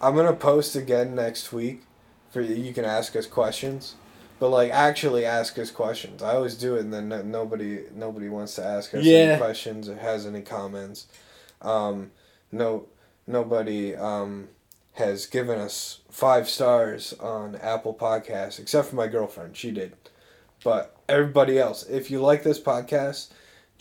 I'm 0.00 0.14
gonna 0.16 0.32
post 0.34 0.76
again 0.76 1.14
next 1.14 1.52
week, 1.52 1.82
for 2.30 2.40
you 2.40 2.72
can 2.72 2.84
ask 2.84 3.14
us 3.16 3.26
questions. 3.26 3.94
But 4.40 4.48
like 4.50 4.70
actually 4.72 5.24
ask 5.24 5.58
us 5.58 5.70
questions. 5.70 6.22
I 6.22 6.34
always 6.34 6.56
do 6.56 6.74
it, 6.76 6.80
and 6.80 6.92
then 6.92 7.30
nobody 7.30 7.84
nobody 7.94 8.28
wants 8.28 8.54
to 8.56 8.64
ask 8.64 8.94
us 8.94 9.04
Yeah. 9.04 9.18
any 9.18 9.38
questions 9.38 9.88
or 9.88 9.96
has 9.96 10.26
any 10.26 10.42
comments. 10.42 11.06
Um, 11.62 12.10
no, 12.52 12.86
nobody 13.26 13.94
um, 13.94 14.48
has 14.94 15.26
given 15.26 15.58
us 15.58 16.00
five 16.10 16.48
stars 16.48 17.14
on 17.20 17.56
Apple 17.56 17.94
Podcasts, 17.94 18.58
except 18.58 18.88
for 18.88 18.96
my 18.96 19.06
girlfriend. 19.06 19.56
She 19.56 19.70
did. 19.70 19.94
But 20.62 20.94
everybody 21.08 21.58
else, 21.58 21.84
if 21.84 22.10
you 22.10 22.20
like 22.20 22.42
this 22.42 22.60
podcast, 22.60 23.28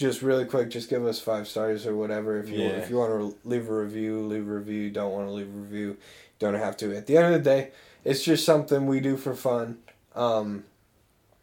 just 0.03 0.21
really 0.21 0.45
quick, 0.45 0.69
just 0.69 0.89
give 0.89 1.05
us 1.05 1.19
five 1.19 1.47
stars 1.47 1.87
or 1.87 1.95
whatever. 1.95 2.37
If 2.39 2.49
you 2.49 2.59
Yeah. 2.59 2.77
if 2.81 2.89
you 2.89 2.97
want 2.97 3.11
to 3.11 3.35
leave 3.47 3.69
a 3.69 3.73
review, 3.73 4.21
leave 4.21 4.47
a 4.47 4.51
review. 4.53 4.89
Don't 4.91 5.11
want 5.13 5.27
to 5.27 5.31
leave 5.31 5.47
a 5.47 5.57
review, 5.57 5.97
don't 6.39 6.53
have 6.55 6.75
to. 6.77 6.95
At 6.95 7.07
the 7.07 7.17
end 7.17 7.33
of 7.33 7.43
the 7.43 7.49
day, 7.49 7.71
it's 8.03 8.21
just 8.23 8.45
something 8.45 8.85
we 8.85 8.99
do 8.99 9.15
for 9.17 9.33
fun. 9.33 9.79
Um, 10.15 10.65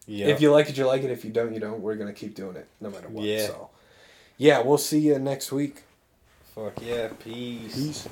Yeah. 0.06 0.26
If 0.28 0.40
you 0.40 0.50
like 0.50 0.68
it, 0.68 0.76
you 0.76 0.86
like 0.86 1.04
it. 1.04 1.10
If 1.10 1.24
you 1.24 1.30
don't, 1.30 1.54
you 1.54 1.60
don't. 1.60 1.80
We're 1.82 1.94
gonna 1.94 2.12
keep 2.12 2.34
doing 2.34 2.56
it 2.56 2.66
no 2.80 2.90
matter 2.90 3.08
what. 3.08 3.24
Yeah. 3.24 3.46
So, 3.46 3.70
yeah, 4.38 4.60
we'll 4.60 4.78
see 4.78 4.98
you 4.98 5.18
next 5.20 5.52
week. 5.52 5.82
Fuck 6.54 6.82
yeah, 6.82 7.08
peace. 7.22 7.74
Peace. 7.74 8.08